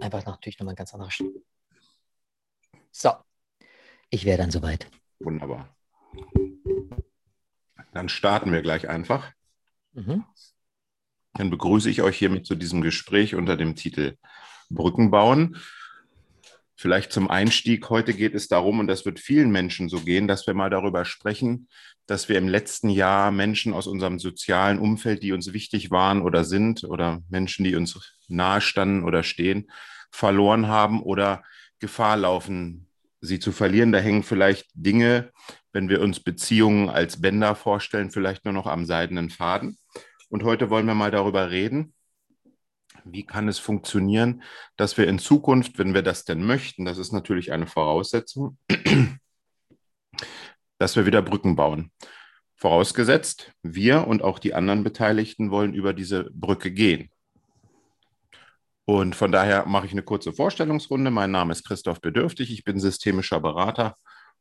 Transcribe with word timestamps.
Einfach 0.00 0.24
natürlich 0.24 0.58
nochmal 0.58 0.74
ein 0.74 0.76
ganz 0.76 0.94
anderer 0.94 1.10
Sch 1.10 1.24
So, 2.90 3.12
ich 4.10 4.24
wäre 4.24 4.38
dann 4.38 4.50
soweit. 4.50 4.90
Wunderbar. 5.18 5.74
Dann 7.92 8.08
starten 8.08 8.52
wir 8.52 8.62
gleich 8.62 8.88
einfach. 8.88 9.32
Mhm. 9.92 10.24
Dann 11.34 11.50
begrüße 11.50 11.90
ich 11.90 12.02
euch 12.02 12.18
hiermit 12.18 12.46
zu 12.46 12.54
diesem 12.54 12.82
Gespräch 12.82 13.34
unter 13.34 13.56
dem 13.56 13.74
Titel 13.76 14.16
Brücken 14.70 15.10
bauen. 15.10 15.56
Vielleicht 16.82 17.12
zum 17.12 17.30
Einstieg. 17.30 17.90
Heute 17.90 18.12
geht 18.12 18.34
es 18.34 18.48
darum, 18.48 18.80
und 18.80 18.88
das 18.88 19.04
wird 19.04 19.20
vielen 19.20 19.52
Menschen 19.52 19.88
so 19.88 20.00
gehen, 20.00 20.26
dass 20.26 20.48
wir 20.48 20.54
mal 20.54 20.68
darüber 20.68 21.04
sprechen, 21.04 21.68
dass 22.06 22.28
wir 22.28 22.36
im 22.36 22.48
letzten 22.48 22.88
Jahr 22.88 23.30
Menschen 23.30 23.72
aus 23.72 23.86
unserem 23.86 24.18
sozialen 24.18 24.80
Umfeld, 24.80 25.22
die 25.22 25.30
uns 25.30 25.52
wichtig 25.52 25.92
waren 25.92 26.22
oder 26.22 26.42
sind, 26.42 26.82
oder 26.82 27.22
Menschen, 27.30 27.62
die 27.62 27.76
uns 27.76 28.16
nahestanden 28.26 29.04
oder 29.04 29.22
stehen, 29.22 29.70
verloren 30.10 30.66
haben 30.66 31.00
oder 31.00 31.44
Gefahr 31.78 32.16
laufen, 32.16 32.88
sie 33.20 33.38
zu 33.38 33.52
verlieren. 33.52 33.92
Da 33.92 34.00
hängen 34.00 34.24
vielleicht 34.24 34.66
Dinge, 34.74 35.30
wenn 35.72 35.88
wir 35.88 36.00
uns 36.00 36.18
Beziehungen 36.18 36.88
als 36.88 37.20
Bänder 37.20 37.54
vorstellen, 37.54 38.10
vielleicht 38.10 38.44
nur 38.44 38.54
noch 38.54 38.66
am 38.66 38.86
seidenen 38.86 39.30
Faden. 39.30 39.78
Und 40.30 40.42
heute 40.42 40.68
wollen 40.68 40.86
wir 40.86 40.96
mal 40.96 41.12
darüber 41.12 41.48
reden, 41.48 41.94
wie 43.04 43.24
kann 43.24 43.48
es 43.48 43.58
funktionieren, 43.58 44.42
dass 44.76 44.96
wir 44.96 45.08
in 45.08 45.18
Zukunft, 45.18 45.78
wenn 45.78 45.94
wir 45.94 46.02
das 46.02 46.24
denn 46.24 46.44
möchten, 46.44 46.84
das 46.84 46.98
ist 46.98 47.12
natürlich 47.12 47.52
eine 47.52 47.66
Voraussetzung, 47.66 48.58
dass 50.78 50.96
wir 50.96 51.06
wieder 51.06 51.22
Brücken 51.22 51.56
bauen. 51.56 51.90
Vorausgesetzt, 52.56 53.52
wir 53.62 54.06
und 54.06 54.22
auch 54.22 54.38
die 54.38 54.54
anderen 54.54 54.84
Beteiligten 54.84 55.50
wollen 55.50 55.74
über 55.74 55.92
diese 55.92 56.30
Brücke 56.32 56.70
gehen. 56.70 57.10
Und 58.84 59.14
von 59.14 59.32
daher 59.32 59.66
mache 59.66 59.86
ich 59.86 59.92
eine 59.92 60.02
kurze 60.02 60.32
Vorstellungsrunde. 60.32 61.10
Mein 61.10 61.30
Name 61.30 61.52
ist 61.52 61.64
Christoph 61.64 62.00
Bedürftig. 62.00 62.52
Ich 62.52 62.64
bin 62.64 62.80
systemischer 62.80 63.40
Berater 63.40 63.96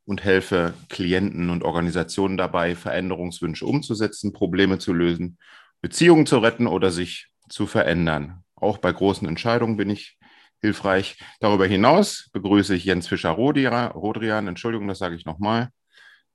und 0.05 0.23
helfe 0.23 0.73
Klienten 0.89 1.49
und 1.49 1.63
Organisationen 1.63 2.37
dabei, 2.37 2.75
Veränderungswünsche 2.75 3.65
umzusetzen, 3.65 4.33
Probleme 4.33 4.79
zu 4.79 4.93
lösen, 4.93 5.37
Beziehungen 5.81 6.25
zu 6.25 6.39
retten 6.39 6.67
oder 6.67 6.91
sich 6.91 7.27
zu 7.49 7.67
verändern. 7.67 8.43
Auch 8.61 8.77
bei 8.77 8.91
großen 8.91 9.27
Entscheidungen 9.27 9.75
bin 9.75 9.89
ich 9.89 10.17
hilfreich. 10.61 11.17
Darüber 11.39 11.65
hinaus 11.65 12.29
begrüße 12.33 12.75
ich 12.75 12.85
Jens 12.85 13.07
Fischer-Rodrian. 13.07 14.47
Entschuldigung, 14.47 14.87
das 14.87 14.99
sage 14.99 15.15
ich 15.15 15.25
nochmal. 15.25 15.69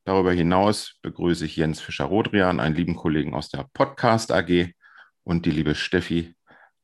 Darüber 0.04 0.32
hinaus 0.32 0.98
begrüße 1.02 1.44
ich 1.46 1.56
Jens 1.56 1.80
Fischer-Rodrian, 1.80 2.60
einen 2.60 2.74
lieben 2.74 2.96
Kollegen 2.96 3.34
aus 3.34 3.48
der 3.48 3.66
Podcast 3.72 4.32
AG 4.32 4.72
und 5.24 5.46
die 5.46 5.50
liebe 5.50 5.74
Steffi 5.74 6.34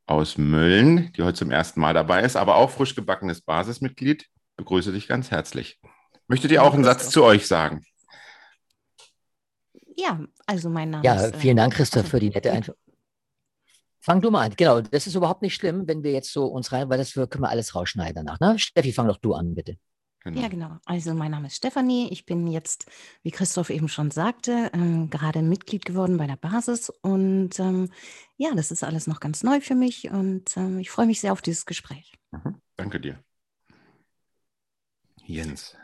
aus 0.06 0.38
Mölln, 0.38 1.12
die 1.12 1.22
heute 1.22 1.38
zum 1.38 1.50
ersten 1.50 1.80
Mal 1.80 1.94
dabei 1.94 2.22
ist, 2.22 2.36
aber 2.36 2.56
auch 2.56 2.70
frisch 2.70 2.94
gebackenes 2.94 3.40
Basismitglied. 3.40 4.26
Begrüße 4.56 4.92
dich 4.92 5.08
ganz 5.08 5.30
herzlich. 5.30 5.80
Möchtet 6.28 6.50
ihr 6.50 6.62
auch 6.62 6.74
einen 6.74 6.84
Satz 6.84 7.10
zu 7.10 7.24
euch 7.24 7.46
sagen? 7.46 7.84
Ja, 9.96 10.20
also 10.46 10.70
mein 10.70 10.90
Name 10.90 11.04
ja, 11.04 11.14
ist. 11.14 11.34
Ja, 11.34 11.38
vielen 11.38 11.56
Dank, 11.56 11.74
Christoph, 11.74 12.08
für 12.08 12.20
die 12.20 12.30
nette 12.30 12.50
Einführung. 12.50 12.81
Fang 14.04 14.20
du 14.20 14.32
mal 14.32 14.44
an. 14.44 14.54
Genau, 14.56 14.80
das 14.80 15.06
ist 15.06 15.14
überhaupt 15.14 15.42
nicht 15.42 15.54
schlimm, 15.54 15.86
wenn 15.86 16.02
wir 16.02 16.10
jetzt 16.10 16.32
so 16.32 16.46
uns 16.46 16.72
rein, 16.72 16.90
weil 16.90 16.98
das 16.98 17.12
können 17.14 17.40
wir 17.40 17.48
alles 17.48 17.76
rausschneiden 17.76 18.26
danach. 18.26 18.40
Ne? 18.40 18.58
Steffi, 18.58 18.92
fang 18.92 19.06
doch 19.06 19.18
du 19.18 19.32
an, 19.34 19.54
bitte. 19.54 19.78
Genau. 20.24 20.40
Ja, 20.40 20.48
genau. 20.48 20.76
Also 20.84 21.14
mein 21.14 21.30
Name 21.30 21.46
ist 21.46 21.56
Stefanie. 21.56 22.08
Ich 22.10 22.26
bin 22.26 22.48
jetzt, 22.48 22.86
wie 23.22 23.30
Christoph 23.30 23.70
eben 23.70 23.88
schon 23.88 24.10
sagte, 24.10 24.70
ähm, 24.72 25.08
gerade 25.08 25.42
Mitglied 25.42 25.84
geworden 25.84 26.16
bei 26.16 26.26
der 26.26 26.36
Basis. 26.36 26.90
Und 26.90 27.58
ähm, 27.60 27.90
ja, 28.36 28.50
das 28.54 28.72
ist 28.72 28.82
alles 28.82 29.06
noch 29.06 29.20
ganz 29.20 29.44
neu 29.44 29.60
für 29.60 29.76
mich 29.76 30.10
und 30.10 30.56
ähm, 30.56 30.80
ich 30.80 30.90
freue 30.90 31.06
mich 31.06 31.20
sehr 31.20 31.32
auf 31.32 31.42
dieses 31.42 31.64
Gespräch. 31.64 32.12
Mhm. 32.32 32.60
Danke 32.76 33.00
dir. 33.00 33.22
Jens. 35.24 35.76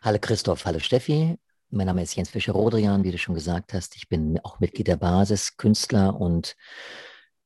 Hallo 0.00 0.18
Christoph, 0.20 0.64
hallo 0.64 0.78
Steffi. 0.78 1.38
Mein 1.72 1.86
Name 1.86 2.02
ist 2.02 2.16
Jens 2.16 2.30
Fischer-Rodrian, 2.30 3.04
wie 3.04 3.12
du 3.12 3.18
schon 3.18 3.36
gesagt 3.36 3.74
hast. 3.74 3.94
Ich 3.94 4.08
bin 4.08 4.40
auch 4.42 4.58
Mitglied 4.58 4.88
der 4.88 4.96
Basis, 4.96 5.56
Künstler 5.56 6.20
und 6.20 6.56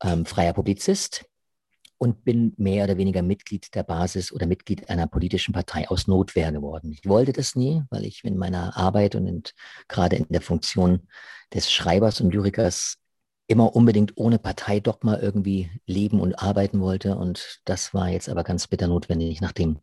ähm, 0.02 0.24
freier 0.24 0.54
Publizist 0.54 1.26
und 1.98 2.24
bin 2.24 2.54
mehr 2.56 2.84
oder 2.84 2.96
weniger 2.96 3.20
Mitglied 3.20 3.74
der 3.74 3.82
Basis 3.82 4.32
oder 4.32 4.46
Mitglied 4.46 4.88
einer 4.88 5.06
politischen 5.06 5.52
Partei 5.52 5.86
aus 5.90 6.06
Notwehr 6.06 6.52
geworden. 6.52 6.90
Ich 6.90 7.06
wollte 7.06 7.34
das 7.34 7.54
nie, 7.54 7.82
weil 7.90 8.06
ich 8.06 8.24
in 8.24 8.38
meiner 8.38 8.74
Arbeit 8.78 9.14
und 9.14 9.26
in, 9.26 9.42
gerade 9.88 10.16
in 10.16 10.26
der 10.30 10.40
Funktion 10.40 11.06
des 11.52 11.70
Schreibers 11.70 12.22
und 12.22 12.32
Lyrikers 12.32 12.96
immer 13.46 13.76
unbedingt 13.76 14.16
ohne 14.16 14.38
Parteidogma 14.38 15.18
irgendwie 15.18 15.70
leben 15.84 16.18
und 16.20 16.38
arbeiten 16.38 16.80
wollte. 16.80 17.18
Und 17.18 17.60
das 17.66 17.92
war 17.92 18.08
jetzt 18.08 18.30
aber 18.30 18.42
ganz 18.42 18.68
bitter 18.68 18.86
notwendig, 18.86 19.42
nachdem 19.42 19.80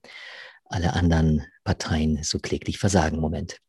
alle 0.66 0.94
anderen 0.94 1.46
Parteien 1.64 2.24
so 2.24 2.40
kläglich 2.40 2.80
versagen 2.80 3.18
im 3.18 3.22
Moment. 3.22 3.62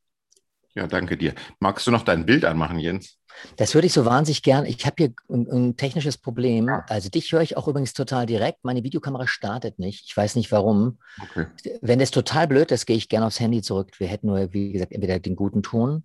Ja, 0.74 0.86
danke 0.86 1.16
dir. 1.16 1.34
Magst 1.60 1.86
du 1.86 1.90
noch 1.90 2.02
dein 2.02 2.24
Bild 2.24 2.44
anmachen, 2.44 2.78
Jens? 2.78 3.18
Das 3.56 3.74
würde 3.74 3.86
ich 3.86 3.92
so 3.92 4.04
wahnsinnig 4.04 4.42
gern. 4.42 4.64
Ich 4.64 4.84
habe 4.86 4.96
hier 4.98 5.14
ein, 5.28 5.48
ein, 5.50 5.76
technisches 5.76 6.18
Problem. 6.18 6.68
Also 6.88 7.08
dich 7.08 7.32
höre 7.32 7.42
ich 7.42 7.56
auch 7.56 7.68
übrigens 7.68 7.92
total 7.92 8.26
direkt. 8.26 8.64
Meine 8.64 8.82
Videokamera 8.82 9.26
startet 9.26 9.78
nicht. 9.78 10.04
Ich 10.06 10.16
weiß 10.16 10.36
nicht 10.36 10.52
warum. 10.52 10.98
Okay. 11.20 11.46
Wenn 11.80 11.98
das 11.98 12.10
total 12.10 12.46
blöd 12.46 12.70
ist, 12.70 12.86
gehe 12.86 12.96
ich 12.96 13.08
gerne 13.08 13.26
aufs 13.26 13.40
Handy 13.40 13.62
zurück. 13.62 13.90
Wir 13.98 14.06
hätten 14.06 14.28
nur, 14.28 14.52
wie 14.52 14.72
gesagt, 14.72 14.92
entweder 14.92 15.18
den 15.18 15.36
guten 15.36 15.62
Ton, 15.62 16.04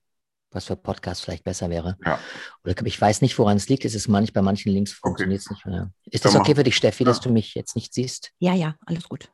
was 0.51 0.65
für 0.65 0.75
Podcast 0.75 1.23
vielleicht 1.23 1.43
besser 1.43 1.69
wäre. 1.69 1.97
Ja. 2.05 2.19
Oder 2.63 2.75
ich 2.85 2.99
weiß 2.99 3.21
nicht, 3.21 3.37
woran 3.39 3.57
es 3.57 3.69
liegt. 3.69 3.85
Es 3.85 3.95
ist 3.95 4.07
manchmal 4.07 4.41
bei 4.41 4.45
manchen 4.45 4.71
Links 4.71 4.93
funktioniert 4.93 5.41
es 5.41 5.47
okay. 5.47 5.55
nicht 5.55 5.65
mehr. 5.65 5.91
Ist 6.05 6.25
das 6.25 6.35
okay 6.35 6.55
für 6.55 6.63
dich, 6.63 6.75
Steffi, 6.75 7.03
ja. 7.03 7.09
dass 7.09 7.21
du 7.21 7.29
mich 7.29 7.55
jetzt 7.55 7.75
nicht 7.75 7.93
siehst? 7.93 8.31
Ja, 8.39 8.53
ja, 8.53 8.75
alles 8.85 9.07
gut. 9.07 9.29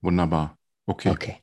Wunderbar. 0.00 0.56
Okay. 0.86 1.10
Okay. 1.10 1.42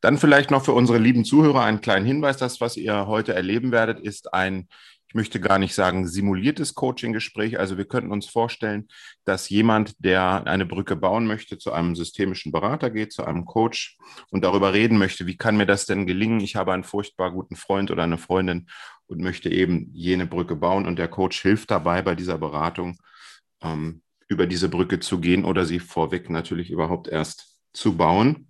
Dann 0.00 0.18
vielleicht 0.18 0.50
noch 0.50 0.64
für 0.64 0.72
unsere 0.72 0.98
lieben 0.98 1.24
Zuhörer 1.24 1.62
einen 1.62 1.80
kleinen 1.80 2.06
Hinweis. 2.06 2.36
Das, 2.36 2.60
was 2.60 2.76
ihr 2.76 3.06
heute 3.06 3.34
erleben 3.34 3.72
werdet, 3.72 3.98
ist 4.00 4.34
ein, 4.34 4.68
ich 5.08 5.14
möchte 5.14 5.40
gar 5.40 5.58
nicht 5.58 5.74
sagen 5.74 6.06
simuliertes 6.06 6.74
Coaching-Gespräch. 6.74 7.58
Also 7.58 7.78
wir 7.78 7.86
könnten 7.86 8.12
uns 8.12 8.26
vorstellen, 8.26 8.88
dass 9.24 9.48
jemand, 9.48 9.94
der 10.04 10.46
eine 10.46 10.66
Brücke 10.66 10.96
bauen 10.96 11.26
möchte, 11.26 11.58
zu 11.58 11.72
einem 11.72 11.96
systemischen 11.96 12.52
Berater 12.52 12.90
geht, 12.90 13.12
zu 13.12 13.24
einem 13.24 13.44
Coach 13.46 13.96
und 14.30 14.44
darüber 14.44 14.72
reden 14.72 14.98
möchte, 14.98 15.26
wie 15.26 15.36
kann 15.36 15.56
mir 15.56 15.66
das 15.66 15.86
denn 15.86 16.06
gelingen? 16.06 16.40
Ich 16.40 16.56
habe 16.56 16.72
einen 16.72 16.84
furchtbar 16.84 17.30
guten 17.30 17.56
Freund 17.56 17.90
oder 17.90 18.02
eine 18.02 18.18
Freundin 18.18 18.68
und 19.06 19.20
möchte 19.20 19.48
eben 19.48 19.90
jene 19.92 20.26
Brücke 20.26 20.56
bauen 20.56 20.86
und 20.86 20.98
der 20.98 21.08
Coach 21.08 21.40
hilft 21.40 21.70
dabei 21.70 22.02
bei 22.02 22.14
dieser 22.14 22.38
Beratung, 22.38 22.98
ähm, 23.62 24.02
über 24.28 24.46
diese 24.46 24.68
Brücke 24.68 25.00
zu 25.00 25.20
gehen 25.20 25.44
oder 25.44 25.64
sie 25.64 25.78
vorweg 25.78 26.30
natürlich 26.30 26.70
überhaupt 26.70 27.08
erst 27.08 27.56
zu 27.72 27.96
bauen. 27.96 28.45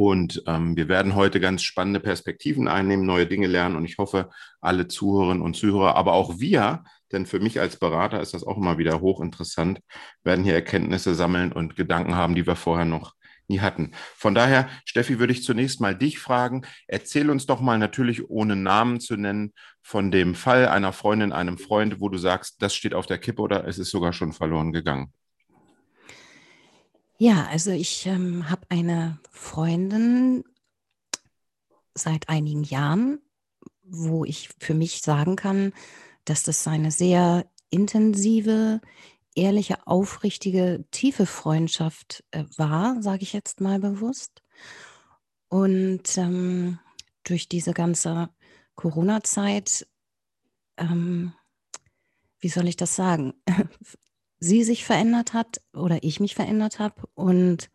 Und 0.00 0.44
ähm, 0.46 0.76
wir 0.76 0.86
werden 0.86 1.16
heute 1.16 1.40
ganz 1.40 1.62
spannende 1.62 1.98
Perspektiven 1.98 2.68
einnehmen, 2.68 3.04
neue 3.04 3.26
Dinge 3.26 3.48
lernen. 3.48 3.74
Und 3.74 3.84
ich 3.84 3.98
hoffe, 3.98 4.30
alle 4.60 4.86
Zuhörerinnen 4.86 5.42
und 5.42 5.56
Zuhörer, 5.56 5.96
aber 5.96 6.12
auch 6.12 6.38
wir, 6.38 6.84
denn 7.10 7.26
für 7.26 7.40
mich 7.40 7.58
als 7.58 7.78
Berater 7.78 8.20
ist 8.20 8.32
das 8.32 8.44
auch 8.44 8.56
immer 8.56 8.78
wieder 8.78 9.00
hochinteressant, 9.00 9.80
werden 10.22 10.44
hier 10.44 10.54
Erkenntnisse 10.54 11.16
sammeln 11.16 11.50
und 11.50 11.74
Gedanken 11.74 12.14
haben, 12.14 12.36
die 12.36 12.46
wir 12.46 12.54
vorher 12.54 12.84
noch 12.84 13.14
nie 13.48 13.58
hatten. 13.58 13.90
Von 14.14 14.36
daher, 14.36 14.68
Steffi, 14.84 15.18
würde 15.18 15.32
ich 15.32 15.42
zunächst 15.42 15.80
mal 15.80 15.96
dich 15.96 16.20
fragen. 16.20 16.62
Erzähl 16.86 17.28
uns 17.28 17.46
doch 17.46 17.60
mal 17.60 17.78
natürlich 17.78 18.30
ohne 18.30 18.54
Namen 18.54 19.00
zu 19.00 19.16
nennen 19.16 19.52
von 19.82 20.12
dem 20.12 20.36
Fall 20.36 20.68
einer 20.68 20.92
Freundin, 20.92 21.32
einem 21.32 21.58
Freund, 21.58 22.00
wo 22.00 22.08
du 22.08 22.18
sagst, 22.18 22.62
das 22.62 22.72
steht 22.72 22.94
auf 22.94 23.06
der 23.06 23.18
Kippe 23.18 23.42
oder 23.42 23.66
es 23.66 23.80
ist 23.80 23.90
sogar 23.90 24.12
schon 24.12 24.32
verloren 24.32 24.72
gegangen. 24.72 25.12
Ja, 27.20 27.46
also 27.46 27.72
ich 27.72 28.06
ähm, 28.06 28.48
habe 28.48 28.62
eine 28.68 29.18
Freundin 29.32 30.44
seit 31.92 32.28
einigen 32.28 32.62
Jahren, 32.62 33.20
wo 33.82 34.24
ich 34.24 34.50
für 34.60 34.74
mich 34.74 35.00
sagen 35.00 35.34
kann, 35.34 35.72
dass 36.24 36.44
das 36.44 36.64
eine 36.68 36.92
sehr 36.92 37.50
intensive, 37.70 38.80
ehrliche, 39.34 39.84
aufrichtige, 39.88 40.84
tiefe 40.92 41.26
Freundschaft 41.26 42.22
äh, 42.30 42.44
war, 42.56 43.02
sage 43.02 43.24
ich 43.24 43.32
jetzt 43.32 43.60
mal 43.60 43.80
bewusst. 43.80 44.44
Und 45.48 46.16
ähm, 46.18 46.78
durch 47.24 47.48
diese 47.48 47.72
ganze 47.72 48.28
Corona-Zeit, 48.76 49.88
ähm, 50.76 51.32
wie 52.38 52.48
soll 52.48 52.68
ich 52.68 52.76
das 52.76 52.94
sagen, 52.94 53.34
sie 54.40 54.62
sich 54.64 54.84
verändert 54.84 55.32
hat 55.32 55.60
oder 55.72 56.02
ich 56.02 56.20
mich 56.20 56.34
verändert 56.34 56.78
habe 56.78 57.08
und 57.14 57.70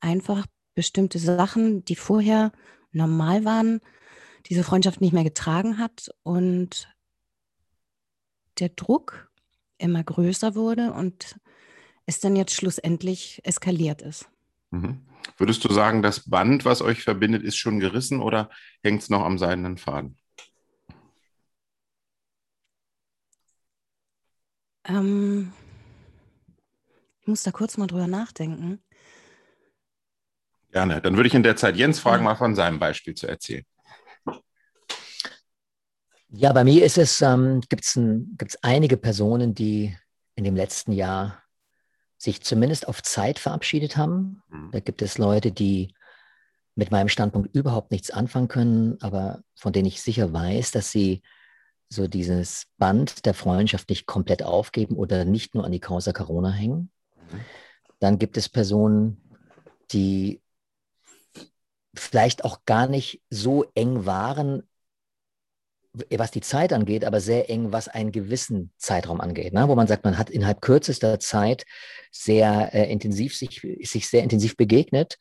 einfach 0.00 0.46
bestimmte 0.74 1.18
Sachen, 1.18 1.84
die 1.84 1.96
vorher 1.96 2.52
normal 2.92 3.44
waren, 3.44 3.80
diese 4.46 4.64
Freundschaft 4.64 5.00
nicht 5.00 5.12
mehr 5.12 5.24
getragen 5.24 5.78
hat 5.78 6.10
und 6.22 6.88
der 8.58 8.70
Druck 8.70 9.30
immer 9.78 10.02
größer 10.02 10.54
wurde 10.54 10.92
und 10.92 11.36
es 12.06 12.20
dann 12.20 12.36
jetzt 12.36 12.54
schlussendlich 12.54 13.40
eskaliert 13.44 14.02
ist. 14.02 14.28
Mhm. 14.70 15.00
Würdest 15.36 15.64
du 15.64 15.72
sagen, 15.72 16.02
das 16.02 16.28
Band, 16.28 16.64
was 16.64 16.82
euch 16.82 17.02
verbindet, 17.02 17.42
ist 17.42 17.56
schon 17.56 17.80
gerissen 17.80 18.20
oder 18.20 18.50
hängt 18.82 19.02
es 19.02 19.10
noch 19.10 19.22
am 19.22 19.38
seidenen 19.38 19.78
Faden? 19.78 20.16
Ähm, 24.84 25.52
muss 27.30 27.42
da 27.42 27.50
kurz 27.50 27.76
mal 27.76 27.86
drüber 27.86 28.06
nachdenken. 28.06 28.82
Gerne. 30.70 31.00
Dann 31.00 31.16
würde 31.16 31.28
ich 31.28 31.34
in 31.34 31.42
der 31.42 31.56
Zeit 31.56 31.76
Jens 31.76 31.98
fragen, 31.98 32.22
ja. 32.24 32.30
mal 32.30 32.36
von 32.36 32.54
seinem 32.54 32.78
Beispiel 32.78 33.14
zu 33.14 33.26
erzählen. 33.26 33.64
Ja, 36.32 36.52
bei 36.52 36.62
mir 36.62 36.84
ist 36.84 36.96
es, 36.96 37.20
ähm, 37.22 37.60
gibt 37.68 37.84
es 37.84 38.62
einige 38.62 38.96
Personen, 38.96 39.52
die 39.52 39.96
in 40.36 40.44
dem 40.44 40.54
letzten 40.54 40.92
Jahr 40.92 41.42
sich 42.18 42.42
zumindest 42.42 42.86
auf 42.86 43.02
Zeit 43.02 43.40
verabschiedet 43.40 43.96
haben. 43.96 44.42
Mhm. 44.48 44.70
Da 44.70 44.80
gibt 44.80 45.02
es 45.02 45.18
Leute, 45.18 45.50
die 45.50 45.92
mit 46.76 46.92
meinem 46.92 47.08
Standpunkt 47.08 47.54
überhaupt 47.54 47.90
nichts 47.90 48.10
anfangen 48.10 48.46
können, 48.46 48.96
aber 49.00 49.42
von 49.56 49.72
denen 49.72 49.88
ich 49.88 50.02
sicher 50.02 50.32
weiß, 50.32 50.70
dass 50.70 50.92
sie 50.92 51.22
so 51.88 52.06
dieses 52.06 52.66
Band 52.78 53.26
der 53.26 53.34
Freundschaft 53.34 53.90
nicht 53.90 54.06
komplett 54.06 54.44
aufgeben 54.44 54.94
oder 54.96 55.24
nicht 55.24 55.54
nur 55.54 55.64
an 55.64 55.72
die 55.72 55.80
Causa 55.80 56.12
Corona 56.12 56.52
hängen. 56.52 56.92
Dann 57.98 58.18
gibt 58.18 58.36
es 58.36 58.48
Personen, 58.48 59.20
die 59.92 60.40
vielleicht 61.94 62.44
auch 62.44 62.64
gar 62.64 62.86
nicht 62.86 63.22
so 63.30 63.64
eng 63.74 64.06
waren, 64.06 64.62
was 65.92 66.30
die 66.30 66.40
Zeit 66.40 66.72
angeht, 66.72 67.04
aber 67.04 67.20
sehr 67.20 67.50
eng, 67.50 67.72
was 67.72 67.88
einen 67.88 68.12
gewissen 68.12 68.72
Zeitraum 68.78 69.20
angeht, 69.20 69.52
ne? 69.52 69.66
wo 69.68 69.74
man 69.74 69.88
sagt, 69.88 70.04
man 70.04 70.18
hat 70.18 70.30
innerhalb 70.30 70.60
kürzester 70.60 71.18
Zeit 71.18 71.64
sehr 72.12 72.72
äh, 72.72 72.90
intensiv 72.90 73.36
sich, 73.36 73.66
sich 73.82 74.08
sehr 74.08 74.22
intensiv 74.22 74.56
begegnet, 74.56 75.18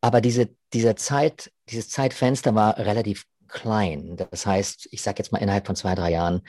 aber 0.00 0.20
diese, 0.20 0.50
diese 0.72 0.94
Zeit, 0.94 1.50
dieses 1.68 1.88
Zeitfenster 1.88 2.54
war 2.54 2.78
relativ 2.78 3.26
klein. 3.48 4.16
Das 4.16 4.46
heißt, 4.46 4.88
ich 4.90 5.02
sage 5.02 5.18
jetzt 5.18 5.32
mal 5.32 5.38
innerhalb 5.38 5.66
von 5.66 5.76
zwei, 5.76 5.94
drei 5.94 6.10
Jahren 6.10 6.42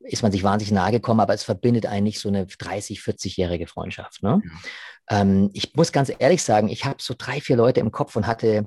ist 0.00 0.22
man 0.22 0.32
sich 0.32 0.42
wahnsinnig 0.42 0.72
nahe 0.72 0.92
gekommen, 0.92 1.20
aber 1.20 1.34
es 1.34 1.44
verbindet 1.44 1.86
einen 1.86 2.04
nicht 2.04 2.20
so 2.20 2.28
eine 2.28 2.46
30, 2.46 3.00
40-jährige 3.00 3.66
Freundschaft. 3.66 4.22
Ne? 4.22 4.42
Ja. 5.10 5.20
Ähm, 5.20 5.50
ich 5.52 5.74
muss 5.74 5.92
ganz 5.92 6.12
ehrlich 6.18 6.42
sagen, 6.42 6.68
ich 6.68 6.84
habe 6.84 6.96
so 6.98 7.14
drei, 7.16 7.40
vier 7.40 7.56
Leute 7.56 7.80
im 7.80 7.92
Kopf 7.92 8.16
und 8.16 8.26
hatte 8.26 8.66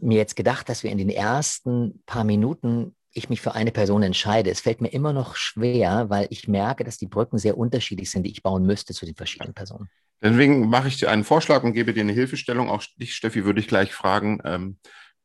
mir 0.00 0.18
jetzt 0.18 0.36
gedacht, 0.36 0.68
dass 0.68 0.82
wir 0.82 0.90
in 0.90 0.98
den 0.98 1.10
ersten 1.10 2.02
paar 2.06 2.24
Minuten 2.24 2.94
ich 3.12 3.28
mich 3.28 3.40
für 3.40 3.54
eine 3.54 3.72
Person 3.72 4.02
entscheide. 4.02 4.50
Es 4.50 4.60
fällt 4.60 4.80
mir 4.80 4.88
immer 4.88 5.12
noch 5.12 5.34
schwer, 5.34 6.10
weil 6.10 6.28
ich 6.30 6.46
merke, 6.46 6.84
dass 6.84 6.96
die 6.96 7.08
Brücken 7.08 7.38
sehr 7.38 7.58
unterschiedlich 7.58 8.10
sind, 8.10 8.22
die 8.24 8.30
ich 8.30 8.42
bauen 8.42 8.64
müsste 8.64 8.94
zu 8.94 9.04
den 9.04 9.16
verschiedenen 9.16 9.52
Personen. 9.52 9.88
Deswegen 10.22 10.68
mache 10.68 10.88
ich 10.88 10.98
dir 10.98 11.10
einen 11.10 11.24
Vorschlag 11.24 11.64
und 11.64 11.72
gebe 11.72 11.92
dir 11.92 12.02
eine 12.02 12.12
Hilfestellung. 12.12 12.68
Auch 12.68 12.84
dich, 12.96 13.14
Steffi, 13.14 13.44
würde 13.44 13.60
ich 13.60 13.68
gleich 13.68 13.92
fragen. 13.92 14.40
Ähm, 14.44 14.78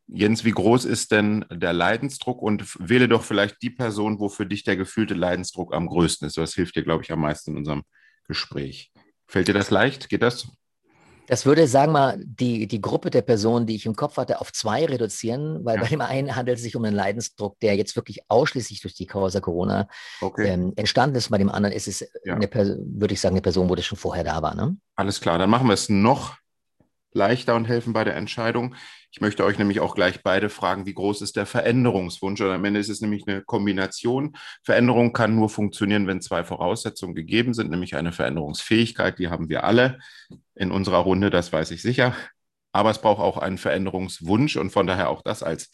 Jens, 0.08 0.46
wie 0.46 0.52
groß 0.52 0.86
ist 0.86 1.12
denn 1.12 1.46
der 1.52 1.74
Leidensdruck 1.74 2.42
und 2.42 2.78
wähle 2.80 3.08
doch 3.08 3.24
vielleicht 3.24 3.62
die 3.62 3.72
Person, 3.72 4.20
wo 4.20 4.30
für 4.30 4.46
dich 4.46 4.64
der 4.64 4.78
gefühlte 4.78 5.16
Leidensdruck 5.16 5.74
am 5.74 5.88
größten 5.88 6.28
ist. 6.28 6.38
Das 6.38 6.54
hilft 6.54 6.76
dir, 6.76 6.84
glaube 6.84 7.04
ich, 7.04 7.12
am 7.12 7.22
meisten 7.22 7.52
in 7.52 7.58
unserem 7.58 7.84
Gespräch. 8.28 8.92
Fällt 9.28 9.48
dir 9.48 9.54
das 9.54 9.72
leicht? 9.72 10.10
Geht 10.10 10.22
das? 10.22 10.48
Das 11.28 11.46
würde, 11.48 11.68
sagen 11.68 11.92
wir 11.92 12.00
mal, 12.00 12.24
die, 12.24 12.68
die 12.68 12.82
Gruppe 12.82 13.10
der 13.10 13.24
Personen, 13.24 13.66
die 13.66 13.76
ich 13.76 13.88
im 13.88 13.96
Kopf 13.96 14.18
hatte, 14.18 14.40
auf 14.42 14.54
zwei 14.54 14.86
reduzieren, 14.86 15.66
weil 15.66 15.78
ja. 15.78 15.82
bei 15.82 15.88
dem 15.88 16.02
einen 16.02 16.36
handelt 16.36 16.58
es 16.58 16.64
sich 16.64 16.76
um 16.76 16.86
einen 16.86 16.96
Leidensdruck, 16.96 17.60
der 17.62 17.76
jetzt 17.76 17.96
wirklich 17.96 18.20
ausschließlich 18.28 18.82
durch 18.82 18.94
die 18.94 19.08
Causa 19.08 19.40
Corona 19.40 19.88
okay. 20.22 20.50
ähm, 20.50 20.74
entstanden 20.76 21.16
ist. 21.16 21.30
Bei 21.30 21.40
dem 21.40 21.50
anderen 21.50 21.76
ist 21.76 21.88
es, 21.88 22.08
ja. 22.24 22.36
eine, 22.36 22.48
würde 22.54 23.14
ich 23.14 23.22
sagen, 23.22 23.34
eine 23.34 23.42
Person, 23.42 23.70
wo 23.70 23.76
das 23.76 23.86
schon 23.86 23.98
vorher 23.98 24.24
da 24.24 24.42
war. 24.44 24.54
Ne? 24.54 24.78
Alles 24.96 25.20
klar, 25.20 25.40
dann 25.40 25.50
machen 25.50 25.68
wir 25.68 25.74
es 25.74 25.90
noch 25.90 26.36
leichter 27.16 27.56
und 27.56 27.66
helfen 27.66 27.94
bei 27.94 28.04
der 28.04 28.16
Entscheidung. 28.16 28.76
Ich 29.12 29.22
möchte 29.22 29.46
euch 29.46 29.58
nämlich 29.58 29.80
auch 29.80 29.96
gleich 29.96 30.22
beide 30.24 30.50
fragen, 30.50 30.86
wie 30.86 30.94
groß 30.94 31.22
ist 31.22 31.38
der 31.38 31.46
Veränderungswunsch? 31.46 32.42
Und 32.42 32.52
am 32.52 32.66
Ende 32.66 32.80
ist 32.80 32.90
es 32.90 33.02
nämlich 33.02 33.26
eine 33.28 33.42
Kombination. 33.42 34.36
Veränderung 34.64 35.14
kann 35.14 35.36
nur 35.36 35.50
funktionieren, 35.50 36.06
wenn 36.08 36.22
zwei 36.22 36.44
Voraussetzungen 36.44 37.16
gegeben 37.16 37.54
sind, 37.54 37.72
nämlich 37.72 37.96
eine 37.96 38.12
Veränderungsfähigkeit, 38.12 39.18
die 39.18 39.30
haben 39.30 39.50
wir 39.50 39.64
alle 39.64 40.00
in 40.54 40.72
unserer 40.72 40.98
Runde, 40.98 41.30
das 41.30 41.54
weiß 41.54 41.72
ich 41.72 41.82
sicher. 41.82 42.14
Aber 42.74 42.92
es 42.92 43.00
braucht 43.00 43.22
auch 43.22 43.38
einen 43.38 43.58
Veränderungswunsch 43.58 44.58
und 44.58 44.72
von 44.72 44.86
daher 44.86 45.10
auch 45.10 45.22
das 45.22 45.44
als 45.44 45.72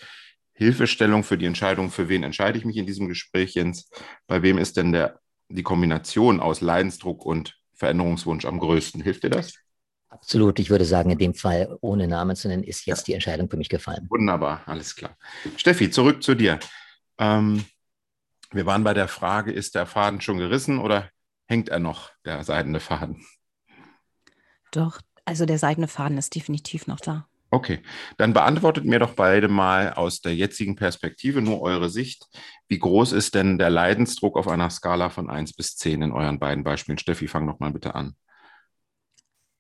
Hilfestellung 0.53 1.23
für 1.23 1.39
die 1.39 1.47
Entscheidung, 1.47 1.89
für 1.89 2.07
wen 2.09 2.21
entscheide 2.21 2.59
ich 2.59 2.65
mich 2.65 2.77
in 2.77 2.85
diesem 2.85 3.07
Gespräch, 3.07 3.55
Jens. 3.55 3.89
Bei 4.27 4.43
wem 4.43 4.59
ist 4.59 4.77
denn 4.77 4.91
der, 4.91 5.19
die 5.49 5.63
Kombination 5.63 6.39
aus 6.39 6.61
Leidensdruck 6.61 7.25
und 7.25 7.57
Veränderungswunsch 7.73 8.45
am 8.45 8.59
größten? 8.59 9.01
Hilft 9.01 9.23
dir 9.23 9.31
das? 9.31 9.60
Absolut. 10.11 10.59
Ich 10.59 10.69
würde 10.69 10.83
sagen, 10.83 11.09
in 11.09 11.17
dem 11.17 11.33
Fall, 11.33 11.77
ohne 11.79 12.05
Namen 12.05 12.35
zu 12.35 12.49
nennen, 12.49 12.63
ist 12.63 12.85
jetzt 12.85 12.99
ja. 12.99 13.05
die 13.05 13.13
Entscheidung 13.13 13.49
für 13.49 13.55
mich 13.55 13.69
gefallen. 13.69 14.07
Wunderbar, 14.09 14.61
alles 14.65 14.95
klar. 14.95 15.17
Steffi, 15.55 15.89
zurück 15.89 16.21
zu 16.21 16.35
dir. 16.35 16.59
Ähm, 17.17 17.63
wir 18.51 18.65
waren 18.65 18.83
bei 18.83 18.93
der 18.93 19.07
Frage, 19.07 19.53
ist 19.53 19.73
der 19.73 19.85
Faden 19.85 20.19
schon 20.19 20.37
gerissen 20.37 20.79
oder 20.79 21.09
hängt 21.47 21.69
er 21.69 21.79
noch, 21.79 22.11
der 22.25 22.43
seidene 22.43 22.81
Faden? 22.81 23.25
Doch, 24.71 24.99
also 25.23 25.45
der 25.45 25.57
seidene 25.57 25.87
Faden 25.87 26.17
ist 26.17 26.35
definitiv 26.35 26.87
noch 26.87 26.99
da. 26.99 27.27
Okay, 27.49 27.81
dann 28.17 28.33
beantwortet 28.33 28.85
mir 28.85 28.99
doch 28.99 29.13
beide 29.13 29.47
mal 29.47 29.93
aus 29.93 30.21
der 30.21 30.35
jetzigen 30.35 30.75
Perspektive 30.75 31.41
nur 31.41 31.61
eure 31.61 31.89
Sicht. 31.89 32.27
Wie 32.67 32.79
groß 32.79 33.13
ist 33.13 33.35
denn 33.35 33.57
der 33.57 33.69
Leidensdruck 33.69 34.37
auf 34.37 34.49
einer 34.49 34.69
Skala 34.69 35.09
von 35.09 35.29
1 35.29 35.53
bis 35.53 35.77
10 35.77 36.01
in 36.01 36.11
euren 36.11 36.39
beiden 36.39 36.65
Beispielen? 36.65 36.97
Steffi, 36.97 37.27
fang 37.29 37.47
doch 37.47 37.59
mal 37.59 37.71
bitte 37.71 37.95
an. 37.95 38.15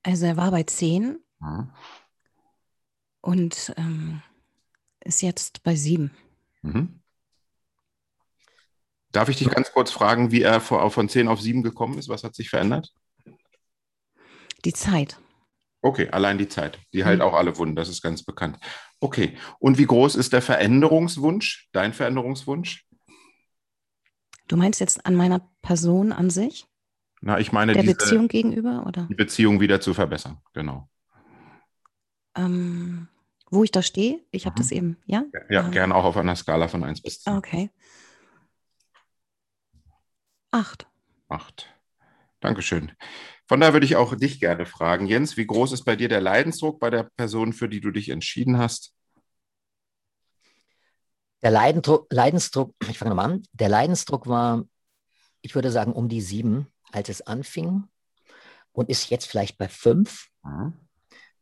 Also 0.03 0.25
er 0.25 0.37
war 0.37 0.51
bei 0.51 0.63
10 0.63 1.19
mhm. 1.39 1.71
und 3.21 3.73
ähm, 3.77 4.21
ist 5.03 5.21
jetzt 5.21 5.63
bei 5.63 5.75
7. 5.75 6.11
Mhm. 6.61 7.01
Darf 9.11 9.29
ich 9.29 9.37
dich 9.37 9.49
ganz 9.49 9.71
kurz 9.73 9.91
fragen, 9.91 10.31
wie 10.31 10.41
er 10.41 10.61
von 10.61 11.09
10 11.09 11.27
auf 11.27 11.41
7 11.41 11.63
gekommen 11.63 11.97
ist? 11.97 12.07
Was 12.07 12.23
hat 12.23 12.33
sich 12.33 12.49
verändert? 12.49 12.93
Die 14.63 14.73
Zeit. 14.73 15.19
Okay, 15.81 16.09
allein 16.09 16.37
die 16.37 16.47
Zeit. 16.47 16.79
Die 16.93 17.03
heilt 17.03 17.19
mhm. 17.19 17.25
auch 17.25 17.33
alle 17.33 17.57
Wunden, 17.57 17.75
das 17.75 17.89
ist 17.89 18.01
ganz 18.01 18.23
bekannt. 18.23 18.57
Okay, 18.99 19.37
und 19.59 19.77
wie 19.77 19.85
groß 19.85 20.15
ist 20.15 20.31
der 20.31 20.41
Veränderungswunsch, 20.41 21.69
dein 21.73 21.93
Veränderungswunsch? 21.93 22.85
Du 24.47 24.57
meinst 24.57 24.79
jetzt 24.79 25.05
an 25.05 25.15
meiner 25.15 25.49
Person 25.61 26.11
an 26.11 26.29
sich? 26.29 26.65
Na, 27.21 27.39
ich 27.39 27.51
meine, 27.51 27.73
der 27.73 27.83
diese, 27.83 27.95
Beziehung 27.95 28.27
gegenüber, 28.27 28.85
oder? 28.87 29.07
Die 29.09 29.15
Beziehung 29.15 29.59
wieder 29.59 29.79
zu 29.79 29.93
verbessern, 29.93 30.41
genau. 30.53 30.89
Ähm, 32.35 33.07
wo 33.51 33.63
ich 33.63 33.71
da 33.71 33.83
stehe, 33.83 34.25
ich 34.31 34.47
habe 34.47 34.55
mhm. 34.55 34.57
das 34.57 34.71
eben, 34.71 34.97
ja? 35.05 35.25
Ja, 35.49 35.65
ähm, 35.65 35.71
gerne 35.71 35.93
auch 35.95 36.03
auf 36.03 36.17
einer 36.17 36.35
Skala 36.35 36.67
von 36.67 36.83
1 36.83 37.01
bis 37.01 37.21
10. 37.21 37.33
Okay. 37.33 37.69
Acht. 40.49 40.87
Acht. 41.29 41.73
Dankeschön. 42.39 42.91
Von 43.47 43.59
daher 43.59 43.73
würde 43.73 43.85
ich 43.85 43.95
auch 43.95 44.15
dich 44.15 44.39
gerne 44.39 44.65
fragen, 44.65 45.05
Jens, 45.05 45.37
wie 45.37 45.45
groß 45.45 45.73
ist 45.73 45.83
bei 45.83 45.95
dir 45.95 46.09
der 46.09 46.21
Leidensdruck 46.21 46.79
bei 46.79 46.89
der 46.89 47.03
Person, 47.03 47.53
für 47.53 47.69
die 47.69 47.81
du 47.81 47.91
dich 47.91 48.09
entschieden 48.09 48.57
hast? 48.57 48.95
Der 51.43 51.51
Leidensdruck, 51.51 52.07
Leidensdruck 52.11 52.73
ich 52.89 52.97
fange 52.97 53.09
nochmal 53.09 53.31
an, 53.31 53.43
der 53.53 53.69
Leidensdruck 53.69 54.27
war, 54.27 54.63
ich 55.41 55.53
würde 55.53 55.71
sagen, 55.71 55.93
um 55.93 56.09
die 56.09 56.21
sieben 56.21 56.67
als 56.91 57.09
es 57.09 57.21
anfing 57.21 57.83
und 58.71 58.89
ist 58.89 59.09
jetzt 59.09 59.25
vielleicht 59.25 59.57
bei 59.57 59.67
fünf. 59.67 60.27
Mhm. 60.43 60.73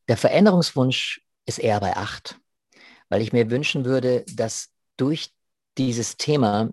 Der 0.08 0.18
Veränderungswunsch 0.18 1.22
ist 1.46 1.60
eher 1.60 1.80
bei 1.80 1.96
acht, 1.96 2.40
weil 3.10 3.22
ich 3.22 3.34
mir 3.34 3.52
wünschen 3.52 3.86
würde, 3.86 4.24
dass 4.34 4.70
durch 4.98 5.32
dieses 5.78 6.18
Thema 6.18 6.70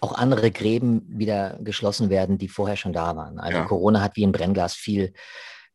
auch 0.00 0.14
andere 0.14 0.50
Gräben 0.50 1.04
wieder 1.08 1.58
geschlossen 1.60 2.10
werden, 2.10 2.38
die 2.38 2.48
vorher 2.48 2.76
schon 2.76 2.92
da 2.92 3.16
waren. 3.16 3.40
Also 3.40 3.58
ja. 3.58 3.64
Corona 3.64 4.00
hat 4.00 4.16
wie 4.16 4.24
ein 4.24 4.32
Brennglas 4.32 4.74
viel, 4.74 5.12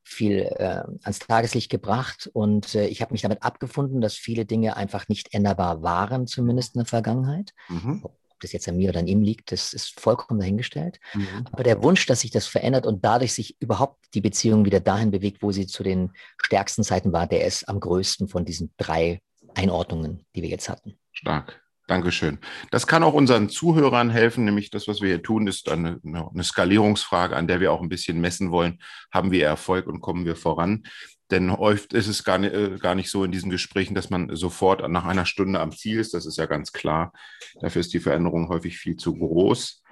viel 0.04 0.50
äh, 0.58 0.84
ans 1.04 1.20
Tageslicht 1.20 1.70
gebracht 1.70 2.30
und 2.32 2.76
äh, 2.76 2.88
ich 2.88 3.02
habe 3.02 3.14
mich 3.14 3.22
damit 3.22 3.44
abgefunden, 3.44 4.00
dass 4.00 4.14
viele 4.16 4.46
Dinge 4.46 4.78
einfach 4.78 5.10
nicht 5.10 5.34
änderbar 5.34 5.84
waren, 5.84 6.28
zumindest 6.28 6.76
in 6.76 6.80
der 6.80 6.88
Vergangenheit. 6.88 7.52
Mhm 7.68 8.04
das 8.44 8.52
jetzt 8.52 8.68
an 8.68 8.78
mir 8.78 8.90
oder 8.90 9.00
an 9.00 9.08
ihm 9.08 9.22
liegt, 9.22 9.52
das 9.52 9.74
ist 9.74 10.00
vollkommen 10.00 10.40
dahingestellt. 10.40 11.00
Mhm. 11.14 11.46
Aber 11.52 11.64
der 11.64 11.84
Wunsch, 11.84 12.06
dass 12.06 12.22
sich 12.22 12.32
das 12.32 12.48
verändert 12.48 12.86
und 12.86 13.04
dadurch 13.04 13.34
sich 13.34 13.56
überhaupt 13.60 14.00
die 14.14 14.22
Beziehung 14.22 14.66
wieder 14.66 14.80
dahin 14.80 15.12
bewegt, 15.12 15.42
wo 15.42 15.52
sie 15.52 15.68
zu 15.68 15.84
den 15.84 16.12
stärksten 16.38 16.84
Zeiten 16.84 17.14
war, 17.14 17.28
der 17.28 17.46
ist 17.46 17.68
am 17.68 17.80
größten 17.80 18.28
von 18.28 18.46
diesen 18.46 18.74
drei 18.78 19.20
Einordnungen, 19.56 20.26
die 20.36 20.42
wir 20.42 20.50
jetzt 20.50 20.70
hatten. 20.70 20.98
Stark. 21.12 21.62
Dankeschön. 21.90 22.38
Das 22.70 22.86
kann 22.86 23.02
auch 23.02 23.16
unseren 23.16 23.50
Zuhörern 23.50 24.12
helfen, 24.12 24.46
nämlich 24.46 24.70
das, 24.70 24.88
was 24.88 25.02
wir 25.02 25.08
hier 25.08 25.24
tun, 25.24 25.48
ist 25.48 25.70
eine, 25.70 26.00
eine, 26.06 26.44
Skalierungsfrage, 26.44 27.36
an 27.36 27.48
der 27.48 27.62
wir 27.62 27.72
auch 27.72 27.82
ein 27.82 27.90
bisschen 27.90 28.22
messen 28.22 28.52
wollen. 28.52 28.80
Haben 29.12 29.32
wir 29.32 29.48
Erfolg 29.48 29.88
und 29.88 30.00
kommen 30.00 30.24
wir 30.24 30.36
voran? 30.36 30.84
Denn 31.32 31.50
oft 31.50 31.94
ist 31.94 32.08
es 32.08 32.24
gar 32.24 32.38
nicht, 32.38 32.54
äh, 32.54 32.78
gar 32.80 32.96
nicht 32.96 33.10
so 33.10 33.24
in 33.24 33.32
diesen 33.32 33.52
Gesprächen, 33.52 33.94
dass 33.94 34.10
man 34.10 34.36
sofort 34.36 34.88
nach 34.90 35.06
einer 35.06 35.26
Stunde 35.26 35.60
am 35.60 35.72
Ziel 35.72 36.00
ist. 36.00 36.14
Das 36.14 36.26
ist 36.26 36.38
ja 36.38 36.46
ganz 36.46 36.72
klar. 36.72 37.14
Dafür 37.62 37.82
ist 37.82 37.94
die 37.94 38.00
Veränderung 38.00 38.50
häufig 38.50 38.78
viel 38.78 38.96
zu 38.96 39.16
groß. 39.16 39.84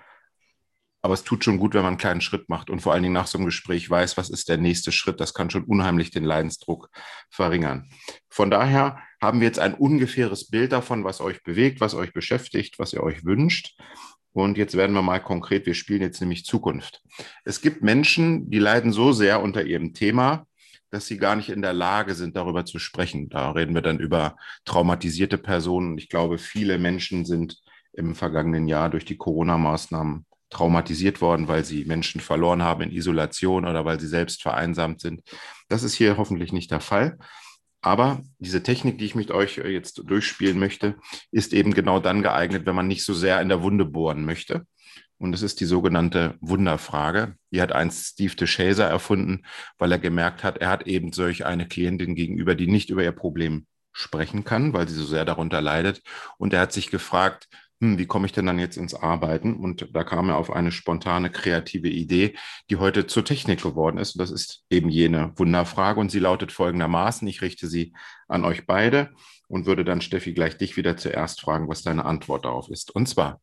Aber 1.04 1.14
es 1.14 1.24
tut 1.24 1.44
schon 1.44 1.60
gut, 1.60 1.74
wenn 1.74 1.84
man 1.84 1.94
einen 1.94 1.98
kleinen 1.98 2.22
Schritt 2.22 2.50
macht 2.50 2.70
und 2.70 2.82
vor 2.82 2.92
allen 2.92 3.04
Dingen 3.04 3.14
nach 3.14 3.28
so 3.28 3.38
einem 3.38 3.46
Gespräch 3.46 3.90
weiß, 3.90 4.18
was 4.18 4.30
ist 4.30 4.50
der 4.50 4.58
nächste 4.58 4.92
Schritt. 4.92 5.20
Das 5.20 5.34
kann 5.34 5.50
schon 5.50 5.64
unheimlich 5.64 6.12
den 6.12 6.24
Leidensdruck 6.24 6.90
verringern. 7.30 7.88
Von 8.30 8.50
daher 8.50 9.00
haben 9.22 9.40
wir 9.40 9.48
jetzt 9.48 9.60
ein 9.60 9.76
ungefähres 9.76 10.50
Bild 10.50 10.72
davon, 10.72 11.04
was 11.04 11.22
euch 11.22 11.44
bewegt, 11.44 11.82
was 11.82 11.94
euch 11.94 12.14
beschäftigt, 12.14 12.80
was 12.80 12.94
ihr 12.94 13.04
euch 13.04 13.24
wünscht. 13.24 13.80
Und 14.34 14.58
jetzt 14.58 14.76
werden 14.76 14.94
wir 14.94 15.02
mal 15.02 15.20
konkret, 15.20 15.66
wir 15.66 15.74
spielen 15.76 16.02
jetzt 16.02 16.20
nämlich 16.20 16.46
Zukunft. 16.46 17.02
Es 17.44 17.62
gibt 17.62 17.84
Menschen, 17.84 18.50
die 18.50 18.60
leiden 18.60 18.92
so 18.92 19.12
sehr 19.12 19.42
unter 19.42 19.64
ihrem 19.64 19.94
Thema, 19.94 20.46
dass 20.98 21.06
sie 21.06 21.20
gar 21.20 21.36
nicht 21.36 21.50
in 21.50 21.62
der 21.62 21.74
Lage 21.74 22.16
sind, 22.16 22.36
darüber 22.36 22.66
zu 22.66 22.80
sprechen. 22.80 23.30
Da 23.30 23.52
reden 23.52 23.76
wir 23.76 23.84
dann 23.84 24.00
über 24.00 24.36
traumatisierte 24.66 25.38
Personen. 25.38 25.96
Ich 26.00 26.10
glaube, 26.10 26.40
viele 26.40 26.80
Menschen 26.80 27.24
sind 27.24 27.62
im 27.94 28.16
vergangenen 28.16 28.68
Jahr 28.68 28.90
durch 28.90 29.06
die 29.06 29.16
Corona-Maßnahmen 29.16 30.26
traumatisiert 30.50 31.22
worden, 31.22 31.48
weil 31.48 31.64
sie 31.64 31.86
Menschen 31.86 32.20
verloren 32.20 32.64
haben 32.64 32.82
in 32.82 32.92
Isolation 32.92 33.68
oder 33.68 33.86
weil 33.86 34.00
sie 34.00 34.08
selbst 34.08 34.42
vereinsamt 34.42 35.00
sind. 35.00 35.22
Das 35.70 35.84
ist 35.84 35.94
hier 35.94 36.18
hoffentlich 36.18 36.52
nicht 36.52 36.72
der 36.72 36.80
Fall. 36.80 37.20
Aber 37.82 38.24
diese 38.40 38.64
Technik, 38.64 38.98
die 38.98 39.06
ich 39.06 39.14
mit 39.14 39.30
euch 39.30 39.58
jetzt 39.58 40.02
durchspielen 40.04 40.58
möchte, 40.58 40.96
ist 41.32 41.54
eben 41.54 41.76
genau 41.76 42.00
dann 42.00 42.24
geeignet, 42.24 42.66
wenn 42.66 42.76
man 42.76 42.88
nicht 42.88 43.06
so 43.06 43.14
sehr 43.14 43.40
in 43.40 43.50
der 43.50 43.62
Wunde 43.62 43.86
bohren 43.86 44.26
möchte. 44.26 44.66
Und 45.20 45.32
das 45.32 45.42
ist 45.42 45.60
die 45.60 45.66
sogenannte 45.66 46.36
Wunderfrage. 46.42 47.36
Die 47.52 47.62
hat 47.62 47.72
einst 47.72 48.14
Steve 48.14 48.36
DeShazer 48.36 48.86
erfunden, 48.86 49.46
weil 49.78 49.92
er 49.92 50.00
gemerkt 50.00 50.44
hat, 50.44 50.58
er 50.60 50.70
hat 50.70 50.88
eben 50.88 51.12
solch 51.12 51.46
eine 51.46 51.68
Klientin 51.68 52.16
gegenüber, 52.16 52.56
die 52.56 52.68
nicht 52.68 52.90
über 52.90 53.04
ihr 53.04 53.12
Problem 53.12 53.66
sprechen 53.92 54.44
kann, 54.44 54.74
weil 54.74 54.88
sie 54.88 54.96
so 54.96 55.06
sehr 55.06 55.26
darunter 55.26 55.60
leidet. 55.60 56.04
Und 56.38 56.54
er 56.54 56.62
hat 56.62 56.72
sich 56.72 56.92
gefragt, 56.92 57.48
hm, 57.80 57.98
wie 57.98 58.06
komme 58.06 58.26
ich 58.26 58.32
denn 58.32 58.46
dann 58.46 58.60
jetzt 58.60 58.78
ins 58.78 58.96
Arbeiten? 58.96 59.56
Und 59.56 59.90
da 59.94 60.04
kam 60.04 60.30
er 60.30 60.38
auf 60.38 60.52
eine 60.52 60.72
spontane, 60.72 61.30
kreative 61.30 61.90
Idee, 61.90 62.36
die 62.70 62.78
heute 62.78 63.08
zur 63.08 63.26
Technik 63.26 63.62
geworden 63.62 63.98
ist. 63.98 64.16
Und 64.16 64.20
das 64.20 64.32
ist 64.32 64.64
eben 64.70 64.90
jene 64.90 65.34
Wunderfrage. 65.36 66.00
Und 66.00 66.12
sie 66.12 66.20
lautet 66.20 66.52
folgendermaßen, 66.52 67.28
ich 67.28 67.42
richte 67.42 67.68
sie 67.68 67.94
an 68.28 68.46
euch 68.46 68.66
beide 68.66 69.12
und 69.48 69.66
würde 69.66 69.84
dann, 69.86 70.02
Steffi, 70.02 70.34
gleich 70.34 70.58
dich 70.58 70.78
wieder 70.78 70.98
zuerst 70.98 71.42
fragen, 71.42 71.68
was 71.70 71.84
deine 71.84 72.06
Antwort 72.06 72.46
darauf 72.46 72.70
ist. 72.70 72.94
Und 72.96 73.08
zwar, 73.08 73.42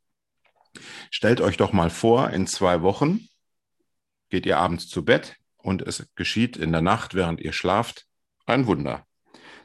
stellt 1.10 1.40
euch 1.40 1.56
doch 1.56 1.72
mal 1.72 1.90
vor, 1.90 2.30
in 2.30 2.46
zwei 2.46 2.82
Wochen 2.82 3.28
geht 4.30 4.46
ihr 4.46 4.58
abends 4.58 4.88
zu 4.88 5.04
Bett 5.04 5.36
und 5.56 5.82
es 5.82 6.06
geschieht 6.14 6.56
in 6.56 6.72
der 6.72 6.82
Nacht, 6.82 7.14
während 7.14 7.40
ihr 7.40 7.52
schlaft, 7.52 8.06
ein 8.46 8.66
Wunder. 8.66 9.06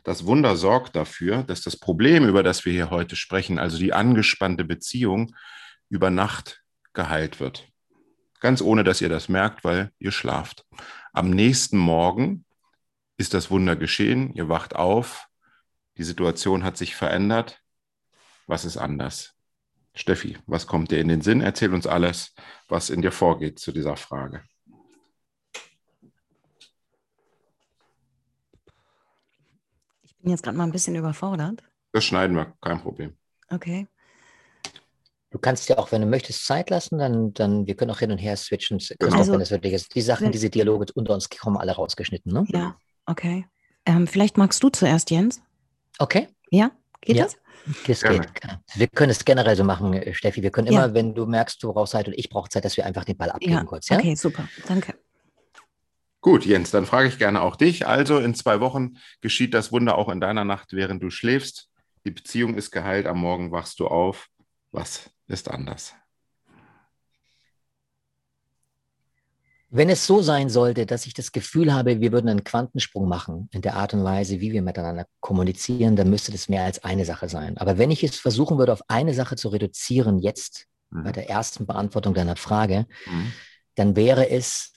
Das 0.03 0.25
Wunder 0.25 0.55
sorgt 0.55 0.95
dafür, 0.95 1.43
dass 1.43 1.61
das 1.61 1.77
Problem, 1.77 2.27
über 2.27 2.43
das 2.43 2.65
wir 2.65 2.73
hier 2.73 2.89
heute 2.89 3.15
sprechen, 3.15 3.59
also 3.59 3.77
die 3.77 3.93
angespannte 3.93 4.63
Beziehung, 4.63 5.35
über 5.89 6.09
Nacht 6.09 6.61
geheilt 6.93 7.39
wird. 7.39 7.67
Ganz 8.39 8.61
ohne, 8.61 8.83
dass 8.83 9.01
ihr 9.01 9.09
das 9.09 9.27
merkt, 9.27 9.63
weil 9.63 9.91
ihr 9.99 10.11
schlaft. 10.11 10.65
Am 11.11 11.29
nächsten 11.29 11.77
Morgen 11.77 12.45
ist 13.17 13.33
das 13.33 13.51
Wunder 13.51 13.75
geschehen, 13.75 14.33
ihr 14.33 14.47
wacht 14.47 14.75
auf, 14.75 15.27
die 15.97 16.03
Situation 16.03 16.63
hat 16.63 16.77
sich 16.77 16.95
verändert. 16.95 17.59
Was 18.47 18.63
ist 18.63 18.77
anders? 18.77 19.35
Steffi, 19.99 20.37
was 20.47 20.65
kommt 20.65 20.91
dir 20.91 20.99
in 20.99 21.09
den 21.09 21.21
Sinn? 21.21 21.41
Erzähl 21.41 21.73
uns 21.73 21.85
alles, 21.85 22.33
was 22.67 22.89
in 22.89 23.01
dir 23.01 23.11
vorgeht 23.11 23.59
zu 23.59 23.71
dieser 23.71 23.97
Frage. 23.97 24.43
bin 30.21 30.31
jetzt 30.31 30.43
gerade 30.43 30.57
mal 30.57 30.65
ein 30.65 30.71
bisschen 30.71 30.95
überfordert. 30.95 31.63
Das 31.91 32.03
schneiden 32.03 32.35
wir, 32.35 32.53
kein 32.61 32.79
Problem. 32.79 33.17
Okay. 33.49 33.87
Du 35.31 35.37
kannst 35.37 35.69
ja 35.69 35.77
auch, 35.77 35.91
wenn 35.91 36.01
du 36.01 36.07
möchtest, 36.07 36.45
Zeit 36.45 36.69
lassen, 36.69 36.97
dann, 36.97 37.33
dann 37.33 37.67
wir 37.67 37.75
können 37.75 37.91
auch 37.91 37.99
hin 37.99 38.11
und 38.11 38.17
her 38.17 38.35
switchen. 38.35 38.79
Genau. 38.99 39.17
Also, 39.17 39.33
wenn 39.33 39.41
es 39.41 39.51
wirklich 39.51 39.73
ist. 39.73 39.93
Die 39.95 40.01
Sachen, 40.01 40.31
diese 40.31 40.49
Dialoge 40.49 40.91
unter 40.93 41.13
uns 41.13 41.29
kommen 41.29 41.57
alle 41.57 41.71
rausgeschnitten, 41.71 42.33
ne? 42.33 42.45
Ja, 42.49 42.75
okay. 43.05 43.47
Ähm, 43.85 44.07
vielleicht 44.07 44.37
magst 44.37 44.61
du 44.63 44.69
zuerst, 44.69 45.11
Jens. 45.11 45.41
Okay. 45.99 46.27
Ja, 46.51 46.71
geht 47.01 47.17
ja. 47.17 47.23
das? 47.25 47.37
Das 47.87 48.01
geht. 48.01 48.27
Wir 48.75 48.87
können 48.87 49.11
es 49.11 49.23
generell 49.25 49.55
so 49.55 49.63
machen, 49.63 49.93
äh, 49.93 50.13
Steffi. 50.13 50.41
Wir 50.41 50.51
können 50.51 50.67
immer, 50.67 50.87
ja. 50.87 50.93
wenn 50.93 51.13
du 51.13 51.25
merkst, 51.25 51.61
du 51.61 51.73
brauchst 51.73 51.91
Zeit 51.91 52.07
und 52.07 52.13
ich 52.17 52.29
brauche 52.29 52.49
Zeit, 52.49 52.65
dass 52.65 52.77
wir 52.77 52.85
einfach 52.85 53.05
den 53.05 53.17
Ball 53.17 53.29
abgeben 53.29 53.53
ja. 53.53 53.63
kurz. 53.63 53.89
Ja? 53.89 53.97
Okay, 53.97 54.15
super. 54.15 54.47
Danke. 54.67 54.95
Gut, 56.21 56.45
Jens, 56.45 56.71
dann 56.71 56.85
frage 56.85 57.07
ich 57.07 57.17
gerne 57.17 57.41
auch 57.41 57.55
dich. 57.55 57.87
Also 57.87 58.19
in 58.19 58.35
zwei 58.35 58.59
Wochen 58.59 58.97
geschieht 59.21 59.53
das 59.53 59.71
Wunder 59.71 59.97
auch 59.97 60.09
in 60.09 60.19
deiner 60.19 60.43
Nacht, 60.43 60.73
während 60.73 61.01
du 61.01 61.09
schläfst. 61.09 61.69
Die 62.05 62.11
Beziehung 62.11 62.55
ist 62.55 62.71
geheilt, 62.71 63.07
am 63.07 63.19
Morgen 63.19 63.51
wachst 63.51 63.79
du 63.79 63.87
auf. 63.87 64.27
Was 64.71 65.09
ist 65.27 65.49
anders? 65.49 65.93
Wenn 69.71 69.89
es 69.89 70.07
so 70.07 70.21
sein 70.23 70.49
sollte, 70.49 70.87
dass 70.87 71.05
ich 71.05 71.13
das 71.13 71.31
Gefühl 71.31 71.71
habe, 71.71 72.01
wir 72.01 72.11
würden 72.11 72.29
einen 72.29 72.43
Quantensprung 72.43 73.07
machen 73.07 73.49
in 73.51 73.61
der 73.61 73.75
Art 73.75 73.93
und 73.93 74.03
Weise, 74.03 74.39
wie 74.39 74.51
wir 74.51 74.63
miteinander 74.63 75.05
kommunizieren, 75.19 75.95
dann 75.95 76.09
müsste 76.09 76.31
das 76.31 76.49
mehr 76.49 76.63
als 76.63 76.83
eine 76.83 77.05
Sache 77.05 77.29
sein. 77.29 77.55
Aber 77.57 77.77
wenn 77.77 77.91
ich 77.91 78.03
es 78.03 78.17
versuchen 78.17 78.57
würde, 78.57 78.73
auf 78.73 78.81
eine 78.87 79.13
Sache 79.13 79.35
zu 79.35 79.49
reduzieren, 79.49 80.17
jetzt 80.17 80.65
mhm. 80.89 81.03
bei 81.03 81.11
der 81.11 81.29
ersten 81.29 81.67
Beantwortung 81.67 82.15
deiner 82.15 82.35
Frage, 82.35 82.87
mhm. 83.05 83.31
dann 83.75 83.95
wäre 83.95 84.29
es 84.31 84.73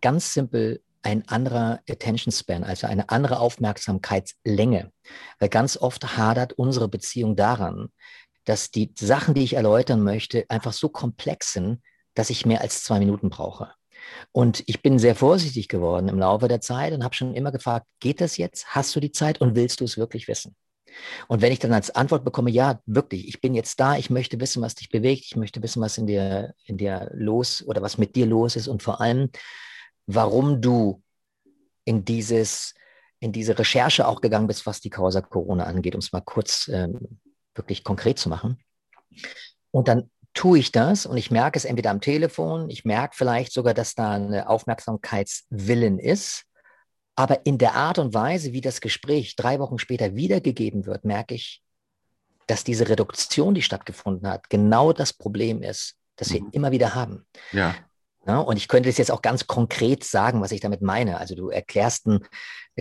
ganz 0.00 0.32
simpel 0.32 0.82
ein 1.02 1.28
anderer 1.28 1.80
Attention 1.88 2.32
Span, 2.32 2.64
also 2.64 2.86
eine 2.86 3.10
andere 3.10 3.38
Aufmerksamkeitslänge. 3.38 4.90
Weil 5.38 5.48
ganz 5.50 5.76
oft 5.76 6.16
hadert 6.16 6.54
unsere 6.54 6.88
Beziehung 6.88 7.36
daran, 7.36 7.88
dass 8.44 8.70
die 8.70 8.92
Sachen, 8.98 9.34
die 9.34 9.44
ich 9.44 9.52
erläutern 9.52 10.02
möchte, 10.02 10.46
einfach 10.48 10.72
so 10.72 10.88
komplex 10.88 11.52
sind, 11.52 11.82
dass 12.14 12.30
ich 12.30 12.46
mehr 12.46 12.62
als 12.62 12.84
zwei 12.84 12.98
Minuten 12.98 13.28
brauche. 13.28 13.72
Und 14.32 14.62
ich 14.66 14.82
bin 14.82 14.98
sehr 14.98 15.14
vorsichtig 15.14 15.68
geworden 15.68 16.08
im 16.08 16.18
Laufe 16.18 16.48
der 16.48 16.60
Zeit 16.60 16.92
und 16.92 17.04
habe 17.04 17.14
schon 17.14 17.34
immer 17.34 17.52
gefragt, 17.52 17.86
geht 18.00 18.20
das 18.20 18.36
jetzt? 18.36 18.66
Hast 18.68 18.94
du 18.96 19.00
die 19.00 19.12
Zeit 19.12 19.40
und 19.40 19.54
willst 19.54 19.80
du 19.80 19.84
es 19.84 19.96
wirklich 19.96 20.28
wissen? 20.28 20.54
Und 21.26 21.42
wenn 21.42 21.52
ich 21.52 21.58
dann 21.58 21.72
als 21.72 21.90
Antwort 21.90 22.24
bekomme, 22.24 22.50
ja, 22.50 22.80
wirklich, 22.86 23.26
ich 23.26 23.40
bin 23.40 23.54
jetzt 23.54 23.80
da, 23.80 23.96
ich 23.96 24.10
möchte 24.10 24.38
wissen, 24.38 24.62
was 24.62 24.76
dich 24.76 24.90
bewegt, 24.90 25.24
ich 25.26 25.36
möchte 25.36 25.62
wissen, 25.62 25.82
was 25.82 25.98
in 25.98 26.06
dir, 26.06 26.54
in 26.66 26.76
dir 26.76 27.10
los 27.12 27.64
oder 27.66 27.82
was 27.82 27.98
mit 27.98 28.14
dir 28.14 28.26
los 28.26 28.54
ist 28.54 28.68
und 28.68 28.82
vor 28.82 29.00
allem, 29.00 29.30
warum 30.06 30.60
du 30.60 31.02
in 31.84 32.04
dieses 32.04 32.74
in 33.24 33.32
diese 33.32 33.58
Recherche 33.58 34.06
auch 34.06 34.20
gegangen 34.20 34.46
bist, 34.46 34.66
was 34.66 34.82
die 34.82 34.90
Causa 34.90 35.22
Corona 35.22 35.64
angeht, 35.64 35.94
um 35.94 36.00
es 36.00 36.12
mal 36.12 36.20
kurz 36.20 36.68
ähm, 36.68 37.20
wirklich 37.54 37.82
konkret 37.82 38.18
zu 38.18 38.28
machen. 38.28 38.58
Und 39.70 39.88
dann 39.88 40.10
tue 40.34 40.58
ich 40.58 40.72
das 40.72 41.06
und 41.06 41.16
ich 41.16 41.30
merke 41.30 41.56
es 41.56 41.64
entweder 41.64 41.90
am 41.90 42.00
Telefon, 42.00 42.68
ich 42.68 42.84
merke 42.84 43.16
vielleicht 43.16 43.52
sogar, 43.52 43.72
dass 43.72 43.94
da 43.94 44.12
eine 44.12 44.48
Aufmerksamkeitswillen 44.48 45.98
ist, 45.98 46.44
aber 47.16 47.46
in 47.46 47.58
der 47.58 47.74
Art 47.74 47.98
und 47.98 48.12
Weise, 48.12 48.52
wie 48.52 48.60
das 48.60 48.80
Gespräch 48.80 49.36
drei 49.36 49.60
Wochen 49.60 49.78
später 49.78 50.16
wiedergegeben 50.16 50.86
wird, 50.86 51.04
merke 51.04 51.34
ich, 51.34 51.62
dass 52.46 52.64
diese 52.64 52.88
Reduktion, 52.88 53.54
die 53.54 53.62
stattgefunden 53.62 54.28
hat, 54.28 54.50
genau 54.50 54.92
das 54.92 55.12
Problem 55.12 55.62
ist, 55.62 55.94
das 56.16 56.32
wir 56.32 56.42
mhm. 56.42 56.50
immer 56.52 56.72
wieder 56.72 56.94
haben. 56.94 57.24
Ja. 57.52 57.74
Ja, 58.26 58.38
und 58.38 58.56
ich 58.56 58.68
könnte 58.68 58.88
es 58.88 58.96
jetzt 58.96 59.10
auch 59.10 59.20
ganz 59.20 59.46
konkret 59.46 60.02
sagen, 60.02 60.40
was 60.40 60.50
ich 60.50 60.60
damit 60.60 60.80
meine. 60.80 61.18
Also 61.18 61.34
du 61.34 61.50
erklärst 61.50 62.06
einen 62.06 62.26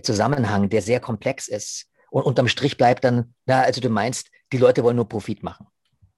Zusammenhang, 0.02 0.70
der 0.70 0.82
sehr 0.82 1.02
komplex 1.02 1.50
ist. 1.50 1.88
Und 2.10 2.24
unterm 2.24 2.48
Strich 2.48 2.78
bleibt 2.78 3.04
dann, 3.04 3.34
na, 3.46 3.62
also 3.62 3.82
du 3.82 3.90
meinst, 3.90 4.30
die 4.54 4.58
Leute 4.58 4.84
wollen 4.86 4.96
nur 4.96 5.10
Profit 5.10 5.44
machen. 5.44 5.68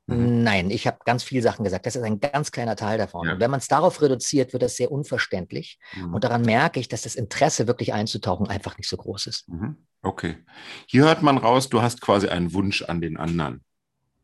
Mhm. 0.07 0.43
Nein, 0.43 0.69
ich 0.69 0.85
habe 0.85 0.99
ganz 1.03 1.23
viele 1.23 1.41
Sachen 1.41 1.63
gesagt. 1.63 1.85
Das 1.85 1.95
ist 1.95 2.03
ein 2.03 2.19
ganz 2.19 2.51
kleiner 2.51 2.75
Teil 2.75 2.97
davon. 2.97 3.27
Ja. 3.27 3.33
Und 3.33 3.39
wenn 3.39 3.49
man 3.49 3.59
es 3.59 3.67
darauf 3.67 4.01
reduziert, 4.01 4.53
wird 4.53 4.63
das 4.63 4.75
sehr 4.75 4.91
unverständlich. 4.91 5.79
Mhm. 5.95 6.13
Und 6.13 6.23
daran 6.23 6.43
merke 6.43 6.79
ich, 6.79 6.87
dass 6.87 7.01
das 7.01 7.15
Interesse, 7.15 7.67
wirklich 7.67 7.93
einzutauchen, 7.93 8.47
einfach 8.47 8.77
nicht 8.77 8.89
so 8.89 8.97
groß 8.97 9.27
ist. 9.27 9.49
Mhm. 9.49 9.77
Okay. 10.01 10.37
Hier 10.85 11.03
hört 11.03 11.23
man 11.23 11.37
raus, 11.37 11.69
du 11.69 11.81
hast 11.81 12.01
quasi 12.01 12.27
einen 12.27 12.53
Wunsch 12.53 12.83
an 12.83 13.01
den 13.01 13.17
anderen, 13.17 13.63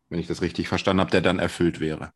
wenn 0.10 0.20
ich 0.20 0.28
das 0.28 0.42
richtig 0.42 0.68
verstanden 0.68 1.02
habe, 1.02 1.12
der 1.12 1.22
dann 1.22 1.40
erfüllt 1.40 1.80
wäre. 1.80 2.12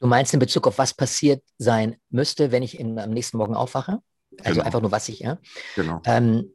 Du 0.00 0.06
meinst 0.06 0.32
in 0.34 0.40
Bezug 0.40 0.66
auf 0.66 0.78
was 0.78 0.94
passiert 0.94 1.42
sein 1.58 1.96
müsste, 2.10 2.52
wenn 2.52 2.62
ich 2.62 2.78
in, 2.78 2.98
am 2.98 3.10
nächsten 3.10 3.36
Morgen 3.36 3.54
aufwache? 3.54 4.00
Also 4.38 4.54
genau. 4.54 4.64
einfach 4.64 4.80
nur, 4.80 4.92
was 4.92 5.08
ich, 5.08 5.20
ja. 5.20 5.38
Genau. 5.76 6.00
Ähm, 6.04 6.54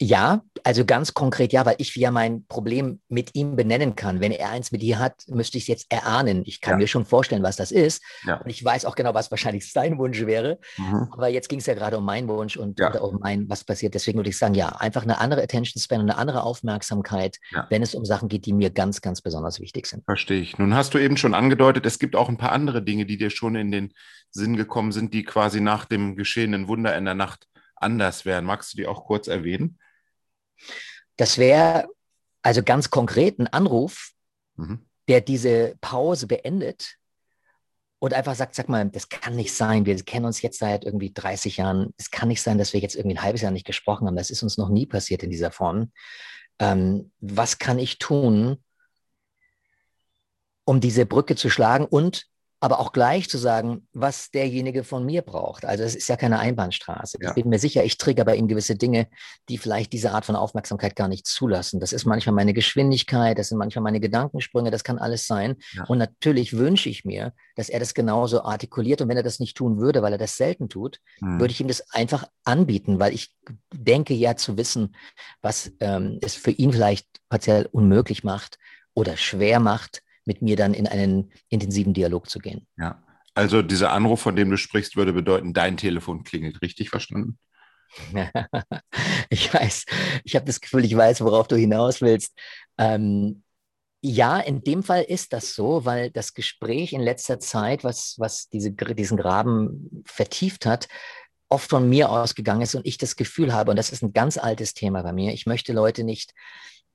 ja, 0.00 0.42
also 0.64 0.84
ganz 0.84 1.14
konkret 1.14 1.52
ja, 1.52 1.64
weil 1.66 1.76
ich 1.78 1.94
ja 1.94 2.10
mein 2.10 2.46
Problem 2.46 3.00
mit 3.08 3.34
ihm 3.34 3.54
benennen 3.54 3.94
kann. 3.94 4.20
Wenn 4.20 4.32
er 4.32 4.50
eins 4.50 4.72
mit 4.72 4.82
dir 4.82 4.98
hat, 4.98 5.22
müsste 5.28 5.56
ich 5.58 5.64
es 5.64 5.68
jetzt 5.68 5.92
erahnen. 5.92 6.42
Ich 6.46 6.60
kann 6.60 6.72
ja. 6.72 6.78
mir 6.78 6.86
schon 6.88 7.04
vorstellen, 7.04 7.44
was 7.44 7.56
das 7.56 7.70
ist. 7.70 8.02
Ja. 8.26 8.36
Und 8.38 8.50
ich 8.50 8.64
weiß 8.64 8.86
auch 8.86 8.96
genau, 8.96 9.14
was 9.14 9.30
wahrscheinlich 9.30 9.70
sein 9.70 9.98
Wunsch 9.98 10.26
wäre. 10.26 10.58
Mhm. 10.78 11.08
Aber 11.12 11.28
jetzt 11.28 11.48
ging 11.48 11.60
es 11.60 11.66
ja 11.66 11.74
gerade 11.74 11.98
um 11.98 12.04
meinen 12.04 12.26
Wunsch 12.28 12.56
und 12.56 12.80
ja. 12.80 12.92
um 12.98 13.20
mein, 13.20 13.48
was 13.48 13.62
passiert. 13.62 13.94
Deswegen 13.94 14.18
würde 14.18 14.30
ich 14.30 14.38
sagen, 14.38 14.54
ja, 14.54 14.70
einfach 14.70 15.02
eine 15.02 15.18
andere 15.18 15.42
Attention 15.42 15.80
Span 15.80 16.00
und 16.00 16.10
eine 16.10 16.18
andere 16.18 16.42
Aufmerksamkeit, 16.42 17.38
wenn 17.70 17.82
es 17.82 17.94
um 17.94 18.04
Sachen 18.04 18.28
geht, 18.28 18.46
die 18.46 18.52
mir 18.52 18.70
ganz, 18.70 19.00
ganz 19.00 19.22
besonders 19.22 19.60
wichtig 19.60 19.86
sind. 19.86 20.04
Verstehe 20.04 20.40
ich. 20.40 20.58
Nun 20.58 20.74
hast 20.74 20.94
du 20.94 20.98
eben 20.98 21.16
schon 21.16 21.34
angedeutet, 21.34 21.86
es 21.86 22.00
gibt 22.00 22.16
auch 22.16 22.28
ein 22.28 22.36
paar 22.36 22.52
andere 22.52 22.82
Dinge, 22.82 23.06
die 23.06 23.16
dir 23.16 23.30
schon 23.30 23.54
in 23.54 23.70
den 23.70 23.92
Sinn 24.30 24.56
gekommen 24.56 24.90
sind, 24.90 25.14
die 25.14 25.22
quasi 25.22 25.60
nach 25.60 25.84
dem 25.84 26.16
geschehenen 26.16 26.66
Wunder 26.66 26.96
in 26.96 27.04
der 27.04 27.14
Nacht 27.14 27.46
anders 27.76 28.24
wären. 28.24 28.44
Magst 28.44 28.72
du 28.72 28.78
die 28.78 28.86
auch 28.86 29.04
kurz 29.04 29.28
erwähnen? 29.28 29.78
Das 31.16 31.38
wäre 31.38 31.88
also 32.42 32.62
ganz 32.62 32.90
konkret 32.90 33.38
ein 33.38 33.46
Anruf, 33.46 34.12
mhm. 34.56 34.86
der 35.08 35.20
diese 35.20 35.76
Pause 35.80 36.26
beendet 36.26 36.96
und 37.98 38.12
einfach 38.12 38.34
sagt, 38.34 38.54
sag 38.54 38.68
mal, 38.68 38.88
das 38.90 39.08
kann 39.08 39.34
nicht 39.34 39.54
sein, 39.54 39.86
wir 39.86 39.96
kennen 40.02 40.26
uns 40.26 40.42
jetzt 40.42 40.58
seit 40.58 40.84
irgendwie 40.84 41.12
30 41.12 41.56
Jahren, 41.56 41.94
es 41.96 42.10
kann 42.10 42.28
nicht 42.28 42.42
sein, 42.42 42.58
dass 42.58 42.74
wir 42.74 42.80
jetzt 42.80 42.96
irgendwie 42.96 43.16
ein 43.16 43.22
halbes 43.22 43.40
Jahr 43.40 43.50
nicht 43.50 43.66
gesprochen 43.66 44.06
haben, 44.06 44.16
das 44.16 44.30
ist 44.30 44.42
uns 44.42 44.58
noch 44.58 44.68
nie 44.68 44.86
passiert 44.86 45.22
in 45.22 45.30
dieser 45.30 45.50
Form. 45.50 45.90
Ähm, 46.58 47.12
was 47.20 47.58
kann 47.58 47.78
ich 47.78 47.98
tun, 47.98 48.62
um 50.64 50.80
diese 50.80 51.06
Brücke 51.06 51.36
zu 51.36 51.48
schlagen 51.48 51.86
und 51.86 52.26
aber 52.64 52.80
auch 52.80 52.92
gleich 52.92 53.28
zu 53.28 53.36
sagen, 53.36 53.86
was 53.92 54.30
derjenige 54.30 54.84
von 54.84 55.04
mir 55.04 55.20
braucht. 55.20 55.66
Also 55.66 55.84
es 55.84 55.94
ist 55.94 56.08
ja 56.08 56.16
keine 56.16 56.38
Einbahnstraße. 56.38 57.18
Ja. 57.20 57.28
Ich 57.28 57.34
bin 57.34 57.50
mir 57.50 57.58
sicher, 57.58 57.84
ich 57.84 57.98
trigger 57.98 58.24
bei 58.24 58.36
ihm 58.36 58.48
gewisse 58.48 58.74
Dinge, 58.74 59.06
die 59.50 59.58
vielleicht 59.58 59.92
diese 59.92 60.12
Art 60.12 60.24
von 60.24 60.34
Aufmerksamkeit 60.34 60.96
gar 60.96 61.08
nicht 61.08 61.26
zulassen. 61.26 61.78
Das 61.78 61.92
ist 61.92 62.06
manchmal 62.06 62.34
meine 62.34 62.54
Geschwindigkeit, 62.54 63.38
das 63.38 63.50
sind 63.50 63.58
manchmal 63.58 63.82
meine 63.82 64.00
Gedankensprünge, 64.00 64.70
das 64.70 64.82
kann 64.82 64.96
alles 64.96 65.26
sein. 65.26 65.56
Ja. 65.74 65.84
Und 65.88 65.98
natürlich 65.98 66.56
wünsche 66.56 66.88
ich 66.88 67.04
mir, 67.04 67.34
dass 67.54 67.68
er 67.68 67.80
das 67.80 67.92
genauso 67.92 68.44
artikuliert. 68.44 69.02
Und 69.02 69.10
wenn 69.10 69.18
er 69.18 69.22
das 69.22 69.40
nicht 69.40 69.58
tun 69.58 69.78
würde, 69.78 70.00
weil 70.00 70.12
er 70.12 70.18
das 70.18 70.38
selten 70.38 70.70
tut, 70.70 71.00
hm. 71.18 71.38
würde 71.38 71.52
ich 71.52 71.60
ihm 71.60 71.68
das 71.68 71.90
einfach 71.90 72.24
anbieten, 72.44 72.98
weil 72.98 73.12
ich 73.12 73.36
denke 73.74 74.14
ja 74.14 74.36
zu 74.36 74.56
wissen, 74.56 74.96
was 75.42 75.70
ähm, 75.80 76.18
es 76.22 76.34
für 76.34 76.52
ihn 76.52 76.72
vielleicht 76.72 77.06
partiell 77.28 77.68
unmöglich 77.70 78.24
macht 78.24 78.58
oder 78.94 79.18
schwer 79.18 79.60
macht, 79.60 80.00
mit 80.24 80.42
mir 80.42 80.56
dann 80.56 80.74
in 80.74 80.86
einen 80.86 81.32
intensiven 81.48 81.94
Dialog 81.94 82.28
zu 82.28 82.38
gehen. 82.38 82.66
Ja, 82.76 83.02
also 83.34 83.62
dieser 83.62 83.92
Anruf, 83.92 84.20
von 84.20 84.36
dem 84.36 84.50
du 84.50 84.56
sprichst, 84.56 84.96
würde 84.96 85.12
bedeuten, 85.12 85.52
dein 85.52 85.76
Telefon 85.76 86.24
klingelt. 86.24 86.62
Richtig 86.62 86.90
verstanden? 86.90 87.38
ich 89.30 89.52
weiß, 89.52 89.84
ich 90.24 90.34
habe 90.34 90.46
das 90.46 90.60
Gefühl, 90.60 90.84
ich 90.84 90.96
weiß, 90.96 91.20
worauf 91.20 91.48
du 91.48 91.56
hinaus 91.56 92.00
willst. 92.00 92.36
Ähm, 92.78 93.42
ja, 94.06 94.38
in 94.38 94.62
dem 94.62 94.82
Fall 94.82 95.02
ist 95.02 95.32
das 95.32 95.54
so, 95.54 95.84
weil 95.84 96.10
das 96.10 96.34
Gespräch 96.34 96.92
in 96.92 97.00
letzter 97.00 97.38
Zeit, 97.40 97.84
was, 97.84 98.16
was 98.18 98.48
diese, 98.50 98.72
diesen 98.72 99.16
Graben 99.16 100.02
vertieft 100.04 100.66
hat, 100.66 100.88
oft 101.48 101.70
von 101.70 101.88
mir 101.88 102.10
ausgegangen 102.10 102.62
ist 102.62 102.74
und 102.74 102.86
ich 102.86 102.98
das 102.98 103.16
Gefühl 103.16 103.52
habe, 103.52 103.70
und 103.70 103.76
das 103.76 103.90
ist 103.90 104.02
ein 104.02 104.12
ganz 104.12 104.36
altes 104.36 104.74
Thema 104.74 105.02
bei 105.02 105.12
mir, 105.12 105.32
ich 105.32 105.46
möchte 105.46 105.72
Leute 105.72 106.04
nicht 106.04 106.34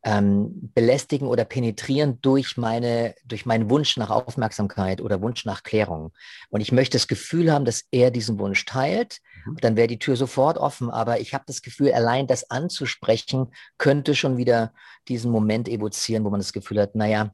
ähm, 0.04 0.72
belästigen 0.74 1.28
oder 1.28 1.44
penetrieren 1.44 2.20
durch 2.22 2.56
meine, 2.58 3.16
durch 3.26 3.46
meinen 3.46 3.70
Wunsch 3.70 3.98
nach 3.98 4.10
Aufmerksamkeit 4.10 5.02
oder 5.02 5.22
Wunsch 5.22 5.46
nach 5.46 5.64
Klärung. 5.64 6.14
Und 6.50 6.62
ich 6.62 6.72
möchte 6.72 6.96
das 6.98 7.08
Gefühl 7.08 7.52
haben, 7.52 7.66
dass 7.66 7.84
er 7.92 8.10
diesen 8.10 8.40
Wunsch 8.40 8.66
teilt. 8.66 9.20
Mhm. 9.46 9.58
Dann 9.58 9.76
wäre 9.76 9.88
die 9.88 10.00
Tür 10.00 10.16
sofort 10.16 10.58
offen. 10.58 10.90
Aber 10.90 11.20
ich 11.20 11.34
habe 11.34 11.44
das 11.48 11.62
Gefühl, 11.62 11.92
allein 11.92 12.28
das 12.28 12.50
anzusprechen, 12.50 13.48
könnte 13.78 14.16
schon 14.16 14.38
wieder 14.38 14.74
diesen 15.08 15.32
Moment 15.32 15.68
evozieren, 15.68 16.24
wo 16.24 16.30
man 16.30 16.40
das 16.40 16.54
Gefühl 16.54 16.80
hat, 16.80 16.96
naja, 16.96 17.34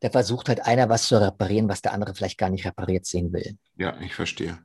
da 0.00 0.10
versucht 0.10 0.48
halt 0.48 0.64
einer 0.64 0.88
was 0.88 1.08
zu 1.08 1.20
reparieren, 1.20 1.68
was 1.68 1.82
der 1.82 1.92
andere 1.92 2.14
vielleicht 2.14 2.38
gar 2.38 2.50
nicht 2.50 2.66
repariert 2.66 3.06
sehen 3.06 3.32
will. 3.32 3.56
Ja, 3.76 3.98
ich 4.00 4.14
verstehe. 4.14 4.58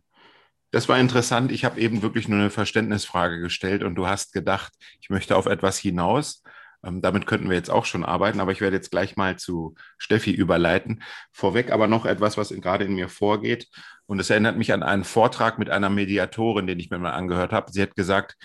Das 0.71 0.87
war 0.87 0.99
interessant. 0.99 1.51
Ich 1.51 1.65
habe 1.65 1.79
eben 1.79 2.03
wirklich 2.03 2.27
nur 2.27 2.39
eine 2.39 2.51
Verständnisfrage 2.51 3.39
gestellt 3.39 3.81
und 3.81 3.95
du 3.95 4.05
hast 4.05 4.33
gedacht, 4.33 4.73
ich 5.01 5.09
möchte 5.09 5.35
auf 5.35 5.47
etwas 5.47 5.79
hinaus. 5.79 6.43
Ähm, 6.83 7.01
damit 7.01 7.25
könnten 7.27 7.49
wir 7.49 7.57
jetzt 7.57 7.69
auch 7.69 7.85
schon 7.85 8.05
arbeiten, 8.05 8.39
aber 8.39 8.51
ich 8.51 8.61
werde 8.61 8.75
jetzt 8.75 8.91
gleich 8.91 9.17
mal 9.17 9.37
zu 9.37 9.75
Steffi 9.97 10.31
überleiten. 10.31 11.03
Vorweg 11.31 11.71
aber 11.71 11.87
noch 11.87 12.05
etwas, 12.05 12.37
was 12.37 12.49
gerade 12.49 12.85
in 12.85 12.95
mir 12.95 13.09
vorgeht. 13.09 13.67
Und 14.05 14.19
es 14.19 14.29
erinnert 14.29 14.57
mich 14.57 14.73
an 14.73 14.83
einen 14.83 15.03
Vortrag 15.03 15.59
mit 15.59 15.69
einer 15.69 15.89
Mediatorin, 15.89 16.67
den 16.67 16.79
ich 16.79 16.89
mir 16.89 16.99
mal 16.99 17.11
angehört 17.11 17.51
habe. 17.51 17.71
Sie 17.71 17.81
hat 17.81 17.95
gesagt, 17.95 18.35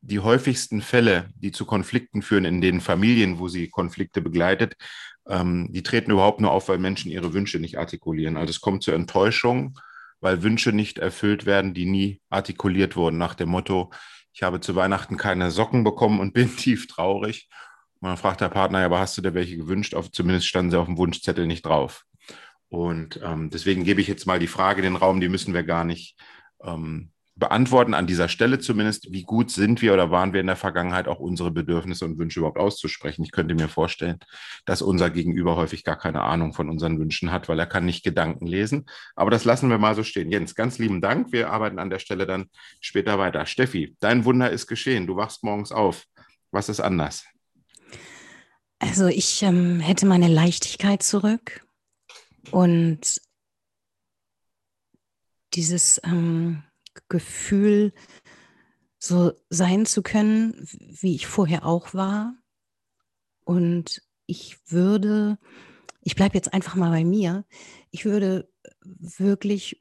die 0.00 0.20
häufigsten 0.20 0.80
Fälle, 0.80 1.28
die 1.34 1.50
zu 1.52 1.66
Konflikten 1.66 2.22
führen 2.22 2.44
in 2.44 2.60
den 2.60 2.80
Familien, 2.80 3.38
wo 3.38 3.48
sie 3.48 3.68
Konflikte 3.68 4.20
begleitet, 4.20 4.76
ähm, 5.28 5.68
die 5.70 5.82
treten 5.82 6.10
überhaupt 6.10 6.40
nur 6.40 6.50
auf, 6.50 6.68
weil 6.68 6.78
Menschen 6.78 7.10
ihre 7.10 7.32
Wünsche 7.34 7.58
nicht 7.58 7.78
artikulieren. 7.78 8.36
Also 8.36 8.50
es 8.50 8.60
kommt 8.60 8.82
zur 8.82 8.94
Enttäuschung, 8.94 9.78
weil 10.20 10.42
Wünsche 10.42 10.72
nicht 10.72 10.98
erfüllt 10.98 11.46
werden, 11.46 11.74
die 11.74 11.86
nie 11.86 12.20
artikuliert 12.30 12.96
wurden, 12.96 13.18
nach 13.18 13.34
dem 13.34 13.50
Motto, 13.50 13.90
ich 14.32 14.42
habe 14.42 14.60
zu 14.60 14.76
Weihnachten 14.76 15.16
keine 15.16 15.50
Socken 15.50 15.84
bekommen 15.84 16.20
und 16.20 16.32
bin 16.32 16.48
tief 16.56 16.86
traurig. 16.86 17.48
Und 18.00 18.08
dann 18.08 18.16
fragt 18.16 18.40
der 18.40 18.48
Partner, 18.48 18.84
aber 18.84 19.00
hast 19.00 19.16
du 19.18 19.22
dir 19.22 19.34
welche 19.34 19.56
gewünscht? 19.56 19.94
Auf, 19.94 20.10
zumindest 20.10 20.46
standen 20.46 20.70
sie 20.70 20.78
auf 20.78 20.86
dem 20.86 20.98
Wunschzettel 20.98 21.46
nicht 21.46 21.66
drauf. 21.66 22.04
Und 22.68 23.20
ähm, 23.22 23.50
deswegen 23.50 23.84
gebe 23.84 24.00
ich 24.00 24.08
jetzt 24.08 24.26
mal 24.26 24.38
die 24.38 24.46
Frage 24.46 24.80
in 24.80 24.84
den 24.84 24.96
Raum, 24.96 25.20
die 25.20 25.28
müssen 25.28 25.54
wir 25.54 25.62
gar 25.62 25.84
nicht 25.84 26.16
ähm, 26.62 27.10
beantworten, 27.38 27.94
an 27.94 28.06
dieser 28.06 28.28
Stelle 28.28 28.58
zumindest. 28.58 29.12
Wie 29.12 29.22
gut 29.22 29.50
sind 29.50 29.80
wir 29.80 29.94
oder 29.94 30.10
waren 30.10 30.32
wir 30.32 30.40
in 30.40 30.46
der 30.46 30.56
Vergangenheit 30.56 31.08
auch 31.08 31.20
unsere 31.20 31.50
Bedürfnisse 31.50 32.04
und 32.04 32.18
Wünsche 32.18 32.40
überhaupt 32.40 32.58
auszusprechen? 32.58 33.22
Ich 33.22 33.30
könnte 33.30 33.54
mir 33.54 33.68
vorstellen, 33.68 34.18
dass 34.66 34.82
unser 34.82 35.08
Gegenüber 35.10 35.56
häufig 35.56 35.84
gar 35.84 35.96
keine 35.96 36.22
Ahnung 36.22 36.52
von 36.52 36.68
unseren 36.68 36.98
Wünschen 36.98 37.30
hat, 37.30 37.48
weil 37.48 37.58
er 37.58 37.66
kann 37.66 37.84
nicht 37.84 38.04
Gedanken 38.04 38.46
lesen. 38.46 38.86
Aber 39.14 39.30
das 39.30 39.44
lassen 39.44 39.70
wir 39.70 39.78
mal 39.78 39.94
so 39.94 40.02
stehen. 40.02 40.30
Jens, 40.30 40.54
ganz 40.54 40.78
lieben 40.78 41.00
Dank. 41.00 41.32
Wir 41.32 41.50
arbeiten 41.50 41.78
an 41.78 41.90
der 41.90 42.00
Stelle 42.00 42.26
dann 42.26 42.46
später 42.80 43.18
weiter. 43.18 43.46
Steffi, 43.46 43.96
dein 44.00 44.24
Wunder 44.24 44.50
ist 44.50 44.66
geschehen. 44.66 45.06
Du 45.06 45.16
wachst 45.16 45.44
morgens 45.44 45.72
auf. 45.72 46.04
Was 46.50 46.68
ist 46.68 46.80
anders? 46.80 47.24
Also 48.78 49.06
ich 49.06 49.42
ähm, 49.42 49.80
hätte 49.80 50.06
meine 50.06 50.28
Leichtigkeit 50.28 51.02
zurück 51.02 51.66
und 52.52 53.20
dieses 55.54 56.00
ähm, 56.04 56.62
Gefühl, 57.08 57.92
so 58.98 59.32
sein 59.48 59.86
zu 59.86 60.02
können, 60.02 60.54
wie 61.00 61.14
ich 61.14 61.26
vorher 61.26 61.64
auch 61.64 61.94
war. 61.94 62.36
Und 63.44 64.02
ich 64.26 64.58
würde, 64.70 65.38
ich 66.02 66.14
bleibe 66.14 66.34
jetzt 66.34 66.52
einfach 66.52 66.74
mal 66.74 66.90
bei 66.90 67.04
mir, 67.04 67.44
ich 67.90 68.04
würde 68.04 68.48
wirklich 68.82 69.80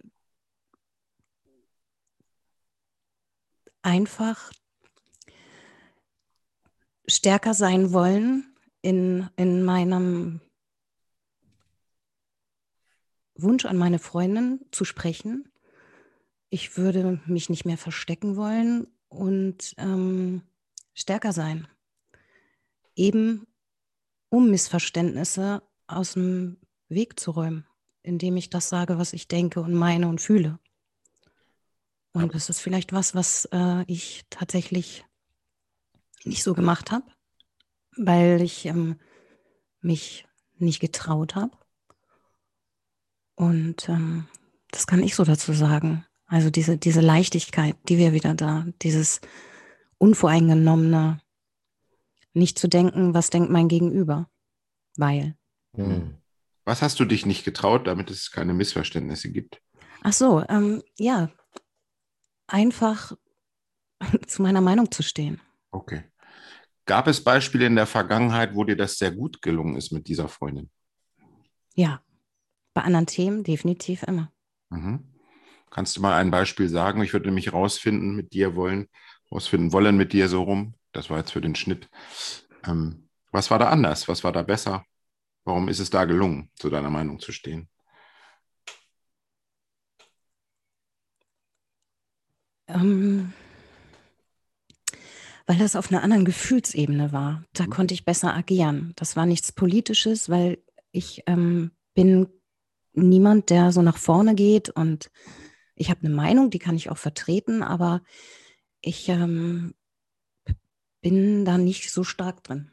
einfach 3.81 4.51
stärker 7.07 7.53
sein 7.53 7.93
wollen 7.93 8.57
in, 8.81 9.29
in 9.35 9.63
meinem 9.63 10.41
Wunsch 13.35 13.65
an 13.65 13.77
meine 13.77 13.99
Freundin 13.99 14.65
zu 14.71 14.85
sprechen. 14.85 15.51
Ich 16.49 16.77
würde 16.77 17.21
mich 17.25 17.49
nicht 17.49 17.65
mehr 17.65 17.77
verstecken 17.77 18.35
wollen 18.35 18.87
und 19.09 19.75
ähm, 19.77 20.41
stärker 20.93 21.33
sein. 21.33 21.67
Eben 22.95 23.45
um 24.29 24.49
Missverständnisse 24.49 25.61
aus 25.87 26.13
dem 26.13 26.57
Weg 26.89 27.19
zu 27.19 27.31
räumen, 27.31 27.65
indem 28.01 28.37
ich 28.37 28.49
das 28.49 28.69
sage, 28.69 28.97
was 28.97 29.13
ich 29.13 29.27
denke 29.27 29.59
und 29.61 29.73
meine 29.73 30.07
und 30.07 30.21
fühle. 30.21 30.59
Und 32.13 32.33
das 32.33 32.49
ist 32.49 32.59
vielleicht 32.59 32.93
was, 32.93 33.13
was 33.13 33.47
äh, 33.51 33.83
ich 33.85 34.25
tatsächlich 34.29 35.05
nicht 36.23 36.43
so 36.43 36.53
gemacht 36.53 36.91
habe 36.91 37.05
weil 37.97 38.41
ich 38.41 38.65
ähm, 38.65 38.99
mich 39.81 40.25
nicht 40.57 40.79
getraut 40.79 41.36
habe. 41.36 41.51
Und 43.36 43.88
ähm, 43.89 44.27
das 44.71 44.88
kann 44.88 45.03
ich 45.03 45.15
so 45.15 45.23
dazu 45.23 45.53
sagen. 45.53 46.05
Also 46.25 46.49
diese, 46.49 46.77
diese 46.77 47.01
Leichtigkeit, 47.01 47.75
die 47.88 47.97
wir 47.97 48.13
wieder 48.13 48.33
da, 48.33 48.65
dieses 48.81 49.21
unvoreingenommene, 49.97 51.21
nicht 52.33 52.60
zu 52.60 52.67
denken, 52.67 53.13
was 53.13 53.29
denkt 53.29 53.49
mein 53.49 53.67
Gegenüber, 53.67 54.29
weil. 54.97 55.36
Hm. 55.75 56.17
Was 56.65 56.81
hast 56.81 56.99
du 56.99 57.05
dich 57.05 57.25
nicht 57.25 57.45
getraut, 57.45 57.88
damit 57.88 58.12
es 58.12 58.31
keine 58.31 58.53
Missverständnisse 58.53 59.31
gibt? 59.31 59.62
Ach 60.03 60.13
so, 60.13 60.43
ähm, 60.49 60.83
ja, 60.97 61.31
einfach 62.45 63.13
zu 64.27 64.41
meiner 64.41 64.62
Meinung 64.62 64.91
zu 64.91 65.01
stehen. 65.01 65.39
Okay. 65.71 66.03
Gab 66.88 67.08
es 67.08 67.21
Beispiele 67.21 67.65
in 67.65 67.76
der 67.76 67.86
Vergangenheit, 67.86 68.56
wo 68.56 68.63
dir 68.63 68.78
das 68.78 68.97
sehr 68.97 69.12
gut 69.12 69.41
gelungen 69.41 69.76
ist 69.76 69.91
mit 69.91 70.08
dieser 70.08 70.30
Freundin? 70.30 70.69
Ja, 71.76 72.02
bei 72.73 72.82
anderen 72.82 73.06
Themen 73.06 73.43
definitiv 73.43 74.04
immer. 74.04 74.32
Mhm. 74.69 75.04
Kannst 75.69 75.97
du 75.97 76.02
mal 76.02 76.17
ein 76.17 76.32
Beispiel 76.32 76.69
sagen? 76.69 77.04
Ich 77.04 77.12
würde 77.12 77.28
nämlich 77.28 77.52
rausfinden 77.52 78.15
mit 78.15 78.32
dir 78.32 78.56
wollen, 78.56 78.88
rausfinden 79.30 79.73
wollen 79.73 79.97
mit 79.97 80.13
dir 80.13 80.30
so 80.30 80.43
rum. 80.43 80.76
Das 80.93 81.10
war 81.10 81.17
jetzt 81.17 81.32
für 81.32 81.41
den 81.41 81.56
Schnitt. 81.56 81.89
Ähm, 82.65 83.10
was 83.32 83.52
war 83.52 83.60
da 83.60 83.69
anders? 83.69 84.08
Was 84.08 84.23
war 84.23 84.32
da 84.32 84.41
besser? 84.41 84.86
Warum 85.43 85.67
ist 85.67 85.80
es 85.80 85.89
da 85.89 86.06
gelungen, 86.06 86.52
zu 86.56 86.69
deiner 86.69 86.89
Meinung 86.89 87.19
zu 87.19 87.34
stehen? 87.34 87.69
Ähm, 92.69 93.34
weil 95.47 95.57
das 95.57 95.77
auf 95.77 95.91
einer 95.91 96.03
anderen 96.03 96.25
Gefühlsebene 96.25 97.13
war. 97.13 97.43
Da 97.53 97.63
mhm. 97.63 97.69
konnte 97.69 97.93
ich 97.93 98.05
besser 98.05 98.36
agieren. 98.36 98.91
Das 98.97 99.15
war 99.15 99.25
nichts 99.25 99.53
Politisches, 99.53 100.29
weil 100.29 100.62
ich 100.91 101.23
ähm, 101.25 101.71
bin 101.95 102.27
niemand, 102.93 103.49
der 103.49 103.71
so 103.71 103.81
nach 103.81 103.97
vorne 103.97 104.36
geht 104.36 104.69
und 104.69 105.10
ich 105.75 105.89
habe 105.89 106.01
eine 106.01 106.13
Meinung, 106.13 106.49
die 106.49 106.60
kann 106.60 106.75
ich 106.75 106.89
auch 106.89 106.97
vertreten, 106.97 107.63
aber 107.63 108.01
ich 108.81 109.07
ähm, 109.10 109.73
bin 111.01 111.45
da 111.45 111.57
nicht 111.57 111.91
so 111.91 112.03
stark 112.03 112.43
drin. 112.43 112.71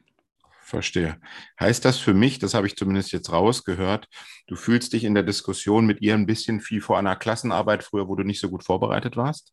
Verstehe. 0.62 1.20
Heißt 1.60 1.84
das 1.84 1.98
für 1.98 2.14
mich, 2.14 2.38
das 2.38 2.54
habe 2.54 2.66
ich 2.66 2.74
zumindest 2.74 3.12
jetzt 3.12 3.30
rausgehört, 3.30 4.08
du 4.46 4.56
fühlst 4.56 4.94
dich 4.94 5.04
in 5.04 5.14
der 5.14 5.22
Diskussion 5.22 5.84
mit 5.84 6.00
ihr 6.00 6.14
ein 6.14 6.26
bisschen 6.26 6.62
wie 6.68 6.80
vor 6.80 6.98
einer 6.98 7.16
Klassenarbeit 7.16 7.84
früher, 7.84 8.08
wo 8.08 8.16
du 8.16 8.24
nicht 8.24 8.40
so 8.40 8.48
gut 8.48 8.64
vorbereitet 8.64 9.16
warst? 9.16 9.52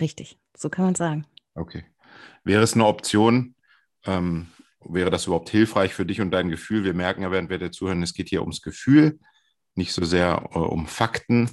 Richtig, 0.00 0.38
so 0.56 0.70
kann 0.70 0.86
man 0.86 0.94
sagen. 0.94 1.26
Okay 1.54 1.84
wäre 2.44 2.62
es 2.62 2.74
eine 2.74 2.86
Option, 2.86 3.54
ähm, 4.04 4.48
wäre 4.80 5.10
das 5.10 5.26
überhaupt 5.26 5.50
hilfreich 5.50 5.94
für 5.94 6.06
dich 6.06 6.20
und 6.20 6.30
dein 6.30 6.48
Gefühl? 6.48 6.84
Wir 6.84 6.94
merken 6.94 7.22
ja, 7.22 7.30
während 7.30 7.50
wir 7.50 7.58
dir 7.58 7.70
zuhören, 7.70 8.02
es 8.02 8.14
geht 8.14 8.28
hier 8.28 8.42
ums 8.42 8.62
Gefühl, 8.62 9.18
nicht 9.74 9.92
so 9.92 10.04
sehr 10.04 10.48
äh, 10.52 10.58
um 10.58 10.86
Fakten. 10.86 11.50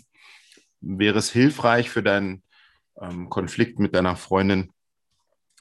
Wäre 0.82 1.19
es 1.19 1.32
hilfreich 1.32 1.89
für 1.89 2.04
deinen 2.04 2.43
ähm, 2.99 3.30
Konflikt 3.30 3.80
mit 3.80 3.95
deiner 3.95 4.15
Freundin, 4.15 4.71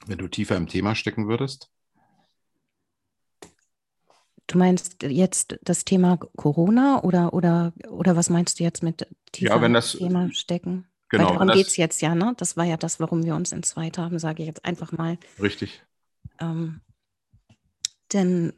wenn 0.05 0.17
du 0.17 0.27
tiefer 0.27 0.55
im 0.55 0.67
Thema 0.67 0.95
stecken 0.95 1.27
würdest? 1.27 1.71
Du 4.47 4.59
meinst 4.59 5.01
jetzt 5.01 5.57
das 5.63 5.85
Thema 5.85 6.17
Corona 6.17 7.03
oder, 7.03 7.33
oder, 7.33 7.73
oder 7.89 8.15
was 8.15 8.29
meinst 8.29 8.59
du 8.59 8.63
jetzt 8.63 8.83
mit 8.83 9.07
tiefer 9.31 9.55
ja, 9.55 9.61
wenn 9.61 9.73
das, 9.73 9.93
Thema 9.93 10.31
stecken? 10.33 10.87
Genau. 11.17 11.29
Weil 11.29 11.37
darum 11.37 11.53
geht 11.53 11.67
es 11.67 11.77
jetzt 11.77 12.01
ja, 12.01 12.15
ne? 12.15 12.33
Das 12.37 12.57
war 12.57 12.65
ja 12.65 12.77
das, 12.77 12.99
warum 12.99 13.23
wir 13.23 13.35
uns 13.35 13.51
entzweit 13.51 13.97
haben, 13.97 14.19
sage 14.19 14.43
ich 14.43 14.47
jetzt 14.47 14.65
einfach 14.65 14.91
mal. 14.91 15.17
Richtig. 15.41 15.83
Ähm, 16.39 16.81
denn 18.11 18.53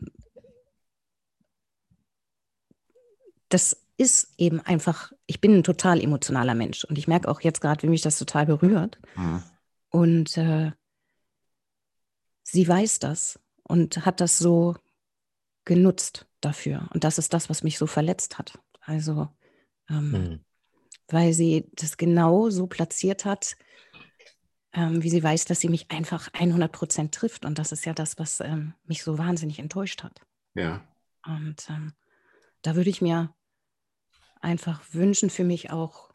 das 3.50 3.78
ist 3.98 4.34
eben 4.38 4.60
einfach, 4.62 5.12
ich 5.26 5.42
bin 5.42 5.56
ein 5.56 5.64
total 5.64 6.02
emotionaler 6.02 6.54
Mensch 6.54 6.84
und 6.84 6.98
ich 6.98 7.08
merke 7.08 7.30
auch 7.30 7.42
jetzt 7.42 7.62
gerade, 7.62 7.84
wie 7.84 7.90
mich 7.90 8.02
das 8.02 8.20
total 8.20 8.46
berührt. 8.46 9.00
Mhm. 9.16 9.44
Und 9.90 10.38
äh, 10.38 10.72
sie 12.44 12.68
weiß 12.68 13.00
das 13.00 13.40
und 13.64 14.06
hat 14.06 14.22
das 14.22 14.38
so 14.38 14.76
genutzt 15.66 16.28
dafür. 16.42 16.88
Und 16.94 17.04
das 17.04 17.18
ist 17.18 17.34
das, 17.34 17.50
was 17.50 17.64
mich 17.64 17.78
so 17.78 17.88
verletzt 17.88 18.38
hat. 18.38 18.60
Also, 18.82 19.30
ähm, 19.90 20.12
mhm. 20.12 20.40
Weil 21.10 21.34
sie 21.34 21.70
das 21.74 21.98
genau 21.98 22.50
so 22.50 22.68
platziert 22.68 23.26
hat, 23.26 23.56
ähm, 24.74 25.02
wie 25.02 25.10
sie 25.10 25.24
weiß, 25.24 25.46
dass 25.46 25.60
sie 25.60 25.70
mich 25.70 25.90
einfach 25.92 26.30
100 26.34 26.72
Prozent 26.72 27.16
trifft. 27.16 27.46
Und 27.46 27.58
das 27.60 27.72
ist 27.72 27.86
ja 27.86 27.94
das, 27.94 28.20
was 28.20 28.40
ähm, 28.40 28.74
mich 28.86 29.04
so 29.04 29.18
wahnsinnig 29.18 29.60
enttäuscht 29.60 30.04
hat. 30.04 30.22
Ja. 30.54 30.82
Und 31.26 31.70
ähm, 31.70 31.94
da 32.62 32.76
würde 32.76 32.90
ich 32.90 33.02
mir 33.02 33.34
einfach 34.42 34.82
wünschen, 34.92 35.30
für 35.30 35.44
mich 35.44 35.72
auch 35.72 36.12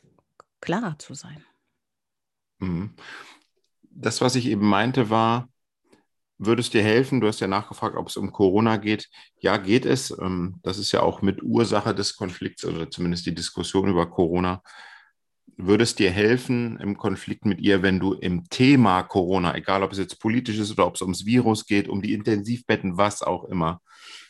klarer 0.61 0.99
zu 0.99 1.15
sein. 1.15 1.45
Mhm. 2.59 2.95
Das, 3.91 4.21
was 4.21 4.37
ich 4.37 4.47
eben 4.47 4.67
meinte, 4.67 5.11
war, 5.11 5.49
würde 6.47 6.61
es 6.61 6.71
dir 6.71 6.83
helfen? 6.83 7.21
Du 7.21 7.27
hast 7.27 7.41
ja 7.41 7.47
nachgefragt, 7.47 7.97
ob 7.97 8.09
es 8.09 8.17
um 8.17 8.33
Corona 8.33 8.77
geht. 8.77 9.09
Ja, 9.41 9.57
geht 9.57 9.87
es. 9.87 10.11
Ähm, 10.19 10.61
das 10.63 10.79
ist 10.79 10.93
ja 10.93 11.01
auch 11.01 11.23
mit 11.23 11.43
Ursache 11.43 11.95
des 11.95 12.17
Konflikts 12.17 12.65
oder 12.65 12.91
zumindest 12.91 13.27
die 13.27 13.35
Diskussion 13.35 13.89
über 13.89 14.11
Corona. 14.11 14.63
Würde 15.57 15.85
es 15.85 15.95
dir 15.95 16.11
helfen 16.11 16.79
im 16.81 16.97
Konflikt 16.97 17.45
mit 17.45 17.61
ihr, 17.61 17.83
wenn 17.83 18.01
du 18.01 18.15
im 18.15 18.49
Thema 18.49 19.03
Corona, 19.03 19.55
egal 19.55 19.83
ob 19.83 19.93
es 19.93 19.99
jetzt 19.99 20.19
politisch 20.19 20.59
ist 20.59 20.73
oder 20.73 20.87
ob 20.87 20.97
es 20.97 21.03
ums 21.03 21.27
Virus 21.27 21.67
geht, 21.67 21.89
um 21.89 22.03
die 22.03 22.15
Intensivbetten, 22.15 22.97
was 22.97 23.23
auch 23.23 23.45
immer, 23.45 23.81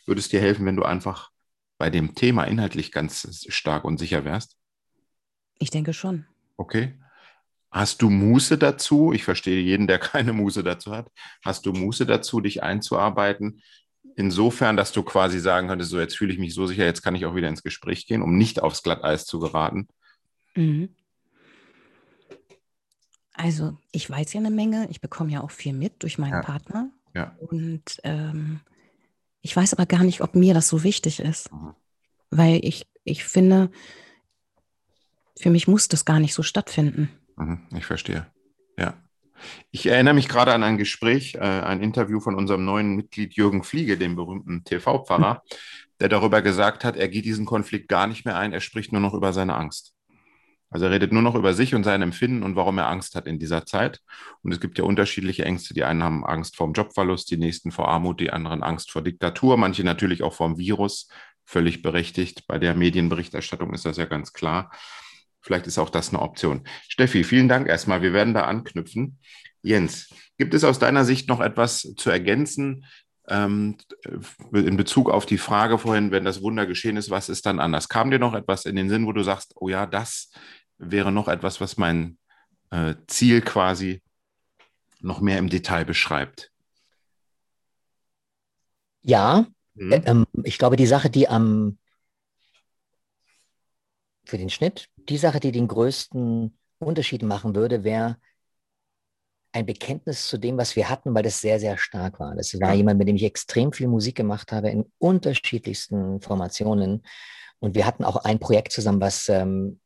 würde 0.05 0.19
es 0.19 0.29
dir 0.29 0.41
helfen, 0.41 0.67
wenn 0.67 0.77
du 0.77 0.83
einfach 0.83 1.31
bei 1.79 1.91
dem 1.91 2.15
Thema 2.15 2.45
inhaltlich 2.45 2.93
ganz 2.93 3.47
stark 3.49 3.85
und 3.85 3.99
sicher 3.99 4.25
wärst? 4.25 4.57
Ich 5.59 5.71
denke 5.71 5.93
schon. 5.93 6.27
Okay. 6.57 6.95
Hast 7.73 8.03
du 8.03 8.11
Muße 8.11 8.59
dazu? 8.59 9.13
Ich 9.13 9.25
verstehe 9.25 9.61
jeden, 9.61 9.87
der 9.87 9.99
keine 9.99 10.35
Muße 10.35 10.63
dazu 10.63 10.93
hat. 10.93 11.11
Hast 11.43 11.65
du 11.67 11.73
Muße 11.73 12.07
dazu, 12.07 12.41
dich 12.41 12.63
einzuarbeiten? 12.63 13.63
Insofern, 14.15 14.77
dass 14.77 14.93
du 14.93 15.03
quasi 15.03 15.41
sagen 15.41 15.69
könntest, 15.69 15.91
so 15.91 15.99
jetzt 15.99 16.19
fühle 16.19 16.35
ich 16.35 16.39
mich 16.39 16.53
so 16.55 16.67
sicher, 16.67 16.85
jetzt 16.85 17.03
kann 17.03 17.15
ich 17.15 17.25
auch 17.25 17.35
wieder 17.35 17.49
ins 17.49 17.63
Gespräch 17.63 18.07
gehen, 18.07 18.21
um 18.21 18.37
nicht 18.37 18.63
aufs 18.63 18.83
Glatteis 18.83 19.25
zu 19.25 19.41
geraten. 19.41 19.89
Mhm. 20.55 20.95
Also 23.33 23.79
ich 23.91 24.09
weiß 24.09 24.35
ja 24.35 24.41
eine 24.41 24.51
Menge, 24.51 24.87
ich 24.91 25.01
bekomme 25.01 25.33
ja 25.33 25.41
auch 25.41 25.51
viel 25.51 25.73
mit 25.73 26.03
durch 26.03 26.19
meinen 26.19 26.33
ja. 26.33 26.43
Partner. 26.43 26.91
Ja. 27.15 27.35
Und 27.39 28.01
ähm, 28.05 28.61
ich 29.41 29.57
weiß 29.57 29.73
aber 29.73 29.87
gar 29.87 30.05
nicht, 30.05 30.21
ob 30.21 30.35
mir 30.35 30.53
das 30.53 30.69
so 30.69 30.83
wichtig 30.83 31.21
ist. 31.21 31.51
Mhm. 31.51 31.75
Weil 32.31 32.61
ich, 32.63 32.87
ich 33.05 33.25
finde, 33.25 33.71
für 35.39 35.49
mich 35.49 35.69
muss 35.69 35.89
das 35.89 36.05
gar 36.05 36.21
nicht 36.21 36.35
so 36.35 36.43
stattfinden. 36.43 37.09
Mhm, 37.37 37.67
ich 37.77 37.85
verstehe. 37.85 38.27
Ja. 38.79 38.95
Ich 39.71 39.87
erinnere 39.87 40.15
mich 40.15 40.29
gerade 40.29 40.55
an 40.55 40.63
ein 40.63 40.79
Gespräch, 40.79 41.35
äh, 41.35 41.41
ein 41.41 41.83
Interview 41.83 42.21
von 42.21 42.35
unserem 42.35 42.65
neuen 42.65 42.95
Mitglied 42.95 43.35
Jürgen 43.35 43.65
Fliege, 43.65 43.99
dem 43.99 44.15
berühmten 44.15 44.65
TV-Pfarrer, 44.65 45.43
der 46.01 46.09
darüber 46.09 46.43
gesagt 46.43 46.85
hat, 46.85 46.97
er 46.97 47.09
geht 47.09 47.25
diesen 47.25 47.45
Konflikt 47.45 47.89
gar 47.89 48.07
nicht 48.07 48.25
mehr 48.25 48.37
ein, 48.37 48.53
er 48.53 48.61
spricht 48.61 48.93
nur 48.93 49.01
noch 49.01 49.15
über 49.15 49.33
seine 49.33 49.55
Angst. 49.55 49.95
Also 50.73 50.87
er 50.87 50.91
redet 50.91 51.13
nur 51.13 51.21
noch 51.21 51.35
über 51.35 51.53
sich 51.53 51.75
und 51.75 51.85
sein 51.85 52.01
Empfinden 52.01 52.43
und 52.43 52.57
warum 52.57 52.79
er 52.79 52.89
Angst 52.89 53.15
hat 53.15 53.27
in 53.27 53.39
dieser 53.39 53.67
Zeit. 53.67 54.01
Und 54.43 54.53
es 54.53 54.61
gibt 54.61 54.79
ja 54.79 54.85
unterschiedliche 54.85 55.45
Ängste. 55.45 55.75
Die 55.75 55.85
einen 55.85 56.03
haben 56.03 56.25
Angst 56.25 56.57
vor 56.57 56.67
dem 56.67 56.73
Jobverlust, 56.73 57.31
die 57.31 57.37
nächsten 57.37 57.71
vor 57.73 57.89
Armut, 57.89 58.21
die 58.21 58.33
anderen 58.33 58.63
Angst 58.63 58.91
vor 58.91 59.03
Diktatur, 59.03 59.59
manche 59.59 59.85
natürlich 59.85 60.23
auch 60.23 60.33
vor 60.33 60.49
dem 60.49 60.57
Virus. 60.57 61.09
Völlig 61.45 61.83
berechtigt. 61.83 62.47
Bei 62.47 62.59
der 62.59 62.75
Medienberichterstattung 62.75 63.75
ist 63.75 63.85
das 63.85 63.99
ja 63.99 64.07
ganz 64.07 64.33
klar. 64.33 64.71
Vielleicht 65.43 65.67
ist 65.67 65.79
auch 65.79 65.91
das 65.91 66.11
eine 66.11 66.23
Option. 66.23 66.63
Steffi, 66.89 67.25
vielen 67.25 67.49
Dank 67.49 67.69
erstmal. 67.69 68.03
Wir 68.03 68.13
werden 68.13 68.35
da 68.35 68.45
anknüpfen. 68.45 69.19
Jens, 69.63 70.09
gibt 70.39 70.55
es 70.55 70.65
aus 70.65 70.79
deiner 70.79 71.05
Sicht 71.05 71.29
noch 71.29 71.41
etwas 71.41 71.95
zu 71.97 72.11
ergänzen 72.11 72.85
ähm, 73.29 73.77
in 74.53 74.77
Bezug 74.77 75.11
auf 75.11 75.27
die 75.27 75.39
Frage 75.39 75.79
vorhin, 75.79 76.11
wenn 76.11 76.25
das 76.25 76.43
Wunder 76.43 76.67
geschehen 76.67 76.97
ist, 76.97 77.11
was 77.11 77.29
ist 77.29 77.47
dann 77.47 77.61
anders? 77.61 77.89
Kam 77.89 78.11
dir 78.11 78.19
noch 78.19 78.35
etwas 78.35 78.65
in 78.65 78.77
den 78.77 78.89
Sinn, 78.89 79.07
wo 79.07 79.13
du 79.13 79.23
sagst, 79.23 79.55
oh 79.57 79.69
ja, 79.69 79.87
das 79.87 80.31
wäre 80.79 81.13
noch 81.13 81.29
etwas, 81.29 81.61
was 81.61 81.77
mein 81.77 82.19
äh, 82.71 82.95
Ziel 83.07 83.41
quasi 83.41 84.03
noch 85.01 85.21
mehr 85.21 85.39
im 85.39 85.49
Detail 85.49 85.85
beschreibt? 85.85 86.51
Ja, 89.03 89.47
mhm. 89.75 89.93
äh, 89.93 90.03
ähm, 90.07 90.27
ich 90.45 90.59
glaube, 90.59 90.77
die 90.77 90.87
Sache, 90.87 91.11
die 91.11 91.29
am 91.29 91.79
für 94.25 94.39
den 94.39 94.51
Schnitt. 94.51 94.89
Die 95.09 95.19
Sache, 95.19 95.41
die 95.41 95.53
den 95.53 95.69
größten 95.69 96.57
Unterschied 96.79 97.23
machen 97.23 97.55
würde, 97.55 97.85
wäre 97.85 98.17
ein 99.53 99.67
Bekenntnis 99.67 100.29
zu 100.29 100.39
dem, 100.39 100.57
was 100.57 100.77
wir 100.77 100.89
hatten, 100.89 101.15
weil 101.15 101.23
das 101.23 101.41
sehr, 101.41 101.61
sehr 101.61 101.77
stark 101.77 102.19
war. 102.19 102.35
Das 102.35 102.59
war 102.59 102.75
jemand, 102.75 102.99
mit 102.99 103.09
dem 103.09 103.17
ich 103.17 103.25
extrem 103.25 103.73
viel 103.73 103.89
Musik 103.89 104.17
gemacht 104.17 104.51
habe 104.51 104.71
in 104.71 104.91
unterschiedlichsten 104.99 106.21
Formationen. 106.21 107.05
Und 107.61 107.75
wir 107.75 107.87
hatten 107.87 108.05
auch 108.05 108.17
ein 108.17 108.39
Projekt 108.39 108.73
zusammen, 108.73 109.01
was 109.01 109.29
ähm, 109.29 109.79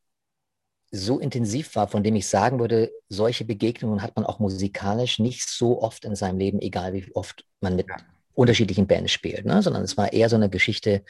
so 0.93 1.19
intensiv 1.19 1.75
war, 1.75 1.89
von 1.89 2.05
dem 2.05 2.15
ich 2.15 2.29
sagen 2.29 2.61
würde, 2.61 2.93
solche 3.09 3.45
Begegnungen 3.45 4.03
hat 4.03 4.15
man 4.17 4.25
auch 4.25 4.39
musikalisch 4.39 5.19
nicht 5.19 5.49
so 5.49 5.83
oft 5.83 6.05
in 6.05 6.15
seinem 6.15 6.39
Leben, 6.39 6.61
egal 6.61 6.93
wie 6.93 7.11
oft 7.15 7.45
man 7.61 7.75
mit 7.77 7.87
unterschiedlichen 8.37 8.87
Bands 8.87 9.13
spielt, 9.13 9.45
ne? 9.47 9.63
sondern 9.63 9.83
es 9.83 9.97
war 9.97 10.13
eher 10.13 10.29
so 10.29 10.37
eine 10.37 10.51
Geschichte, 10.51 11.03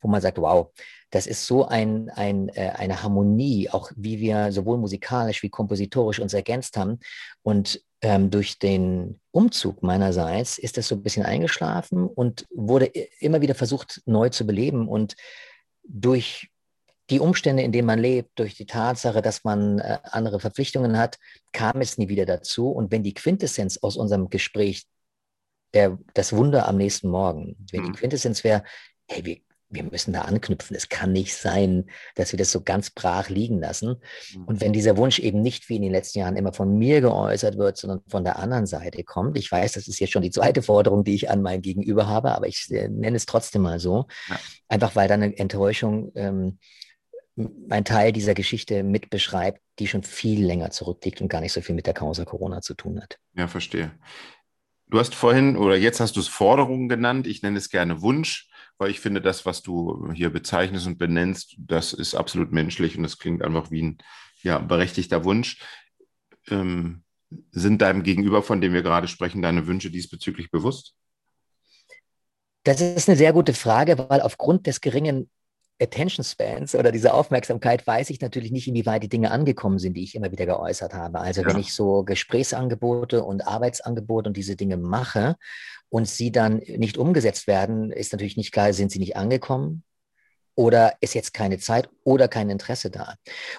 wo 0.00 0.08
man 0.08 0.20
sagt, 0.20 0.38
wow, 0.38 0.68
das 1.10 1.26
ist 1.26 1.46
so 1.46 1.66
ein, 1.66 2.10
ein, 2.10 2.48
äh, 2.50 2.72
eine 2.74 3.02
Harmonie, 3.02 3.68
auch 3.70 3.90
wie 3.96 4.18
wir 4.18 4.50
sowohl 4.50 4.78
musikalisch 4.78 5.42
wie 5.42 5.50
kompositorisch 5.50 6.18
uns 6.18 6.34
ergänzt 6.34 6.76
haben. 6.76 6.98
Und 7.42 7.82
ähm, 8.00 8.30
durch 8.30 8.58
den 8.58 9.20
Umzug 9.30 9.82
meinerseits 9.82 10.58
ist 10.58 10.76
das 10.76 10.88
so 10.88 10.96
ein 10.96 11.02
bisschen 11.02 11.24
eingeschlafen 11.24 12.06
und 12.06 12.46
wurde 12.50 12.86
immer 13.20 13.40
wieder 13.40 13.54
versucht, 13.54 14.02
neu 14.06 14.30
zu 14.30 14.46
beleben. 14.46 14.88
Und 14.88 15.14
durch 15.84 16.48
die 17.10 17.20
Umstände, 17.20 17.62
in 17.62 17.72
denen 17.72 17.86
man 17.86 17.98
lebt, 17.98 18.30
durch 18.38 18.54
die 18.54 18.66
Tatsache, 18.66 19.22
dass 19.22 19.44
man 19.44 19.78
äh, 19.78 19.98
andere 20.04 20.40
Verpflichtungen 20.40 20.98
hat, 20.98 21.18
kam 21.52 21.80
es 21.80 21.98
nie 21.98 22.08
wieder 22.08 22.26
dazu. 22.26 22.70
Und 22.70 22.90
wenn 22.90 23.02
die 23.02 23.14
Quintessenz 23.14 23.78
aus 23.82 23.96
unserem 23.96 24.30
Gespräch 24.30 24.86
der, 25.74 25.98
das 26.14 26.32
Wunder 26.32 26.68
am 26.68 26.76
nächsten 26.76 27.08
Morgen. 27.08 27.56
Wenn 27.70 27.82
mhm. 27.82 27.86
die 27.86 27.98
Quintessenz 27.98 28.44
wäre, 28.44 28.62
hey, 29.06 29.24
wir, 29.24 29.38
wir 29.72 29.84
müssen 29.84 30.12
da 30.12 30.22
anknüpfen. 30.22 30.76
Es 30.76 30.88
kann 30.88 31.12
nicht 31.12 31.34
sein, 31.34 31.86
dass 32.14 32.32
wir 32.32 32.36
das 32.36 32.52
so 32.52 32.60
ganz 32.60 32.90
brach 32.90 33.28
liegen 33.28 33.58
lassen. 33.58 33.96
Mhm. 34.34 34.44
Und 34.44 34.60
wenn 34.60 34.72
dieser 34.72 34.96
Wunsch 34.96 35.18
eben 35.18 35.40
nicht 35.40 35.68
wie 35.68 35.76
in 35.76 35.82
den 35.82 35.92
letzten 35.92 36.20
Jahren 36.20 36.36
immer 36.36 36.52
von 36.52 36.76
mir 36.76 37.00
geäußert 37.00 37.56
wird, 37.56 37.76
sondern 37.76 38.02
von 38.08 38.24
der 38.24 38.38
anderen 38.38 38.66
Seite 38.66 39.02
kommt, 39.02 39.38
ich 39.38 39.50
weiß, 39.50 39.72
das 39.72 39.88
ist 39.88 39.98
jetzt 39.98 40.12
schon 40.12 40.22
die 40.22 40.30
zweite 40.30 40.62
Forderung, 40.62 41.04
die 41.04 41.14
ich 41.14 41.30
an 41.30 41.42
mein 41.42 41.62
Gegenüber 41.62 42.06
habe, 42.06 42.32
aber 42.32 42.46
ich 42.46 42.70
äh, 42.70 42.88
nenne 42.88 43.16
es 43.16 43.26
trotzdem 43.26 43.62
mal 43.62 43.80
so, 43.80 44.06
ja. 44.28 44.38
einfach 44.68 44.94
weil 44.94 45.08
da 45.08 45.14
eine 45.14 45.36
Enttäuschung 45.36 46.12
ähm, 46.14 46.58
ein 47.70 47.84
Teil 47.84 48.12
dieser 48.12 48.34
Geschichte 48.34 48.82
mit 48.82 49.08
beschreibt, 49.08 49.60
die 49.78 49.88
schon 49.88 50.02
viel 50.02 50.44
länger 50.44 50.70
zurückliegt 50.70 51.22
und 51.22 51.28
gar 51.28 51.40
nicht 51.40 51.52
so 51.52 51.62
viel 51.62 51.74
mit 51.74 51.86
der 51.86 51.94
Causa 51.94 52.26
Corona 52.26 52.60
zu 52.60 52.74
tun 52.74 53.00
hat. 53.00 53.18
Ja, 53.34 53.48
verstehe. 53.48 53.90
Du 54.92 55.00
hast 55.00 55.14
vorhin 55.14 55.56
oder 55.56 55.74
jetzt 55.74 56.00
hast 56.00 56.16
du 56.16 56.20
es 56.20 56.28
Forderungen 56.28 56.86
genannt. 56.86 57.26
Ich 57.26 57.40
nenne 57.40 57.56
es 57.56 57.70
gerne 57.70 58.02
Wunsch, 58.02 58.50
weil 58.76 58.90
ich 58.90 59.00
finde, 59.00 59.22
das, 59.22 59.46
was 59.46 59.62
du 59.62 60.12
hier 60.12 60.28
bezeichnest 60.28 60.86
und 60.86 60.98
benennst, 60.98 61.54
das 61.56 61.94
ist 61.94 62.14
absolut 62.14 62.52
menschlich 62.52 62.98
und 62.98 63.02
das 63.02 63.16
klingt 63.16 63.42
einfach 63.42 63.70
wie 63.70 63.82
ein 63.84 63.98
ja, 64.42 64.58
berechtigter 64.58 65.24
Wunsch. 65.24 65.62
Ähm, 66.50 67.04
sind 67.52 67.80
deinem 67.80 68.02
Gegenüber, 68.02 68.42
von 68.42 68.60
dem 68.60 68.74
wir 68.74 68.82
gerade 68.82 69.08
sprechen, 69.08 69.40
deine 69.40 69.66
Wünsche 69.66 69.90
diesbezüglich 69.90 70.50
bewusst? 70.50 70.94
Das 72.64 72.82
ist 72.82 73.08
eine 73.08 73.16
sehr 73.16 73.32
gute 73.32 73.54
Frage, 73.54 73.98
weil 74.10 74.20
aufgrund 74.20 74.66
des 74.66 74.82
geringen 74.82 75.30
Attention 75.82 76.24
Spans 76.24 76.74
oder 76.74 76.92
diese 76.92 77.12
Aufmerksamkeit 77.12 77.86
weiß 77.86 78.10
ich 78.10 78.20
natürlich 78.20 78.52
nicht, 78.52 78.68
inwieweit 78.68 79.02
die 79.02 79.08
Dinge 79.08 79.30
angekommen 79.30 79.78
sind, 79.78 79.94
die 79.96 80.04
ich 80.04 80.14
immer 80.14 80.30
wieder 80.30 80.46
geäußert 80.46 80.94
habe. 80.94 81.20
Also 81.20 81.42
ja. 81.42 81.48
wenn 81.48 81.58
ich 81.58 81.74
so 81.74 82.04
Gesprächsangebote 82.04 83.24
und 83.24 83.46
Arbeitsangebote 83.46 84.28
und 84.28 84.36
diese 84.36 84.56
Dinge 84.56 84.76
mache 84.76 85.36
und 85.88 86.08
sie 86.08 86.32
dann 86.32 86.58
nicht 86.58 86.96
umgesetzt 86.96 87.46
werden, 87.46 87.90
ist 87.90 88.12
natürlich 88.12 88.36
nicht 88.36 88.52
klar, 88.52 88.72
sind 88.72 88.90
sie 88.90 88.98
nicht 88.98 89.16
angekommen, 89.16 89.84
oder 90.54 90.94
ist 91.00 91.14
jetzt 91.14 91.32
keine 91.32 91.58
Zeit 91.58 91.88
oder 92.04 92.28
kein 92.28 92.50
Interesse 92.50 92.90
da. 92.90 93.14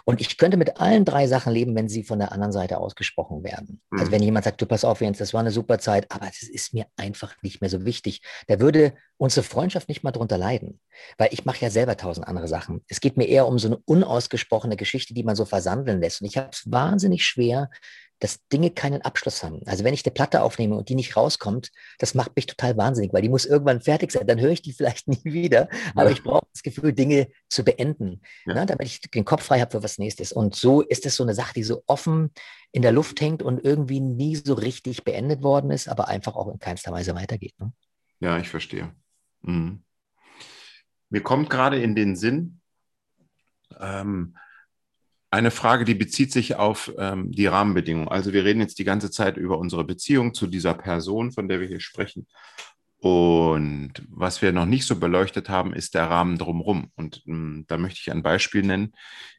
Und 0.06 0.22
ich 0.22 0.38
könnte 0.38 0.58
mit 0.58 0.80
allen 0.80 1.06
drei 1.06 1.28
Sachen 1.28 1.54
leben, 1.54 1.76
wenn 1.76 1.90
sie 1.90 2.04
von 2.04 2.20
der 2.20 2.32
anderen 2.32 2.52
Seite 2.52 2.78
ausgesprochen 2.78 3.44
werden. 3.44 3.82
Mhm. 3.90 4.00
Also 4.00 4.12
wenn 4.12 4.22
jemand 4.22 4.46
sagt, 4.46 4.62
du 4.62 4.66
pass 4.66 4.86
auf, 4.86 5.02
Jens, 5.02 5.18
das 5.18 5.34
war 5.34 5.40
eine 5.40 5.52
super 5.52 5.80
Zeit, 5.80 6.12
aber 6.12 6.28
es 6.28 6.44
ist 6.44 6.74
mir 6.74 6.86
einfach 6.96 7.36
nicht 7.42 7.62
mehr 7.62 7.70
so 7.70 7.86
wichtig. 7.86 8.22
Da 8.48 8.60
würde 8.60 8.94
unsere 9.18 9.44
Freundschaft 9.44 9.88
nicht 9.90 10.04
mal 10.04 10.12
drunter 10.12 10.38
leiden, 10.38 10.80
weil 11.18 11.30
ich 11.32 11.46
mache 11.46 11.62
ja 11.62 11.70
selber 11.70 11.98
tausend 11.98 12.28
andere 12.28 12.48
Sachen. 12.48 12.84
Es 12.88 13.00
geht 13.00 13.18
mir 13.18 13.26
eher 13.26 13.48
um 13.48 13.58
so 13.58 13.68
eine 13.68 13.78
unausgesprochene 13.86 14.76
Geschichte, 14.76 15.14
die 15.14 15.24
man 15.24 15.36
so 15.36 15.46
versandeln 15.46 16.02
lässt. 16.02 16.22
Und 16.22 16.28
ich 16.28 16.38
habe 16.38 16.50
es 16.52 16.70
wahnsinnig 16.70 17.26
schwer, 17.26 17.70
dass 18.24 18.48
Dinge 18.48 18.72
keinen 18.72 19.02
Abschluss 19.02 19.44
haben. 19.44 19.60
Also 19.66 19.84
wenn 19.84 19.94
ich 19.94 20.06
eine 20.06 20.14
Platte 20.14 20.44
aufnehme 20.44 20.78
und 20.78 20.88
die 20.88 20.96
nicht 20.96 21.18
rauskommt, 21.18 21.72
das 22.00 22.16
macht 22.16 22.38
mich 22.38 22.46
total 22.46 22.78
wahnsinnig, 22.78 23.12
weil 23.12 23.22
die 23.22 23.28
muss 23.28 23.46
irgendwann 23.46 23.82
fertig 23.82 24.14
sein. 24.14 24.26
Dann 24.26 24.40
höre 24.40 24.52
ich 24.52 24.62
die 24.62 24.72
vielleicht 24.72 25.08
nie 25.10 25.26
wieder. 25.26 25.68
Aber 25.94 26.06
ja. 26.06 26.12
ich 26.12 26.24
brauche 26.24 26.48
das 26.54 26.64
Gefühl, 26.64 26.94
Dinge 26.94 27.28
zu 27.50 27.66
beenden, 27.66 28.22
ja. 28.46 28.54
ne, 28.54 28.66
damit 28.66 28.88
ich 28.88 29.02
den 29.02 29.26
Kopf 29.26 29.44
frei 29.44 29.60
habe 29.60 29.72
für 29.72 29.84
was 29.84 29.98
nächstes. 29.98 30.32
Und 30.32 30.56
so 30.56 30.80
ist 30.80 31.06
es 31.06 31.18
so 31.18 31.24
eine 31.24 31.34
Sache, 31.34 31.54
die 31.54 31.64
so 31.64 31.84
offen 31.86 32.32
in 32.72 32.82
der 32.82 32.94
Luft 32.94 33.20
hängt 33.20 33.44
und 33.44 33.62
irgendwie 33.62 34.00
nie 34.00 34.38
so 34.38 34.54
richtig 34.54 35.04
beendet 35.04 35.44
worden 35.44 35.70
ist, 35.70 35.90
aber 35.90 36.08
einfach 36.08 36.38
auch 36.38 36.48
in 36.48 36.60
keinster 36.60 36.94
Weise 36.94 37.16
weitergeht. 37.16 37.56
Ne? 37.60 37.74
Ja, 38.22 38.38
ich 38.38 38.48
verstehe. 38.48 38.96
Mhm. 39.42 39.84
Mir 41.10 41.22
kommt 41.22 41.50
gerade 41.50 41.82
in 41.82 41.94
den 41.94 42.16
Sinn, 42.16 42.62
ähm, 43.82 44.38
eine 45.34 45.50
Frage, 45.50 45.84
die 45.84 45.96
bezieht 45.96 46.32
sich 46.32 46.58
auf 46.58 46.94
ähm, 46.96 47.32
die 47.32 47.48
Rahmenbedingungen. 47.48 48.08
Also 48.08 48.34
wir 48.34 48.46
reden 48.46 48.60
jetzt 48.60 48.78
die 48.78 48.84
ganze 48.84 49.10
Zeit 49.10 49.36
über 49.36 49.58
unsere 49.58 49.84
Beziehung 49.84 50.36
zu 50.36 50.46
dieser 50.46 50.76
Person, 50.76 51.32
von 51.32 51.48
der 51.48 51.60
wir 51.60 51.68
hier 51.68 51.80
sprechen. 51.80 52.28
Und 53.00 53.94
was 54.10 54.44
wir 54.44 54.52
noch 54.52 54.68
nicht 54.68 54.86
so 54.86 55.00
beleuchtet 55.00 55.50
haben, 55.50 55.74
ist 55.74 55.96
der 55.96 56.08
Rahmen 56.08 56.38
drumherum. 56.38 56.92
Und 56.96 57.24
ähm, 57.26 57.66
da 57.68 57.78
möchte 57.78 58.00
ich 58.00 58.12
ein 58.12 58.22
Beispiel 58.22 58.62
nennen. 58.62 58.94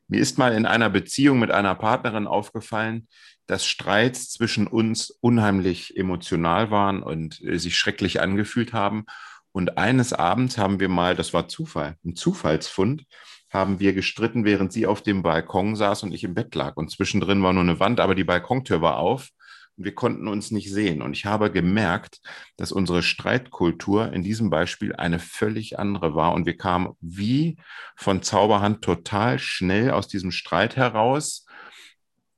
Mir 0.08 0.20
ist 0.20 0.36
mal 0.36 0.52
in 0.52 0.66
einer 0.66 0.90
Beziehung 0.90 1.38
mit 1.38 1.52
einer 1.52 1.76
Partnerin 1.76 2.26
aufgefallen, 2.26 3.06
dass 3.46 3.64
Streits 3.64 4.30
zwischen 4.30 4.66
uns 4.66 5.10
unheimlich 5.10 5.96
emotional 5.96 6.72
waren 6.72 7.04
und 7.04 7.40
äh, 7.44 7.56
sich 7.56 7.78
schrecklich 7.78 8.20
angefühlt 8.20 8.72
haben. 8.72 9.04
Und 9.52 9.78
eines 9.78 10.12
Abends 10.12 10.58
haben 10.58 10.80
wir 10.80 10.88
mal, 10.88 11.14
das 11.14 11.32
war 11.32 11.46
Zufall, 11.46 11.96
ein 12.04 12.16
Zufallsfund, 12.16 13.06
haben 13.54 13.78
wir 13.78 13.94
gestritten, 13.94 14.44
während 14.44 14.72
sie 14.72 14.86
auf 14.86 15.00
dem 15.00 15.22
Balkon 15.22 15.76
saß 15.76 16.02
und 16.02 16.12
ich 16.12 16.24
im 16.24 16.34
Bett 16.34 16.54
lag. 16.54 16.76
Und 16.76 16.90
zwischendrin 16.90 17.42
war 17.42 17.52
nur 17.52 17.62
eine 17.62 17.80
Wand, 17.80 18.00
aber 18.00 18.14
die 18.14 18.24
Balkontür 18.24 18.82
war 18.82 18.98
auf 18.98 19.30
und 19.76 19.84
wir 19.84 19.94
konnten 19.94 20.28
uns 20.28 20.50
nicht 20.50 20.72
sehen. 20.72 21.02
Und 21.02 21.16
ich 21.16 21.24
habe 21.24 21.50
gemerkt, 21.50 22.20
dass 22.56 22.72
unsere 22.72 23.02
Streitkultur 23.02 24.12
in 24.12 24.22
diesem 24.22 24.50
Beispiel 24.50 24.94
eine 24.96 25.20
völlig 25.20 25.78
andere 25.78 26.14
war. 26.14 26.34
Und 26.34 26.46
wir 26.46 26.56
kamen 26.56 26.94
wie 27.00 27.56
von 27.96 28.22
Zauberhand 28.22 28.82
total 28.82 29.38
schnell 29.38 29.92
aus 29.92 30.08
diesem 30.08 30.32
Streit 30.32 30.76
heraus. 30.76 31.46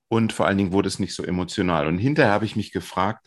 Und 0.09 0.33
vor 0.33 0.47
allen 0.47 0.59
Dingen 0.59 0.73
wurde 0.73 0.89
es 0.89 0.99
nicht 0.99 1.15
so 1.15 1.25
emotional. 1.25 1.87
Und 1.87 1.99
hinterher 1.99 2.33
habe 2.33 2.45
ich 2.45 2.57
mich 2.57 2.73
gefragt, 2.73 3.27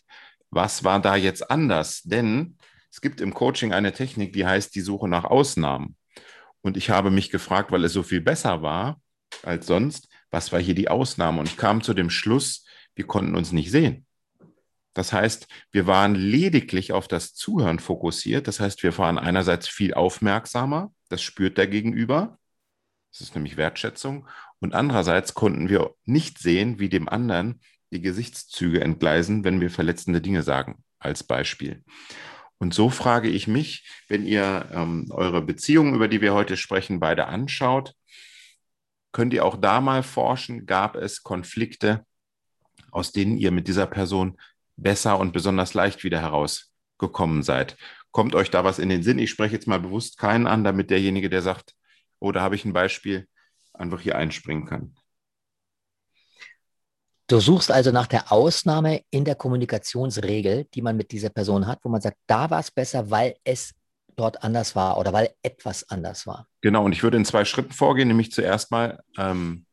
was 0.50 0.84
war 0.84 1.00
da 1.00 1.16
jetzt 1.16 1.50
anders? 1.50 2.02
Denn 2.02 2.56
es 2.90 3.00
gibt 3.00 3.20
im 3.20 3.34
Coaching 3.34 3.72
eine 3.72 3.92
Technik, 3.92 4.32
die 4.32 4.46
heißt 4.46 4.74
die 4.74 4.80
Suche 4.80 5.08
nach 5.08 5.24
Ausnahmen. 5.24 5.96
Und 6.62 6.76
ich 6.76 6.90
habe 6.90 7.10
mich 7.10 7.30
gefragt, 7.30 7.72
weil 7.72 7.84
es 7.84 7.92
so 7.92 8.02
viel 8.02 8.20
besser 8.20 8.62
war 8.62 9.00
als 9.42 9.66
sonst, 9.66 10.08
was 10.30 10.52
war 10.52 10.60
hier 10.60 10.74
die 10.74 10.88
Ausnahme? 10.88 11.40
Und 11.40 11.48
ich 11.48 11.56
kam 11.56 11.82
zu 11.82 11.94
dem 11.94 12.10
Schluss, 12.10 12.64
wir 12.94 13.06
konnten 13.06 13.34
uns 13.34 13.52
nicht 13.52 13.70
sehen. 13.70 14.06
Das 14.92 15.12
heißt, 15.12 15.46
wir 15.70 15.86
waren 15.86 16.14
lediglich 16.14 16.92
auf 16.92 17.08
das 17.08 17.34
Zuhören 17.34 17.78
fokussiert. 17.78 18.48
Das 18.48 18.60
heißt, 18.60 18.82
wir 18.82 18.96
waren 18.98 19.18
einerseits 19.18 19.68
viel 19.68 19.94
aufmerksamer, 19.94 20.92
das 21.08 21.22
spürt 21.22 21.58
der 21.58 21.68
Gegenüber. 21.68 22.38
Das 23.12 23.20
ist 23.20 23.34
nämlich 23.34 23.56
Wertschätzung. 23.56 24.28
Und 24.58 24.74
andererseits 24.74 25.34
konnten 25.34 25.68
wir 25.68 25.94
nicht 26.04 26.38
sehen, 26.38 26.78
wie 26.78 26.88
dem 26.88 27.08
anderen 27.08 27.60
die 27.92 28.00
Gesichtszüge 28.00 28.80
entgleisen, 28.80 29.42
wenn 29.42 29.60
wir 29.60 29.70
verletzende 29.70 30.20
Dinge 30.20 30.42
sagen, 30.42 30.84
als 30.98 31.24
Beispiel. 31.24 31.84
Und 32.60 32.74
so 32.74 32.90
frage 32.90 33.28
ich 33.28 33.48
mich, 33.48 33.88
wenn 34.08 34.26
ihr 34.26 34.68
ähm, 34.72 35.06
eure 35.10 35.40
Beziehungen, 35.40 35.94
über 35.94 36.08
die 36.08 36.20
wir 36.20 36.34
heute 36.34 36.58
sprechen, 36.58 37.00
beide 37.00 37.26
anschaut, 37.26 37.94
könnt 39.12 39.32
ihr 39.32 39.46
auch 39.46 39.56
da 39.56 39.80
mal 39.80 40.02
forschen, 40.02 40.66
gab 40.66 40.94
es 40.94 41.22
Konflikte, 41.22 42.04
aus 42.90 43.12
denen 43.12 43.38
ihr 43.38 43.50
mit 43.50 43.66
dieser 43.66 43.86
Person 43.86 44.38
besser 44.76 45.18
und 45.18 45.32
besonders 45.32 45.72
leicht 45.72 46.04
wieder 46.04 46.20
herausgekommen 46.20 47.42
seid? 47.42 47.78
Kommt 48.10 48.34
euch 48.34 48.50
da 48.50 48.62
was 48.62 48.78
in 48.78 48.90
den 48.90 49.02
Sinn? 49.02 49.18
Ich 49.18 49.30
spreche 49.30 49.54
jetzt 49.54 49.66
mal 49.66 49.80
bewusst 49.80 50.18
keinen 50.18 50.46
an, 50.46 50.62
damit 50.62 50.90
derjenige, 50.90 51.30
der 51.30 51.40
sagt, 51.40 51.74
oh, 52.18 52.30
da 52.30 52.42
habe 52.42 52.56
ich 52.56 52.66
ein 52.66 52.74
Beispiel, 52.74 53.26
einfach 53.72 54.02
hier 54.02 54.16
einspringen 54.16 54.66
kann. 54.66 54.94
Du 57.30 57.38
suchst 57.38 57.70
also 57.70 57.92
nach 57.92 58.08
der 58.08 58.32
Ausnahme 58.32 59.02
in 59.10 59.24
der 59.24 59.36
Kommunikationsregel, 59.36 60.66
die 60.74 60.82
man 60.82 60.96
mit 60.96 61.12
dieser 61.12 61.28
Person 61.28 61.68
hat, 61.68 61.78
wo 61.84 61.88
man 61.88 62.00
sagt, 62.00 62.16
da 62.26 62.50
war 62.50 62.58
es 62.58 62.72
besser, 62.72 63.08
weil 63.08 63.36
es 63.44 63.72
dort 64.16 64.42
anders 64.42 64.74
war 64.74 64.98
oder 64.98 65.12
weil 65.12 65.30
etwas 65.40 65.88
anders 65.88 66.26
war. 66.26 66.48
Genau, 66.60 66.84
und 66.84 66.90
ich 66.90 67.04
würde 67.04 67.18
in 67.18 67.24
zwei 67.24 67.44
Schritten 67.44 67.70
vorgehen, 67.70 68.08
nämlich 68.08 68.32
zuerst 68.32 68.72
mal, 68.72 69.00
ähm, 69.16 69.64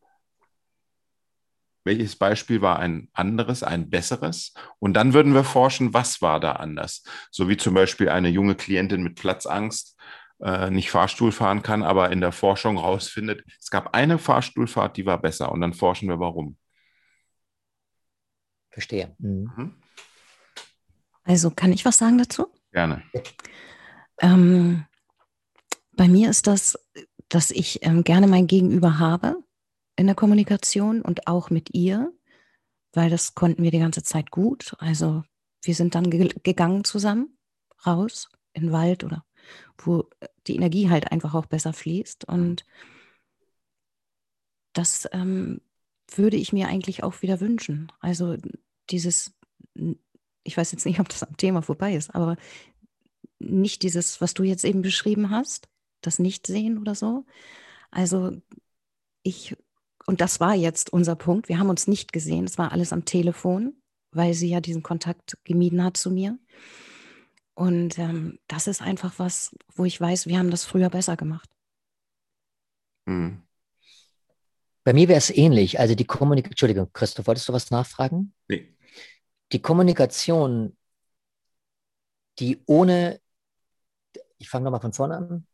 welches 1.84 2.16
Beispiel 2.16 2.62
war 2.62 2.78
ein 2.78 3.10
anderes, 3.14 3.64
ein 3.64 3.90
besseres? 3.90 4.54
Und 4.78 4.94
dann 4.94 5.16
würden 5.16 5.34
wir 5.34 5.44
forschen, 5.44 5.96
was 5.96 6.22
war 6.22 6.40
da 6.40 6.52
anders? 6.52 7.02
So 7.32 7.50
wie 7.50 7.58
zum 7.58 7.74
Beispiel 7.74 8.10
eine 8.10 8.30
junge 8.30 8.54
Klientin 8.54 9.02
mit 9.02 9.16
Platzangst 9.16 9.98
äh, 10.44 10.70
nicht 10.70 10.92
Fahrstuhl 10.92 11.32
fahren 11.32 11.64
kann, 11.64 11.82
aber 11.82 12.12
in 12.12 12.22
der 12.22 12.34
Forschung 12.34 12.78
rausfindet, 12.78 13.44
es 13.60 13.72
gab 13.72 13.96
eine 13.96 14.20
Fahrstuhlfahrt, 14.20 14.96
die 14.96 15.08
war 15.08 15.20
besser. 15.20 15.52
Und 15.52 15.62
dann 15.62 15.74
forschen 15.74 16.08
wir, 16.08 16.20
warum. 16.20 16.56
Verstehe. 18.70 19.16
Mhm. 19.20 19.52
mhm. 19.56 19.76
Also 21.24 21.52
kann 21.52 21.74
ich 21.74 21.84
was 21.84 21.98
sagen 21.98 22.18
dazu? 22.18 22.48
Gerne. 22.72 23.04
Ähm, 24.22 24.86
bei 25.92 26.08
mir 26.08 26.30
ist 26.30 26.48
das, 26.48 26.80
dass 27.28 27.52
ich 27.52 27.86
ähm, 27.86 28.06
gerne 28.06 28.28
mein 28.28 28.48
Gegenüber 28.48 28.98
habe 28.98 29.44
in 29.98 30.06
der 30.06 30.16
Kommunikation 30.16 31.02
und 31.02 31.28
auch 31.28 31.50
mit 31.50 31.74
ihr, 31.74 32.14
weil 32.94 33.10
das 33.10 33.36
konnten 33.36 33.62
wir 33.62 33.72
die 33.72 33.80
ganze 33.80 34.04
Zeit 34.04 34.32
gut. 34.32 34.74
Also 34.80 35.24
wir 35.64 35.76
sind 35.76 35.96
dann 35.96 36.10
ge 36.10 36.30
gegangen 36.44 36.86
zusammen 36.86 37.38
raus 37.86 38.30
in 38.54 38.64
den 38.64 38.72
Wald 38.72 39.04
oder 39.04 39.26
wo 39.78 40.10
die 40.48 40.56
Energie 40.56 40.90
halt 40.90 41.12
einfach 41.12 41.34
auch 41.34 41.46
besser 41.46 41.74
fließt. 41.74 42.26
Und 42.26 42.66
das 44.74 45.10
ähm, 45.12 45.62
würde 46.16 46.38
ich 46.38 46.54
mir 46.54 46.68
eigentlich 46.68 47.04
auch 47.04 47.22
wieder 47.22 47.40
wünschen. 47.40 47.92
Also 48.00 48.38
dieses, 48.90 49.34
ich 50.44 50.58
weiß 50.58 50.72
jetzt 50.72 50.86
nicht, 50.86 51.00
ob 51.00 51.10
das 51.10 51.24
am 51.24 51.38
Thema 51.38 51.62
vorbei 51.62 51.96
ist, 51.96 52.14
aber 52.16 52.38
nicht 53.40 53.84
dieses, 53.84 54.22
was 54.22 54.34
du 54.34 54.44
jetzt 54.44 54.66
eben 54.66 54.82
beschrieben 54.82 55.30
hast, 55.30 55.68
das 56.02 56.20
Nichtsehen 56.20 56.78
oder 56.78 56.96
so. 56.96 57.26
Also 57.92 58.42
ich, 59.24 59.56
und 60.06 60.22
das 60.22 60.40
war 60.40 60.56
jetzt 60.56 60.92
unser 60.92 61.16
Punkt, 61.16 61.50
wir 61.50 61.60
haben 61.60 61.70
uns 61.70 61.88
nicht 61.88 62.14
gesehen, 62.14 62.46
es 62.46 62.58
war 62.58 62.72
alles 62.72 62.94
am 62.94 63.06
Telefon, 63.06 63.82
weil 64.12 64.34
sie 64.34 64.50
ja 64.50 64.62
diesen 64.62 64.84
Kontakt 64.84 65.38
gemieden 65.44 65.84
hat 65.84 65.98
zu 65.98 66.12
mir. 66.12 66.40
Und 67.54 67.98
ähm, 67.98 68.40
das 68.48 68.68
ist 68.68 68.82
einfach 68.82 69.18
was, 69.18 69.56
wo 69.74 69.86
ich 69.86 70.00
weiß, 70.00 70.28
wir 70.28 70.38
haben 70.38 70.52
das 70.52 70.64
früher 70.64 70.90
besser 70.90 71.18
gemacht. 71.18 71.50
Hm. 73.08 73.47
Bei 74.88 74.94
mir 74.94 75.10
wäre 75.10 75.18
es 75.18 75.30
ähnlich. 75.30 75.82
Also 75.82 75.96
die 75.96 76.06
Kommunikation, 76.06 76.52
Entschuldigung, 76.54 76.90
Christoph, 76.94 77.28
wolltest 77.28 77.50
du 77.50 77.54
was 77.54 77.72
nachfragen? 77.72 78.34
Nee 78.48 78.78
die 79.52 79.62
Kommunikation, 79.62 80.76
die 82.40 82.62
ohne, 82.66 83.20
ich 84.38 84.50
fange 84.50 84.66
nochmal 84.66 84.82
von 84.82 84.94
vorne 84.94 85.18
an, 85.18 85.48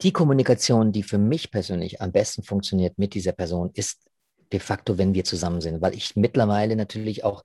die 0.00 0.12
Kommunikation, 0.12 0.92
die 0.92 1.02
für 1.02 1.18
mich 1.18 1.50
persönlich 1.50 2.00
am 2.00 2.12
besten 2.12 2.42
funktioniert 2.42 2.98
mit 2.98 3.14
dieser 3.14 3.32
Person, 3.32 3.70
ist 3.74 4.08
de 4.52 4.60
facto, 4.60 4.98
wenn 4.98 5.14
wir 5.14 5.24
zusammen 5.24 5.60
sind, 5.60 5.80
weil 5.80 5.94
ich 5.94 6.16
mittlerweile 6.16 6.76
natürlich 6.76 7.24
auch 7.24 7.42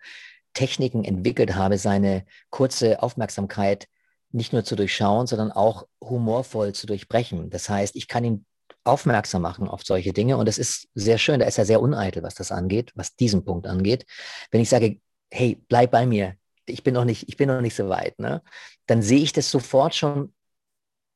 Techniken 0.54 1.04
entwickelt 1.04 1.56
habe, 1.56 1.78
seine 1.78 2.26
kurze 2.50 3.04
Aufmerksamkeit 3.04 3.88
nicht 4.32 4.54
nur 4.54 4.64
zu 4.64 4.76
durchschauen, 4.76 5.28
sondern 5.28 5.52
auch 5.52 5.88
humorvoll 6.02 6.74
zu 6.74 6.88
durchbrechen. 6.88 7.50
Das 7.50 7.70
heißt, 7.70 7.96
ich 7.96 8.08
kann 8.08 8.24
ihn 8.24 8.46
aufmerksam 8.88 9.42
machen 9.42 9.68
auf 9.68 9.84
solche 9.84 10.14
Dinge. 10.14 10.38
Und 10.38 10.48
das 10.48 10.58
ist 10.58 10.88
sehr 10.96 11.18
schön. 11.18 11.40
Da 11.40 11.46
ist 11.46 11.58
er 11.58 11.66
sehr 11.66 11.82
uneitel, 11.82 12.24
was 12.24 12.36
das 12.36 12.52
angeht, 12.52 12.92
was 12.96 13.16
diesen 13.16 13.46
Punkt 13.46 13.68
angeht. 13.68 14.06
Wenn 14.52 14.62
ich 14.62 14.70
sage, 14.70 15.00
hey, 15.32 15.62
bleib 15.68 15.92
bei 15.92 16.06
mir, 16.06 16.36
ich 16.66 16.84
bin 16.84 16.94
noch 16.94 17.06
nicht, 17.06 17.28
ich 17.30 17.38
bin 17.38 17.48
noch 17.48 17.62
nicht 17.62 17.76
so 17.76 17.90
weit, 17.90 18.20
ne? 18.20 18.42
dann 18.88 19.02
sehe 19.02 19.22
ich 19.22 19.34
das 19.34 19.52
sofort 19.52 19.96
schon 19.96 20.34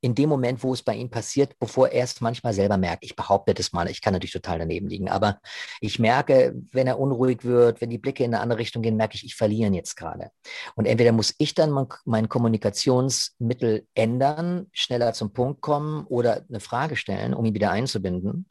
in 0.02 0.16
dem 0.16 0.30
Moment, 0.30 0.64
wo 0.64 0.74
es 0.74 0.82
bei 0.82 0.96
ihm 0.96 1.10
passiert, 1.10 1.58
bevor 1.60 1.90
er 1.90 2.04
es 2.04 2.20
manchmal 2.22 2.54
selber 2.54 2.78
merkt. 2.78 3.04
Ich 3.06 3.16
behaupte 3.16 3.54
das 3.54 3.72
mal, 3.72 3.90
ich 3.90 4.02
kann 4.02 4.14
natürlich 4.14 4.34
total 4.34 4.60
daneben 4.60 4.88
liegen, 4.88 5.10
aber 5.10 5.40
ich 5.80 6.00
merke, 6.00 6.56
wenn 6.72 6.88
er 6.88 7.00
unruhig 7.00 7.44
wird, 7.44 7.82
wenn 7.82 7.92
die 7.92 8.00
Blicke 8.00 8.24
in 8.24 8.34
eine 8.34 8.42
andere 8.42 8.60
Richtung 8.60 8.82
gehen, 8.82 8.98
merke 8.98 9.16
ich, 9.16 9.24
ich 9.24 9.36
verliere 9.36 9.68
ihn 9.68 9.74
jetzt 9.76 9.96
gerade. 9.96 10.32
Und 10.76 10.86
entweder 10.86 11.12
muss 11.12 11.36
ich 11.38 11.54
dann 11.54 11.72
mein, 11.72 11.88
mein 12.06 12.30
Kommunikationsmittel 12.30 13.86
ändern, 13.94 14.68
schneller 14.72 15.14
zum 15.14 15.34
Punkt 15.34 15.62
kommen 15.62 16.06
oder 16.08 16.46
eine 16.50 16.60
Frage 16.60 16.96
stellen, 16.96 17.34
um 17.34 17.46
ihn 17.46 17.54
wieder 17.54 17.72
einzubinden. 17.72 18.48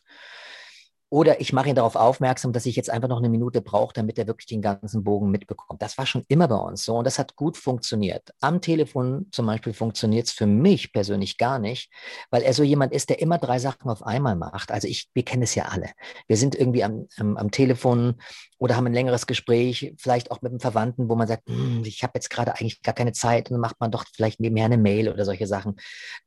Oder 1.12 1.40
ich 1.40 1.52
mache 1.52 1.68
ihn 1.68 1.74
darauf 1.74 1.96
aufmerksam, 1.96 2.52
dass 2.52 2.66
ich 2.66 2.76
jetzt 2.76 2.88
einfach 2.88 3.08
noch 3.08 3.18
eine 3.18 3.28
Minute 3.28 3.60
brauche, 3.60 3.92
damit 3.92 4.16
er 4.16 4.28
wirklich 4.28 4.46
den 4.46 4.62
ganzen 4.62 5.02
Bogen 5.02 5.30
mitbekommt. 5.30 5.82
Das 5.82 5.98
war 5.98 6.06
schon 6.06 6.24
immer 6.28 6.46
bei 6.46 6.56
uns 6.56 6.84
so 6.84 6.96
und 6.96 7.04
das 7.04 7.18
hat 7.18 7.34
gut 7.34 7.56
funktioniert. 7.56 8.30
Am 8.40 8.60
Telefon 8.60 9.26
zum 9.32 9.46
Beispiel 9.46 9.72
funktioniert 9.72 10.28
es 10.28 10.32
für 10.32 10.46
mich 10.46 10.92
persönlich 10.92 11.36
gar 11.36 11.58
nicht, 11.58 11.90
weil 12.30 12.42
er 12.42 12.54
so 12.54 12.62
jemand 12.62 12.92
ist, 12.92 13.10
der 13.10 13.20
immer 13.20 13.38
drei 13.38 13.58
Sachen 13.58 13.90
auf 13.90 14.04
einmal 14.04 14.36
macht. 14.36 14.70
Also 14.70 14.86
ich, 14.86 15.10
wir 15.12 15.24
kennen 15.24 15.42
es 15.42 15.56
ja 15.56 15.64
alle. 15.64 15.90
Wir 16.28 16.36
sind 16.36 16.54
irgendwie 16.54 16.84
am, 16.84 17.08
am, 17.18 17.36
am 17.36 17.50
Telefon 17.50 18.14
oder 18.58 18.76
haben 18.76 18.86
ein 18.86 18.92
längeres 18.92 19.26
Gespräch, 19.26 19.94
vielleicht 19.98 20.30
auch 20.30 20.42
mit 20.42 20.52
einem 20.52 20.60
Verwandten, 20.60 21.08
wo 21.08 21.16
man 21.16 21.26
sagt, 21.26 21.48
hm, 21.48 21.82
ich 21.84 22.04
habe 22.04 22.12
jetzt 22.14 22.28
gerade 22.28 22.52
eigentlich 22.52 22.82
gar 22.82 22.94
keine 22.94 23.12
Zeit 23.12 23.50
und 23.50 23.54
dann 23.54 23.60
macht 23.60 23.80
man 23.80 23.90
doch 23.90 24.04
vielleicht 24.14 24.38
nebenher 24.38 24.66
eine 24.66 24.78
Mail 24.78 25.08
oder 25.08 25.24
solche 25.24 25.48
Sachen. 25.48 25.76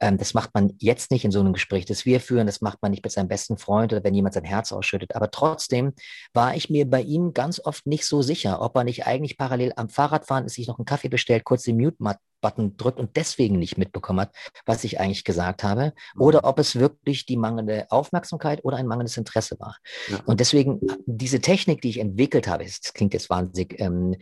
Ähm, 0.01 0.17
das 0.17 0.33
macht 0.33 0.49
man 0.53 0.73
jetzt 0.79 1.11
nicht 1.11 1.23
in 1.23 1.31
so 1.31 1.39
einem 1.39 1.53
Gespräch, 1.53 1.85
das 1.85 2.05
wir 2.05 2.19
führen, 2.19 2.47
das 2.47 2.59
macht 2.59 2.81
man 2.81 2.91
nicht 2.91 3.03
mit 3.03 3.13
seinem 3.13 3.27
besten 3.29 3.57
Freund 3.57 3.93
oder 3.93 4.03
wenn 4.03 4.13
jemand 4.13 4.33
sein 4.33 4.43
Herz 4.43 4.72
ausschüttet. 4.73 5.15
Aber 5.15 5.31
trotzdem 5.31 5.93
war 6.33 6.55
ich 6.55 6.69
mir 6.69 6.89
bei 6.89 7.01
ihm 7.01 7.33
ganz 7.33 7.59
oft 7.63 7.86
nicht 7.88 8.05
so 8.05 8.21
sicher, 8.21 8.62
ob 8.62 8.75
er 8.75 8.83
nicht 8.83 9.05
eigentlich 9.05 9.38
parallel 9.38 9.73
am 9.75 9.89
Fahrradfahren 9.89 10.45
ist, 10.45 10.55
sich 10.55 10.67
noch 10.67 10.79
einen 10.79 10.86
Kaffee 10.86 11.09
bestellt, 11.09 11.43
kurz 11.43 11.63
den 11.63 11.77
Mute-Button 11.77 12.77
drückt 12.77 12.99
und 12.99 13.15
deswegen 13.15 13.59
nicht 13.59 13.77
mitbekommen 13.77 14.21
hat, 14.21 14.36
was 14.65 14.83
ich 14.83 14.99
eigentlich 14.99 15.23
gesagt 15.23 15.63
habe, 15.63 15.93
mhm. 16.15 16.21
oder 16.21 16.43
ob 16.43 16.59
es 16.59 16.75
wirklich 16.75 17.25
die 17.25 17.38
mangelnde 17.38 17.88
Aufmerksamkeit 17.89 18.63
oder 18.63 18.77
ein 18.77 18.88
mangelndes 18.88 19.17
Interesse 19.17 19.59
war. 19.59 19.77
Ja. 20.09 20.19
Und 20.25 20.39
deswegen 20.39 20.81
diese 21.05 21.39
Technik, 21.39 21.81
die 21.81 21.89
ich 21.89 21.99
entwickelt 21.99 22.47
habe, 22.47 22.65
das 22.65 22.93
klingt 22.93 23.13
jetzt 23.13 23.29
wahnsinnig 23.29 23.79
ähm, 23.79 24.15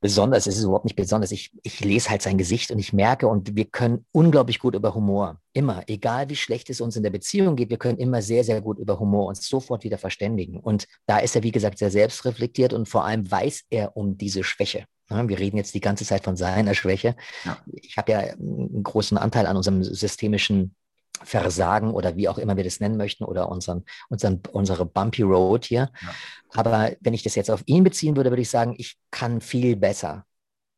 besonders, 0.00 0.46
es 0.46 0.56
ist 0.56 0.64
überhaupt 0.64 0.84
nicht 0.84 0.96
besonders. 0.96 1.32
Ich, 1.32 1.50
ich 1.62 1.80
lese 1.80 2.10
halt 2.10 2.22
sein 2.22 2.38
Gesicht 2.38 2.70
und 2.70 2.78
ich 2.78 2.92
merke, 2.92 3.26
und 3.28 3.56
wir 3.56 3.64
können 3.64 4.04
unglaublich 4.12 4.58
gut 4.58 4.74
über 4.74 4.94
Humor, 4.94 5.40
immer, 5.52 5.82
egal 5.86 6.28
wie 6.28 6.36
schlecht 6.36 6.70
es 6.70 6.80
uns 6.80 6.96
in 6.96 7.02
der 7.02 7.10
Beziehung 7.10 7.56
geht, 7.56 7.70
wir 7.70 7.78
können 7.78 7.98
immer 7.98 8.22
sehr, 8.22 8.44
sehr 8.44 8.60
gut 8.60 8.78
über 8.78 8.98
Humor 8.98 9.26
uns 9.26 9.46
sofort 9.48 9.84
wieder 9.84 9.98
verständigen. 9.98 10.60
Und 10.60 10.86
da 11.06 11.18
ist 11.18 11.34
er, 11.34 11.42
wie 11.42 11.52
gesagt, 11.52 11.78
sehr 11.78 11.90
selbstreflektiert 11.90 12.72
und 12.72 12.88
vor 12.88 13.04
allem 13.04 13.30
weiß 13.30 13.64
er 13.70 13.96
um 13.96 14.16
diese 14.16 14.44
Schwäche. 14.44 14.84
Wir 15.10 15.38
reden 15.38 15.56
jetzt 15.56 15.74
die 15.74 15.80
ganze 15.80 16.04
Zeit 16.04 16.24
von 16.24 16.36
seiner 16.36 16.74
Schwäche. 16.74 17.16
Ja. 17.44 17.56
Ich 17.72 17.96
habe 17.96 18.12
ja 18.12 18.18
einen 18.18 18.82
großen 18.82 19.16
Anteil 19.16 19.46
an 19.46 19.56
unserem 19.56 19.82
systemischen 19.82 20.74
Versagen 21.24 21.92
oder 21.92 22.16
wie 22.16 22.28
auch 22.28 22.38
immer 22.38 22.56
wir 22.56 22.64
das 22.64 22.80
nennen 22.80 22.96
möchten 22.96 23.24
oder 23.24 23.48
unseren, 23.48 23.84
unseren, 24.08 24.40
unsere 24.52 24.86
Bumpy 24.86 25.22
Road 25.22 25.64
hier. 25.64 25.90
Ja. 26.00 26.14
Aber 26.54 26.92
wenn 27.00 27.14
ich 27.14 27.22
das 27.22 27.34
jetzt 27.34 27.50
auf 27.50 27.62
ihn 27.66 27.84
beziehen 27.84 28.16
würde, 28.16 28.30
würde 28.30 28.42
ich 28.42 28.50
sagen, 28.50 28.74
ich 28.78 28.98
kann 29.10 29.40
viel 29.40 29.76
besser 29.76 30.24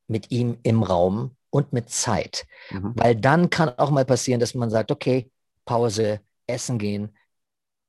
mit 0.08 0.30
ihm 0.30 0.58
im 0.62 0.82
Raum 0.82 1.36
und 1.50 1.72
mit 1.72 1.90
Zeit. 1.90 2.46
Mhm. 2.70 2.92
Weil 2.96 3.16
dann 3.16 3.50
kann 3.50 3.70
auch 3.70 3.90
mal 3.90 4.04
passieren, 4.04 4.40
dass 4.40 4.54
man 4.54 4.70
sagt, 4.70 4.90
okay, 4.90 5.30
Pause, 5.64 6.20
essen 6.46 6.78
gehen, 6.78 7.16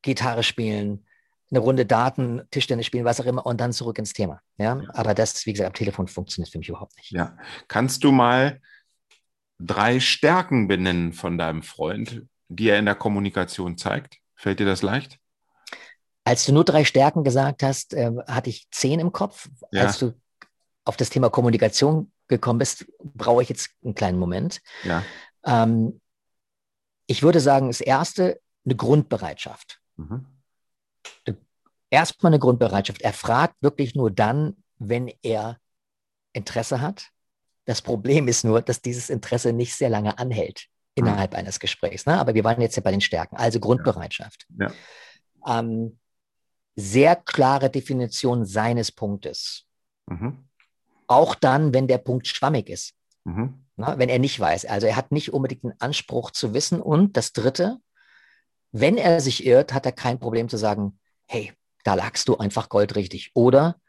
Gitarre 0.01 0.43
spielen, 0.43 1.05
eine 1.51 1.59
Runde 1.59 1.85
Daten, 1.85 2.41
Tischtennis 2.49 2.85
spielen, 2.85 3.05
was 3.05 3.19
auch 3.19 3.25
immer, 3.25 3.45
und 3.45 3.59
dann 3.59 3.73
zurück 3.73 3.97
ins 3.99 4.13
Thema. 4.13 4.41
Ja? 4.57 4.77
ja. 4.77 4.89
Aber 4.93 5.13
das, 5.13 5.45
wie 5.45 5.51
gesagt, 5.51 5.67
am 5.67 5.73
Telefon 5.73 6.07
funktioniert 6.07 6.51
für 6.51 6.57
mich 6.57 6.69
überhaupt 6.69 6.95
nicht. 6.97 7.11
Ja. 7.11 7.37
Kannst 7.67 8.03
du 8.03 8.11
mal 8.11 8.61
drei 9.59 9.99
Stärken 9.99 10.67
benennen 10.67 11.13
von 11.13 11.37
deinem 11.37 11.61
Freund, 11.61 12.23
die 12.51 12.69
er 12.69 12.79
in 12.79 12.85
der 12.85 12.95
Kommunikation 12.95 13.77
zeigt? 13.77 14.17
Fällt 14.35 14.59
dir 14.59 14.65
das 14.65 14.81
leicht? 14.81 15.19
Als 16.23 16.45
du 16.45 16.53
nur 16.53 16.65
drei 16.65 16.83
Stärken 16.83 17.23
gesagt 17.23 17.63
hast, 17.63 17.93
äh, 17.93 18.11
hatte 18.27 18.49
ich 18.49 18.69
zehn 18.71 18.99
im 18.99 19.11
Kopf. 19.11 19.49
Ja. 19.71 19.83
Als 19.83 19.99
du 19.99 20.13
auf 20.83 20.97
das 20.97 21.09
Thema 21.09 21.29
Kommunikation 21.29 22.11
gekommen 22.27 22.59
bist, 22.59 22.85
brauche 22.99 23.41
ich 23.41 23.49
jetzt 23.49 23.71
einen 23.83 23.95
kleinen 23.95 24.19
Moment. 24.19 24.61
Ja. 24.83 25.03
Ähm, 25.45 26.01
ich 27.07 27.23
würde 27.23 27.39
sagen, 27.39 27.67
das 27.67 27.81
erste, 27.81 28.39
eine 28.65 28.75
Grundbereitschaft. 28.75 29.79
Mhm. 29.95 30.25
Erstmal 31.89 32.31
eine 32.31 32.39
Grundbereitschaft. 32.39 33.01
Er 33.01 33.13
fragt 33.13 33.55
wirklich 33.61 33.95
nur 33.95 34.11
dann, 34.11 34.63
wenn 34.77 35.11
er 35.23 35.57
Interesse 36.33 36.81
hat. 36.81 37.09
Das 37.65 37.81
Problem 37.81 38.27
ist 38.27 38.43
nur, 38.43 38.61
dass 38.61 38.81
dieses 38.81 39.09
Interesse 39.09 39.53
nicht 39.53 39.75
sehr 39.75 39.89
lange 39.89 40.17
anhält 40.17 40.70
innerhalb 40.95 41.35
eines 41.35 41.59
Gesprächs. 41.59 42.05
Ne? 42.05 42.19
Aber 42.19 42.33
wir 42.33 42.43
waren 42.43 42.61
jetzt 42.61 42.75
ja 42.75 42.81
bei 42.81 42.91
den 42.91 43.01
Stärken, 43.01 43.37
also 43.37 43.59
Grundbereitschaft. 43.59 44.45
Ja. 44.59 44.71
Ähm, 45.47 45.97
sehr 46.75 47.15
klare 47.15 47.69
Definition 47.69 48.45
seines 48.45 48.91
Punktes. 48.91 49.65
Mhm. 50.07 50.45
Auch 51.07 51.35
dann, 51.35 51.73
wenn 51.73 51.87
der 51.87 51.97
Punkt 51.97 52.27
schwammig 52.27 52.69
ist. 52.69 52.93
Mhm. 53.23 53.65
Na, 53.75 53.97
wenn 53.97 54.09
er 54.09 54.19
nicht 54.19 54.39
weiß. 54.39 54.65
Also 54.65 54.87
er 54.87 54.95
hat 54.95 55.11
nicht 55.11 55.33
unbedingt 55.33 55.63
den 55.63 55.79
Anspruch 55.79 56.31
zu 56.31 56.53
wissen. 56.53 56.81
Und 56.81 57.17
das 57.17 57.33
Dritte, 57.33 57.77
wenn 58.71 58.97
er 58.97 59.19
sich 59.21 59.45
irrt, 59.45 59.73
hat 59.73 59.85
er 59.85 59.91
kein 59.91 60.19
Problem 60.19 60.49
zu 60.49 60.57
sagen, 60.57 60.99
hey, 61.27 61.53
da 61.83 61.95
lagst 61.95 62.27
du 62.27 62.37
einfach 62.37 62.69
goldrichtig. 62.69 63.31
Oder 63.33 63.79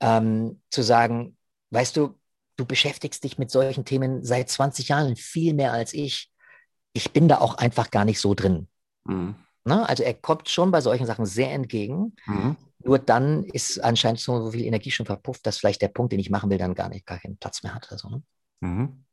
ähm, 0.00 0.60
zu 0.70 0.82
sagen, 0.82 1.36
weißt 1.70 1.96
du, 1.96 2.18
du 2.56 2.66
beschäftigst 2.66 3.22
dich 3.24 3.38
mit 3.38 3.50
solchen 3.50 3.84
Themen 3.84 4.24
seit 4.24 4.50
20 4.50 4.88
Jahren 4.88 5.16
viel 5.16 5.54
mehr 5.54 5.72
als 5.72 5.92
ich 5.92 6.30
ich 6.92 7.12
bin 7.12 7.28
da 7.28 7.38
auch 7.38 7.54
einfach 7.56 7.90
gar 7.90 8.04
nicht 8.04 8.20
so 8.20 8.34
drin. 8.34 8.68
Mhm. 9.04 9.34
Ne? 9.64 9.88
Also 9.88 10.02
er 10.02 10.14
kommt 10.14 10.48
schon 10.48 10.70
bei 10.70 10.80
solchen 10.80 11.06
Sachen 11.06 11.26
sehr 11.26 11.52
entgegen. 11.52 12.14
Mhm. 12.26 12.56
Nur 12.84 12.98
dann 12.98 13.44
ist 13.44 13.78
anscheinend 13.80 14.20
so 14.20 14.50
viel 14.52 14.64
Energie 14.64 14.90
schon 14.90 15.06
verpufft, 15.06 15.46
dass 15.46 15.58
vielleicht 15.58 15.82
der 15.82 15.88
Punkt, 15.88 16.12
den 16.12 16.20
ich 16.20 16.30
machen 16.30 16.48
will, 16.48 16.58
dann 16.58 16.74
gar 16.74 16.88
nicht 16.88 17.06
gar 17.06 17.18
keinen 17.18 17.36
Platz 17.36 17.62
mehr 17.62 17.74
hat. 17.74 17.90
Also, 17.90 18.08
ne? 18.08 18.22
mhm. 18.60 19.04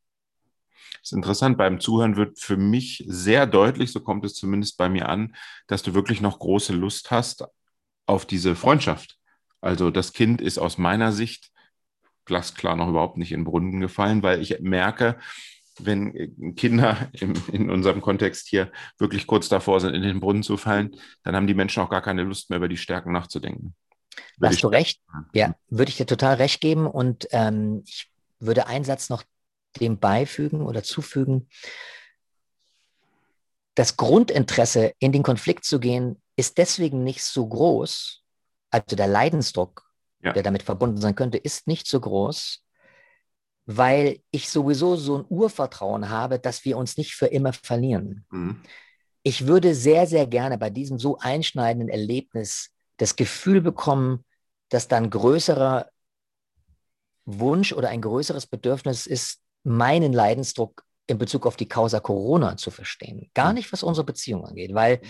Das 1.01 1.11
ist 1.11 1.13
interessant. 1.13 1.57
Beim 1.57 1.79
Zuhören 1.79 2.15
wird 2.15 2.39
für 2.39 2.57
mich 2.57 3.03
sehr 3.07 3.47
deutlich, 3.47 3.91
so 3.91 3.99
kommt 3.99 4.25
es 4.25 4.33
zumindest 4.35 4.77
bei 4.77 4.89
mir 4.89 5.09
an, 5.09 5.35
dass 5.67 5.83
du 5.83 5.93
wirklich 5.93 6.21
noch 6.21 6.39
große 6.39 6.73
Lust 6.73 7.11
hast 7.11 7.43
auf 8.05 8.25
diese 8.25 8.55
Freundschaft. 8.55 9.17
Also 9.61 9.91
das 9.91 10.13
Kind 10.13 10.41
ist 10.41 10.57
aus 10.57 10.77
meiner 10.77 11.11
Sicht 11.11 11.51
glasklar 12.25 12.75
noch 12.75 12.89
überhaupt 12.89 13.17
nicht 13.17 13.31
in 13.31 13.43
Brunnen 13.43 13.79
gefallen, 13.79 14.23
weil 14.23 14.41
ich 14.41 14.59
merke, 14.61 15.17
wenn 15.79 16.15
äh, 16.15 16.51
Kinder 16.53 17.09
im, 17.13 17.33
in 17.51 17.69
unserem 17.69 18.01
Kontext 18.01 18.47
hier 18.47 18.71
wirklich 18.97 19.27
kurz 19.27 19.49
davor 19.49 19.79
sind, 19.79 19.93
in 19.93 20.01
den 20.01 20.19
Brunnen 20.19 20.43
zu 20.43 20.57
fallen, 20.57 20.95
dann 21.23 21.35
haben 21.35 21.47
die 21.47 21.53
Menschen 21.53 21.81
auch 21.83 21.89
gar 21.89 22.01
keine 22.01 22.23
Lust 22.23 22.49
mehr 22.49 22.57
über 22.57 22.67
die 22.67 22.77
Stärken 22.77 23.11
nachzudenken. 23.11 23.75
Würde 24.37 24.53
Hast 24.53 24.63
du 24.63 24.67
recht? 24.67 25.01
Ja, 25.33 25.55
würde 25.69 25.89
ich 25.89 25.97
dir 25.97 26.05
total 26.05 26.35
recht 26.35 26.61
geben. 26.61 26.87
Und 26.87 27.27
ähm, 27.31 27.83
ich 27.85 28.11
würde 28.39 28.67
einen 28.67 28.85
Satz 28.85 29.09
noch 29.09 29.23
dem 29.79 29.99
beifügen 29.99 30.61
oder 30.61 30.83
zufügen. 30.83 31.49
Das 33.75 33.97
Grundinteresse, 33.97 34.93
in 34.99 35.11
den 35.11 35.23
Konflikt 35.23 35.65
zu 35.65 35.79
gehen, 35.79 36.21
ist 36.37 36.57
deswegen 36.57 37.03
nicht 37.03 37.23
so 37.23 37.47
groß, 37.47 38.23
also 38.69 38.95
der 38.95 39.07
Leidensdruck, 39.07 39.89
ja. 40.21 40.31
der 40.31 40.43
damit 40.43 40.63
verbunden 40.63 40.97
sein 40.97 41.15
könnte, 41.15 41.37
ist 41.37 41.67
nicht 41.67 41.87
so 41.87 41.99
groß, 41.99 42.64
weil 43.65 44.19
ich 44.31 44.49
sowieso 44.49 44.95
so 44.95 45.19
ein 45.19 45.25
Urvertrauen 45.27 46.09
habe, 46.09 46.39
dass 46.39 46.65
wir 46.65 46.77
uns 46.77 46.97
nicht 46.97 47.15
für 47.15 47.27
immer 47.27 47.53
verlieren. 47.53 48.25
Mhm. 48.31 48.61
Ich 49.23 49.47
würde 49.47 49.73
sehr, 49.73 50.05
sehr 50.05 50.27
gerne 50.27 50.57
bei 50.57 50.69
diesem 50.69 50.99
so 50.99 51.17
einschneidenden 51.17 51.89
Erlebnis 51.89 52.69
das 52.97 53.15
Gefühl 53.15 53.61
bekommen, 53.61 54.23
dass 54.69 54.87
dann 54.87 55.09
größerer 55.09 55.89
Wunsch 57.25 57.73
oder 57.73 57.89
ein 57.89 58.01
größeres 58.01 58.45
Bedürfnis 58.45 59.07
ist, 59.07 59.41
meinen 59.63 60.13
Leidensdruck 60.13 60.83
in 61.07 61.17
Bezug 61.17 61.47
auf 61.47 61.55
die 61.55 61.67
Causa 61.67 61.99
Corona 61.99 62.57
zu 62.57 62.69
verstehen. 62.69 63.29
Gar 63.33 63.49
mhm. 63.49 63.55
nicht, 63.55 63.73
was 63.73 63.83
unsere 63.83 64.05
Beziehung 64.05 64.45
angeht, 64.45 64.73
weil 64.75 65.01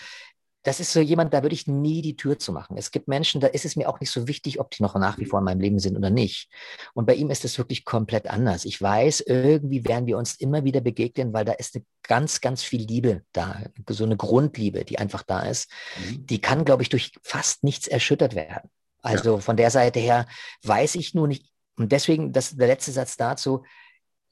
das 0.66 0.80
ist 0.80 0.92
so 0.92 1.00
jemand, 1.00 1.32
da 1.32 1.44
würde 1.44 1.54
ich 1.54 1.68
nie 1.68 2.02
die 2.02 2.18
Tür 2.18 2.40
zu 2.40 2.52
machen. 2.52 2.76
Es 2.76 2.90
gibt 2.90 3.08
Menschen, 3.08 3.40
da 3.40 3.46
ist 3.46 3.66
es 3.66 3.76
mir 3.76 3.88
auch 3.88 4.00
nicht 4.00 4.10
so 4.10 4.28
wichtig, 4.28 4.60
ob 4.60 4.72
die 4.72 4.82
noch 4.82 4.96
nach 4.96 5.20
wie 5.20 5.26
vor 5.26 5.38
in 5.38 5.46
meinem 5.46 5.60
Leben 5.62 5.78
sind 5.78 5.96
oder 5.96 6.10
nicht. 6.10 6.50
Und 6.96 7.06
bei 7.06 7.14
ihm 7.14 7.30
ist 7.30 7.46
es 7.46 7.60
wirklich 7.60 7.86
komplett 7.86 8.28
anders. 8.28 8.66
Ich 8.66 8.82
weiß, 8.82 9.22
irgendwie 9.22 9.86
werden 9.86 10.08
wir 10.08 10.18
uns 10.18 10.34
immer 10.36 10.64
wieder 10.64 10.82
begegnen, 10.82 11.34
weil 11.34 11.46
da 11.46 11.54
ist 11.54 11.76
eine 11.76 11.86
ganz, 12.02 12.42
ganz 12.42 12.64
viel 12.64 12.82
Liebe 12.82 13.22
da, 13.32 13.62
so 13.90 14.06
eine 14.06 14.18
Grundliebe, 14.18 14.86
die 14.86 14.98
einfach 14.98 15.22
da 15.22 15.42
ist. 15.42 15.72
Mhm. 16.00 16.26
Die 16.26 16.42
kann, 16.42 16.66
glaube 16.66 16.82
ich, 16.82 16.90
durch 16.90 17.12
fast 17.22 17.64
nichts 17.64 17.88
erschüttert 17.88 18.34
werden. 18.34 18.72
Also 19.04 19.36
ja. 19.36 19.42
von 19.42 19.58
der 19.58 19.70
Seite 19.70 20.00
her 20.00 20.26
weiß 20.64 20.96
ich 20.96 21.14
nur 21.14 21.28
nicht. 21.28 21.46
Und 21.78 21.92
deswegen, 21.92 22.34
das, 22.34 22.56
der 22.56 22.68
letzte 22.68 22.92
Satz 22.92 23.18
dazu. 23.18 23.64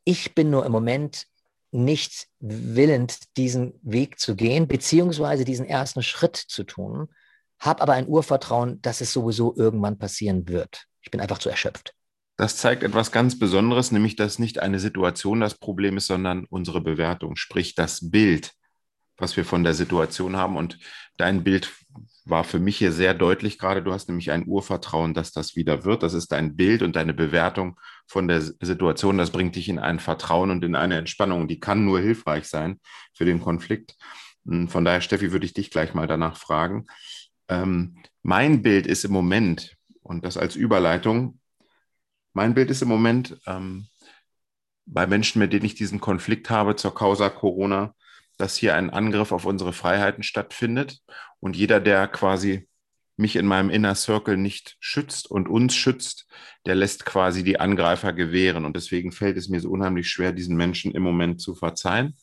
Ich 0.04 0.34
bin 0.34 0.50
nur 0.50 0.66
im 0.66 0.72
Moment 0.72 1.28
nicht 1.74 2.28
willend, 2.40 3.36
diesen 3.38 3.74
Weg 3.82 4.20
zu 4.20 4.36
gehen, 4.36 4.68
beziehungsweise 4.68 5.44
diesen 5.44 5.66
ersten 5.66 6.04
Schritt 6.04 6.36
zu 6.36 6.64
tun, 6.64 7.10
habe 7.60 7.82
aber 7.82 7.94
ein 7.94 8.08
Urvertrauen, 8.08 8.82
dass 8.82 9.02
es 9.02 9.12
sowieso 9.14 9.56
irgendwann 9.56 9.98
passieren 9.98 10.48
wird. 10.48 10.86
Ich 11.02 11.12
bin 11.12 11.20
einfach 11.20 11.40
zu 11.40 11.50
erschöpft. 11.50 11.94
Das 12.38 12.58
zeigt 12.58 12.84
etwas 12.84 13.12
ganz 13.12 13.38
Besonderes, 13.38 13.92
nämlich 13.92 14.16
dass 14.16 14.40
nicht 14.40 14.60
eine 14.60 14.80
Situation 14.80 15.40
das 15.40 15.56
Problem 15.56 15.98
ist, 15.98 16.08
sondern 16.08 16.46
unsere 16.46 16.82
Bewertung, 16.82 17.36
sprich 17.36 17.76
das 17.76 18.10
Bild, 18.10 18.54
was 19.18 19.38
wir 19.38 19.46
von 19.46 19.64
der 19.64 19.74
Situation 19.74 20.36
haben. 20.36 20.58
Und 20.58 20.80
dein 21.18 21.44
Bild 21.44 21.72
war 22.26 22.44
für 22.44 22.60
mich 22.60 22.78
hier 22.78 22.92
sehr 22.92 23.14
deutlich 23.14 23.58
gerade. 23.58 23.84
Du 23.84 23.92
hast 23.92 24.08
nämlich 24.08 24.32
ein 24.32 24.48
Urvertrauen, 24.48 25.14
dass 25.14 25.32
das 25.32 25.56
wieder 25.56 25.84
wird. 25.84 26.04
Das 26.04 26.14
ist 26.14 26.32
dein 26.32 26.56
Bild 26.56 26.82
und 26.82 26.96
deine 26.96 27.14
Bewertung 27.14 27.80
von 28.08 28.28
der 28.28 28.42
Situation. 28.42 29.18
Das 29.18 29.32
bringt 29.32 29.56
dich 29.56 29.68
in 29.70 29.80
ein 29.80 30.00
Vertrauen 30.00 30.50
und 30.50 30.64
in 30.64 30.76
eine 30.76 30.98
Entspannung. 30.98 31.48
Die 31.48 31.60
kann 31.60 31.86
nur 31.86 32.00
hilfreich 32.00 32.46
sein 32.46 32.80
für 33.14 33.26
den 33.26 33.42
Konflikt. 33.42 33.96
Hm, 34.46 34.70
von 34.70 34.86
daher, 34.86 35.02
Steffi, 35.02 35.32
würde 35.32 35.46
ich 35.46 35.54
dich 35.54 35.70
gleich 35.70 35.94
mal 35.94 36.08
danach 36.08 36.38
fragen. 36.38 36.86
Ähm, 37.50 37.98
mein 38.22 38.62
Bild 38.62 38.88
ist 38.88 39.04
im 39.04 39.12
Moment, 39.12 39.76
und 40.02 40.26
das 40.26 40.38
als 40.38 40.56
Überleitung, 40.56 41.40
mein 42.34 42.54
Bild 42.54 42.70
ist 42.70 42.82
im 42.82 42.88
Moment 42.88 43.38
ähm, 43.46 43.88
bei 44.86 45.08
Menschen, 45.08 45.40
mit 45.40 45.54
denen 45.54 45.66
ich 45.66 45.76
diesen 45.76 46.00
Konflikt 46.00 46.50
habe 46.50 46.76
zur 46.76 46.94
Causa 46.94 47.30
Corona, 47.30 47.94
dass 48.44 48.58
hier 48.58 48.76
ein 48.76 48.90
Angriff 48.90 49.32
auf 49.32 49.46
unsere 49.46 49.72
Freiheiten 49.72 50.22
stattfindet 50.22 51.00
und 51.40 51.56
jeder, 51.56 51.80
der 51.80 52.10
quasi 52.10 52.68
mich 53.16 53.38
in 53.38 53.48
meinem 53.48 53.70
Inner 53.70 53.96
Circle 53.96 54.36
nicht 54.36 54.76
schützt 54.82 55.32
und 55.32 55.48
uns 55.48 55.74
schützt, 55.76 56.28
der 56.66 56.76
lässt 56.76 57.06
quasi 57.06 57.46
die 57.46 57.62
Angreifer 57.62 58.12
gewähren. 58.12 58.66
Und 58.66 58.76
deswegen 58.76 59.14
fällt 59.14 59.38
es 59.38 59.48
mir 59.48 59.62
so 59.62 59.70
unheimlich 59.70 60.10
schwer, 60.10 60.34
diesen 60.34 60.58
Menschen 60.58 60.92
im 60.92 61.04
Moment 61.04 61.40
zu 61.40 61.56
verzeihen. 61.56 62.18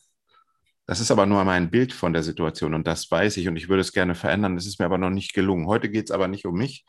Das 0.85 0.99
ist 0.99 1.09
aber 1.09 1.25
nur 1.25 1.43
mein 1.43 1.71
Bild 1.71 1.91
von 1.91 2.13
der 2.13 2.21
Situation 2.21 2.75
und 2.75 2.85
das 2.85 3.09
weiß 3.09 3.37
ich 3.37 3.47
und 3.47 3.55
ich 3.55 3.67
würde 3.67 3.81
es 3.81 3.91
gerne 3.91 4.13
verändern. 4.13 4.55
Das 4.55 4.67
ist 4.67 4.77
mir 4.77 4.85
aber 4.85 4.99
noch 4.99 5.09
nicht 5.09 5.33
gelungen. 5.33 5.65
Heute 5.65 5.89
geht 5.89 6.05
es 6.05 6.11
aber 6.11 6.27
nicht 6.27 6.45
um 6.45 6.55
mich. 6.55 6.85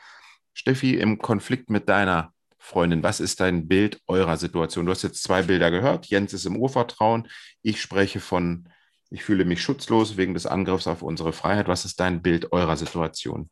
Steffi, 0.52 0.96
im 0.96 1.16
Konflikt 1.16 1.70
mit 1.70 1.88
deiner 1.88 2.34
Freundin, 2.58 3.02
was 3.02 3.18
ist 3.18 3.40
dein 3.40 3.66
Bild 3.66 3.98
eurer 4.06 4.36
Situation? 4.36 4.84
Du 4.84 4.92
hast 4.92 5.02
jetzt 5.02 5.22
zwei 5.22 5.40
Bilder 5.40 5.70
gehört. 5.70 6.06
Jens 6.08 6.34
ist 6.34 6.44
im 6.44 6.56
Urvertrauen. 6.56 7.28
Ich 7.62 7.80
spreche 7.80 8.20
von, 8.20 8.68
ich 9.12 9.22
fühle 9.22 9.44
mich 9.44 9.62
schutzlos 9.62 10.16
wegen 10.16 10.34
des 10.34 10.46
Angriffs 10.46 10.86
auf 10.86 11.02
unsere 11.02 11.32
Freiheit. 11.32 11.68
Was 11.68 11.84
ist 11.84 12.00
dein 12.00 12.22
Bild 12.22 12.52
eurer 12.52 12.76
Situation? 12.76 13.50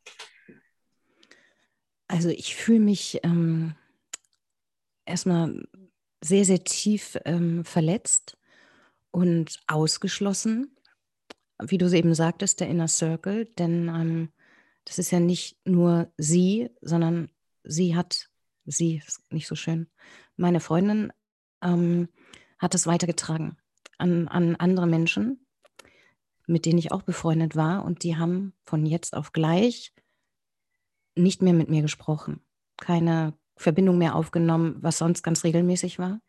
Also 2.09 2.31
ich 2.31 2.57
fühle 2.57 2.81
mich 2.81 3.21
ähm, 3.23 3.75
erstmal 5.05 5.69
sehr, 6.23 6.45
sehr 6.45 6.65
tief 6.65 7.19
ähm, 7.25 7.65
verletzt 7.65 8.39
und 9.11 9.61
ausgeschlossen. 9.67 10.77
Wie 11.63 11.79
du 11.79 11.87
es 11.87 11.93
eben 11.93 12.15
sagtest, 12.15 12.61
der 12.61 12.69
Inner 12.69 12.89
Circle, 12.89 13.45
denn 13.45 13.89
ähm, 13.89 14.33
das 14.87 14.99
ist 14.99 15.11
ja 15.11 15.21
nicht 15.21 15.59
nur 15.67 16.11
sie, 16.17 16.71
sondern 16.81 17.31
sie 17.65 17.95
hat 17.95 18.31
sie 18.65 19.03
ist 19.07 19.21
nicht 19.31 19.47
so 19.47 19.55
schön. 19.55 19.89
Meine 20.37 20.61
Freundin 20.61 21.13
ähm, 21.63 22.09
hat 22.59 22.75
es 22.75 22.87
weitergetragen 22.87 23.57
an, 23.99 24.29
an 24.29 24.57
andere 24.57 24.87
Menschen, 24.87 25.47
mit 26.51 26.67
denen 26.67 26.79
ich 26.79 26.93
auch 26.93 27.03
befreundet 27.03 27.57
war. 27.57 27.85
Und 27.85 28.03
die 28.03 28.17
haben 28.17 28.53
von 28.65 28.85
jetzt 28.85 29.15
auf 29.15 29.33
gleich 29.33 29.95
nicht 31.15 31.43
mehr 31.43 31.55
mit 31.55 31.69
mir 31.69 31.83
gesprochen. 31.83 32.45
Keine 32.77 33.35
Verbindung 33.57 33.99
mehr 33.99 34.15
aufgenommen, 34.15 34.77
was 34.81 34.99
sonst 34.99 35.23
ganz 35.23 35.45
regelmäßig 35.45 35.99
war. 35.99 36.21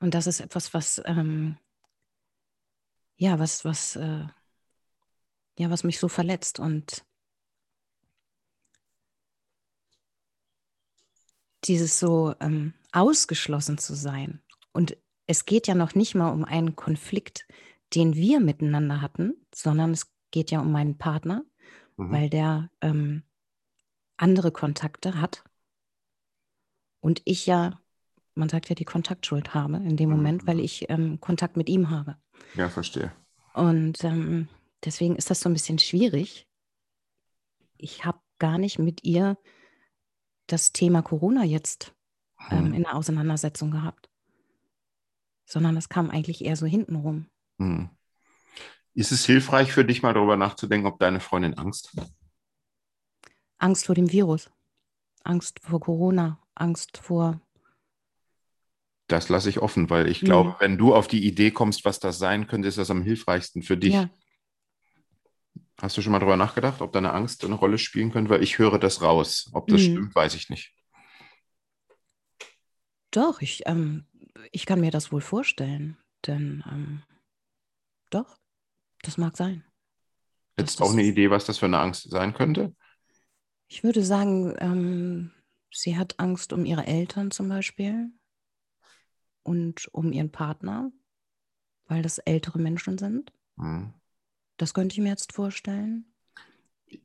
Und 0.00 0.14
das 0.14 0.26
ist 0.26 0.40
etwas, 0.40 0.74
was, 0.74 1.00
ähm, 1.04 1.56
ja, 3.16 3.38
was, 3.38 3.64
was, 3.64 3.96
äh, 3.96 4.26
ja, 5.58 5.70
was 5.70 5.84
mich 5.84 5.98
so 5.98 6.08
verletzt. 6.08 6.60
Und 6.60 7.04
dieses 11.64 11.98
so 11.98 12.34
ähm, 12.40 12.74
ausgeschlossen 12.92 13.78
zu 13.78 13.94
sein. 13.94 14.42
Und 14.72 14.96
es 15.26 15.44
geht 15.44 15.66
ja 15.66 15.74
noch 15.74 15.94
nicht 15.94 16.14
mal 16.14 16.30
um 16.30 16.44
einen 16.44 16.76
Konflikt, 16.76 17.46
den 17.94 18.14
wir 18.14 18.40
miteinander 18.40 19.00
hatten, 19.00 19.34
sondern 19.54 19.92
es 19.92 20.12
geht 20.30 20.50
ja 20.50 20.60
um 20.60 20.72
meinen 20.72 20.98
Partner, 20.98 21.44
mhm. 21.96 22.12
weil 22.12 22.30
der 22.30 22.70
ähm, 22.80 23.22
andere 24.16 24.52
Kontakte 24.52 25.20
hat. 25.20 25.44
Und 27.00 27.22
ich 27.24 27.46
ja, 27.46 27.80
man 28.34 28.48
sagt 28.48 28.68
ja, 28.68 28.74
die 28.74 28.84
Kontaktschuld 28.84 29.54
habe 29.54 29.76
in 29.76 29.96
dem 29.96 30.10
Moment, 30.10 30.46
weil 30.46 30.56
mhm. 30.56 30.64
ich 30.64 30.90
ähm, 30.90 31.20
Kontakt 31.20 31.56
mit 31.56 31.68
ihm 31.68 31.90
habe. 31.90 32.16
Ja, 32.54 32.68
verstehe. 32.68 33.12
Und 33.54 34.04
ähm, 34.04 34.48
deswegen 34.84 35.16
ist 35.16 35.30
das 35.30 35.40
so 35.40 35.48
ein 35.48 35.54
bisschen 35.54 35.78
schwierig. 35.78 36.46
Ich 37.76 38.04
habe 38.04 38.20
gar 38.38 38.58
nicht 38.58 38.78
mit 38.78 39.04
ihr 39.04 39.38
das 40.46 40.72
Thema 40.72 41.02
Corona 41.02 41.44
jetzt 41.44 41.94
ähm, 42.50 42.66
hm. 42.66 42.74
in 42.74 42.82
der 42.82 42.94
Auseinandersetzung 42.94 43.70
gehabt, 43.70 44.08
sondern 45.44 45.76
es 45.76 45.88
kam 45.88 46.10
eigentlich 46.10 46.44
eher 46.44 46.56
so 46.56 46.66
hintenrum. 46.66 47.26
Hm. 47.58 47.90
Ist 48.94 49.12
es 49.12 49.24
hilfreich 49.24 49.72
für 49.72 49.84
dich 49.84 50.02
mal 50.02 50.14
darüber 50.14 50.36
nachzudenken, 50.36 50.86
ob 50.86 50.98
deine 50.98 51.20
Freundin 51.20 51.54
Angst 51.54 51.92
hat? 51.96 52.10
Angst 53.58 53.86
vor 53.86 53.94
dem 53.94 54.10
Virus, 54.10 54.50
Angst 55.24 55.60
vor 55.60 55.80
Corona, 55.80 56.40
Angst 56.54 56.98
vor. 56.98 57.40
Das 59.08 59.28
lasse 59.28 59.48
ich 59.48 59.60
offen, 59.60 59.88
weil 59.88 60.06
ich 60.08 60.20
glaube, 60.20 60.50
mhm. 60.50 60.54
wenn 60.58 60.78
du 60.78 60.94
auf 60.94 61.08
die 61.08 61.26
Idee 61.26 61.50
kommst, 61.50 61.84
was 61.84 61.98
das 61.98 62.18
sein 62.18 62.46
könnte, 62.46 62.68
ist 62.68 62.78
das 62.78 62.90
am 62.90 63.02
hilfreichsten 63.02 63.62
für 63.62 63.76
dich. 63.76 63.94
Ja. 63.94 64.10
Hast 65.80 65.96
du 65.96 66.02
schon 66.02 66.12
mal 66.12 66.18
darüber 66.18 66.36
nachgedacht, 66.36 66.80
ob 66.82 66.92
deine 66.92 67.12
Angst 67.12 67.44
eine 67.44 67.54
Rolle 67.54 67.78
spielen 67.78 68.10
könnte? 68.10 68.30
Weil 68.30 68.42
ich 68.42 68.58
höre 68.58 68.78
das 68.78 69.00
raus. 69.00 69.48
Ob 69.52 69.68
das 69.68 69.80
mhm. 69.82 69.84
stimmt, 69.84 70.14
weiß 70.14 70.34
ich 70.34 70.50
nicht. 70.50 70.74
Doch, 73.12 73.40
ich, 73.40 73.62
ähm, 73.66 74.04
ich 74.50 74.66
kann 74.66 74.80
mir 74.80 74.90
das 74.90 75.12
wohl 75.12 75.20
vorstellen. 75.20 75.96
Denn 76.26 76.64
ähm, 76.68 77.02
doch, 78.10 78.38
das 79.02 79.18
mag 79.18 79.36
sein. 79.36 79.64
Du 80.56 80.84
auch 80.84 80.92
eine 80.92 81.04
Idee, 81.04 81.30
was 81.30 81.44
das 81.44 81.58
für 81.58 81.66
eine 81.66 81.78
Angst 81.78 82.10
sein 82.10 82.34
könnte? 82.34 82.74
Ich 83.68 83.84
würde 83.84 84.02
sagen, 84.02 84.54
ähm, 84.58 85.30
sie 85.70 85.96
hat 85.96 86.18
Angst 86.18 86.52
um 86.52 86.64
ihre 86.64 86.86
Eltern 86.86 87.30
zum 87.30 87.48
Beispiel 87.48 88.10
und 89.42 89.88
um 89.92 90.12
ihren 90.12 90.32
Partner, 90.32 90.90
weil 91.86 92.02
das 92.02 92.18
ältere 92.18 92.58
Menschen 92.58 92.98
sind. 92.98 93.32
Mhm. 93.56 93.94
Das 94.56 94.74
könnte 94.74 94.94
ich 94.94 95.00
mir 95.00 95.10
jetzt 95.10 95.32
vorstellen. 95.32 96.12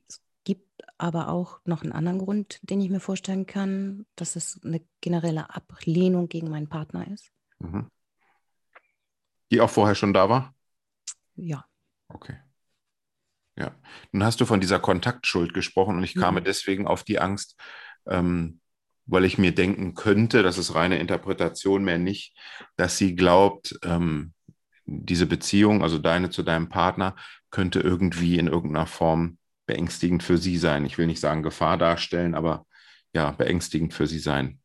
Es 0.07 0.23
gibt 0.43 0.81
aber 0.97 1.29
auch 1.29 1.59
noch 1.65 1.83
einen 1.83 1.91
anderen 1.91 2.19
Grund, 2.19 2.59
den 2.63 2.81
ich 2.81 2.89
mir 2.89 2.99
vorstellen 2.99 3.45
kann, 3.45 4.05
dass 4.15 4.35
es 4.35 4.59
eine 4.63 4.81
generelle 5.01 5.53
Ablehnung 5.53 6.27
gegen 6.27 6.49
meinen 6.49 6.69
Partner 6.69 7.07
ist. 7.07 7.31
Mhm. 7.59 7.89
Die 9.51 9.61
auch 9.61 9.69
vorher 9.69 9.95
schon 9.95 10.13
da 10.13 10.29
war? 10.29 10.55
Ja. 11.35 11.65
Okay. 12.07 12.37
Ja. 13.55 13.75
Nun 14.11 14.23
hast 14.23 14.41
du 14.41 14.45
von 14.45 14.59
dieser 14.59 14.79
Kontaktschuld 14.79 15.53
gesprochen 15.53 15.97
und 15.97 16.03
ich 16.03 16.15
kam 16.15 16.35
mhm. 16.35 16.43
deswegen 16.43 16.87
auf 16.87 17.03
die 17.03 17.19
Angst, 17.19 17.55
ähm, 18.07 18.59
weil 19.05 19.25
ich 19.25 19.37
mir 19.37 19.53
denken 19.53 19.95
könnte, 19.95 20.43
das 20.43 20.57
ist 20.57 20.75
reine 20.75 20.97
Interpretation 20.97 21.83
mehr 21.83 21.99
nicht, 21.99 22.35
dass 22.77 22.97
sie 22.97 23.15
glaubt, 23.15 23.77
ähm, 23.83 24.33
diese 24.85 25.25
Beziehung, 25.25 25.83
also 25.83 25.97
deine 25.97 26.29
zu 26.29 26.43
deinem 26.43 26.69
Partner, 26.69 27.15
könnte 27.51 27.79
irgendwie 27.79 28.37
in 28.37 28.47
irgendeiner 28.47 28.87
Form 28.87 29.37
beängstigend 29.65 30.23
für 30.23 30.37
sie 30.37 30.57
sein. 30.57 30.85
Ich 30.85 30.97
will 30.97 31.07
nicht 31.07 31.19
sagen 31.19 31.43
Gefahr 31.43 31.77
darstellen, 31.77 32.35
aber 32.35 32.65
ja, 33.13 33.31
beängstigend 33.31 33.93
für 33.93 34.07
sie 34.07 34.19
sein. 34.19 34.59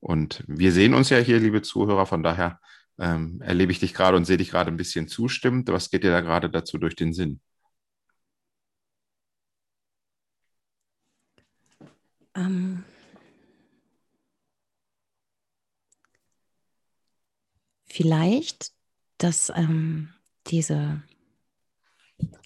Und 0.00 0.42
wir 0.48 0.72
sehen 0.72 0.94
uns 0.94 1.10
ja 1.10 1.18
hier, 1.18 1.38
liebe 1.38 1.62
Zuhörer, 1.62 2.06
von 2.06 2.22
daher 2.22 2.58
ähm, 2.98 3.40
erlebe 3.42 3.72
ich 3.72 3.80
dich 3.80 3.94
gerade 3.94 4.16
und 4.16 4.24
sehe 4.24 4.36
dich 4.36 4.50
gerade 4.50 4.70
ein 4.70 4.76
bisschen 4.76 5.08
zustimmend. 5.08 5.68
Was 5.68 5.90
geht 5.90 6.04
dir 6.04 6.10
da 6.10 6.20
gerade 6.20 6.50
dazu 6.50 6.78
durch 6.78 6.96
den 6.96 7.12
Sinn? 7.12 7.40
Ähm, 12.34 12.84
vielleicht 17.86 18.72
dass 19.22 19.52
ähm, 19.54 20.12
diese, 20.48 21.02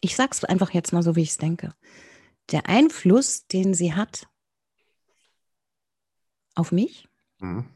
ich 0.01 0.14
sag's 0.14 0.44
einfach 0.44 0.72
jetzt 0.72 0.92
mal 0.92 1.03
so, 1.03 1.16
wie 1.16 1.22
ich 1.22 1.30
es 1.30 1.38
denke, 1.38 1.74
der 2.51 2.68
Einfluss, 2.68 3.47
den 3.47 3.74
sie 3.74 3.94
hat 3.94 4.28
auf 6.55 6.70
mich, 6.70 7.09
mhm. 7.38 7.66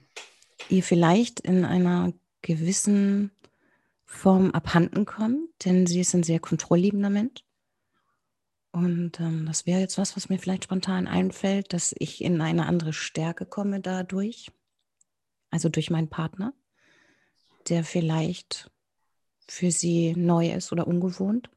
ihr 0.68 0.82
vielleicht 0.82 1.40
in 1.40 1.64
einer 1.64 2.12
gewissen 2.42 3.30
Form 4.04 4.50
abhanden 4.50 5.06
kommt, 5.06 5.64
denn 5.64 5.86
sie 5.86 6.00
ist 6.00 6.14
ein 6.14 6.22
sehr 6.22 6.40
kontrollliebender 6.40 7.10
Mensch. 7.10 7.44
Und 8.72 9.18
ähm, 9.20 9.46
das 9.46 9.66
wäre 9.66 9.80
jetzt 9.80 9.98
was, 9.98 10.16
was 10.16 10.28
mir 10.28 10.38
vielleicht 10.38 10.64
spontan 10.64 11.06
einfällt, 11.06 11.72
dass 11.72 11.94
ich 11.98 12.22
in 12.22 12.40
eine 12.40 12.66
andere 12.66 12.92
Stärke 12.92 13.46
komme 13.46 13.80
dadurch, 13.80 14.52
also 15.50 15.68
durch 15.68 15.90
meinen 15.90 16.08
Partner, 16.08 16.54
der 17.68 17.84
vielleicht 17.84 18.70
für 19.50 19.72
sie 19.72 20.14
neu 20.16 20.52
ist 20.52 20.70
oder 20.70 20.86
ungewohnt? 20.86 21.50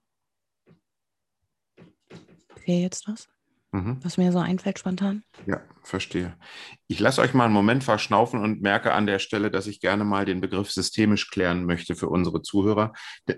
Wäre 2.65 2.81
jetzt 2.81 3.07
das? 3.07 3.29
Mhm. 3.73 3.97
was 4.01 4.17
mir 4.17 4.31
so 4.31 4.39
einfällt 4.39 4.79
spontan. 4.79 5.23
Ja, 5.45 5.61
verstehe. 5.83 6.37
Ich 6.87 6.99
lasse 6.99 7.21
euch 7.21 7.33
mal 7.33 7.45
einen 7.45 7.53
Moment 7.53 7.83
verschnaufen 7.83 8.39
und 8.39 8.61
merke 8.61 8.93
an 8.93 9.05
der 9.05 9.19
Stelle, 9.19 9.51
dass 9.51 9.67
ich 9.67 9.81
gerne 9.81 10.05
mal 10.05 10.25
den 10.25 10.39
Begriff 10.39 10.71
systemisch 10.71 11.29
klären 11.29 11.65
möchte 11.65 11.95
für 11.95 12.07
unsere 12.07 12.41
Zuhörer. 12.41 12.93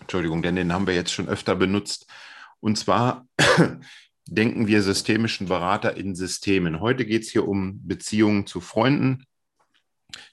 Entschuldigung, 0.00 0.42
denn 0.42 0.56
den 0.56 0.72
haben 0.72 0.86
wir 0.86 0.94
jetzt 0.94 1.12
schon 1.12 1.28
öfter 1.28 1.56
benutzt. 1.56 2.06
Und 2.60 2.78
zwar 2.78 3.26
denken 4.28 4.66
wir 4.66 4.82
systemischen 4.82 5.48
Berater 5.48 5.96
in 5.96 6.14
Systemen. 6.14 6.80
Heute 6.80 7.06
geht 7.06 7.22
es 7.22 7.30
hier 7.30 7.48
um 7.48 7.86
Beziehungen 7.86 8.46
zu 8.46 8.60
Freunden, 8.60 9.24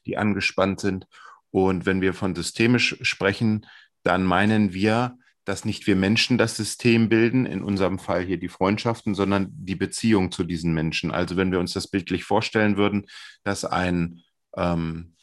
die 0.05 0.17
angespannt 0.17 0.79
sind. 0.79 1.07
Und 1.51 1.85
wenn 1.85 2.01
wir 2.01 2.13
von 2.13 2.35
systemisch 2.35 2.97
sprechen, 3.01 3.65
dann 4.03 4.23
meinen 4.23 4.73
wir, 4.73 5.17
dass 5.45 5.65
nicht 5.65 5.87
wir 5.87 5.95
Menschen 5.95 6.37
das 6.37 6.55
System 6.55 7.09
bilden, 7.09 7.45
in 7.45 7.63
unserem 7.63 7.99
Fall 7.99 8.23
hier 8.23 8.37
die 8.37 8.49
Freundschaften, 8.49 9.13
sondern 9.13 9.49
die 9.51 9.75
Beziehung 9.75 10.31
zu 10.31 10.43
diesen 10.43 10.73
Menschen. 10.73 11.11
Also 11.11 11.35
wenn 11.35 11.51
wir 11.51 11.59
uns 11.59 11.73
das 11.73 11.87
bildlich 11.87 12.23
vorstellen 12.23 12.77
würden, 12.77 13.07
dass 13.43 13.65
ein, 13.65 14.21
ähm, 14.55 15.15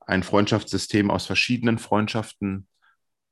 ein 0.00 0.22
Freundschaftssystem 0.22 1.10
aus 1.10 1.26
verschiedenen 1.26 1.78
Freundschaften 1.78 2.68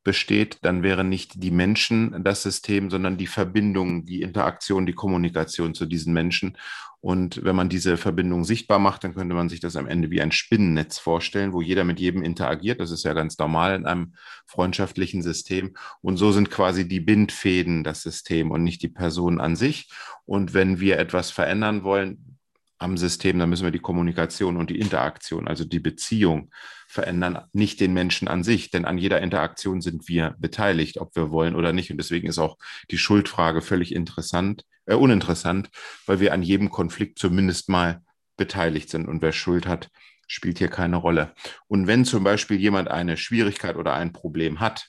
besteht, 0.05 0.59
dann 0.63 0.83
wäre 0.83 1.03
nicht 1.03 1.43
die 1.43 1.51
Menschen 1.51 2.23
das 2.23 2.43
System, 2.43 2.91
sondern 2.91 3.17
die 3.17 3.27
Verbindung, 3.27 4.05
die 4.05 4.23
Interaktion, 4.23 4.87
die 4.87 4.93
Kommunikation 4.93 5.75
zu 5.75 5.87
diesen 5.87 6.13
Menschen. 6.13 6.57
Und 7.01 7.45
wenn 7.45 7.55
man 7.55 7.69
diese 7.69 7.99
Verbindung 7.99 8.45
sichtbar 8.45 8.79
macht, 8.79 9.05
dann 9.05 9.15
könnte 9.15 9.35
man 9.35 9.51
sich 9.51 9.61
das 9.61 9.77
am 9.77 9.87
Ende 9.87 10.11
wie 10.11 10.23
ein 10.23 10.33
Spinnennetz 10.33 10.99
vorstellen, 10.99 11.53
wo 11.53 11.61
jeder 11.61 11.85
mit 11.85 12.01
jedem 12.01 12.23
interagiert. 12.23 12.81
Das 12.81 12.91
ist 12.91 13.05
ja 13.05 13.13
ganz 13.13 13.37
normal 13.37 13.75
in 13.75 13.85
einem 13.85 14.15
freundschaftlichen 14.47 15.23
System. 15.23 15.75
Und 16.01 16.17
so 16.17 16.33
sind 16.33 16.51
quasi 16.51 16.89
die 16.89 17.01
Bindfäden 17.01 17.85
das 17.85 18.03
System 18.03 18.51
und 18.51 18.65
nicht 18.65 18.81
die 18.83 18.89
Person 18.89 19.39
an 19.39 19.55
sich. 19.55 19.91
Und 20.25 20.55
wenn 20.55 20.81
wir 20.81 20.99
etwas 20.99 21.31
verändern 21.31 21.85
wollen, 21.85 22.34
am 22.79 22.97
System, 22.97 23.39
dann 23.39 23.49
müssen 23.51 23.65
wir 23.65 23.71
die 23.71 23.79
Kommunikation 23.79 24.57
und 24.57 24.71
die 24.71 24.79
Interaktion, 24.79 25.49
also 25.49 25.65
die 25.65 25.81
Beziehung 25.81 26.51
verändern, 26.89 27.41
nicht 27.53 27.81
den 27.81 27.93
Menschen 27.93 28.29
an 28.29 28.43
sich, 28.43 28.71
denn 28.71 28.85
an 28.85 28.99
jeder 28.99 29.21
Interaktion 29.21 29.81
sind 29.81 30.09
wir 30.09 30.35
beteiligt, 30.39 30.99
ob 30.99 31.15
wir 31.17 31.31
wollen 31.31 31.55
oder 31.55 31.73
nicht. 31.73 31.91
Und 31.91 31.99
deswegen 31.99 32.29
ist 32.29 32.39
auch 32.39 32.59
die 32.91 32.99
Schuldfrage 32.99 33.63
völlig 33.63 33.95
interessant, 33.95 34.65
äh, 34.87 34.95
uninteressant, 34.95 35.71
weil 36.07 36.21
wir 36.21 36.33
an 36.33 36.43
jedem 36.43 36.71
Konflikt 36.71 37.19
zumindest 37.19 37.69
mal 37.69 38.03
beteiligt 38.37 38.91
sind. 38.91 39.09
Und 39.09 39.23
wer 39.23 39.33
Schuld 39.33 39.67
hat, 39.67 39.91
spielt 40.27 40.59
hier 40.59 40.69
keine 40.69 40.97
Rolle. 40.97 41.33
Und 41.69 41.87
wenn 41.87 42.05
zum 42.05 42.25
Beispiel 42.25 42.59
jemand 42.59 42.89
eine 42.89 43.17
Schwierigkeit 43.17 43.77
oder 43.77 43.95
ein 43.95 44.13
Problem 44.13 44.61
hat, 44.61 44.89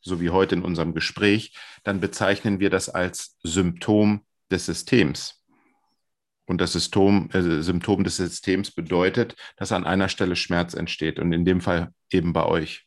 so 0.00 0.20
wie 0.20 0.30
heute 0.30 0.54
in 0.54 0.62
unserem 0.62 0.94
Gespräch, 0.94 1.56
dann 1.82 2.00
bezeichnen 2.00 2.60
wir 2.60 2.70
das 2.70 2.88
als 2.88 3.36
Symptom 3.42 4.24
des 4.50 4.66
Systems. 4.66 5.35
Und 6.46 6.60
das 6.60 6.72
Symptom, 6.72 7.28
äh, 7.32 7.62
Symptom 7.62 8.04
des 8.04 8.16
Systems 8.16 8.70
bedeutet, 8.70 9.36
dass 9.56 9.72
an 9.72 9.84
einer 9.84 10.08
Stelle 10.08 10.36
Schmerz 10.36 10.74
entsteht 10.74 11.18
und 11.18 11.32
in 11.32 11.44
dem 11.44 11.60
Fall 11.60 11.92
eben 12.10 12.32
bei 12.32 12.44
euch. 12.44 12.86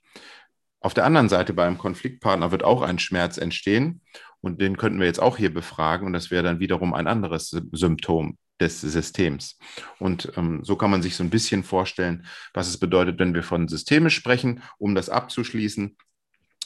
Auf 0.81 0.93
der 0.93 1.05
anderen 1.05 1.27
Seite 1.29 1.53
beim 1.53 1.77
Konfliktpartner 1.77 2.51
wird 2.51 2.63
auch 2.63 2.81
ein 2.81 2.99
Schmerz 2.99 3.37
entstehen 3.37 4.01
und 4.39 4.61
den 4.61 4.77
könnten 4.77 4.99
wir 4.99 5.07
jetzt 5.07 5.21
auch 5.21 5.37
hier 5.37 5.53
befragen 5.53 6.07
und 6.07 6.13
das 6.13 6.31
wäre 6.31 6.43
dann 6.43 6.61
wiederum 6.61 6.93
ein 6.93 7.07
anderes 7.07 7.49
Symptom 7.49 8.37
des 8.59 8.81
Systems. 8.81 9.57
Und 9.99 10.31
ähm, 10.37 10.63
so 10.63 10.75
kann 10.75 10.91
man 10.91 11.01
sich 11.01 11.15
so 11.15 11.23
ein 11.23 11.29
bisschen 11.29 11.63
vorstellen, 11.63 12.25
was 12.53 12.67
es 12.67 12.77
bedeutet, 12.77 13.19
wenn 13.19 13.33
wir 13.33 13.43
von 13.43 13.67
systemisch 13.67 14.15
sprechen. 14.15 14.61
Um 14.77 14.95
das 14.95 15.09
abzuschließen, 15.09 15.97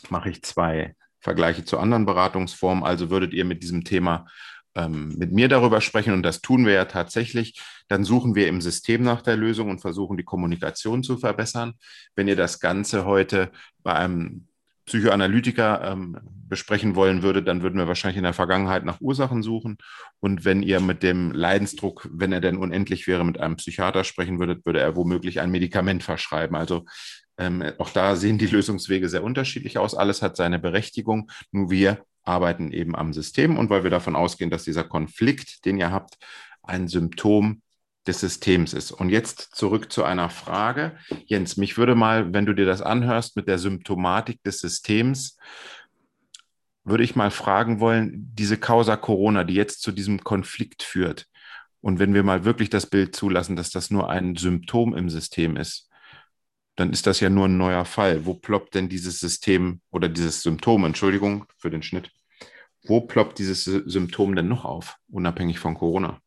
mache 0.10 0.30
ich 0.30 0.44
zwei 0.44 0.96
Vergleiche 1.20 1.66
zu 1.66 1.80
anderen 1.80 2.06
Beratungsformen. 2.06 2.84
Also 2.84 3.10
würdet 3.10 3.34
ihr 3.34 3.46
mit 3.46 3.64
diesem 3.64 3.84
Thema 3.84 4.28
ähm, 4.76 5.16
mit 5.18 5.32
mir 5.32 5.48
darüber 5.48 5.82
sprechen, 5.82 6.14
und 6.14 6.24
das 6.24 6.42
tun 6.42 6.66
wir 6.66 6.74
ja 6.74 6.86
tatsächlich, 6.86 7.62
dann 7.88 8.04
suchen 8.04 8.36
wir 8.36 8.48
im 8.48 8.62
System 8.62 9.04
nach 9.04 9.22
der 9.22 9.38
Lösung 9.38 9.70
und 9.70 9.82
versuchen 9.82 10.18
die 10.18 10.24
Kommunikation 10.24 11.04
zu 11.04 11.18
verbessern. 11.18 11.74
Wenn 12.16 12.28
ihr 12.28 12.36
das 12.36 12.60
Ganze 12.60 13.06
heute 13.06 13.52
bei 13.84 13.94
einem 13.94 14.48
Psychoanalytiker 14.86 15.82
ähm, 15.92 16.18
besprechen 16.50 16.96
wollen 16.96 17.24
würdet, 17.24 17.48
dann 17.48 17.62
würden 17.62 17.78
wir 17.78 17.88
wahrscheinlich 17.88 18.18
in 18.18 18.24
der 18.24 18.34
Vergangenheit 18.34 18.84
nach 18.84 19.00
Ursachen 19.00 19.42
suchen. 19.42 19.78
Und 20.20 20.44
wenn 20.44 20.62
ihr 20.62 20.82
mit 20.82 21.04
dem 21.04 21.32
Leidensdruck, 21.32 22.10
wenn 22.12 22.34
er 22.34 22.42
denn 22.42 22.58
unendlich 22.58 23.08
wäre, 23.08 23.24
mit 23.24 23.40
einem 23.40 23.56
Psychiater 23.56 24.04
sprechen 24.04 24.40
würdet, 24.40 24.66
würde 24.66 24.82
er 24.82 24.96
womöglich 24.96 25.40
ein 25.40 25.52
Medikament 25.52 26.04
verschreiben. 26.04 26.58
Also 26.58 26.86
ähm, 27.38 27.64
auch 27.80 27.90
da 27.90 28.16
sehen 28.16 28.38
die 28.38 28.48
Lösungswege 28.48 29.10
sehr 29.10 29.24
unterschiedlich 29.24 29.78
aus. 29.78 29.96
Alles 29.96 30.22
hat 30.22 30.36
seine 30.36 30.60
Berechtigung. 30.60 31.32
Nur 31.52 31.72
wir 31.72 32.06
arbeiten 32.24 32.72
eben 32.72 32.96
am 32.96 33.14
System 33.14 33.58
und 33.58 33.70
weil 33.70 33.84
wir 33.84 33.90
davon 33.90 34.16
ausgehen, 34.16 34.50
dass 34.50 34.64
dieser 34.64 34.84
Konflikt, 34.84 35.66
den 35.66 35.78
ihr 35.78 35.92
habt, 35.92 36.18
ein 36.62 36.88
Symptom 36.88 37.62
des 38.08 38.20
Systems 38.20 38.74
ist. 38.74 38.92
Und 38.92 39.10
jetzt 39.10 39.56
zurück 39.56 39.92
zu 39.92 40.04
einer 40.04 40.30
Frage. 40.30 40.98
Jens, 41.26 41.58
mich 41.58 41.78
würde 41.78 41.96
mal, 41.96 42.34
wenn 42.34 42.46
du 42.46 42.54
dir 42.54 42.66
das 42.66 42.82
anhörst 42.82 43.36
mit 43.36 43.48
der 43.48 43.58
Symptomatik 43.58 44.44
des 44.44 44.60
Systems, 44.60 45.38
würde 46.84 47.04
ich 47.04 47.16
mal 47.16 47.32
fragen 47.32 47.80
wollen, 47.80 48.32
diese 48.36 48.58
Causa 48.58 48.98
Corona, 48.98 49.46
die 49.46 49.54
jetzt 49.54 49.82
zu 49.82 49.92
diesem 49.92 50.24
Konflikt 50.24 50.84
führt, 50.84 51.28
und 51.84 52.00
wenn 52.00 52.14
wir 52.14 52.24
mal 52.24 52.46
wirklich 52.46 52.70
das 52.70 52.86
Bild 52.86 53.14
zulassen, 53.14 53.58
dass 53.58 53.70
das 53.70 53.92
nur 53.92 54.10
ein 54.10 54.38
Symptom 54.38 54.96
im 54.96 55.10
System 55.10 55.58
ist, 55.58 55.90
dann 56.76 56.92
ist 56.92 57.06
das 57.06 57.20
ja 57.20 57.30
nur 57.30 57.46
ein 57.46 57.58
neuer 57.58 57.86
Fall. 57.86 58.26
Wo 58.26 58.34
ploppt 58.34 58.76
denn 58.76 58.90
dieses 58.90 59.20
System 59.20 59.82
oder 59.92 60.10
dieses 60.10 60.42
Symptom, 60.42 60.86
Entschuldigung 60.86 61.46
für 61.58 61.70
den 61.70 61.84
Schnitt, 61.84 62.12
wo 62.84 63.02
ploppt 63.02 63.40
dieses 63.40 63.64
Symptom 63.64 64.36
denn 64.36 64.48
noch 64.48 64.66
auf, 64.66 64.98
unabhängig 65.08 65.60
von 65.60 65.76
Corona? 65.76 66.20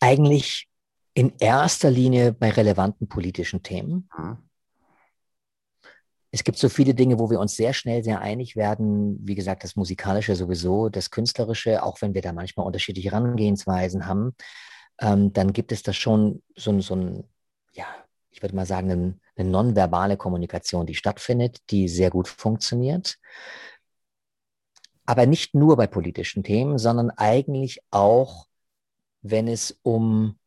Eigentlich 0.00 0.68
in 1.14 1.34
erster 1.38 1.90
Linie 1.90 2.32
bei 2.32 2.50
relevanten 2.50 3.06
politischen 3.08 3.62
Themen. 3.62 4.08
Mhm. 4.16 4.38
Es 6.34 6.42
gibt 6.42 6.56
so 6.56 6.70
viele 6.70 6.94
Dinge, 6.94 7.18
wo 7.18 7.30
wir 7.30 7.38
uns 7.38 7.54
sehr 7.54 7.74
schnell 7.74 8.02
sehr 8.02 8.22
einig 8.22 8.56
werden. 8.56 9.18
Wie 9.20 9.34
gesagt, 9.34 9.64
das 9.64 9.76
Musikalische 9.76 10.34
sowieso, 10.34 10.88
das 10.88 11.10
Künstlerische, 11.10 11.82
auch 11.82 12.00
wenn 12.00 12.14
wir 12.14 12.22
da 12.22 12.32
manchmal 12.32 12.66
unterschiedliche 12.66 13.10
Herangehensweisen 13.10 14.06
haben 14.06 14.34
ähm, 15.02 15.32
dann 15.32 15.52
gibt 15.52 15.72
es 15.72 15.82
da 15.82 15.92
schon 15.92 16.42
so, 16.56 16.80
so 16.80 16.94
ein, 16.94 17.24
ja, 17.72 17.86
ich 18.30 18.40
würde 18.40 18.54
mal 18.54 18.66
sagen, 18.66 18.90
eine, 18.90 19.18
eine 19.36 19.50
nonverbale 19.50 20.16
Kommunikation, 20.16 20.86
die 20.86 20.94
stattfindet, 20.94 21.58
die 21.70 21.88
sehr 21.88 22.10
gut 22.10 22.28
funktioniert. 22.28 23.18
Aber 25.04 25.26
nicht 25.26 25.54
nur 25.54 25.76
bei 25.76 25.88
politischen 25.88 26.44
Themen, 26.44 26.78
sondern 26.78 27.10
eigentlich 27.10 27.82
auch, 27.90 28.46
wenn 29.22 29.48
es 29.48 29.78
um 29.82 30.38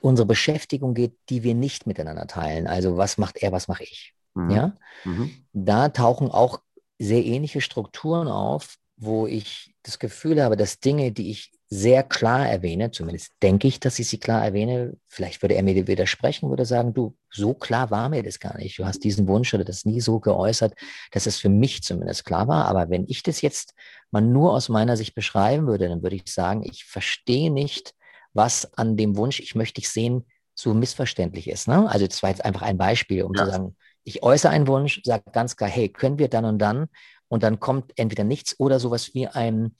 unsere 0.00 0.26
Beschäftigung 0.26 0.94
geht, 0.94 1.16
die 1.30 1.42
wir 1.42 1.54
nicht 1.54 1.86
miteinander 1.86 2.26
teilen. 2.26 2.66
Also 2.66 2.96
was 2.96 3.18
macht 3.18 3.38
er, 3.38 3.52
was 3.52 3.68
mache 3.68 3.84
ich? 3.84 4.14
Mhm. 4.34 4.50
Ja? 4.50 4.76
Mhm. 5.04 5.46
Da 5.52 5.88
tauchen 5.88 6.30
auch 6.30 6.60
sehr 6.98 7.24
ähnliche 7.24 7.60
Strukturen 7.60 8.28
auf, 8.28 8.76
wo 9.02 9.26
ich 9.26 9.74
das 9.82 9.98
Gefühl 9.98 10.42
habe, 10.42 10.56
dass 10.56 10.78
Dinge, 10.78 11.10
die 11.10 11.30
ich 11.30 11.50
sehr 11.68 12.04
klar 12.04 12.48
erwähne, 12.48 12.92
zumindest 12.92 13.32
denke 13.42 13.66
ich, 13.66 13.80
dass 13.80 13.98
ich 13.98 14.08
sie 14.08 14.18
klar 14.18 14.44
erwähne. 14.44 14.96
Vielleicht 15.08 15.42
würde 15.42 15.54
er 15.54 15.64
mir 15.64 15.88
widersprechen, 15.88 16.50
würde 16.50 16.64
sagen, 16.64 16.94
du, 16.94 17.16
so 17.30 17.52
klar 17.52 17.90
war 17.90 18.08
mir 18.08 18.22
das 18.22 18.38
gar 18.38 18.56
nicht. 18.58 18.78
Du 18.78 18.84
hast 18.84 19.02
diesen 19.02 19.26
Wunsch 19.26 19.52
oder 19.54 19.64
das 19.64 19.84
nie 19.84 20.00
so 20.00 20.20
geäußert, 20.20 20.74
dass 21.10 21.26
es 21.26 21.38
für 21.38 21.48
mich 21.48 21.82
zumindest 21.82 22.24
klar 22.24 22.46
war. 22.46 22.66
Aber 22.66 22.90
wenn 22.90 23.06
ich 23.08 23.24
das 23.24 23.40
jetzt 23.40 23.74
mal 24.12 24.20
nur 24.20 24.52
aus 24.52 24.68
meiner 24.68 24.96
Sicht 24.96 25.14
beschreiben 25.16 25.66
würde, 25.66 25.88
dann 25.88 26.02
würde 26.02 26.16
ich 26.16 26.32
sagen, 26.32 26.62
ich 26.62 26.84
verstehe 26.84 27.50
nicht, 27.50 27.94
was 28.34 28.72
an 28.74 28.96
dem 28.96 29.16
Wunsch, 29.16 29.40
ich 29.40 29.56
möchte 29.56 29.80
dich 29.80 29.90
sehen, 29.90 30.26
so 30.54 30.74
missverständlich 30.74 31.48
ist. 31.48 31.66
Ne? 31.66 31.90
Also 31.90 32.06
das 32.06 32.22
war 32.22 32.30
jetzt 32.30 32.44
einfach 32.44 32.62
ein 32.62 32.78
Beispiel, 32.78 33.24
um 33.24 33.34
ja. 33.34 33.44
zu 33.44 33.50
sagen, 33.50 33.76
ich 34.04 34.22
äußere 34.22 34.52
einen 34.52 34.66
Wunsch, 34.66 35.00
sage 35.04 35.24
ganz 35.32 35.56
klar, 35.56 35.70
hey, 35.70 35.88
können 35.88 36.18
wir 36.18 36.28
dann 36.28 36.44
und 36.44 36.58
dann? 36.58 36.88
Und 37.32 37.42
dann 37.42 37.60
kommt 37.60 37.92
entweder 37.96 38.24
nichts 38.24 38.60
oder 38.60 38.78
sowas 38.78 39.14
wie 39.14 39.26
ein, 39.26 39.74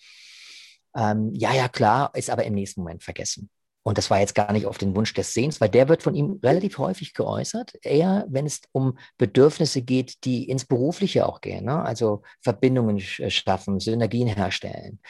ähm, 0.96 1.34
ja, 1.34 1.52
ja, 1.52 1.68
klar, 1.68 2.10
ist 2.14 2.30
aber 2.30 2.44
im 2.44 2.54
nächsten 2.54 2.80
Moment 2.80 3.02
vergessen. 3.02 3.50
Und 3.82 3.98
das 3.98 4.08
war 4.08 4.20
jetzt 4.20 4.34
gar 4.34 4.54
nicht 4.54 4.64
auf 4.64 4.78
den 4.78 4.96
Wunsch 4.96 5.12
des 5.12 5.34
Sehens, 5.34 5.60
weil 5.60 5.68
der 5.68 5.90
wird 5.90 6.02
von 6.02 6.14
ihm 6.14 6.40
relativ 6.42 6.78
häufig 6.78 7.12
geäußert, 7.12 7.74
eher 7.82 8.24
wenn 8.30 8.46
es 8.46 8.62
um 8.72 8.96
Bedürfnisse 9.18 9.82
geht, 9.82 10.24
die 10.24 10.48
ins 10.48 10.64
Berufliche 10.64 11.26
auch 11.26 11.42
gehen, 11.42 11.66
ne? 11.66 11.82
also 11.82 12.22
Verbindungen 12.40 12.96
äh, 13.18 13.28
schaffen, 13.28 13.80
Synergien 13.80 14.28
herstellen. 14.28 15.00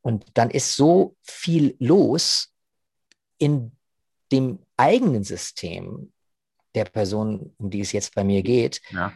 Und 0.00 0.24
dann 0.32 0.48
ist 0.48 0.76
so 0.76 1.16
viel 1.20 1.76
los 1.80 2.50
in 3.36 3.72
dem 4.32 4.60
eigenen 4.78 5.22
System 5.22 6.14
der 6.74 6.86
Person, 6.86 7.52
um 7.58 7.68
die 7.68 7.80
es 7.80 7.92
jetzt 7.92 8.14
bei 8.14 8.24
mir 8.24 8.42
geht, 8.42 8.80
ja. 8.90 9.12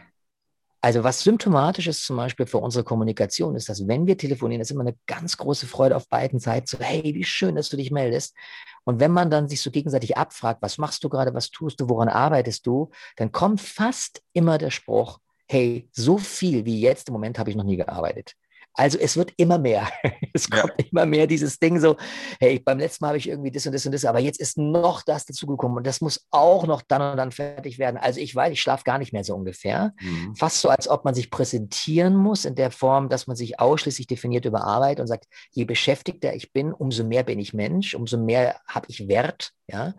Also 0.85 1.03
was 1.03 1.21
symptomatisch 1.21 1.87
ist 1.87 2.05
zum 2.05 2.15
Beispiel 2.17 2.45
für 2.45 2.59
unsere 2.59 2.83
Kommunikation, 2.83 3.55
ist, 3.55 3.69
dass 3.69 3.87
wenn 3.87 4.05
wir 4.05 4.19
telefonieren, 4.19 4.61
ist 4.61 4.69
immer 4.69 4.81
eine 4.81 4.95
ganz 5.07 5.35
große 5.35 5.65
Freude 5.65 5.95
auf 5.95 6.07
beiden 6.07 6.37
Seiten. 6.37 6.67
So, 6.67 6.77
hey, 6.79 7.01
wie 7.15 7.23
schön, 7.23 7.55
dass 7.55 7.69
du 7.69 7.77
dich 7.77 7.89
meldest. 7.89 8.35
Und 8.83 8.99
wenn 8.99 9.09
man 9.09 9.31
dann 9.31 9.47
sich 9.49 9.63
so 9.63 9.71
gegenseitig 9.71 10.15
abfragt, 10.15 10.61
was 10.61 10.77
machst 10.77 11.03
du 11.03 11.09
gerade, 11.09 11.33
was 11.33 11.49
tust 11.49 11.81
du, 11.81 11.89
woran 11.89 12.07
arbeitest 12.07 12.67
du, 12.67 12.91
dann 13.15 13.31
kommt 13.31 13.61
fast 13.61 14.21
immer 14.33 14.59
der 14.59 14.69
Spruch, 14.69 15.17
hey, 15.47 15.89
so 15.91 16.19
viel 16.19 16.65
wie 16.65 16.79
jetzt 16.79 17.07
im 17.07 17.13
Moment 17.13 17.39
habe 17.39 17.49
ich 17.49 17.55
noch 17.55 17.63
nie 17.63 17.77
gearbeitet. 17.77 18.35
Also 18.75 18.97
es 18.97 19.17
wird 19.17 19.33
immer 19.37 19.57
mehr. 19.57 19.87
Es 20.33 20.49
kommt 20.49 20.73
ja. 20.77 20.85
immer 20.91 21.05
mehr 21.05 21.27
dieses 21.27 21.59
Ding 21.59 21.79
so, 21.79 21.95
hey, 22.41 22.59
beim 22.59 22.77
letzten 22.77 23.05
Mal 23.05 23.09
habe 23.09 23.17
ich 23.17 23.29
irgendwie 23.29 23.51
das 23.51 23.65
und 23.65 23.71
das 23.71 23.85
und 23.85 23.93
das, 23.93 24.03
aber 24.03 24.19
jetzt 24.19 24.37
ist 24.37 24.57
noch 24.57 25.01
das 25.01 25.25
dazugekommen 25.25 25.77
und 25.77 25.87
das 25.87 26.01
muss 26.01 26.27
auch 26.29 26.67
noch 26.67 26.81
dann 26.81 27.01
und 27.01 27.15
dann 27.15 27.31
fertig 27.31 27.79
werden. 27.79 27.95
Also 27.95 28.19
ich 28.19 28.35
weiß, 28.35 28.51
ich 28.51 28.61
schlafe 28.61 28.83
gar 28.83 28.97
nicht 28.97 29.13
mehr 29.13 29.23
so 29.23 29.33
ungefähr. 29.33 29.93
Mhm. 30.01 30.35
Fast 30.35 30.59
so, 30.59 30.67
als 30.67 30.89
ob 30.89 31.05
man 31.05 31.15
sich 31.15 31.31
präsentieren 31.31 32.17
muss 32.17 32.43
in 32.43 32.55
der 32.55 32.69
Form, 32.69 33.07
dass 33.07 33.27
man 33.27 33.37
sich 33.37 33.61
ausschließlich 33.61 34.07
definiert 34.07 34.43
über 34.43 34.65
Arbeit 34.65 34.99
und 34.99 35.07
sagt, 35.07 35.25
je 35.51 35.63
beschäftigter 35.63 36.33
ich 36.35 36.51
bin, 36.51 36.73
umso 36.73 37.05
mehr 37.05 37.23
bin 37.23 37.39
ich 37.39 37.53
Mensch, 37.53 37.95
umso 37.95 38.17
mehr 38.17 38.59
habe 38.67 38.87
ich 38.89 39.07
Wert. 39.07 39.53
Ja, 39.67 39.95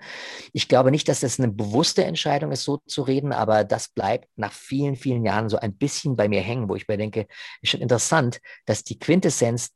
ich 0.52 0.68
glaube 0.68 0.92
nicht, 0.92 1.08
dass 1.08 1.20
das 1.20 1.40
eine 1.40 1.48
bewusste 1.50 2.04
Entscheidung 2.04 2.52
ist, 2.52 2.62
so 2.62 2.78
zu 2.86 3.02
reden, 3.02 3.32
aber 3.32 3.64
das 3.64 3.88
bleibt 3.88 4.28
nach 4.36 4.52
vielen, 4.52 4.94
vielen 4.94 5.24
Jahren 5.24 5.48
so 5.48 5.56
ein 5.56 5.76
bisschen 5.76 6.14
bei 6.14 6.28
mir 6.28 6.40
hängen, 6.40 6.68
wo 6.68 6.76
ich 6.76 6.86
mir 6.86 6.96
denke, 6.96 7.26
ist 7.62 7.70
schon 7.70 7.80
interessant, 7.80 8.40
dass 8.66 8.84
die 8.84 8.98
Quintessenz 8.98 9.70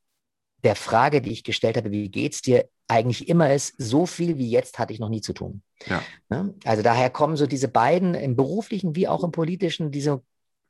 der 0.62 0.76
Frage, 0.76 1.22
die 1.22 1.32
ich 1.32 1.44
gestellt 1.44 1.76
habe, 1.76 1.90
wie 1.90 2.10
geht's 2.10 2.42
dir, 2.42 2.68
eigentlich 2.86 3.28
immer 3.28 3.54
ist, 3.54 3.74
so 3.78 4.04
viel 4.04 4.36
wie 4.36 4.50
jetzt 4.50 4.78
hatte 4.78 4.92
ich 4.92 4.98
noch 4.98 5.08
nie 5.08 5.20
zu 5.20 5.32
tun. 5.32 5.62
Ja. 5.86 6.02
Ne? 6.28 6.54
Also 6.64 6.82
daher 6.82 7.08
kommen 7.08 7.36
so 7.36 7.46
diese 7.46 7.68
beiden 7.68 8.14
im 8.14 8.36
beruflichen 8.36 8.96
wie 8.96 9.06
auch 9.06 9.22
im 9.22 9.30
politischen, 9.30 9.92
diese, 9.92 10.22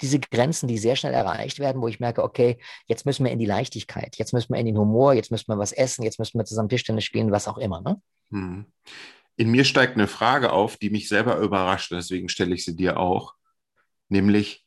diese 0.03 0.21
Grenzen, 0.21 0.69
die 0.69 0.77
sehr 0.77 0.97
schnell 0.97 1.15
erreicht 1.15 1.59
werden, 1.59 1.81
wo 1.81 1.89
ich 1.89 1.99
merke, 1.99 2.23
okay, 2.23 2.59
jetzt 2.87 3.07
müssen 3.07 3.25
wir 3.25 3.33
in 3.33 3.39
die 3.39 3.47
Leichtigkeit, 3.47 4.17
jetzt 4.17 4.35
müssen 4.35 4.53
wir 4.53 4.61
in 4.61 4.67
den 4.67 4.79
Humor, 4.79 5.15
jetzt 5.15 5.31
müssen 5.31 5.49
wir 5.49 5.59
was 5.59 5.73
essen, 5.73 6.03
jetzt 6.03 6.19
müssen 6.19 6.39
wir 6.39 6.45
zusammen 6.45 6.69
Tischtennis 6.69 7.05
spielen, 7.05 7.33
was 7.33 7.49
auch 7.49 7.59
immer. 7.59 7.81
Ne? 7.81 8.01
Hm. 8.31 8.67
In 9.37 9.51
mir 9.51 9.65
steigt 9.65 9.95
eine 9.95 10.07
Frage 10.07 10.53
auf, 10.53 10.77
die 10.77 10.91
mich 10.91 11.09
selber 11.09 11.39
überrascht, 11.39 11.91
deswegen 11.91 12.29
stelle 12.29 12.55
ich 12.55 12.65
sie 12.65 12.77
dir 12.77 12.99
auch. 12.99 13.35
Nämlich, 14.11 14.67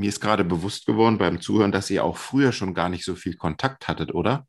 mir 0.00 0.08
ist 0.08 0.20
gerade 0.20 0.44
bewusst 0.44 0.86
geworden 0.86 1.18
beim 1.18 1.40
Zuhören, 1.40 1.72
dass 1.72 1.90
ihr 1.90 2.04
auch 2.04 2.16
früher 2.16 2.52
schon 2.52 2.74
gar 2.74 2.88
nicht 2.88 3.04
so 3.04 3.14
viel 3.14 3.36
Kontakt 3.36 3.86
hattet, 3.86 4.14
oder? 4.14 4.46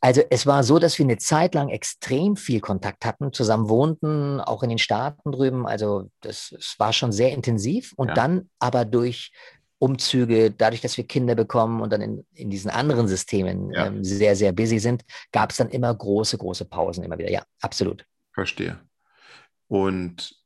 Also 0.00 0.22
es 0.28 0.46
war 0.46 0.62
so, 0.64 0.78
dass 0.78 0.98
wir 0.98 1.06
eine 1.06 1.16
Zeit 1.16 1.54
lang 1.54 1.70
extrem 1.70 2.36
viel 2.36 2.60
Kontakt 2.60 3.04
hatten, 3.06 3.32
zusammen 3.32 3.68
wohnten, 3.70 4.38
auch 4.38 4.62
in 4.62 4.68
den 4.68 4.78
Staaten 4.78 5.32
drüben. 5.32 5.66
Also 5.66 6.10
das, 6.20 6.50
das 6.50 6.74
war 6.78 6.92
schon 6.92 7.10
sehr 7.10 7.32
intensiv. 7.32 7.94
Und 7.96 8.08
ja. 8.08 8.14
dann 8.14 8.50
aber 8.58 8.84
durch 8.84 9.32
Umzüge, 9.78 10.50
dadurch, 10.50 10.82
dass 10.82 10.98
wir 10.98 11.06
Kinder 11.06 11.34
bekommen 11.34 11.80
und 11.80 11.90
dann 11.90 12.02
in, 12.02 12.26
in 12.34 12.50
diesen 12.50 12.70
anderen 12.70 13.08
Systemen 13.08 13.72
ja. 13.72 13.86
ähm, 13.86 14.04
sehr, 14.04 14.36
sehr 14.36 14.52
busy 14.52 14.78
sind, 14.78 15.04
gab 15.32 15.50
es 15.50 15.56
dann 15.56 15.70
immer 15.70 15.94
große, 15.94 16.36
große 16.36 16.66
Pausen 16.66 17.02
immer 17.02 17.18
wieder. 17.18 17.30
Ja, 17.30 17.42
absolut. 17.62 18.04
Verstehe. 18.32 18.78
Und 19.68 20.36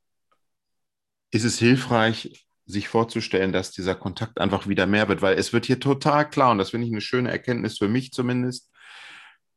ist 1.31 1.43
es 1.43 1.59
hilfreich, 1.59 2.47
sich 2.69 2.87
vorzustellen, 2.87 3.51
dass 3.51 3.71
dieser 3.71 3.95
Kontakt 3.95 4.39
einfach 4.39 4.67
wieder 4.67 4.85
mehr 4.85 5.07
wird, 5.07 5.23
weil 5.23 5.39
es 5.39 5.53
wird 5.53 5.65
hier 5.65 5.79
total 5.79 6.29
klar, 6.29 6.51
und 6.51 6.59
das 6.59 6.69
finde 6.69 6.85
ich 6.85 6.93
eine 6.93 7.01
schöne 7.01 7.31
Erkenntnis 7.31 7.79
für 7.79 7.87
mich 7.87 8.11
zumindest, 8.11 8.71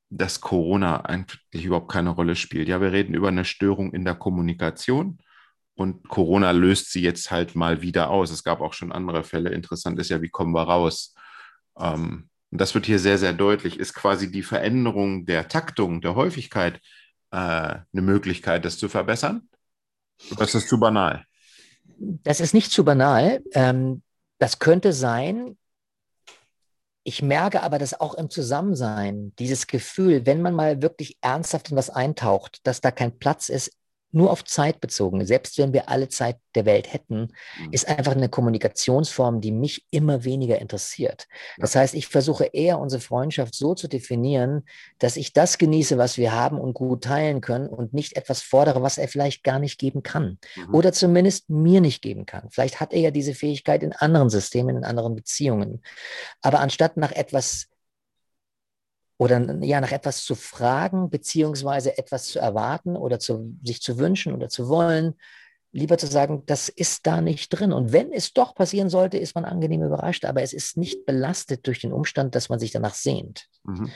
dass 0.08 0.40
Corona 0.40 1.02
eigentlich 1.02 1.64
überhaupt 1.64 1.92
keine 1.92 2.10
Rolle 2.10 2.36
spielt. 2.36 2.68
Ja, 2.68 2.80
wir 2.80 2.92
reden 2.92 3.14
über 3.14 3.28
eine 3.28 3.44
Störung 3.44 3.92
in 3.92 4.06
der 4.06 4.14
Kommunikation 4.14 5.18
und 5.74 6.08
Corona 6.08 6.52
löst 6.52 6.90
sie 6.90 7.02
jetzt 7.02 7.30
halt 7.30 7.54
mal 7.54 7.82
wieder 7.82 8.10
aus. 8.10 8.30
Es 8.30 8.44
gab 8.44 8.60
auch 8.62 8.72
schon 8.72 8.92
andere 8.92 9.24
Fälle. 9.24 9.50
Interessant 9.50 9.98
ist 9.98 10.08
ja, 10.08 10.22
wie 10.22 10.30
kommen 10.30 10.54
wir 10.54 10.62
raus? 10.62 11.14
Ähm, 11.78 12.30
und 12.50 12.60
das 12.60 12.74
wird 12.74 12.86
hier 12.86 12.98
sehr, 12.98 13.18
sehr 13.18 13.32
deutlich. 13.34 13.78
Ist 13.78 13.94
quasi 13.94 14.30
die 14.30 14.42
Veränderung 14.42 15.26
der 15.26 15.48
Taktung, 15.48 16.00
der 16.00 16.14
Häufigkeit 16.14 16.80
äh, 17.30 17.36
eine 17.36 17.84
Möglichkeit, 17.92 18.64
das 18.64 18.78
zu 18.78 18.88
verbessern? 18.88 19.48
Oder 20.30 20.44
ist 20.44 20.54
das 20.54 20.66
zu 20.66 20.78
banal? 20.80 21.26
Das 21.98 22.40
ist 22.40 22.54
nicht 22.54 22.72
zu 22.72 22.84
banal. 22.84 23.42
Ähm, 23.52 24.02
das 24.38 24.58
könnte 24.58 24.92
sein. 24.92 25.56
Ich 27.04 27.22
merke 27.22 27.62
aber, 27.62 27.78
dass 27.78 28.00
auch 28.00 28.14
im 28.14 28.30
Zusammensein 28.30 29.32
dieses 29.38 29.66
Gefühl, 29.66 30.24
wenn 30.24 30.42
man 30.42 30.54
mal 30.54 30.82
wirklich 30.82 31.18
ernsthaft 31.20 31.70
in 31.70 31.76
was 31.76 31.90
eintaucht, 31.90 32.60
dass 32.66 32.80
da 32.80 32.90
kein 32.90 33.18
Platz 33.18 33.48
ist 33.48 33.72
nur 34.12 34.30
auf 34.30 34.44
Zeit 34.44 34.80
bezogen, 34.80 35.24
selbst 35.26 35.58
wenn 35.58 35.72
wir 35.72 35.88
alle 35.88 36.08
Zeit 36.08 36.36
der 36.54 36.66
Welt 36.66 36.92
hätten, 36.92 37.32
mhm. 37.58 37.72
ist 37.72 37.88
einfach 37.88 38.12
eine 38.12 38.28
Kommunikationsform, 38.28 39.40
die 39.40 39.52
mich 39.52 39.86
immer 39.90 40.24
weniger 40.24 40.58
interessiert. 40.58 41.26
Das 41.58 41.74
heißt, 41.74 41.94
ich 41.94 42.06
versuche 42.06 42.44
eher 42.44 42.78
unsere 42.78 43.00
Freundschaft 43.00 43.54
so 43.54 43.74
zu 43.74 43.88
definieren, 43.88 44.64
dass 44.98 45.16
ich 45.16 45.32
das 45.32 45.58
genieße, 45.58 45.96
was 45.98 46.18
wir 46.18 46.32
haben 46.32 46.60
und 46.60 46.74
gut 46.74 47.04
teilen 47.04 47.40
können 47.40 47.68
und 47.68 47.94
nicht 47.94 48.16
etwas 48.16 48.42
fordere, 48.42 48.82
was 48.82 48.98
er 48.98 49.08
vielleicht 49.08 49.44
gar 49.44 49.58
nicht 49.58 49.78
geben 49.78 50.02
kann 50.02 50.38
mhm. 50.56 50.74
oder 50.74 50.92
zumindest 50.92 51.48
mir 51.48 51.80
nicht 51.80 52.02
geben 52.02 52.26
kann. 52.26 52.48
Vielleicht 52.50 52.80
hat 52.80 52.92
er 52.92 53.00
ja 53.00 53.10
diese 53.10 53.34
Fähigkeit 53.34 53.82
in 53.82 53.92
anderen 53.92 54.30
Systemen, 54.30 54.76
in 54.76 54.84
anderen 54.84 55.16
Beziehungen. 55.16 55.82
Aber 56.42 56.60
anstatt 56.60 56.96
nach 56.96 57.12
etwas 57.12 57.71
oder 59.18 59.62
ja, 59.62 59.80
nach 59.80 59.92
etwas 59.92 60.24
zu 60.24 60.34
fragen, 60.34 61.10
beziehungsweise 61.10 61.96
etwas 61.98 62.26
zu 62.26 62.38
erwarten 62.38 62.96
oder 62.96 63.18
zu, 63.18 63.56
sich 63.62 63.80
zu 63.80 63.98
wünschen 63.98 64.32
oder 64.32 64.48
zu 64.48 64.68
wollen, 64.68 65.14
lieber 65.72 65.96
zu 65.96 66.06
sagen, 66.06 66.42
das 66.46 66.68
ist 66.68 67.06
da 67.06 67.20
nicht 67.20 67.48
drin. 67.48 67.72
Und 67.72 67.92
wenn 67.92 68.12
es 68.12 68.32
doch 68.32 68.54
passieren 68.54 68.90
sollte, 68.90 69.18
ist 69.18 69.34
man 69.34 69.44
angenehm 69.44 69.82
überrascht, 69.82 70.24
aber 70.24 70.42
es 70.42 70.52
ist 70.52 70.76
nicht 70.76 71.06
belastet 71.06 71.66
durch 71.66 71.80
den 71.80 71.92
Umstand, 71.92 72.34
dass 72.34 72.48
man 72.48 72.58
sich 72.58 72.70
danach 72.70 72.94
sehnt. 72.94 73.48
Mhm. 73.64 73.90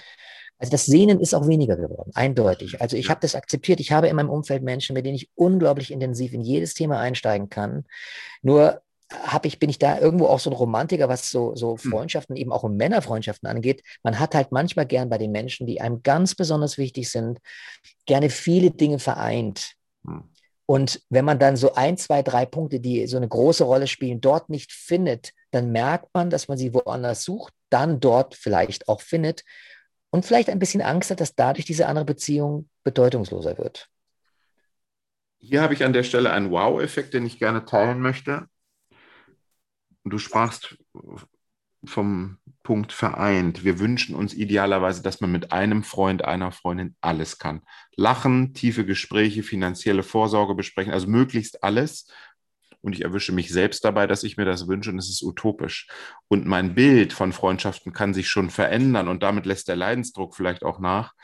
Also 0.59 0.71
das 0.71 0.87
Sehnen 0.87 1.21
ist 1.21 1.35
auch 1.35 1.47
weniger 1.47 1.77
geworden, 1.77 2.13
eindeutig. 2.15 2.81
Also 2.81 2.97
ich 2.97 3.11
habe 3.11 3.21
das 3.21 3.35
akzeptiert. 3.35 3.79
Ich 3.79 3.93
habe 3.93 4.09
in 4.09 4.17
meinem 4.17 4.31
Umfeld 4.31 4.63
Menschen, 4.63 4.95
mit 4.95 5.05
denen 5.05 5.17
ich 5.17 5.29
unglaublich 5.35 5.91
intensiv 5.91 6.33
in 6.33 6.41
jedes 6.41 6.73
Thema 6.73 6.99
einsteigen 6.99 7.51
kann. 7.51 7.85
Nur 8.41 8.81
habe 9.13 9.47
ich, 9.47 9.59
bin 9.59 9.71
ich 9.71 9.79
da 9.79 9.99
irgendwo 9.99 10.27
auch 10.27 10.41
so 10.41 10.51
ein 10.51 10.57
Romantiker, 10.57 11.09
was 11.09 11.31
so, 11.31 11.55
so 11.55 11.77
hm. 11.77 11.91
Freundschaften, 11.91 12.37
eben 12.37 12.53
auch 12.53 12.65
um 12.65 12.77
Männerfreundschaften 12.77 13.49
angeht. 13.49 13.83
Man 14.03 14.19
hat 14.19 14.35
halt 14.35 14.53
manchmal 14.53 14.87
gern 14.87 15.09
bei 15.09 15.19
den 15.19 15.33
Menschen, 15.33 15.67
die 15.67 15.81
einem 15.81 16.03
ganz 16.03 16.35
besonders 16.35 16.79
wichtig 16.79 17.11
sind, 17.11 17.39
gerne 18.07 18.31
viele 18.31 18.71
Dinge 18.71 18.99
vereint. 18.99 19.75
Hm. 20.07 20.25
Und 20.69 21.01
wenn 21.11 21.25
man 21.25 21.39
dann 21.39 21.57
so 21.57 21.75
ein, 21.75 21.97
zwei, 21.97 22.23
drei 22.23 22.45
Punkte, 22.45 22.81
die 22.81 23.07
so 23.07 23.17
eine 23.17 23.29
große 23.29 23.63
Rolle 23.63 23.87
spielen, 23.87 24.21
dort 24.21 24.51
nicht 24.51 24.73
findet, 24.73 25.31
dann 25.53 25.71
merkt 25.71 26.09
man, 26.13 26.29
dass 26.29 26.49
man 26.49 26.59
sie 26.59 26.75
woanders 26.75 27.23
sucht, 27.23 27.55
dann 27.71 28.01
dort 28.01 28.35
vielleicht 28.35 28.89
auch 28.89 29.01
findet 29.01 29.45
und 30.11 30.27
vielleicht 30.27 30.51
ein 30.51 30.59
bisschen 30.59 30.83
Angst 30.83 31.11
hat, 31.11 31.21
dass 31.21 31.37
dadurch 31.37 31.67
diese 31.67 31.87
andere 31.87 32.05
Beziehung 32.05 32.69
bedeutungsloser 32.83 33.59
wird. 33.59 33.89
Hier 35.39 35.63
habe 35.63 35.75
ich 35.75 35.85
an 35.85 35.93
der 35.93 36.03
Stelle 36.03 36.33
einen 36.33 36.51
Wow-Effekt, 36.51 37.15
den 37.15 37.27
ich 37.27 37.39
gerne 37.39 37.65
teilen 37.65 38.01
möchte. 38.01 38.49
Und 40.07 40.13
du 40.13 40.19
sprachst 40.19 40.79
vom 41.85 42.39
Punkt 42.63 42.93
vereint. 42.93 43.65
Wir 43.65 43.81
wünschen 43.81 44.15
uns 44.15 44.35
idealerweise, 44.35 45.03
dass 45.03 45.21
man 45.21 45.33
mit 45.33 45.51
einem 45.51 45.83
Freund, 45.83 46.25
einer 46.25 46.53
Freundin 46.53 46.95
alles 47.01 47.41
kann. 47.41 47.63
Lachen, 47.97 48.55
tiefe 48.55 48.87
Gespräche, 48.87 49.43
finanzielle 49.43 50.05
Vorsorge 50.05 50.55
besprechen, 50.55 50.93
also 50.93 51.09
möglichst 51.09 51.65
alles. 51.65 52.07
Und 52.83 52.93
ich 52.93 53.03
erwische 53.03 53.33
mich 53.33 53.51
selbst 53.51 53.85
dabei, 53.85 54.07
dass 54.07 54.23
ich 54.23 54.37
mir 54.37 54.45
das 54.45 54.69
wünsche 54.69 54.91
und 54.91 54.99
es 55.01 55.11
ist 55.11 55.25
utopisch. 55.25 55.89
Und 56.29 56.47
mein 56.47 56.77
Bild 56.77 57.13
von 57.13 57.33
Freundschaften 57.33 57.93
kann 57.93 58.15
sich 58.15 58.29
schon 58.29 58.49
verändern 58.49 59.09
und 59.09 59.25
damit 59.25 59.45
lässt 59.45 59.67
der 59.67 59.75
Leidensdruck 59.75 60.37
vielleicht 60.37 60.63
auch 60.63 60.79
nach, 60.79 61.15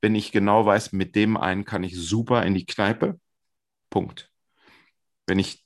wenn 0.00 0.14
ich 0.14 0.32
genau 0.32 0.64
weiß, 0.64 0.92
mit 0.92 1.14
dem 1.14 1.36
einen 1.36 1.66
kann 1.66 1.84
ich 1.84 1.94
super 1.94 2.46
in 2.46 2.54
die 2.54 2.64
Kneipe. 2.64 3.20
Punkt. 3.90 4.30
Wenn 5.26 5.38
ich 5.38 5.62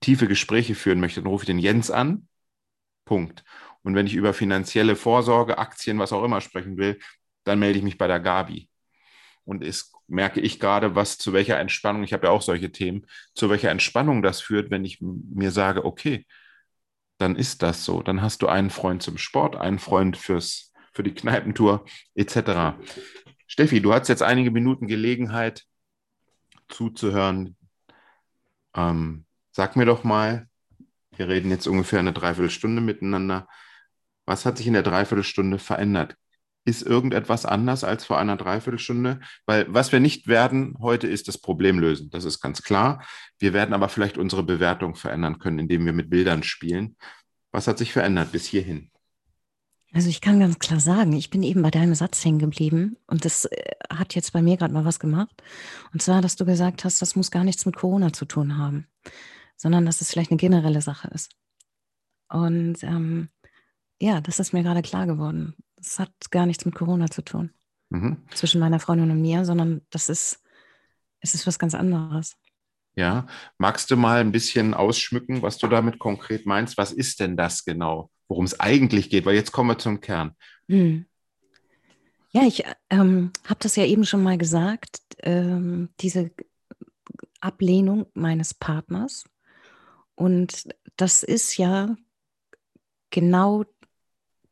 tiefe 0.00 0.28
Gespräche 0.28 0.74
führen 0.74 1.00
möchte, 1.00 1.20
dann 1.20 1.30
rufe 1.30 1.44
ich 1.44 1.48
den 1.48 1.58
Jens 1.58 1.90
an. 1.90 2.28
Punkt. 3.04 3.44
Und 3.82 3.94
wenn 3.94 4.06
ich 4.06 4.14
über 4.14 4.34
finanzielle 4.34 4.96
Vorsorge, 4.96 5.58
Aktien, 5.58 5.98
was 5.98 6.12
auch 6.12 6.24
immer 6.24 6.40
sprechen 6.40 6.76
will, 6.76 6.98
dann 7.44 7.58
melde 7.58 7.78
ich 7.78 7.84
mich 7.84 7.98
bei 7.98 8.06
der 8.06 8.20
Gabi. 8.20 8.68
Und 9.44 9.64
es 9.64 9.92
merke 10.06 10.40
ich 10.40 10.60
gerade, 10.60 10.94
was 10.94 11.16
zu 11.16 11.32
welcher 11.32 11.58
Entspannung, 11.58 12.02
ich 12.02 12.12
habe 12.12 12.26
ja 12.26 12.32
auch 12.32 12.42
solche 12.42 12.70
Themen, 12.70 13.06
zu 13.34 13.48
welcher 13.48 13.70
Entspannung 13.70 14.22
das 14.22 14.42
führt, 14.42 14.70
wenn 14.70 14.84
ich 14.84 15.00
mir 15.00 15.50
sage, 15.50 15.84
okay, 15.84 16.26
dann 17.18 17.34
ist 17.34 17.62
das 17.62 17.84
so. 17.84 18.02
Dann 18.02 18.20
hast 18.20 18.42
du 18.42 18.48
einen 18.48 18.70
Freund 18.70 19.02
zum 19.02 19.18
Sport, 19.18 19.56
einen 19.56 19.78
Freund 19.78 20.16
fürs, 20.16 20.72
für 20.92 21.02
die 21.02 21.14
Kneipentour 21.14 21.86
etc. 22.14 22.78
Steffi, 23.46 23.80
du 23.80 23.92
hast 23.92 24.08
jetzt 24.08 24.22
einige 24.22 24.50
Minuten 24.50 24.86
Gelegenheit 24.86 25.64
zuzuhören. 26.68 27.56
Ähm, 28.74 29.24
Sag 29.58 29.74
mir 29.74 29.86
doch 29.86 30.04
mal, 30.04 30.46
wir 31.16 31.26
reden 31.26 31.50
jetzt 31.50 31.66
ungefähr 31.66 31.98
eine 31.98 32.12
Dreiviertelstunde 32.12 32.80
miteinander. 32.80 33.48
Was 34.24 34.46
hat 34.46 34.56
sich 34.56 34.68
in 34.68 34.74
der 34.74 34.84
Dreiviertelstunde 34.84 35.58
verändert? 35.58 36.14
Ist 36.64 36.82
irgendetwas 36.82 37.44
anders 37.44 37.82
als 37.82 38.04
vor 38.04 38.20
einer 38.20 38.36
Dreiviertelstunde? 38.36 39.18
Weil 39.46 39.66
was 39.68 39.90
wir 39.90 39.98
nicht 39.98 40.28
werden 40.28 40.76
heute 40.78 41.08
ist 41.08 41.26
das 41.26 41.38
Problem 41.38 41.80
lösen. 41.80 42.08
Das 42.10 42.24
ist 42.24 42.38
ganz 42.40 42.62
klar. 42.62 43.04
Wir 43.40 43.52
werden 43.52 43.74
aber 43.74 43.88
vielleicht 43.88 44.16
unsere 44.16 44.44
Bewertung 44.44 44.94
verändern 44.94 45.40
können, 45.40 45.58
indem 45.58 45.86
wir 45.86 45.92
mit 45.92 46.08
Bildern 46.08 46.44
spielen. 46.44 46.96
Was 47.50 47.66
hat 47.66 47.78
sich 47.78 47.92
verändert 47.92 48.30
bis 48.30 48.46
hierhin? 48.46 48.92
Also 49.92 50.08
ich 50.08 50.20
kann 50.20 50.38
ganz 50.38 50.60
klar 50.60 50.78
sagen, 50.78 51.14
ich 51.14 51.30
bin 51.30 51.42
eben 51.42 51.62
bei 51.62 51.72
deinem 51.72 51.96
Satz 51.96 52.24
hängen 52.24 52.38
geblieben 52.38 52.96
und 53.08 53.24
das 53.24 53.46
äh, 53.46 53.72
hat 53.90 54.14
jetzt 54.14 54.32
bei 54.32 54.40
mir 54.40 54.56
gerade 54.56 54.72
mal 54.72 54.84
was 54.84 55.00
gemacht. 55.00 55.42
Und 55.92 56.00
zwar, 56.00 56.22
dass 56.22 56.36
du 56.36 56.44
gesagt 56.44 56.84
hast, 56.84 57.02
das 57.02 57.16
muss 57.16 57.32
gar 57.32 57.42
nichts 57.42 57.66
mit 57.66 57.74
Corona 57.74 58.12
zu 58.12 58.24
tun 58.24 58.56
haben. 58.56 58.86
Sondern 59.58 59.84
dass 59.84 60.00
es 60.00 60.10
vielleicht 60.10 60.30
eine 60.30 60.38
generelle 60.38 60.80
Sache 60.80 61.08
ist. 61.08 61.32
Und 62.30 62.82
ähm, 62.82 63.28
ja, 64.00 64.22
das 64.22 64.38
ist 64.38 64.54
mir 64.54 64.62
gerade 64.62 64.82
klar 64.82 65.06
geworden. 65.06 65.54
Das 65.76 65.98
hat 65.98 66.12
gar 66.30 66.46
nichts 66.46 66.64
mit 66.64 66.74
Corona 66.74 67.10
zu 67.10 67.22
tun. 67.22 67.50
Mhm. 67.90 68.22
Zwischen 68.34 68.60
meiner 68.60 68.80
Freundin 68.80 69.10
und 69.10 69.20
mir, 69.20 69.44
sondern 69.44 69.82
das 69.90 70.08
ist, 70.08 70.42
es 71.20 71.34
ist 71.34 71.46
was 71.46 71.58
ganz 71.58 71.74
anderes. 71.74 72.36
Ja, 72.94 73.26
magst 73.58 73.90
du 73.90 73.96
mal 73.96 74.20
ein 74.20 74.32
bisschen 74.32 74.74
ausschmücken, 74.74 75.42
was 75.42 75.58
du 75.58 75.68
damit 75.68 75.98
konkret 75.98 76.46
meinst? 76.46 76.78
Was 76.78 76.92
ist 76.92 77.20
denn 77.20 77.36
das 77.36 77.64
genau, 77.64 78.10
worum 78.28 78.44
es 78.44 78.58
eigentlich 78.58 79.10
geht? 79.10 79.24
Weil 79.24 79.36
jetzt 79.36 79.52
kommen 79.52 79.70
wir 79.70 79.78
zum 79.78 80.00
Kern. 80.00 80.34
Hm. 80.68 81.06
Ja, 82.32 82.42
ich 82.42 82.64
ähm, 82.90 83.32
habe 83.44 83.60
das 83.60 83.76
ja 83.76 83.84
eben 83.84 84.04
schon 84.04 84.22
mal 84.22 84.36
gesagt, 84.36 85.00
ähm, 85.22 85.90
diese 86.00 86.30
Ablehnung 87.40 88.06
meines 88.14 88.52
Partners. 88.52 89.24
Und 90.18 90.68
das 90.96 91.22
ist 91.22 91.58
ja 91.58 91.96
genau 93.10 93.64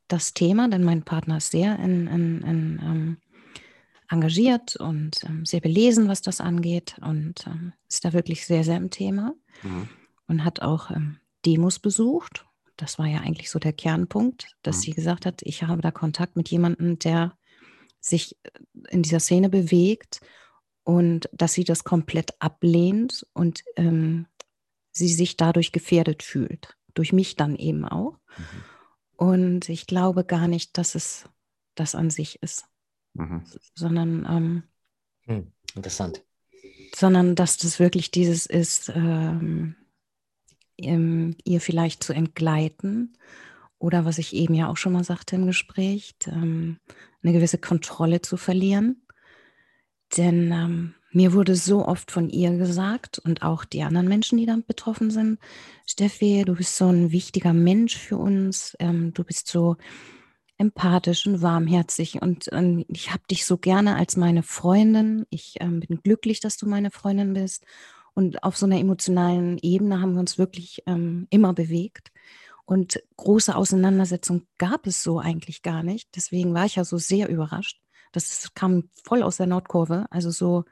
das 0.07 0.33
Thema, 0.33 0.69
denn 0.69 0.85
mein 0.85 1.03
Partner 1.03 1.39
ist 1.39 1.51
sehr 1.51 1.77
in, 1.81 2.07
in, 2.07 2.43
in, 2.43 2.81
ähm, 2.85 3.17
engagiert 4.09 4.77
und 4.77 5.25
ähm, 5.25 5.45
sehr 5.45 5.59
belesen, 5.59 6.07
was 6.07 6.23
das 6.23 6.41
angeht 6.41 6.95
und 7.01 7.49
ähm, 7.49 7.73
ist 7.89 8.05
da 8.05 8.13
wirklich 8.13 8.47
sehr, 8.47 8.63
sehr 8.63 8.77
im 8.77 8.91
Thema 8.91 9.35
mhm. 9.65 9.89
und 10.29 10.45
hat 10.45 10.63
auch 10.63 10.93
ähm, 10.93 11.19
Demos 11.45 11.81
besucht. 11.81 12.47
Das 12.77 13.01
war 13.01 13.07
ja 13.07 13.19
eigentlich 13.23 13.51
so 13.51 13.59
der 13.59 13.73
Kernpunkt, 13.73 14.55
dass 14.63 14.77
mhm. 14.77 14.81
sie 14.83 14.91
gesagt 14.93 15.27
hat, 15.27 15.43
ich 15.43 15.65
habe 15.65 15.83
da 15.83 15.91
Kontakt 15.91 16.37
mit 16.37 16.49
jemandem, 16.49 17.01
der 17.01 17.37
sich 17.99 18.37
äh, 18.45 18.51
in 18.91 19.03
dieser 19.03 19.19
Szene 19.19 19.49
bewegt 19.49 20.21
und 20.85 21.29
dass 21.33 21.55
sie 21.55 21.65
das 21.65 21.83
komplett 21.83 22.41
ablehnt 22.41 23.27
und 23.33 23.65
ähm, 23.75 24.29
sie 24.97 25.09
sich 25.09 25.37
dadurch 25.37 25.73
gefährdet 25.73 26.23
fühlt. 26.23 26.77
Durch 26.95 27.13
mich 27.13 27.37
dann 27.37 27.57
eben 27.57 27.85
auch. 27.85 28.19
Mhm. 28.37 28.45
Und 29.17 29.69
ich 29.69 29.87
glaube 29.87 30.25
gar 30.25 30.49
nicht, 30.49 30.79
dass 30.79 30.95
es 30.95 31.29
das 31.75 31.95
an 31.95 32.11
sich 32.11 32.43
ist, 32.43 32.67
mhm. 33.15 33.45
sondern 33.75 34.27
ähm, 34.29 34.63
hm, 35.25 35.53
interessant. 35.75 36.23
Sondern 36.95 37.35
dass 37.35 37.59
das 37.59 37.79
wirklich 37.79 38.11
dieses 38.11 38.47
ist, 38.47 38.91
ähm, 38.95 39.77
ihr 40.79 41.61
vielleicht 41.61 42.05
zu 42.05 42.13
entgleiten 42.13 43.17
oder 43.79 44.05
was 44.05 44.19
ich 44.19 44.35
eben 44.35 44.55
ja 44.55 44.69
auch 44.69 44.77
schon 44.77 44.93
mal 44.93 45.05
sagte 45.05 45.37
im 45.37 45.47
Gespräch, 45.47 46.15
ähm, 46.27 46.79
eine 47.23 47.33
gewisse 47.33 47.59
Kontrolle 47.59 48.21
zu 48.23 48.37
verlieren. 48.37 49.03
Denn 50.17 50.53
ähm, 50.53 50.95
mir 51.17 51.33
wurde 51.33 51.57
so 51.57 51.87
oft 51.87 52.11
von 52.11 52.29
ihr 52.29 52.51
gesagt 52.59 53.19
und 53.19 53.41
auch 53.43 53.65
die 53.65 53.83
anderen 53.83 54.07
Menschen, 54.07 54.37
die 54.37 54.45
damit 54.45 54.67
betroffen 54.67 55.11
sind, 55.11 55.39
Steffi, 55.87 56.45
du 56.45 56.55
bist 56.55 56.77
so 56.77 56.89
ein 56.89 57.11
wichtiger 57.11 57.55
Mensch 57.55 57.97
für 57.97 58.19
uns, 58.19 58.77
ähm, 58.81 59.15
du 59.15 59.25
bist 59.25 59.49
so 59.49 59.77
empathisch 60.59 61.27
und 61.27 61.41
warmherzig 61.41 62.21
und 62.21 62.51
ähm, 62.53 62.85
ich 62.89 63.13
habe 63.13 63.23
dich 63.31 63.47
so 63.47 63.57
gerne 63.57 63.97
als 63.97 64.17
meine 64.17 64.43
Freundin. 64.43 65.25
Ich 65.31 65.55
ähm, 65.61 65.81
bin 65.81 66.03
glücklich, 66.03 66.41
dass 66.41 66.59
du 66.59 66.69
meine 66.69 66.91
Freundin 66.91 67.33
bist. 67.33 67.65
Und 68.13 68.43
auf 68.43 68.57
so 68.57 68.67
einer 68.67 68.79
emotionalen 68.79 69.59
Ebene 69.63 70.01
haben 70.01 70.15
wir 70.15 70.21
uns 70.21 70.39
wirklich 70.39 70.83
ähm, 70.87 71.27
immer 71.31 71.55
bewegt. 71.55 72.13
Und 72.67 73.03
große 73.17 73.55
Auseinandersetzungen 73.55 74.47
gab 74.59 74.87
es 74.87 75.03
so 75.03 75.19
eigentlich 75.19 75.63
gar 75.63 75.83
nicht. 75.83 76.15
Deswegen 76.15 76.53
war 76.53 76.67
ich 76.67 76.77
ja 76.77 76.85
so 76.85 76.99
sehr 76.99 77.29
überrascht. 77.29 77.81
Das 78.13 78.55
kam 78.55 78.91
voll 79.05 79.23
aus 79.23 79.37
der 79.37 79.47
Nordkurve, 79.47 80.07
also 80.11 80.31
so 80.31 80.65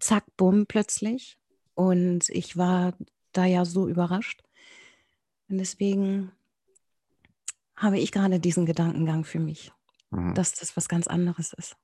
zack, 0.00 0.24
bumm, 0.36 0.66
plötzlich. 0.66 1.36
Und 1.74 2.28
ich 2.28 2.56
war 2.56 2.94
da 3.32 3.44
ja 3.44 3.64
so 3.64 3.88
überrascht. 3.88 4.42
Und 5.48 5.58
deswegen 5.58 6.32
habe 7.76 7.98
ich 7.98 8.12
gerade 8.12 8.40
diesen 8.40 8.66
Gedankengang 8.66 9.24
für 9.24 9.40
mich, 9.40 9.72
mhm. 10.10 10.34
dass 10.34 10.54
das 10.54 10.76
was 10.76 10.88
ganz 10.88 11.06
anderes 11.06 11.52
ist. 11.52 11.76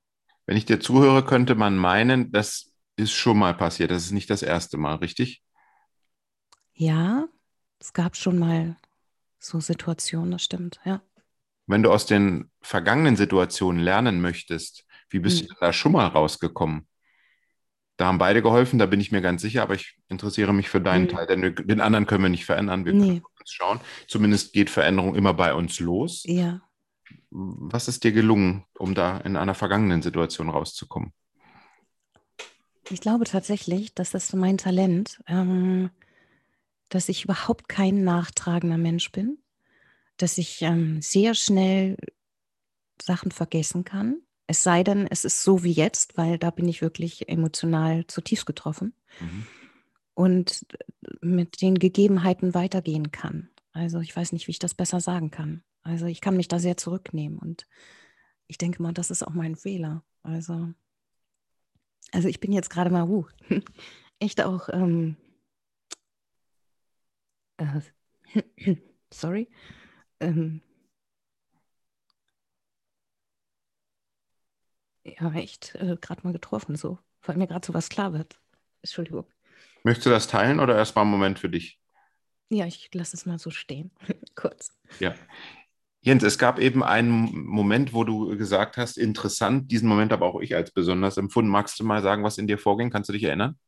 Wenn 0.45 0.57
ich 0.57 0.65
dir 0.65 0.79
zuhöre, 0.79 1.25
könnte 1.25 1.55
man 1.55 1.77
meinen, 1.77 2.31
das 2.31 2.71
ist 2.95 3.11
schon 3.11 3.37
mal 3.37 3.53
passiert. 3.53 3.91
Das 3.91 4.03
ist 4.03 4.11
nicht 4.11 4.29
das 4.29 4.41
erste 4.41 4.77
Mal, 4.77 4.95
richtig? 4.95 5.43
Ja, 6.73 7.27
es 7.79 7.93
gab 7.93 8.15
schon 8.15 8.39
mal 8.39 8.77
so 9.39 9.59
Situationen, 9.59 10.31
das 10.31 10.43
stimmt, 10.43 10.79
ja. 10.85 11.01
Wenn 11.67 11.83
du 11.83 11.91
aus 11.91 12.07
den 12.07 12.49
vergangenen 12.61 13.15
Situationen 13.15 13.81
lernen 13.81 14.21
möchtest, 14.21 14.85
wie 15.09 15.19
bist 15.19 15.41
hm. 15.41 15.47
du 15.47 15.55
da 15.59 15.71
schon 15.71 15.91
mal 15.91 16.07
rausgekommen? 16.07 16.87
Da 17.99 18.05
haben 18.05 18.17
beide 18.17 18.41
geholfen, 18.41 18.79
da 18.79 18.85
bin 18.85 19.01
ich 19.01 19.11
mir 19.11 19.19
ganz 19.19 19.41
sicher, 19.41 19.61
aber 19.61 19.73
ich 19.73 19.97
interessiere 20.07 20.53
mich 20.53 20.69
für 20.69 20.79
deinen 20.79 21.09
hm. 21.09 21.17
Teil, 21.17 21.27
denn 21.27 21.53
den 21.53 21.81
anderen 21.81 22.05
können 22.05 22.23
wir 22.23 22.29
nicht 22.29 22.45
verändern. 22.45 22.85
Wir 22.85 22.93
nee. 22.93 23.07
können 23.07 23.23
uns 23.37 23.51
schauen. 23.51 23.81
Zumindest 24.07 24.53
geht 24.53 24.69
Veränderung 24.69 25.15
immer 25.15 25.33
bei 25.33 25.53
uns 25.53 25.81
los. 25.81 26.23
Ja. 26.25 26.61
Was 27.29 27.89
ist 27.89 28.05
dir 28.05 28.13
gelungen, 28.13 28.63
um 28.77 28.95
da 28.95 29.17
in 29.17 29.35
einer 29.35 29.53
vergangenen 29.53 30.01
Situation 30.01 30.49
rauszukommen? 30.49 31.11
Ich 32.89 33.01
glaube 33.01 33.25
tatsächlich, 33.25 33.93
dass 33.93 34.11
das 34.11 34.31
mein 34.31 34.57
Talent, 34.57 35.21
ähm, 35.27 35.89
dass 36.87 37.09
ich 37.09 37.25
überhaupt 37.25 37.67
kein 37.67 38.05
nachtragender 38.05 38.77
Mensch 38.77 39.11
bin, 39.11 39.39
dass 40.15 40.37
ich 40.37 40.61
ähm, 40.61 41.01
sehr 41.01 41.35
schnell 41.35 41.97
Sachen 43.01 43.31
vergessen 43.31 43.83
kann. 43.83 44.21
Es 44.49 44.63
sei 44.63 44.83
denn, 44.83 45.05
es 45.05 45.25
ist 45.25 45.43
so 45.43 45.63
wie 45.63 45.71
jetzt, 45.71 46.17
weil 46.17 46.39
da 46.39 46.49
bin 46.49 46.67
ich 46.67 46.81
wirklich 46.81 47.29
emotional 47.29 48.07
zutiefst 48.07 48.47
getroffen 48.47 48.95
mhm. 49.19 49.45
und 50.15 50.65
mit 51.21 51.61
den 51.61 51.77
Gegebenheiten 51.77 52.55
weitergehen 52.55 53.11
kann. 53.11 53.51
Also 53.73 53.99
ich 53.99 54.15
weiß 54.15 54.31
nicht, 54.31 54.47
wie 54.47 54.51
ich 54.51 54.57
das 54.57 54.73
besser 54.73 55.01
sagen 55.01 55.29
kann. 55.29 55.61
Also 55.83 56.07
ich 56.07 56.19
kann 56.19 56.35
mich 56.35 56.47
da 56.47 56.57
sehr 56.57 56.77
zurücknehmen 56.77 57.37
und 57.37 57.67
ich 58.47 58.57
denke 58.57 58.81
mal, 58.81 58.91
das 58.91 59.11
ist 59.11 59.21
auch 59.21 59.35
mein 59.35 59.55
Fehler. 59.55 60.03
Also, 60.23 60.73
also 62.11 62.27
ich 62.27 62.39
bin 62.39 62.51
jetzt 62.51 62.71
gerade 62.71 62.89
mal, 62.89 63.07
uh, 63.07 63.27
echt 64.19 64.41
auch 64.41 64.67
ähm, 64.69 65.15
äh, 67.57 67.81
sorry. 69.13 69.47
Ähm, 70.19 70.61
ja, 75.03 75.31
echt 75.33 75.75
äh, 75.75 75.97
gerade 75.99 76.21
mal 76.23 76.33
getroffen, 76.33 76.75
so, 76.75 76.99
weil 77.23 77.37
mir 77.37 77.47
gerade 77.47 77.65
so 77.65 77.73
was 77.73 77.89
klar 77.89 78.13
wird. 78.13 78.39
Entschuldigung. 78.81 79.25
Möchtest 79.83 80.05
du 80.05 80.09
das 80.09 80.27
teilen 80.27 80.59
oder 80.59 80.75
erstmal 80.75 81.03
einen 81.03 81.11
Moment 81.11 81.39
für 81.39 81.49
dich? 81.49 81.79
Ja, 82.49 82.65
ich 82.65 82.89
lasse 82.93 83.15
es 83.15 83.25
mal 83.25 83.39
so 83.39 83.51
stehen, 83.51 83.91
kurz. 84.35 84.75
Ja. 84.99 85.15
Jens, 86.01 86.23
es 86.23 86.37
gab 86.37 86.59
eben 86.59 86.81
einen 86.81 87.45
Moment, 87.45 87.93
wo 87.93 88.03
du 88.03 88.37
gesagt 88.37 88.77
hast, 88.77 88.97
interessant, 88.97 89.69
diesen 89.69 89.89
Moment 89.89 90.11
habe 90.11 90.25
auch 90.25 90.39
ich 90.39 90.55
als 90.55 90.71
besonders 90.71 91.17
empfunden. 91.17 91.51
Magst 91.51 91.79
du 91.79 91.83
mal 91.83 92.01
sagen, 92.01 92.23
was 92.23 92.37
in 92.37 92.47
dir 92.47 92.57
vorging? 92.57 92.89
Kannst 92.89 93.09
du 93.09 93.13
dich 93.13 93.23
erinnern? 93.23 93.59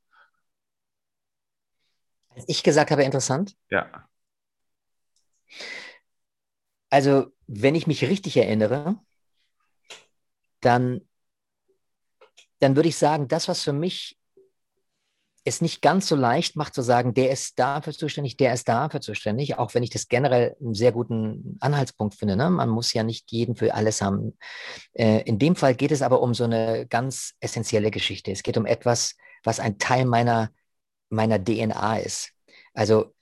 Als 2.30 2.46
ich 2.48 2.64
gesagt 2.64 2.92
habe, 2.92 3.04
interessant? 3.04 3.56
Ja. 3.70 4.08
Also, 6.90 7.28
wenn 7.48 7.76
ich 7.76 7.88
mich 7.88 8.04
richtig 8.06 8.38
erinnere, 8.38 8.98
dann, 10.62 11.02
dann 12.62 12.76
würde 12.76 12.90
ich 12.90 12.96
sagen, 12.96 13.28
das, 13.28 13.48
was 13.48 13.64
für 13.64 13.74
mich 13.74 14.18
es 15.44 15.60
nicht 15.60 15.82
ganz 15.82 16.08
so 16.08 16.16
leicht 16.16 16.56
macht 16.56 16.76
zu 16.76 16.84
sagen, 16.84 17.16
der 17.16 17.32
ist 17.32 17.58
dafür 17.58 17.94
zuständig, 17.94 18.38
der 18.38 18.54
ist 18.54 18.70
dafür 18.70 19.02
zuständig, 19.02 19.58
auch 19.58 19.74
wenn 19.74 19.82
ich 19.82 19.90
das 19.90 20.08
generell 20.08 20.56
einen 20.62 20.76
sehr 20.76 20.92
guten 20.92 21.58
Anhaltspunkt 21.60 22.16
finde. 22.16 22.36
Ne? 22.36 22.50
Man 22.50 22.70
muss 22.70 22.94
ja 22.94 23.02
nicht 23.02 23.32
jeden 23.32 23.56
für 23.56 23.74
alles 23.74 24.02
haben. 24.02 24.38
Äh, 24.94 25.24
in 25.24 25.40
dem 25.40 25.56
Fall 25.56 25.74
geht 25.76 25.92
es 25.92 26.04
aber 26.04 26.22
um 26.22 26.36
so 26.36 26.44
eine 26.44 26.86
ganz 26.88 27.34
essentielle 27.40 27.90
Geschichte. 27.90 28.32
Es 28.32 28.44
geht 28.44 28.58
um 28.58 28.68
etwas, 28.68 29.16
was 29.44 29.60
ein 29.60 29.80
Teil 29.80 30.06
meiner 30.06 30.52
meiner 31.12 31.44
DNA 31.44 31.98
ist. 31.98 32.32
Also 32.74 33.14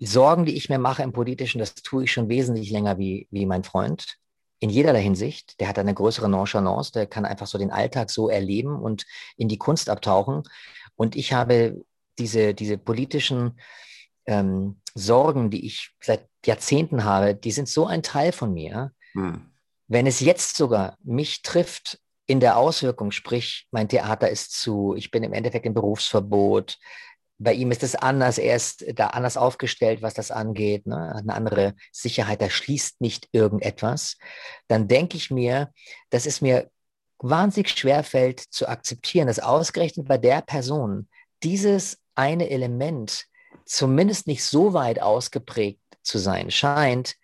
Sorgen, 0.00 0.44
die 0.44 0.54
ich 0.56 0.68
mir 0.68 0.78
mache 0.78 1.02
im 1.02 1.12
Politischen, 1.12 1.58
das 1.58 1.74
tue 1.74 2.04
ich 2.04 2.12
schon 2.12 2.28
wesentlich 2.28 2.70
länger 2.70 2.98
wie, 2.98 3.26
wie 3.30 3.46
mein 3.46 3.64
Freund. 3.64 4.16
In 4.60 4.70
jederlei 4.70 5.02
Hinsicht. 5.02 5.60
Der 5.60 5.68
hat 5.68 5.78
eine 5.78 5.94
größere 5.94 6.28
Nonchalance, 6.28 6.92
der 6.92 7.06
kann 7.06 7.24
einfach 7.24 7.46
so 7.46 7.58
den 7.58 7.70
Alltag 7.70 8.10
so 8.10 8.28
erleben 8.28 8.80
und 8.80 9.06
in 9.36 9.48
die 9.48 9.58
Kunst 9.58 9.88
abtauchen. 9.88 10.42
Und 10.96 11.14
ich 11.14 11.32
habe 11.32 11.84
diese, 12.18 12.54
diese 12.54 12.76
politischen 12.76 13.58
ähm, 14.26 14.80
Sorgen, 14.94 15.50
die 15.50 15.64
ich 15.64 15.94
seit 16.00 16.28
Jahrzehnten 16.44 17.04
habe, 17.04 17.34
die 17.34 17.52
sind 17.52 17.68
so 17.68 17.86
ein 17.86 18.02
Teil 18.02 18.32
von 18.32 18.52
mir. 18.52 18.92
Hm. 19.12 19.50
Wenn 19.86 20.06
es 20.06 20.20
jetzt 20.20 20.56
sogar 20.56 20.98
mich 21.02 21.42
trifft 21.42 22.00
in 22.26 22.40
der 22.40 22.58
Auswirkung, 22.58 23.10
sprich, 23.10 23.66
mein 23.70 23.88
Theater 23.88 24.28
ist 24.28 24.52
zu, 24.52 24.94
ich 24.96 25.10
bin 25.10 25.22
im 25.22 25.32
Endeffekt 25.32 25.64
im 25.64 25.72
Berufsverbot, 25.72 26.78
bei 27.38 27.52
ihm 27.52 27.70
ist 27.70 27.84
es 27.84 27.94
anders, 27.94 28.38
er 28.38 28.56
ist 28.56 28.84
da 28.94 29.08
anders 29.08 29.36
aufgestellt, 29.36 30.02
was 30.02 30.14
das 30.14 30.30
angeht, 30.30 30.86
ne? 30.86 31.14
eine 31.14 31.34
andere 31.34 31.74
Sicherheit, 31.92 32.42
da 32.42 32.50
schließt 32.50 33.00
nicht 33.00 33.28
irgendetwas, 33.32 34.16
dann 34.66 34.88
denke 34.88 35.16
ich 35.16 35.30
mir, 35.30 35.72
dass 36.10 36.26
es 36.26 36.40
mir 36.40 36.70
wahnsinnig 37.20 37.70
schwer 37.70 38.02
fällt 38.02 38.40
zu 38.40 38.68
akzeptieren, 38.68 39.28
dass 39.28 39.38
ausgerechnet 39.38 40.08
bei 40.08 40.18
der 40.18 40.42
Person 40.42 41.08
dieses 41.42 41.98
eine 42.14 42.50
Element 42.50 43.26
zumindest 43.64 44.26
nicht 44.26 44.44
so 44.44 44.72
weit 44.72 45.00
ausgeprägt 45.00 45.80
zu 46.02 46.18
sein 46.18 46.50
scheint, 46.50 47.14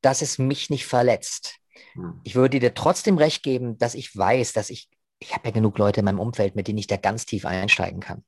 dass 0.00 0.22
es 0.22 0.38
mich 0.38 0.70
nicht 0.70 0.86
verletzt. 0.86 1.56
Hm. 1.92 2.20
Ich 2.24 2.34
würde 2.34 2.58
dir 2.58 2.74
trotzdem 2.74 3.18
recht 3.18 3.42
geben, 3.42 3.78
dass 3.78 3.94
ich 3.94 4.16
weiß, 4.16 4.52
dass 4.54 4.70
ich, 4.70 4.88
ich 5.20 5.34
habe 5.34 5.48
ja 5.48 5.52
genug 5.52 5.78
Leute 5.78 6.00
in 6.00 6.06
meinem 6.06 6.20
Umfeld, 6.20 6.56
mit 6.56 6.66
denen 6.66 6.78
ich 6.78 6.86
da 6.86 6.96
ganz 6.96 7.26
tief 7.26 7.44
einsteigen 7.44 8.00
kann. 8.00 8.24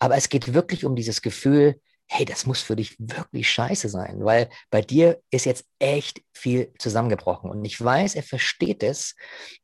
Aber 0.00 0.16
es 0.16 0.28
geht 0.28 0.52
wirklich 0.52 0.84
um 0.84 0.96
dieses 0.96 1.22
Gefühl, 1.22 1.80
hey, 2.08 2.24
das 2.24 2.44
muss 2.44 2.60
für 2.60 2.74
dich 2.74 2.96
wirklich 2.98 3.48
scheiße 3.48 3.88
sein, 3.88 4.24
weil 4.24 4.50
bei 4.70 4.82
dir 4.82 5.22
ist 5.30 5.46
jetzt 5.46 5.64
echt 5.78 6.20
viel 6.32 6.72
zusammengebrochen. 6.78 7.48
Und 7.48 7.64
ich 7.64 7.80
weiß, 7.80 8.16
er 8.16 8.24
versteht 8.24 8.82
es, 8.82 9.14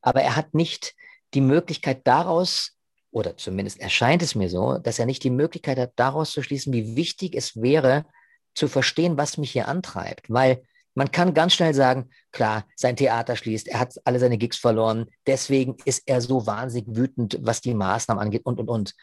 aber 0.00 0.22
er 0.22 0.36
hat 0.36 0.54
nicht 0.54 0.94
die 1.34 1.40
Möglichkeit 1.40 2.06
daraus, 2.06 2.76
oder 3.10 3.36
zumindest 3.36 3.80
erscheint 3.80 4.22
es 4.22 4.36
mir 4.36 4.48
so, 4.48 4.78
dass 4.78 5.00
er 5.00 5.06
nicht 5.06 5.24
die 5.24 5.30
Möglichkeit 5.30 5.78
hat, 5.78 5.92
daraus 5.96 6.30
zu 6.30 6.42
schließen, 6.42 6.72
wie 6.72 6.94
wichtig 6.94 7.34
es 7.34 7.60
wäre, 7.60 8.04
zu 8.54 8.68
verstehen, 8.68 9.16
was 9.16 9.38
mich 9.38 9.50
hier 9.50 9.66
antreibt. 9.66 10.30
Weil 10.30 10.62
man 10.94 11.10
kann 11.10 11.34
ganz 11.34 11.54
schnell 11.54 11.74
sagen, 11.74 12.10
klar, 12.30 12.64
sein 12.76 12.94
Theater 12.94 13.34
schließt, 13.34 13.68
er 13.68 13.80
hat 13.80 13.94
alle 14.04 14.20
seine 14.20 14.38
Gigs 14.38 14.56
verloren, 14.56 15.10
deswegen 15.26 15.76
ist 15.84 16.04
er 16.06 16.20
so 16.20 16.46
wahnsinnig 16.46 16.96
wütend, 16.96 17.38
was 17.40 17.60
die 17.60 17.74
Maßnahmen 17.74 18.22
angeht 18.22 18.46
und, 18.46 18.60
und, 18.60 18.68
und. 18.68 18.94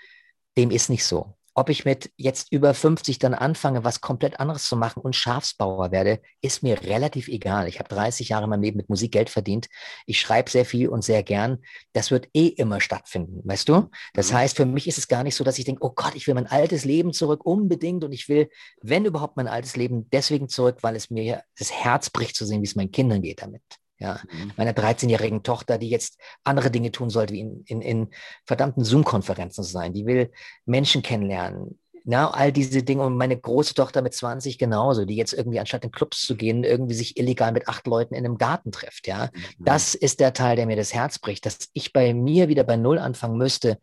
Dem 0.57 0.71
ist 0.71 0.89
nicht 0.89 1.05
so 1.05 1.35
ob 1.55 1.69
ich 1.69 1.85
mit 1.85 2.11
jetzt 2.17 2.51
über 2.51 2.73
50 2.73 3.19
dann 3.19 3.33
anfange, 3.33 3.83
was 3.83 4.01
komplett 4.01 4.39
anderes 4.39 4.65
zu 4.65 4.75
machen 4.75 5.01
und 5.01 5.15
Schafsbauer 5.15 5.91
werde, 5.91 6.19
ist 6.41 6.63
mir 6.63 6.81
relativ 6.83 7.27
egal. 7.27 7.67
Ich 7.67 7.79
habe 7.79 7.89
30 7.89 8.29
Jahre 8.29 8.45
in 8.45 8.49
meinem 8.49 8.63
Leben 8.63 8.77
mit 8.77 8.89
Musik 8.89 9.11
Geld 9.11 9.29
verdient. 9.29 9.67
Ich 10.05 10.19
schreibe 10.19 10.49
sehr 10.49 10.65
viel 10.65 10.89
und 10.89 11.03
sehr 11.03 11.21
gern. 11.21 11.59
Das 11.93 12.09
wird 12.09 12.27
eh 12.33 12.47
immer 12.47 12.81
stattfinden, 12.81 13.41
weißt 13.43 13.69
du? 13.69 13.89
Das 14.13 14.31
mhm. 14.31 14.35
heißt, 14.37 14.57
für 14.57 14.65
mich 14.65 14.87
ist 14.87 14.97
es 14.97 15.07
gar 15.07 15.23
nicht 15.23 15.35
so, 15.35 15.43
dass 15.43 15.59
ich 15.59 15.65
denke, 15.65 15.85
oh 15.85 15.91
Gott, 15.95 16.15
ich 16.15 16.25
will 16.27 16.33
mein 16.33 16.47
altes 16.47 16.85
Leben 16.85 17.13
zurück, 17.13 17.45
unbedingt. 17.45 18.03
Und 18.03 18.13
ich 18.13 18.29
will, 18.29 18.49
wenn 18.81 19.05
überhaupt, 19.05 19.37
mein 19.37 19.47
altes 19.47 19.75
Leben 19.75 20.09
deswegen 20.11 20.49
zurück, 20.49 20.79
weil 20.81 20.95
es 20.95 21.09
mir 21.09 21.43
das 21.57 21.71
Herz 21.71 22.09
bricht 22.09 22.35
zu 22.35 22.45
sehen, 22.45 22.61
wie 22.61 22.67
es 22.67 22.75
meinen 22.75 22.91
Kindern 22.91 23.21
geht 23.21 23.41
damit. 23.41 23.61
Ja, 24.03 24.19
mhm. 24.31 24.51
meiner 24.57 24.73
13-jährigen 24.73 25.43
Tochter, 25.43 25.77
die 25.77 25.89
jetzt 25.89 26.19
andere 26.43 26.69
Dinge 26.69 26.91
tun 26.91 27.09
sollte, 27.09 27.33
wie 27.33 27.39
in, 27.39 27.63
in, 27.65 27.81
in 27.81 28.09
verdammten 28.45 28.83
Zoom-Konferenzen 28.83 29.63
zu 29.63 29.71
sein. 29.71 29.93
Die 29.93 30.05
will 30.05 30.29
Menschen 30.65 31.01
kennenlernen. 31.01 31.79
Na, 32.03 32.31
all 32.31 32.51
diese 32.51 32.83
Dinge. 32.83 33.03
Und 33.03 33.15
meine 33.15 33.39
große 33.39 33.75
Tochter 33.75 34.01
mit 34.01 34.13
20 34.13 34.57
genauso, 34.57 35.05
die 35.05 35.15
jetzt 35.15 35.31
irgendwie 35.31 35.61
anstatt 35.61 35.85
in 35.85 35.91
Clubs 35.91 36.25
zu 36.25 36.35
gehen, 36.35 36.65
irgendwie 36.65 36.95
sich 36.95 37.17
illegal 37.17 37.53
mit 37.53 37.69
acht 37.69 37.87
Leuten 37.87 38.13
in 38.13 38.25
einem 38.25 38.37
Garten 38.37 38.73
trifft. 38.73 39.07
Ja, 39.07 39.29
mhm. 39.33 39.63
das 39.63 39.95
ist 39.95 40.19
der 40.19 40.33
Teil, 40.33 40.57
der 40.57 40.65
mir 40.65 40.75
das 40.75 40.93
Herz 40.93 41.17
bricht, 41.17 41.45
dass 41.45 41.69
ich 41.71 41.93
bei 41.93 42.13
mir 42.13 42.49
wieder 42.49 42.65
bei 42.65 42.75
Null 42.75 42.99
anfangen 42.99 43.37
müsste. 43.37 43.79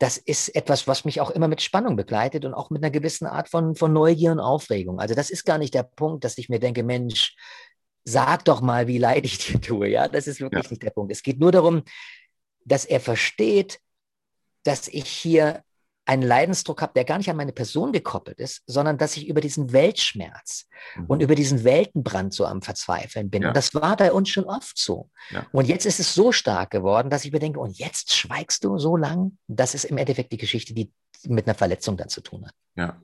Das 0.00 0.16
ist 0.16 0.48
etwas, 0.56 0.88
was 0.88 1.04
mich 1.04 1.20
auch 1.20 1.30
immer 1.30 1.46
mit 1.46 1.62
Spannung 1.62 1.94
begleitet 1.94 2.44
und 2.44 2.54
auch 2.54 2.70
mit 2.70 2.82
einer 2.82 2.90
gewissen 2.90 3.26
Art 3.26 3.48
von, 3.48 3.76
von 3.76 3.92
Neugier 3.92 4.32
und 4.32 4.40
Aufregung. 4.40 4.98
Also 4.98 5.14
das 5.14 5.30
ist 5.30 5.44
gar 5.44 5.58
nicht 5.58 5.74
der 5.74 5.84
Punkt, 5.84 6.24
dass 6.24 6.38
ich 6.38 6.48
mir 6.48 6.58
denke, 6.58 6.82
Mensch, 6.82 7.36
sag 8.10 8.44
doch 8.44 8.60
mal, 8.60 8.86
wie 8.86 8.98
leid 8.98 9.24
ich 9.24 9.38
dir 9.38 9.60
tue. 9.60 9.88
Ja, 9.88 10.08
das 10.08 10.26
ist 10.26 10.40
wirklich 10.40 10.64
ja. 10.64 10.70
nicht 10.70 10.82
der 10.82 10.90
Punkt. 10.90 11.12
Es 11.12 11.22
geht 11.22 11.38
nur 11.38 11.52
darum, 11.52 11.82
dass 12.64 12.84
er 12.84 13.00
versteht, 13.00 13.80
dass 14.64 14.88
ich 14.88 15.08
hier 15.08 15.62
einen 16.08 16.22
Leidensdruck 16.22 16.80
habe, 16.80 16.94
der 16.94 17.04
gar 17.04 17.18
nicht 17.18 17.28
an 17.28 17.36
meine 17.36 17.52
Person 17.52 17.92
gekoppelt 17.92 18.38
ist, 18.38 18.62
sondern 18.66 18.96
dass 18.96 19.18
ich 19.18 19.28
über 19.28 19.42
diesen 19.42 19.72
Weltschmerz 19.74 20.66
mhm. 20.96 21.04
und 21.06 21.22
über 21.22 21.34
diesen 21.34 21.64
Weltenbrand 21.64 22.32
so 22.32 22.46
am 22.46 22.62
Verzweifeln 22.62 23.28
bin. 23.28 23.42
Ja. 23.42 23.48
Und 23.48 23.56
das 23.56 23.74
war 23.74 23.94
bei 23.94 24.10
uns 24.10 24.30
schon 24.30 24.44
oft 24.44 24.78
so. 24.78 25.10
Ja. 25.30 25.46
Und 25.52 25.66
jetzt 25.66 25.84
ist 25.84 26.00
es 26.00 26.14
so 26.14 26.32
stark 26.32 26.70
geworden, 26.70 27.10
dass 27.10 27.26
ich 27.26 27.32
mir 27.32 27.40
denke, 27.40 27.60
und 27.60 27.78
jetzt 27.78 28.14
schweigst 28.14 28.64
du 28.64 28.78
so 28.78 28.96
lang? 28.96 29.36
Das 29.48 29.74
ist 29.74 29.84
im 29.84 29.98
Endeffekt 29.98 30.32
die 30.32 30.38
Geschichte, 30.38 30.72
die 30.72 30.90
mit 31.24 31.46
einer 31.46 31.54
Verletzung 31.54 31.98
dann 31.98 32.08
zu 32.08 32.22
tun 32.22 32.46
hat. 32.46 32.54
Ja. 32.74 33.02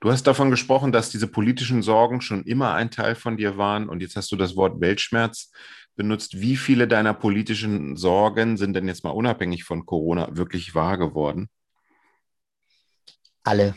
Du 0.00 0.10
hast 0.10 0.26
davon 0.26 0.50
gesprochen, 0.50 0.92
dass 0.92 1.10
diese 1.10 1.26
politischen 1.26 1.82
Sorgen 1.82 2.20
schon 2.20 2.44
immer 2.44 2.74
ein 2.74 2.90
Teil 2.90 3.14
von 3.14 3.36
dir 3.36 3.56
waren 3.56 3.88
und 3.88 4.00
jetzt 4.00 4.16
hast 4.16 4.30
du 4.32 4.36
das 4.36 4.56
Wort 4.56 4.80
Weltschmerz 4.80 5.50
benutzt. 5.96 6.40
Wie 6.40 6.56
viele 6.56 6.88
deiner 6.88 7.14
politischen 7.14 7.96
Sorgen 7.96 8.56
sind 8.56 8.74
denn 8.74 8.88
jetzt 8.88 9.04
mal 9.04 9.10
unabhängig 9.10 9.64
von 9.64 9.84
Corona 9.84 10.36
wirklich 10.36 10.74
wahr 10.74 10.96
geworden? 10.96 11.48
Alle. 13.44 13.74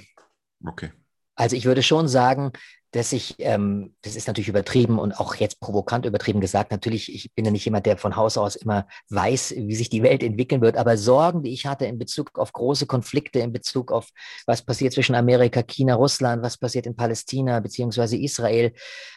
Okay. 0.63 0.91
Also 1.35 1.55
ich 1.55 1.65
würde 1.65 1.81
schon 1.81 2.07
sagen, 2.07 2.51
dass 2.91 3.13
ich, 3.13 3.35
ähm, 3.39 3.95
das 4.01 4.15
ist 4.15 4.27
natürlich 4.27 4.49
übertrieben 4.49 4.99
und 4.99 5.13
auch 5.13 5.35
jetzt 5.35 5.59
provokant 5.59 6.05
übertrieben 6.05 6.41
gesagt, 6.41 6.71
natürlich, 6.71 7.13
ich 7.13 7.33
bin 7.33 7.45
ja 7.45 7.51
nicht 7.51 7.63
jemand, 7.63 7.85
der 7.85 7.97
von 7.97 8.15
Haus 8.15 8.37
aus 8.37 8.55
immer 8.55 8.85
weiß, 9.09 9.53
wie 9.57 9.75
sich 9.75 9.89
die 9.89 10.03
Welt 10.03 10.23
entwickeln 10.23 10.61
wird, 10.61 10.75
aber 10.75 10.97
Sorgen, 10.97 11.41
die 11.43 11.53
ich 11.53 11.65
hatte 11.65 11.85
in 11.85 11.97
Bezug 11.97 12.37
auf 12.37 12.51
große 12.51 12.85
Konflikte, 12.87 13.39
in 13.39 13.53
Bezug 13.53 13.91
auf 13.91 14.09
was 14.45 14.61
passiert 14.61 14.93
zwischen 14.93 15.15
Amerika, 15.15 15.63
China, 15.63 15.95
Russland, 15.95 16.43
was 16.43 16.57
passiert 16.57 16.85
in 16.85 16.95
Palästina 16.95 17.61
beziehungsweise 17.61 18.17
Israel, 18.17 18.73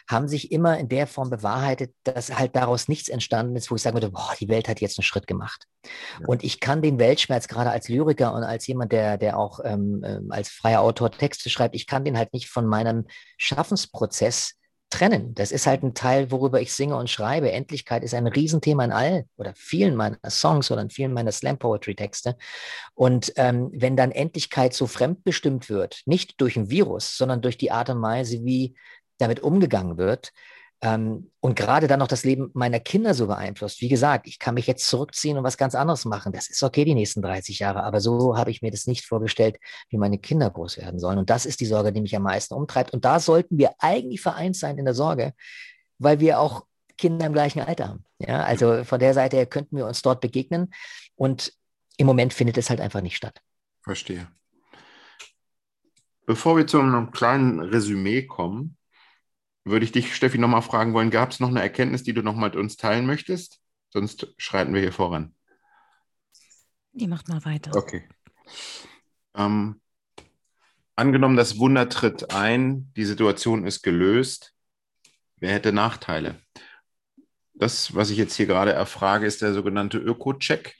haben 0.09 0.27
sich 0.27 0.51
immer 0.51 0.77
in 0.77 0.87
der 0.87 1.07
Form 1.07 1.29
bewahrheitet, 1.29 1.93
dass 2.03 2.37
halt 2.37 2.55
daraus 2.55 2.87
nichts 2.87 3.09
entstanden 3.09 3.55
ist, 3.55 3.69
wo 3.71 3.75
ich 3.75 3.81
sagen 3.81 3.95
würde, 3.95 4.11
boah, 4.11 4.33
die 4.39 4.47
Welt 4.47 4.69
hat 4.69 4.79
jetzt 4.79 4.97
einen 4.97 5.03
Schritt 5.03 5.27
gemacht. 5.27 5.67
Und 6.27 6.43
ich 6.43 6.59
kann 6.59 6.81
den 6.81 6.99
Weltschmerz 6.99 7.47
gerade 7.47 7.69
als 7.69 7.89
Lyriker 7.89 8.33
und 8.33 8.43
als 8.43 8.65
jemand, 8.67 8.91
der, 8.91 9.17
der 9.17 9.37
auch 9.37 9.59
ähm, 9.63 10.03
ähm 10.05 10.31
als 10.31 10.49
freier 10.49 10.81
Autor 10.81 11.11
Texte 11.11 11.49
schreibt, 11.49 11.75
ich 11.75 11.87
kann 11.87 12.03
den 12.03 12.17
halt 12.17 12.33
nicht 12.33 12.49
von 12.49 12.65
meinem 12.65 13.05
Schaffen 13.37 13.75
Schaffensprozess 13.75 14.53
trennen. 14.89 15.33
Das 15.33 15.51
ist 15.51 15.65
halt 15.65 15.83
ein 15.83 15.93
Teil, 15.93 16.31
worüber 16.31 16.61
ich 16.61 16.71
singe 16.73 16.95
und 16.95 17.09
schreibe. 17.09 17.51
Endlichkeit 17.51 18.03
ist 18.03 18.13
ein 18.13 18.27
Riesenthema 18.27 18.85
in 18.85 18.91
all 18.91 19.25
oder 19.35 19.53
vielen 19.55 19.95
meiner 19.95 20.17
Songs 20.29 20.69
oder 20.71 20.81
in 20.81 20.89
vielen 20.89 21.13
meiner 21.13 21.31
Slam 21.31 21.57
Poetry 21.57 21.95
Texte. 21.95 22.37
Und 22.93 23.33
ähm, 23.35 23.71
wenn 23.73 23.97
dann 23.97 24.11
Endlichkeit 24.11 24.73
so 24.73 24.85
fremdbestimmt 24.87 25.69
wird, 25.69 26.01
nicht 26.05 26.39
durch 26.39 26.55
ein 26.55 26.69
Virus, 26.69 27.17
sondern 27.17 27.41
durch 27.41 27.57
die 27.57 27.71
Art 27.71 27.89
und 27.89 28.01
Weise, 28.01 28.45
wie 28.45 28.75
damit 29.17 29.39
umgegangen 29.39 29.97
wird, 29.97 30.31
ähm, 30.81 31.31
und 31.39 31.55
gerade 31.55 31.87
dann 31.87 31.99
noch 31.99 32.07
das 32.07 32.25
Leben 32.25 32.51
meiner 32.53 32.79
Kinder 32.79 33.13
so 33.13 33.27
beeinflusst. 33.27 33.81
Wie 33.81 33.87
gesagt, 33.87 34.27
ich 34.27 34.39
kann 34.39 34.55
mich 34.55 34.67
jetzt 34.67 34.87
zurückziehen 34.87 35.37
und 35.37 35.43
was 35.43 35.57
ganz 35.57 35.73
anderes 35.73 36.05
machen. 36.05 36.33
Das 36.33 36.49
ist 36.49 36.61
okay 36.63 36.85
die 36.85 36.93
nächsten 36.95 37.21
30 37.21 37.59
Jahre, 37.59 37.83
aber 37.83 38.01
so 38.01 38.37
habe 38.37 38.51
ich 38.51 38.61
mir 38.61 38.71
das 38.71 38.85
nicht 38.85 39.05
vorgestellt, 39.05 39.57
wie 39.89 39.97
meine 39.97 40.17
Kinder 40.17 40.49
groß 40.49 40.77
werden 40.77 40.99
sollen. 40.99 41.17
Und 41.17 41.29
das 41.29 41.45
ist 41.45 41.59
die 41.61 41.65
Sorge, 41.65 41.93
die 41.93 42.01
mich 42.01 42.15
am 42.15 42.23
meisten 42.23 42.53
umtreibt. 42.53 42.93
Und 42.93 43.05
da 43.05 43.19
sollten 43.19 43.57
wir 43.57 43.71
eigentlich 43.79 44.21
vereint 44.21 44.55
sein 44.55 44.77
in 44.77 44.85
der 44.85 44.93
Sorge, 44.93 45.33
weil 45.97 46.19
wir 46.19 46.39
auch 46.39 46.65
Kinder 46.97 47.25
im 47.25 47.33
gleichen 47.33 47.61
Alter 47.61 47.89
haben. 47.89 48.05
Ja, 48.19 48.43
also 48.43 48.83
von 48.83 48.99
der 48.99 49.13
Seite 49.13 49.37
her 49.37 49.45
könnten 49.45 49.77
wir 49.77 49.85
uns 49.85 50.01
dort 50.01 50.21
begegnen. 50.21 50.73
Und 51.15 51.53
im 51.97 52.07
Moment 52.07 52.33
findet 52.33 52.57
es 52.57 52.69
halt 52.69 52.81
einfach 52.81 53.01
nicht 53.01 53.15
statt. 53.15 53.41
Verstehe. 53.81 54.27
Bevor 56.25 56.57
wir 56.57 56.67
zu 56.67 56.79
einem 56.79 57.11
kleinen 57.11 57.59
Resümee 57.59 58.23
kommen, 58.23 58.77
würde 59.65 59.83
ich 59.83 59.91
dich, 59.91 60.15
Steffi, 60.15 60.37
nochmal 60.37 60.61
fragen 60.61 60.93
wollen, 60.93 61.09
gab 61.09 61.31
es 61.31 61.39
noch 61.39 61.49
eine 61.49 61.61
Erkenntnis, 61.61 62.03
die 62.03 62.13
du 62.13 62.21
noch 62.21 62.35
mit 62.35 62.55
uns 62.55 62.77
teilen 62.77 63.05
möchtest? 63.05 63.59
Sonst 63.89 64.33
schreiten 64.37 64.73
wir 64.73 64.81
hier 64.81 64.93
voran. 64.93 65.35
Die 66.93 67.07
macht 67.07 67.27
mal 67.27 67.43
weiter. 67.43 67.75
Okay. 67.75 68.07
Ähm, 69.35 69.81
angenommen, 70.95 71.35
das 71.35 71.57
Wunder 71.57 71.89
tritt 71.89 72.31
ein, 72.31 72.93
die 72.95 73.05
Situation 73.05 73.65
ist 73.65 73.81
gelöst. 73.81 74.53
Wer 75.37 75.51
hätte 75.51 75.73
Nachteile? 75.73 76.39
Das, 77.53 77.95
was 77.95 78.09
ich 78.11 78.17
jetzt 78.17 78.35
hier 78.35 78.45
gerade 78.45 78.71
erfrage, 78.71 79.25
ist 79.25 79.41
der 79.41 79.53
sogenannte 79.53 79.97
Öko-Check. 79.97 80.75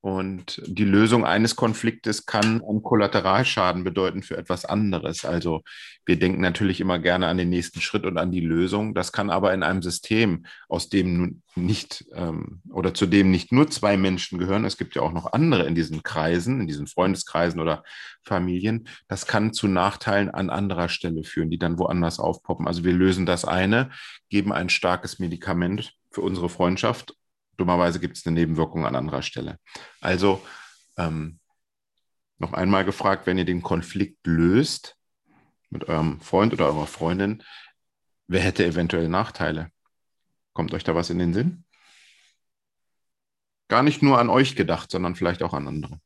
Und 0.00 0.62
die 0.64 0.84
Lösung 0.84 1.24
eines 1.24 1.56
Konfliktes 1.56 2.24
kann 2.24 2.62
einen 2.62 2.84
Kollateralschaden 2.84 3.82
bedeuten 3.82 4.22
für 4.22 4.36
etwas 4.36 4.64
anderes. 4.64 5.24
Also 5.24 5.62
wir 6.06 6.16
denken 6.16 6.40
natürlich 6.40 6.80
immer 6.80 7.00
gerne 7.00 7.26
an 7.26 7.36
den 7.36 7.50
nächsten 7.50 7.80
Schritt 7.80 8.06
und 8.06 8.16
an 8.16 8.30
die 8.30 8.40
Lösung. 8.40 8.94
Das 8.94 9.10
kann 9.10 9.28
aber 9.28 9.52
in 9.52 9.64
einem 9.64 9.82
System, 9.82 10.46
aus 10.68 10.88
dem 10.88 11.42
nicht 11.56 12.04
ähm, 12.14 12.62
oder 12.70 12.94
zu 12.94 13.06
dem 13.06 13.32
nicht 13.32 13.50
nur 13.50 13.68
zwei 13.70 13.96
Menschen 13.96 14.38
gehören, 14.38 14.64
es 14.64 14.76
gibt 14.76 14.94
ja 14.94 15.02
auch 15.02 15.12
noch 15.12 15.32
andere 15.32 15.64
in 15.64 15.74
diesen 15.74 16.04
Kreisen, 16.04 16.60
in 16.60 16.68
diesen 16.68 16.86
Freundeskreisen 16.86 17.60
oder 17.60 17.82
Familien, 18.22 18.88
das 19.08 19.26
kann 19.26 19.52
zu 19.52 19.66
Nachteilen 19.66 20.30
an 20.30 20.48
anderer 20.48 20.88
Stelle 20.88 21.24
führen, 21.24 21.50
die 21.50 21.58
dann 21.58 21.78
woanders 21.78 22.20
aufpoppen. 22.20 22.68
Also 22.68 22.84
wir 22.84 22.92
lösen 22.92 23.26
das 23.26 23.44
eine, 23.44 23.90
geben 24.28 24.52
ein 24.52 24.68
starkes 24.68 25.18
Medikament 25.18 25.94
für 26.12 26.20
unsere 26.20 26.48
Freundschaft 26.48 27.14
Dummerweise 27.58 28.00
gibt 28.00 28.16
es 28.16 28.26
eine 28.26 28.34
Nebenwirkung 28.34 28.86
an 28.86 28.96
anderer 28.96 29.22
Stelle. 29.22 29.58
Also 30.00 30.40
ähm, 30.96 31.38
noch 32.38 32.52
einmal 32.52 32.84
gefragt, 32.84 33.26
wenn 33.26 33.36
ihr 33.36 33.44
den 33.44 33.62
Konflikt 33.62 34.26
löst 34.26 34.96
mit 35.68 35.88
eurem 35.88 36.20
Freund 36.20 36.52
oder 36.52 36.66
eurer 36.66 36.86
Freundin, 36.86 37.42
wer 38.28 38.40
hätte 38.40 38.64
eventuell 38.64 39.08
Nachteile? 39.08 39.70
Kommt 40.52 40.72
euch 40.72 40.84
da 40.84 40.94
was 40.94 41.10
in 41.10 41.18
den 41.18 41.34
Sinn? 41.34 41.64
Gar 43.66 43.82
nicht 43.82 44.02
nur 44.02 44.18
an 44.18 44.30
euch 44.30 44.56
gedacht, 44.56 44.90
sondern 44.90 45.14
vielleicht 45.14 45.42
auch 45.42 45.52
an 45.52 45.68
andere. 45.68 46.00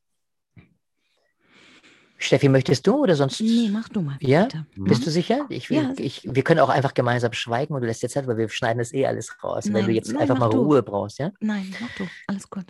Steffi, 2.23 2.47
möchtest 2.47 2.87
du 2.87 3.03
oder 3.03 3.15
sonst? 3.15 3.41
Nee, 3.41 3.69
mach 3.69 3.89
du 3.89 4.01
mal. 4.01 4.17
Ja? 4.21 4.47
Mhm. 4.75 4.85
Bist 4.85 5.05
du 5.05 5.11
sicher? 5.11 5.45
Ich, 5.49 5.69
ja. 5.69 5.93
ich, 5.97 6.21
wir 6.23 6.43
können 6.43 6.61
auch 6.61 6.69
einfach 6.69 6.93
gemeinsam 6.93 7.33
schweigen 7.33 7.73
und 7.73 7.81
du 7.81 7.87
lässt 7.87 8.01
jetzt 8.01 8.13
Zeit, 8.13 8.27
weil 8.27 8.37
wir 8.37 8.47
schneiden 8.49 8.79
das 8.79 8.93
eh 8.93 9.05
alles 9.05 9.43
raus. 9.43 9.65
Nein, 9.65 9.73
wenn 9.73 9.85
du 9.87 9.91
jetzt 9.91 10.11
nein, 10.11 10.21
einfach 10.21 10.37
mal 10.37 10.49
du. 10.49 10.61
Ruhe 10.61 10.83
brauchst, 10.83 11.19
ja? 11.19 11.31
Nein, 11.41 11.73
mach 11.81 11.93
du. 11.95 12.07
Alles 12.27 12.49
gut. 12.49 12.65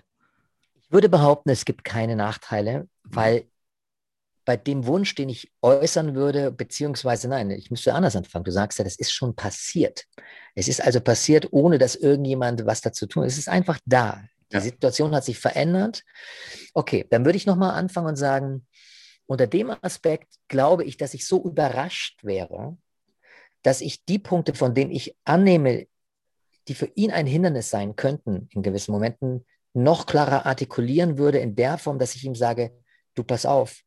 Ich 0.82 0.91
würde 0.91 1.08
behaupten, 1.08 1.51
es 1.51 1.66
gibt 1.66 1.84
keine 1.84 2.16
Nachteile, 2.16 2.88
weil 3.04 3.45
bei 4.45 4.58
dem 4.58 4.86
Wunsch, 4.86 5.14
den 5.16 5.30
ich 5.30 5.51
äußern 5.62 6.16
würde, 6.16 6.51
beziehungsweise 6.51 7.28
nein, 7.28 7.51
ich 7.51 7.72
müsste 7.72 7.93
anders 7.93 8.16
anfangen. 8.16 8.43
Du 8.43 8.51
sagst 8.51 8.80
ja, 8.80 8.84
das 8.84 8.95
ist 8.95 9.12
schon 9.12 9.36
passiert. 9.36 10.06
Es 10.56 10.68
ist 10.68 10.82
also 10.82 10.99
passiert, 10.99 11.47
ohne 11.51 11.78
dass 11.78 11.95
irgendjemand 11.95 12.66
was 12.66 12.82
dazu 12.82 13.06
tun. 13.06 13.24
Es 13.24 13.38
ist 13.38 13.49
einfach 13.49 13.80
da. 13.86 14.24
Die 14.51 14.56
ja. 14.56 14.62
Situation 14.62 15.16
hat 15.16 15.24
sich 15.24 15.39
verändert. 15.39 16.04
Okay, 16.74 17.06
dann 17.10 17.24
würde 17.26 17.38
ich 17.38 17.45
nochmal 17.45 17.72
anfangen 17.72 18.08
und 18.08 18.16
sagen, 18.16 18.68
unter 19.26 19.47
dem 19.47 19.71
Aspekt 19.82 20.36
glaube 20.47 20.84
ich, 20.84 20.97
dass 20.97 21.13
ich 21.13 21.26
so 21.26 21.43
überrascht 21.43 22.24
wäre, 22.24 22.78
dass 23.61 23.82
ich 23.82 24.03
die 24.05 24.19
Punkte, 24.19 24.53
von 24.53 24.74
denen 24.74 24.91
ich 24.91 25.15
annehme, 25.24 25.88
die 26.67 26.76
für 26.76 26.91
ihn 26.95 27.11
ein 27.11 27.28
Hindernis 27.28 27.69
sein 27.69 27.95
könnten, 27.95 28.47
in 28.51 28.61
gewissen 28.61 28.91
Momenten 28.91 29.45
noch 29.74 30.05
klarer 30.05 30.45
artikulieren 30.45 31.17
würde, 31.17 31.39
in 31.39 31.55
der 31.55 31.78
Form, 31.78 31.99
dass 31.99 32.15
ich 32.15 32.24
ihm 32.24 32.36
sage, 32.36 32.71
du 33.15 33.24
pass 33.24 33.45
auf, 33.45 33.82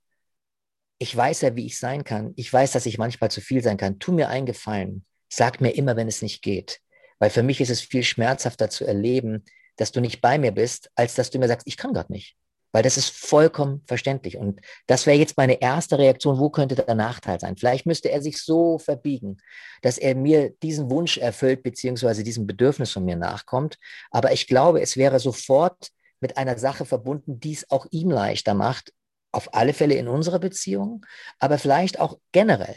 ich 0.98 1.14
weiß 1.14 1.42
ja, 1.42 1.56
wie 1.56 1.66
ich 1.66 1.78
sein 1.78 2.04
kann. 2.04 2.32
Ich 2.36 2.50
weiß, 2.50 2.72
dass 2.72 2.86
ich 2.86 2.98
manchmal 2.98 3.30
zu 3.30 3.40
viel 3.40 3.62
sein 3.62 3.76
kann. 3.76 3.98
Tu 3.98 4.12
mir 4.12 4.28
einen 4.28 4.46
Gefallen. 4.46 5.04
Sag 5.28 5.60
mir 5.60 5.70
immer, 5.70 5.96
wenn 5.96 6.08
es 6.08 6.22
nicht 6.22 6.42
geht. 6.42 6.80
Weil 7.18 7.30
für 7.30 7.42
mich 7.42 7.60
ist 7.60 7.70
es 7.70 7.80
viel 7.80 8.02
schmerzhafter 8.02 8.70
zu 8.70 8.86
erleben, 8.86 9.44
dass 9.76 9.92
du 9.92 10.00
nicht 10.00 10.20
bei 10.20 10.38
mir 10.38 10.52
bist, 10.52 10.90
als 10.94 11.14
dass 11.14 11.30
du 11.30 11.38
mir 11.38 11.48
sagst, 11.48 11.66
ich 11.66 11.76
kann 11.76 11.92
gerade 11.92 12.12
nicht. 12.12 12.36
Weil 12.76 12.82
das 12.82 12.98
ist 12.98 13.08
vollkommen 13.08 13.82
verständlich. 13.86 14.36
Und 14.36 14.60
das 14.86 15.06
wäre 15.06 15.16
jetzt 15.16 15.38
meine 15.38 15.62
erste 15.62 15.98
Reaktion, 15.98 16.38
wo 16.38 16.50
könnte 16.50 16.74
der 16.74 16.94
Nachteil 16.94 17.40
sein? 17.40 17.56
Vielleicht 17.56 17.86
müsste 17.86 18.10
er 18.10 18.20
sich 18.20 18.42
so 18.42 18.76
verbiegen, 18.76 19.38
dass 19.80 19.96
er 19.96 20.14
mir 20.14 20.50
diesen 20.62 20.90
Wunsch 20.90 21.16
erfüllt, 21.16 21.62
beziehungsweise 21.62 22.22
diesem 22.22 22.46
Bedürfnis 22.46 22.92
von 22.92 23.06
mir 23.06 23.16
nachkommt. 23.16 23.78
Aber 24.10 24.32
ich 24.32 24.46
glaube, 24.46 24.82
es 24.82 24.98
wäre 24.98 25.20
sofort 25.20 25.88
mit 26.20 26.36
einer 26.36 26.58
Sache 26.58 26.84
verbunden, 26.84 27.40
die 27.40 27.54
es 27.54 27.70
auch 27.70 27.86
ihm 27.92 28.10
leichter 28.10 28.52
macht, 28.52 28.92
auf 29.32 29.54
alle 29.54 29.72
Fälle 29.72 29.94
in 29.94 30.06
unserer 30.06 30.38
Beziehung, 30.38 31.06
aber 31.38 31.56
vielleicht 31.56 31.98
auch 31.98 32.18
generell 32.32 32.76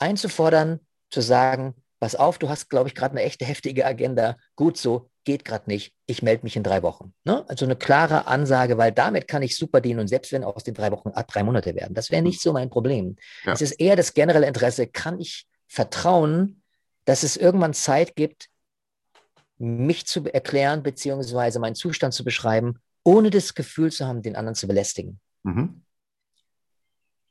einzufordern, 0.00 0.80
zu 1.08 1.20
sagen, 1.20 1.76
pass 2.00 2.16
auf, 2.16 2.38
du 2.38 2.48
hast, 2.48 2.68
glaube 2.68 2.88
ich, 2.88 2.96
gerade 2.96 3.12
eine 3.12 3.22
echte 3.22 3.44
heftige 3.44 3.86
Agenda. 3.86 4.38
Gut 4.56 4.76
so, 4.76 5.08
geht 5.26 5.44
gerade 5.44 5.68
nicht. 5.68 5.92
Ich 6.06 6.22
melde 6.22 6.44
mich 6.44 6.56
in 6.56 6.62
drei 6.62 6.82
Wochen. 6.82 7.12
Ne? 7.24 7.44
Also 7.48 7.66
eine 7.66 7.76
klare 7.76 8.26
Ansage, 8.26 8.78
weil 8.78 8.92
damit 8.92 9.28
kann 9.28 9.42
ich 9.42 9.56
super 9.56 9.82
dienen 9.82 10.00
und 10.00 10.08
selbst 10.08 10.32
wenn 10.32 10.44
aus 10.44 10.64
den 10.64 10.72
drei 10.72 10.90
Wochen 10.90 11.10
drei 11.10 11.42
Monate 11.42 11.74
werden, 11.74 11.92
das 11.92 12.10
wäre 12.10 12.22
nicht 12.22 12.40
so 12.40 12.54
mein 12.54 12.70
Problem. 12.70 13.16
Ja. 13.44 13.52
Es 13.52 13.60
ist 13.60 13.72
eher 13.72 13.96
das 13.96 14.14
generelle 14.14 14.46
Interesse, 14.46 14.86
kann 14.86 15.20
ich 15.20 15.46
vertrauen, 15.66 16.62
dass 17.04 17.22
es 17.22 17.36
irgendwann 17.36 17.74
Zeit 17.74 18.16
gibt, 18.16 18.48
mich 19.58 20.06
zu 20.06 20.24
erklären, 20.24 20.82
beziehungsweise 20.82 21.58
meinen 21.58 21.74
Zustand 21.74 22.14
zu 22.14 22.24
beschreiben, 22.24 22.78
ohne 23.04 23.30
das 23.30 23.54
Gefühl 23.54 23.90
zu 23.90 24.06
haben, 24.06 24.22
den 24.22 24.36
anderen 24.36 24.54
zu 24.54 24.66
belästigen. 24.66 25.20
Mhm. 25.42 25.82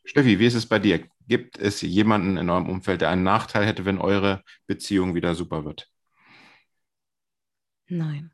Steffi, 0.04 0.38
wie 0.38 0.46
ist 0.46 0.54
es 0.54 0.66
bei 0.66 0.80
dir? 0.80 1.08
Gibt 1.28 1.58
es 1.58 1.82
jemanden 1.82 2.38
in 2.38 2.50
eurem 2.50 2.70
Umfeld, 2.70 3.02
der 3.02 3.10
einen 3.10 3.24
Nachteil 3.24 3.66
hätte, 3.66 3.86
wenn 3.86 4.00
eure 4.00 4.44
Beziehung 4.68 5.16
wieder 5.16 5.34
super 5.34 5.66
wird? 5.66 5.90
Nein. 7.88 8.32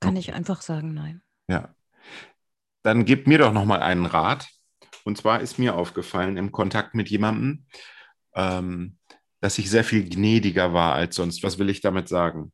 Kann 0.00 0.16
ich 0.16 0.34
einfach 0.34 0.62
sagen, 0.62 0.94
nein. 0.94 1.22
Ja. 1.48 1.74
Dann 2.82 3.04
gib 3.04 3.26
mir 3.26 3.38
doch 3.38 3.52
noch 3.52 3.64
mal 3.64 3.80
einen 3.80 4.06
Rat. 4.06 4.48
Und 5.04 5.18
zwar 5.18 5.40
ist 5.40 5.58
mir 5.58 5.74
aufgefallen 5.74 6.36
im 6.36 6.52
Kontakt 6.52 6.94
mit 6.94 7.08
jemandem, 7.08 7.66
ähm, 8.34 8.98
dass 9.40 9.58
ich 9.58 9.70
sehr 9.70 9.84
viel 9.84 10.08
gnädiger 10.08 10.72
war 10.72 10.94
als 10.94 11.16
sonst. 11.16 11.42
Was 11.42 11.58
will 11.58 11.68
ich 11.68 11.80
damit 11.80 12.08
sagen? 12.08 12.52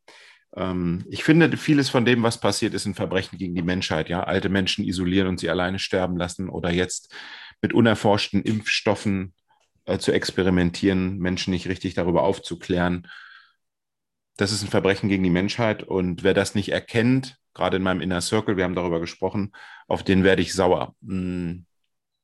Ähm, 0.57 1.05
ich 1.09 1.25
finde, 1.25 1.57
vieles 1.57 1.89
von 1.89 2.05
dem, 2.05 2.23
was 2.23 2.41
passiert, 2.41 2.75
ist 2.75 2.87
ein 2.87 2.95
Verbrechen 2.95 3.39
gegen 3.39 3.55
die 3.55 3.63
Menschheit. 3.63 4.09
Ja, 4.09 4.25
alte 4.25 4.49
Menschen 4.49 4.85
isolieren 4.85 5.29
und 5.29 5.41
sie 5.41 5.51
alleine 5.51 5.79
sterben 5.79 6.17
lassen 6.17 6.49
oder 6.49 6.71
jetzt 6.71 7.15
mit 7.63 7.73
unerforschten 7.73 8.43
Impfstoffen 8.43 9.35
äh, 9.85 9.99
zu 9.99 10.13
experimentieren, 10.13 11.19
Menschen 11.19 11.53
nicht 11.53 11.69
richtig 11.69 11.95
darüber 11.95 12.23
aufzuklären. 12.23 13.09
Das 14.41 14.53
ist 14.53 14.63
ein 14.63 14.71
Verbrechen 14.71 15.11
gegen 15.11 15.23
die 15.23 15.29
Menschheit 15.29 15.83
und 15.83 16.23
wer 16.23 16.33
das 16.33 16.55
nicht 16.55 16.71
erkennt, 16.73 17.37
gerade 17.53 17.77
in 17.77 17.83
meinem 17.83 18.01
Inner 18.01 18.23
Circle, 18.23 18.57
wir 18.57 18.65
haben 18.65 18.75
darüber 18.75 18.99
gesprochen, 18.99 19.53
auf 19.87 20.03
den 20.03 20.25
werde 20.25 20.41
ich 20.41 20.55
sauer. 20.55 20.95
Hm, 21.07 21.67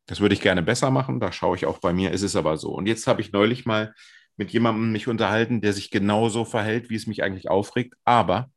das 0.07 0.21
würde 0.21 0.35
ich 0.35 0.41
gerne 0.41 0.63
besser 0.63 0.91
machen, 0.91 1.21
da 1.21 1.31
schaue 1.31 1.57
ich 1.57 1.67
auch 1.67 1.79
bei 1.79 1.93
mir, 1.93 2.13
ist 2.13 2.23
es 2.23 2.35
aber 2.35 2.57
so. 2.57 2.71
Und 2.71 2.87
jetzt 2.87 3.07
habe 3.07 3.21
ich 3.21 3.33
neulich 3.33 3.67
mal 3.67 3.95
mit 4.39 4.51
jemandem 4.51 4.93
mich 4.93 5.09
unterhalten, 5.09 5.61
der 5.61 5.75
sich 5.75 5.91
genauso 5.91 6.47
verhält, 6.47 6.89
wie 6.89 6.95
es 6.95 7.07
mich 7.07 7.23
eigentlich 7.23 7.51
aufregt, 7.51 7.93
aber 8.07 8.51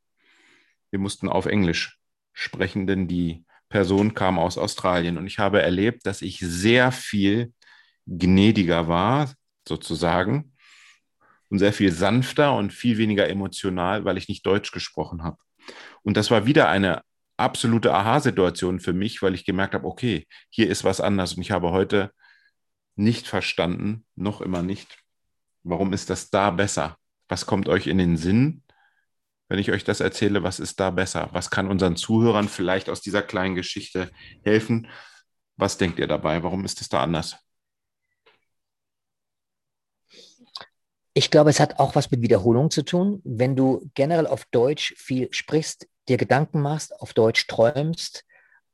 wir 0.89 0.99
mussten 0.99 1.27
auf 1.27 1.45
Englisch 1.45 1.99
sprechen, 2.31 2.87
denn 2.87 3.09
die 3.09 3.43
Person 3.67 4.13
kam 4.13 4.39
aus 4.39 4.57
Australien 4.57 5.17
und 5.17 5.27
ich 5.27 5.37
habe 5.37 5.61
erlebt, 5.61 6.05
dass 6.05 6.21
ich 6.21 6.39
sehr 6.39 6.93
viel 6.93 7.51
gnädiger 8.07 8.87
war, 8.87 9.33
sozusagen, 9.67 10.53
und 11.49 11.59
sehr 11.59 11.73
viel 11.73 11.91
sanfter 11.91 12.55
und 12.55 12.73
viel 12.73 12.97
weniger 12.97 13.27
emotional, 13.27 14.05
weil 14.05 14.17
ich 14.17 14.27
nicht 14.27 14.45
Deutsch 14.45 14.71
gesprochen 14.71 15.23
habe. 15.23 15.37
Und 16.03 16.17
das 16.17 16.31
war 16.31 16.45
wieder 16.45 16.69
eine 16.69 17.01
absolute 17.37 17.93
Aha-Situation 17.93 18.79
für 18.79 18.93
mich, 18.93 19.21
weil 19.21 19.33
ich 19.33 19.45
gemerkt 19.45 19.73
habe, 19.73 19.87
okay, 19.87 20.27
hier 20.49 20.69
ist 20.69 20.83
was 20.83 21.01
anders 21.01 21.33
und 21.33 21.41
ich 21.41 21.51
habe 21.51 21.71
heute 21.71 22.11
nicht 22.95 23.27
verstanden, 23.27 24.05
noch 24.15 24.41
immer 24.41 24.61
nicht, 24.61 24.97
warum 25.63 25.93
ist 25.93 26.09
das 26.09 26.29
da 26.29 26.51
besser? 26.51 26.97
Was 27.29 27.45
kommt 27.45 27.69
euch 27.69 27.87
in 27.87 27.97
den 27.97 28.17
Sinn, 28.17 28.63
wenn 29.47 29.59
ich 29.59 29.71
euch 29.71 29.83
das 29.83 29.99
erzähle, 29.99 30.43
was 30.43 30.59
ist 30.59 30.79
da 30.79 30.91
besser? 30.91 31.29
Was 31.31 31.49
kann 31.49 31.67
unseren 31.67 31.95
Zuhörern 31.95 32.47
vielleicht 32.47 32.89
aus 32.89 33.01
dieser 33.01 33.21
kleinen 33.21 33.55
Geschichte 33.55 34.11
helfen? 34.43 34.87
Was 35.57 35.77
denkt 35.77 35.97
ihr 35.99 36.07
dabei? 36.07 36.43
Warum 36.43 36.65
ist 36.65 36.81
es 36.81 36.89
da 36.89 37.01
anders? 37.01 37.37
Ich 41.19 41.31
glaube, 41.31 41.49
es 41.49 41.59
hat 41.59 41.79
auch 41.79 41.95
was 41.95 42.11
mit 42.11 42.21
Wiederholung 42.21 42.71
zu 42.71 42.81
tun. 42.81 43.19
Wenn 43.25 43.57
du 43.57 43.85
generell 43.93 44.25
auf 44.25 44.45
Deutsch 44.45 44.93
viel 44.95 45.27
sprichst, 45.33 45.85
dir 46.07 46.15
Gedanken 46.15 46.61
machst, 46.61 46.97
auf 47.01 47.13
Deutsch 47.13 47.45
träumst, 47.47 48.23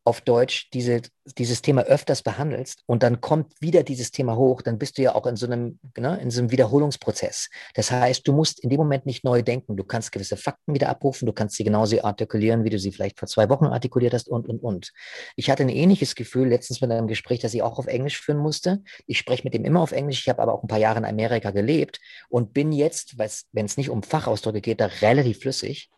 auf 0.05 0.21
Deutsch 0.21 0.69
diese, 0.71 1.01
dieses 1.37 1.63
Thema 1.63 1.81
öfters 1.81 2.21
behandelst 2.21 2.83
und 2.85 3.01
dann 3.01 3.21
kommt 3.21 3.53
wieder 3.59 3.81
dieses 3.81 4.11
Thema 4.11 4.35
hoch, 4.37 4.61
dann 4.61 4.77
bist 4.77 4.99
du 4.99 5.01
ja 5.01 5.15
auch 5.15 5.25
in 5.25 5.35
so 5.35 5.47
einem, 5.47 5.79
ne, 5.97 6.19
in 6.21 6.29
so 6.29 6.41
einem 6.41 6.51
Wiederholungsprozess. 6.51 7.49
Das 7.73 7.89
heißt, 7.89 8.27
du 8.27 8.31
musst 8.31 8.63
in 8.63 8.69
dem 8.69 8.77
Moment 8.77 9.07
nicht 9.07 9.23
neu 9.23 9.41
denken. 9.41 9.75
Du 9.75 9.83
kannst 9.83 10.11
gewisse 10.11 10.37
Fakten 10.37 10.75
wieder 10.75 10.89
abrufen, 10.89 11.25
du 11.25 11.33
kannst 11.33 11.55
sie 11.55 11.63
genauso 11.63 12.01
artikulieren, 12.03 12.63
wie 12.63 12.69
du 12.69 12.77
sie 12.77 12.91
vielleicht 12.91 13.17
vor 13.17 13.27
zwei 13.27 13.49
Wochen 13.49 13.65
artikuliert 13.65 14.13
hast 14.13 14.29
und, 14.29 14.47
und, 14.47 14.59
und. 14.59 14.93
Ich 15.35 15.49
hatte 15.49 15.63
ein 15.63 15.69
ähnliches 15.69 16.13
Gefühl 16.13 16.49
letztens 16.49 16.81
mit 16.81 16.91
einem 16.91 17.07
Gespräch, 17.07 17.39
das 17.39 17.55
ich 17.55 17.63
auch 17.63 17.79
auf 17.79 17.87
Englisch 17.87 18.21
führen 18.21 18.37
musste. 18.37 18.83
Ich 19.07 19.17
spreche 19.17 19.43
mit 19.43 19.55
dem 19.55 19.65
immer 19.65 19.81
auf 19.81 19.91
Englisch. 19.91 20.19
Ich 20.19 20.29
habe 20.29 20.41
aber 20.41 20.53
auch 20.53 20.61
ein 20.61 20.67
paar 20.67 20.79
Jahre 20.79 20.99
in 20.99 21.05
Amerika 21.05 21.49
gelebt 21.49 21.99
und 22.29 22.53
bin 22.53 22.71
jetzt, 22.71 23.17
wenn 23.17 23.65
es 23.65 23.77
nicht 23.77 23.89
um 23.89 24.03
Fachausdrücke 24.03 24.61
geht, 24.61 24.81
da 24.81 24.85
relativ 25.01 25.39
flüssig 25.39 25.89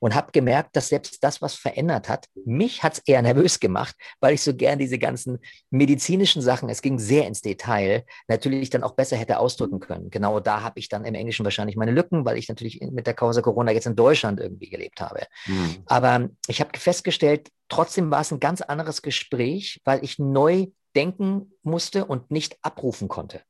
und 0.00 0.14
habe 0.14 0.32
gemerkt, 0.32 0.76
dass 0.76 0.88
selbst 0.88 1.22
das, 1.22 1.42
was 1.42 1.54
verändert 1.54 2.08
hat, 2.08 2.26
mich 2.44 2.82
hat 2.82 2.94
es 2.94 3.02
eher 3.06 3.22
nervös 3.36 3.60
gemacht, 3.60 3.94
weil 4.20 4.34
ich 4.34 4.42
so 4.42 4.54
gern 4.54 4.78
diese 4.78 4.98
ganzen 4.98 5.38
medizinischen 5.70 6.42
Sachen, 6.42 6.68
es 6.68 6.82
ging 6.82 6.98
sehr 6.98 7.26
ins 7.26 7.42
Detail, 7.42 8.04
natürlich 8.28 8.70
dann 8.70 8.82
auch 8.82 8.94
besser 8.94 9.16
hätte 9.16 9.38
ausdrücken 9.38 9.80
können. 9.80 10.10
Genau 10.10 10.40
da 10.40 10.62
habe 10.62 10.78
ich 10.78 10.88
dann 10.88 11.04
im 11.04 11.14
Englischen 11.14 11.44
wahrscheinlich 11.44 11.76
meine 11.76 11.92
Lücken, 11.92 12.24
weil 12.24 12.38
ich 12.38 12.48
natürlich 12.48 12.80
mit 12.80 13.06
der 13.06 13.14
Causa 13.14 13.42
Corona 13.42 13.72
jetzt 13.72 13.86
in 13.86 13.96
Deutschland 13.96 14.40
irgendwie 14.40 14.70
gelebt 14.70 15.00
habe. 15.00 15.26
Mhm. 15.46 15.76
Aber 15.86 16.28
ich 16.48 16.60
habe 16.60 16.78
festgestellt, 16.78 17.50
trotzdem 17.68 18.10
war 18.10 18.20
es 18.20 18.32
ein 18.32 18.40
ganz 18.40 18.60
anderes 18.60 19.02
Gespräch, 19.02 19.80
weil 19.84 20.04
ich 20.04 20.18
neu 20.18 20.66
denken 20.94 21.52
musste 21.62 22.06
und 22.06 22.30
nicht 22.30 22.56
abrufen 22.62 23.08
konnte. 23.08 23.42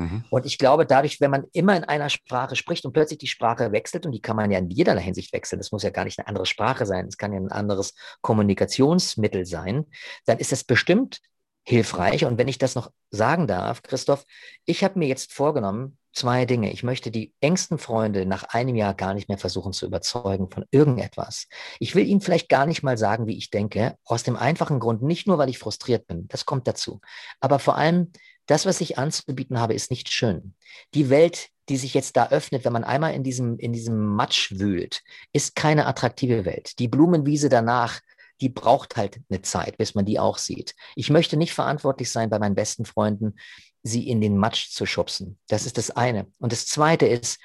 Mhm. 0.00 0.24
Und 0.30 0.46
ich 0.46 0.56
glaube, 0.56 0.86
dadurch, 0.86 1.20
wenn 1.20 1.30
man 1.30 1.44
immer 1.52 1.76
in 1.76 1.84
einer 1.84 2.08
Sprache 2.08 2.56
spricht 2.56 2.86
und 2.86 2.94
plötzlich 2.94 3.18
die 3.18 3.26
Sprache 3.26 3.70
wechselt, 3.70 4.06
und 4.06 4.12
die 4.12 4.22
kann 4.22 4.34
man 4.34 4.50
ja 4.50 4.58
in 4.58 4.70
jederlei 4.70 5.02
Hinsicht 5.02 5.32
wechseln, 5.34 5.58
das 5.58 5.72
muss 5.72 5.82
ja 5.82 5.90
gar 5.90 6.04
nicht 6.04 6.18
eine 6.18 6.26
andere 6.26 6.46
Sprache 6.46 6.86
sein, 6.86 7.06
es 7.06 7.18
kann 7.18 7.34
ja 7.34 7.38
ein 7.38 7.52
anderes 7.52 7.94
Kommunikationsmittel 8.22 9.44
sein, 9.44 9.84
dann 10.24 10.38
ist 10.38 10.52
das 10.52 10.64
bestimmt 10.64 11.20
hilfreich. 11.64 12.24
Und 12.24 12.38
wenn 12.38 12.48
ich 12.48 12.56
das 12.56 12.74
noch 12.74 12.90
sagen 13.10 13.46
darf, 13.46 13.82
Christoph, 13.82 14.24
ich 14.64 14.82
habe 14.82 14.98
mir 14.98 15.06
jetzt 15.06 15.34
vorgenommen, 15.34 15.98
zwei 16.12 16.44
Dinge. 16.44 16.72
Ich 16.72 16.82
möchte 16.82 17.10
die 17.10 17.32
engsten 17.40 17.78
Freunde 17.78 18.26
nach 18.26 18.44
einem 18.44 18.74
Jahr 18.74 18.94
gar 18.94 19.14
nicht 19.14 19.28
mehr 19.28 19.38
versuchen 19.38 19.72
zu 19.72 19.86
überzeugen 19.86 20.50
von 20.50 20.64
irgendetwas. 20.70 21.46
Ich 21.78 21.94
will 21.94 22.06
ihnen 22.06 22.20
vielleicht 22.20 22.48
gar 22.48 22.66
nicht 22.66 22.82
mal 22.82 22.98
sagen, 22.98 23.26
wie 23.26 23.36
ich 23.36 23.50
denke, 23.50 23.96
aus 24.04 24.22
dem 24.22 24.36
einfachen 24.36 24.80
Grund, 24.80 25.02
nicht 25.02 25.28
nur, 25.28 25.38
weil 25.38 25.50
ich 25.50 25.58
frustriert 25.58 26.06
bin, 26.06 26.26
das 26.28 26.46
kommt 26.46 26.66
dazu, 26.66 27.00
aber 27.38 27.58
vor 27.58 27.76
allem, 27.76 28.12
das, 28.50 28.66
was 28.66 28.80
ich 28.80 28.98
anzubieten 28.98 29.60
habe, 29.60 29.74
ist 29.74 29.90
nicht 29.90 30.08
schön. 30.08 30.54
Die 30.94 31.08
Welt, 31.08 31.50
die 31.68 31.76
sich 31.76 31.94
jetzt 31.94 32.16
da 32.16 32.30
öffnet, 32.30 32.64
wenn 32.64 32.72
man 32.72 32.82
einmal 32.82 33.14
in 33.14 33.22
diesem, 33.22 33.58
in 33.58 33.72
diesem 33.72 34.04
Matsch 34.04 34.58
wühlt, 34.58 35.02
ist 35.32 35.54
keine 35.54 35.86
attraktive 35.86 36.44
Welt. 36.44 36.78
Die 36.80 36.88
Blumenwiese 36.88 37.48
danach, 37.48 38.00
die 38.40 38.48
braucht 38.48 38.96
halt 38.96 39.20
eine 39.28 39.42
Zeit, 39.42 39.78
bis 39.78 39.94
man 39.94 40.04
die 40.04 40.18
auch 40.18 40.38
sieht. 40.38 40.74
Ich 40.96 41.10
möchte 41.10 41.36
nicht 41.36 41.52
verantwortlich 41.52 42.10
sein, 42.10 42.28
bei 42.28 42.40
meinen 42.40 42.56
besten 42.56 42.84
Freunden 42.84 43.36
sie 43.84 44.08
in 44.08 44.20
den 44.20 44.36
Matsch 44.36 44.70
zu 44.70 44.84
schubsen. 44.84 45.38
Das 45.48 45.64
ist 45.64 45.78
das 45.78 45.90
eine. 45.92 46.26
Und 46.38 46.50
das 46.50 46.66
zweite 46.66 47.06
ist, 47.06 47.38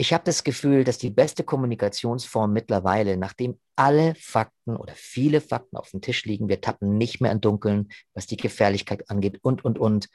ich 0.00 0.14
habe 0.14 0.24
das 0.24 0.44
Gefühl, 0.44 0.82
dass 0.82 0.96
die 0.96 1.10
beste 1.10 1.44
Kommunikationsform 1.44 2.54
mittlerweile, 2.54 3.18
nachdem 3.18 3.60
alle 3.76 4.14
Fakten 4.14 4.74
oder 4.74 4.94
viele 4.96 5.42
Fakten 5.42 5.76
auf 5.76 5.90
dem 5.90 6.00
Tisch 6.00 6.24
liegen, 6.24 6.48
wir 6.48 6.62
tappen 6.62 6.96
nicht 6.96 7.20
mehr 7.20 7.30
im 7.30 7.42
Dunkeln, 7.42 7.90
was 8.14 8.26
die 8.26 8.38
Gefährlichkeit 8.38 9.10
angeht 9.10 9.40
und, 9.42 9.62
und, 9.62 9.78
und, 9.78 10.08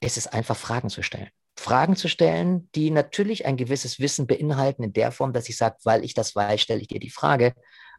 ist 0.00 0.18
es 0.18 0.26
einfach 0.26 0.56
Fragen 0.56 0.90
zu 0.90 1.02
stellen. 1.02 1.30
Fragen 1.58 1.96
zu 1.96 2.08
stellen, 2.08 2.68
die 2.74 2.90
natürlich 2.90 3.46
ein 3.46 3.56
gewisses 3.56 4.00
Wissen 4.00 4.26
beinhalten, 4.26 4.82
in 4.82 4.92
der 4.92 5.12
Form, 5.12 5.32
dass 5.32 5.48
ich 5.48 5.56
sage, 5.56 5.76
weil 5.84 6.04
ich 6.04 6.12
das 6.12 6.36
weiß, 6.36 6.60
stelle 6.60 6.82
ich 6.82 6.88
dir 6.88 7.00
die 7.00 7.08
Frage. 7.08 7.54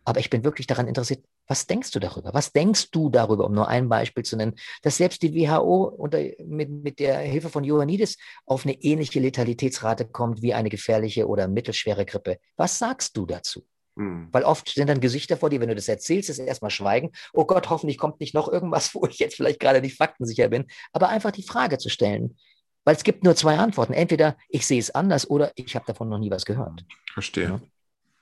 Aber 0.05 0.19
ich 0.19 0.29
bin 0.29 0.43
wirklich 0.43 0.67
daran 0.67 0.87
interessiert, 0.87 1.23
was 1.47 1.67
denkst 1.67 1.91
du 1.91 1.99
darüber? 1.99 2.33
Was 2.33 2.51
denkst 2.51 2.91
du 2.91 3.09
darüber, 3.09 3.45
um 3.45 3.53
nur 3.53 3.67
ein 3.67 3.89
Beispiel 3.89 4.23
zu 4.23 4.37
nennen, 4.37 4.55
dass 4.81 4.97
selbst 4.97 5.21
die 5.21 5.33
WHO 5.33 5.85
unter, 5.85 6.19
mit, 6.45 6.69
mit 6.69 6.99
der 6.99 7.19
Hilfe 7.19 7.49
von 7.49 7.63
Ioannidis 7.63 8.17
auf 8.45 8.65
eine 8.65 8.73
ähnliche 8.81 9.19
Letalitätsrate 9.19 10.05
kommt 10.05 10.41
wie 10.41 10.53
eine 10.53 10.69
gefährliche 10.69 11.27
oder 11.27 11.47
mittelschwere 11.47 12.05
Grippe? 12.05 12.37
Was 12.55 12.79
sagst 12.79 13.17
du 13.17 13.25
dazu? 13.25 13.65
Hm. 13.95 14.29
Weil 14.31 14.43
oft 14.43 14.69
sind 14.69 14.87
dann 14.89 15.01
Gesichter 15.01 15.37
vor 15.37 15.49
dir, 15.49 15.59
wenn 15.59 15.69
du 15.69 15.75
das 15.75 15.87
erzählst, 15.87 16.29
ist 16.29 16.39
erstmal 16.39 16.71
schweigen. 16.71 17.11
Oh 17.33 17.45
Gott, 17.45 17.69
hoffentlich 17.69 17.97
kommt 17.97 18.19
nicht 18.19 18.33
noch 18.33 18.47
irgendwas, 18.47 18.93
wo 18.95 19.05
ich 19.05 19.19
jetzt 19.19 19.35
vielleicht 19.35 19.59
gerade 19.59 19.81
nicht 19.81 19.97
faktensicher 19.97 20.49
bin. 20.49 20.65
Aber 20.91 21.09
einfach 21.09 21.31
die 21.31 21.43
Frage 21.43 21.77
zu 21.77 21.89
stellen. 21.89 22.37
Weil 22.85 22.95
es 22.95 23.03
gibt 23.03 23.23
nur 23.23 23.35
zwei 23.35 23.57
Antworten. 23.57 23.93
Entweder 23.93 24.35
ich 24.49 24.65
sehe 24.65 24.79
es 24.79 24.91
anders 24.91 25.29
oder 25.29 25.51
ich 25.55 25.75
habe 25.75 25.85
davon 25.85 26.09
noch 26.09 26.19
nie 26.19 26.31
was 26.31 26.45
gehört. 26.45 26.83
Verstehe. 27.13 27.43
Ja. 27.43 27.61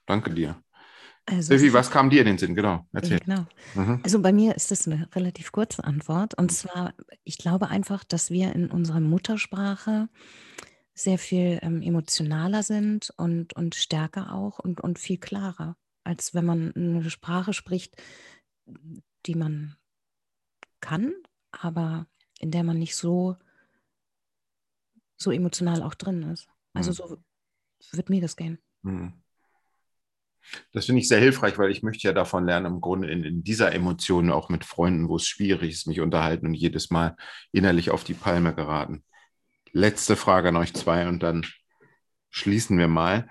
Danke 0.06 0.32
dir. 0.32 0.62
Also, 1.26 1.56
Silvi, 1.56 1.74
was 1.74 1.92
kam 1.92 2.10
dir 2.10 2.22
in 2.22 2.28
den 2.28 2.38
Sinn? 2.38 2.56
Genau, 2.56 2.86
erzähl. 2.92 3.20
Genau. 3.20 3.46
Mhm. 3.76 4.02
Also 4.04 4.22
bei 4.22 4.34
mir 4.34 4.56
ist 4.56 4.72
das 4.72 4.88
eine 4.88 5.08
relativ 5.16 5.52
kurze 5.52 5.84
Antwort. 5.84 6.34
Und 6.38 6.52
zwar, 6.52 6.94
ich 7.24 7.38
glaube 7.38 7.70
einfach, 7.70 8.04
dass 8.04 8.32
wir 8.32 8.54
in 8.54 8.72
unserer 8.72 9.00
Muttersprache 9.00 10.10
sehr 10.94 11.18
viel 11.18 11.60
ähm, 11.62 11.82
emotionaler 11.82 12.64
sind 12.64 13.14
und, 13.18 13.56
und 13.56 13.76
stärker 13.76 14.34
auch 14.34 14.60
und, 14.60 14.82
und 14.82 15.00
viel 15.00 15.18
klarer, 15.18 15.78
als 16.04 16.34
wenn 16.34 16.46
man 16.46 16.74
eine 16.76 17.10
Sprache 17.10 17.54
spricht, 17.54 17.96
die 19.26 19.36
man 19.36 19.78
kann, 20.80 21.14
aber 21.52 22.08
in 22.40 22.52
der 22.52 22.64
man 22.64 22.80
nicht 22.80 22.96
so, 22.96 23.38
so 25.18 25.32
emotional 25.32 25.84
auch 25.84 25.94
drin 25.94 26.24
ist. 26.24 26.48
Also 26.74 26.92
mhm. 26.92 27.18
so 27.80 27.98
wird 27.98 28.10
mir 28.10 28.22
das 28.22 28.36
gehen. 28.36 28.58
Mhm. 28.82 29.21
Das 30.72 30.86
finde 30.86 31.02
ich 31.02 31.08
sehr 31.08 31.20
hilfreich, 31.20 31.58
weil 31.58 31.72
ich 31.72 31.84
möchte 31.84 32.08
ja 32.08 32.14
davon 32.14 32.46
lernen, 32.46 32.66
im 32.66 32.82
Grunde 32.82 33.10
in, 33.10 33.24
in, 33.24 33.44
dieser 33.44 33.74
Emotion 33.74 34.32
auch 34.32 34.50
mit 34.50 34.66
Freunden, 34.66 35.08
wo 35.08 35.16
es 35.16 35.28
schwierig 35.28 35.72
ist, 35.72 35.88
mich 35.88 36.02
unterhalten 36.02 36.48
und 36.48 36.54
jedes 36.54 36.90
Mal 36.90 37.16
innerlich 37.52 37.90
auf 37.92 38.04
die 38.04 38.14
Palme 38.14 38.54
geraten. 38.54 39.04
Letzte 39.72 40.16
Frage 40.16 40.50
an 40.50 40.58
euch 40.58 40.74
zwei 40.74 41.08
und 41.08 41.24
dann 41.24 41.46
schließen 42.30 42.78
wir 42.78 42.88
mal. 42.88 43.30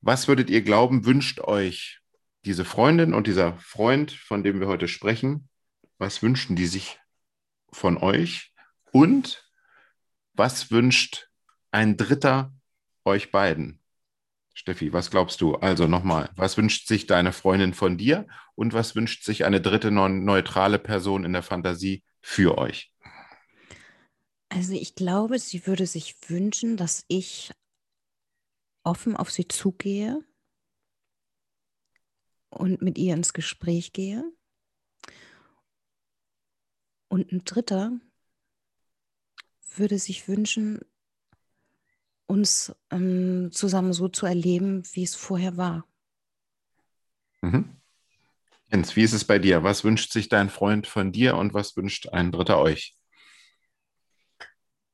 Was 0.00 0.28
würdet 0.28 0.50
ihr 0.50 0.62
glauben, 0.62 1.04
wünscht 1.04 1.40
euch 1.40 2.00
diese 2.44 2.64
Freundin 2.64 3.12
und 3.12 3.26
dieser 3.26 3.58
Freund, 3.58 4.12
von 4.12 4.44
dem 4.44 4.60
wir 4.60 4.68
heute 4.68 4.86
sprechen? 4.86 5.48
Was 5.98 6.22
wünschen 6.22 6.54
die 6.54 6.66
sich 6.66 7.00
von 7.72 7.96
euch? 7.98 8.52
Und 8.92 9.44
was 10.34 10.70
wünscht 10.70 11.28
ein 11.72 11.96
Dritter 11.96 12.54
euch 13.04 13.32
beiden? 13.32 13.82
Steffi, 14.58 14.90
was 14.94 15.10
glaubst 15.10 15.42
du? 15.42 15.54
Also 15.56 15.86
nochmal, 15.86 16.30
was 16.34 16.56
wünscht 16.56 16.88
sich 16.88 17.06
deine 17.06 17.34
Freundin 17.34 17.74
von 17.74 17.98
dir 17.98 18.26
und 18.54 18.72
was 18.72 18.96
wünscht 18.96 19.22
sich 19.22 19.44
eine 19.44 19.60
dritte 19.60 19.90
neutrale 19.90 20.78
Person 20.78 21.24
in 21.24 21.34
der 21.34 21.42
Fantasie 21.42 22.02
für 22.22 22.56
euch? 22.56 22.90
Also 24.48 24.72
ich 24.72 24.94
glaube, 24.94 25.38
sie 25.38 25.66
würde 25.66 25.86
sich 25.86 26.16
wünschen, 26.30 26.78
dass 26.78 27.04
ich 27.08 27.52
offen 28.82 29.14
auf 29.14 29.30
sie 29.30 29.46
zugehe 29.46 30.24
und 32.48 32.80
mit 32.80 32.96
ihr 32.96 33.12
ins 33.12 33.34
Gespräch 33.34 33.92
gehe. 33.92 34.24
Und 37.08 37.30
ein 37.30 37.44
Dritter 37.44 38.00
würde 39.74 39.98
sich 39.98 40.28
wünschen, 40.28 40.80
uns 42.26 42.74
ähm, 42.90 43.50
zusammen 43.52 43.92
so 43.92 44.08
zu 44.08 44.26
erleben, 44.26 44.82
wie 44.92 45.04
es 45.04 45.14
vorher 45.14 45.56
war. 45.56 45.86
Mhm. 47.42 47.76
Jens, 48.70 48.96
wie 48.96 49.02
ist 49.02 49.12
es 49.12 49.24
bei 49.24 49.38
dir? 49.38 49.62
Was 49.62 49.84
wünscht 49.84 50.12
sich 50.12 50.28
dein 50.28 50.50
Freund 50.50 50.86
von 50.86 51.12
dir 51.12 51.36
und 51.36 51.54
was 51.54 51.76
wünscht 51.76 52.08
ein 52.08 52.32
Dritter 52.32 52.58
euch? 52.58 52.96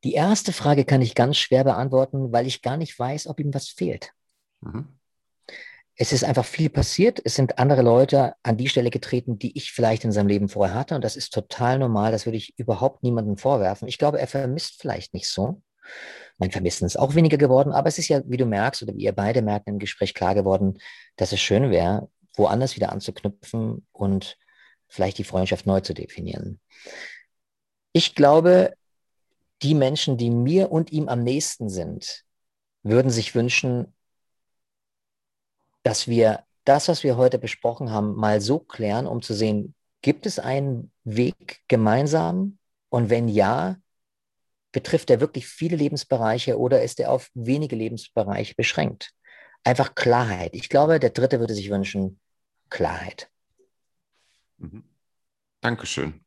Die 0.05 0.15
erste 0.15 0.53
Frage 0.53 0.85
kann 0.85 1.01
ich 1.01 1.15
ganz 1.15 1.37
schwer 1.39 1.65
beantworten, 1.65 2.33
weil 2.33 2.47
ich 2.47 2.61
gar 2.61 2.77
nicht 2.77 2.99
weiß, 2.99 3.29
ob 3.29 3.39
ihm 3.41 3.55
was 3.55 3.69
fehlt. 3.69 4.13
Mhm. 4.61 4.99
Es 5.95 6.13
ist 6.13 6.25
einfach 6.25 6.45
viel 6.45 6.71
passiert. 6.71 7.21
Es 7.25 7.37
sind 7.37 7.59
andere 7.59 7.83
Leute 7.83 8.35
an 8.43 8.57
die 8.57 8.69
Stelle 8.69 8.91
getreten, 8.91 9.39
die 9.39 9.57
ich 9.57 9.73
vielleicht 9.73 10.05
in 10.05 10.13
seinem 10.13 10.27
Leben 10.27 10.49
vorher 10.49 10.75
hatte. 10.75 10.95
Und 10.95 11.05
das 11.05 11.17
ist 11.17 11.33
total 11.33 11.79
normal. 11.79 12.13
Das 12.13 12.27
würde 12.27 12.39
ich 12.39 12.59
überhaupt 12.59 13.03
niemandem 13.03 13.37
vorwerfen. 13.37 13.89
Ich 13.89 13.99
glaube, 13.99 14.19
er 14.19 14.27
vermisst 14.27 14.81
vielleicht 14.81 15.15
nicht 15.15 15.29
so. 15.29 15.63
Mein 16.39 16.51
Vermissen 16.51 16.87
ist 16.87 16.99
auch 16.99 17.15
weniger 17.15 17.37
geworden, 17.37 17.73
aber 17.73 17.89
es 17.89 17.99
ist 17.99 18.09
ja, 18.09 18.23
wie 18.27 18.37
du 18.37 18.47
merkst 18.47 18.83
oder 18.83 18.95
wie 18.95 19.05
ihr 19.05 19.13
beide 19.13 19.43
merkt 19.43 19.69
im 19.69 19.79
Gespräch 19.79 20.15
klar 20.15 20.35
geworden, 20.35 20.79
dass 21.17 21.33
es 21.33 21.41
schön 21.41 21.71
wäre, 21.71 22.09
woanders 22.35 22.77
wieder 22.77 22.93
anzuknüpfen 22.93 23.87
und 23.93 24.39
vielleicht 24.89 25.19
die 25.19 25.25
Freundschaft 25.25 25.67
neu 25.67 25.81
zu 25.81 25.95
definieren. 25.95 26.61
Ich 27.93 28.15
glaube, 28.15 28.75
die 29.63 29.75
Menschen, 29.75 30.17
die 30.17 30.31
mir 30.31 30.73
und 30.73 30.93
ihm 30.93 31.09
am 31.09 31.23
nächsten 31.23 31.69
sind, 31.69 32.25
würden 32.83 33.11
sich 33.11 33.35
wünschen, 33.35 33.95
dass 35.83 36.09
wir 36.09 36.45
das, 36.65 36.89
was 36.89 37.03
wir 37.03 37.17
heute 37.17 37.39
besprochen 37.39 37.91
haben, 37.91 38.15
mal 38.15 38.41
so 38.41 38.59
klären, 38.59 39.07
um 39.07 39.23
zu 39.23 39.35
sehen, 39.35 39.75
gibt 40.01 40.27
es 40.27 40.39
einen 40.39 40.93
Weg 41.05 41.61
gemeinsam? 41.69 42.59
Und 42.89 43.11
wenn 43.11 43.29
ja, 43.29 43.77
betrifft 44.73 45.11
er 45.11 45.21
wirklich 45.21 45.47
viele 45.47 45.77
Lebensbereiche 45.77 46.59
oder 46.59 46.83
ist 46.83 46.99
er 46.99 47.11
auf 47.11 47.31
wenige 47.35 47.77
Lebensbereiche 47.77 48.55
beschränkt? 48.57 49.13
Einfach 49.65 49.95
Klarheit. 49.95 50.55
Ich 50.55 50.69
glaube, 50.69 50.99
der 50.99 51.11
Dritte 51.11 51.39
würde 51.39 51.55
sich 51.55 51.71
wünschen, 51.71 52.19
Klarheit. 52.71 53.31
Mhm. 54.59 54.85
Dankeschön. 55.61 56.25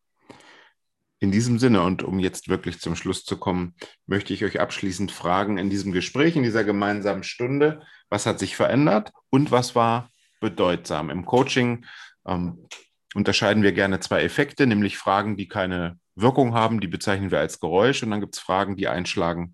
In 1.19 1.31
diesem 1.31 1.59
Sinne 1.59 1.81
und 1.81 2.03
um 2.03 2.19
jetzt 2.19 2.49
wirklich 2.49 2.79
zum 2.79 2.95
Schluss 2.95 3.23
zu 3.23 3.37
kommen, 3.37 3.75
möchte 4.05 4.33
ich 4.33 4.45
euch 4.45 4.59
abschließend 4.59 5.11
fragen 5.11 5.57
in 5.57 5.69
diesem 5.69 5.91
Gespräch, 5.91 6.35
in 6.35 6.43
dieser 6.43 6.63
gemeinsamen 6.63 7.23
Stunde, 7.23 7.81
was 8.09 8.25
hat 8.25 8.37
sich 8.37 8.55
verändert 8.55 9.11
und 9.29 9.51
was 9.51 9.75
war 9.75 10.11
bedeutsam? 10.39 11.09
Im 11.09 11.25
Coaching 11.25 11.85
ähm, 12.27 12.67
unterscheiden 13.15 13.63
wir 13.63 13.71
gerne 13.71 13.99
zwei 14.01 14.21
Effekte, 14.21 14.67
nämlich 14.67 14.97
Fragen, 14.97 15.35
die 15.35 15.47
keine 15.47 15.97
Wirkung 16.15 16.53
haben, 16.53 16.79
die 16.79 16.87
bezeichnen 16.87 17.31
wir 17.31 17.39
als 17.39 17.59
Geräusch. 17.59 18.03
Und 18.03 18.11
dann 18.11 18.21
gibt 18.21 18.35
es 18.35 18.41
Fragen, 18.41 18.75
die 18.75 18.87
einschlagen 18.87 19.53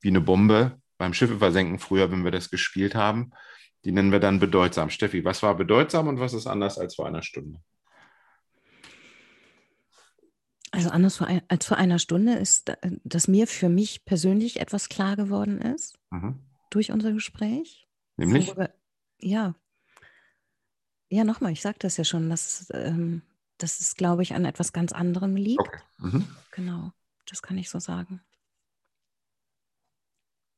wie 0.00 0.08
eine 0.08 0.20
Bombe. 0.20 0.80
Beim 0.98 1.14
Schiffe 1.14 1.38
versenken 1.38 1.78
früher, 1.78 2.10
wenn 2.10 2.24
wir 2.24 2.30
das 2.30 2.50
gespielt 2.50 2.94
haben. 2.94 3.32
Die 3.84 3.92
nennen 3.92 4.12
wir 4.12 4.20
dann 4.20 4.38
bedeutsam. 4.38 4.90
Steffi, 4.90 5.24
was 5.24 5.42
war 5.42 5.56
bedeutsam 5.56 6.08
und 6.08 6.20
was 6.20 6.34
ist 6.34 6.46
anders 6.46 6.78
als 6.78 6.94
vor 6.94 7.06
einer 7.06 7.22
Stunde? 7.22 7.60
Also 10.70 10.88
anders 10.88 11.20
als 11.48 11.66
vor 11.66 11.76
einer 11.76 11.98
Stunde 11.98 12.34
ist, 12.34 12.72
dass 13.04 13.28
mir 13.28 13.46
für 13.46 13.68
mich 13.68 14.04
persönlich 14.06 14.58
etwas 14.58 14.88
klar 14.88 15.16
geworden 15.16 15.60
ist 15.60 15.98
mhm. 16.10 16.38
durch 16.70 16.92
unser 16.92 17.12
Gespräch. 17.12 17.86
Nämlich? 18.16 18.48
Worüber, 18.48 18.70
ja. 19.18 19.54
Ja, 21.10 21.24
nochmal, 21.24 21.52
ich 21.52 21.60
sagte 21.60 21.86
das 21.86 21.98
ja 21.98 22.04
schon, 22.04 22.30
dass 22.30 22.68
ähm, 22.72 23.20
dass 23.62 23.80
es, 23.80 23.94
glaube 23.94 24.22
ich, 24.22 24.34
an 24.34 24.44
etwas 24.44 24.72
ganz 24.72 24.92
anderem 24.92 25.36
liegt. 25.36 25.60
Okay. 25.60 25.80
Mhm. 25.98 26.28
Genau, 26.50 26.92
das 27.26 27.42
kann 27.42 27.58
ich 27.58 27.70
so 27.70 27.78
sagen. 27.78 28.20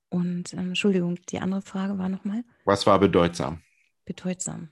Und 0.09 0.53
ähm, 0.53 0.69
Entschuldigung, 0.69 1.19
die 1.29 1.41
andere 1.41 1.61
Frage 1.61 1.99
war 1.99 2.09
nochmal. 2.09 2.45
Was 2.65 2.87
war 2.87 2.99
bedeutsam? 2.99 3.63
Bedeutsam. 4.05 4.71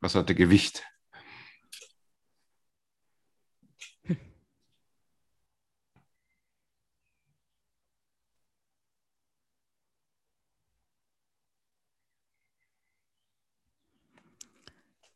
Was 0.00 0.14
hatte 0.14 0.34
Gewicht? 0.34 0.84
Hm. 4.04 4.16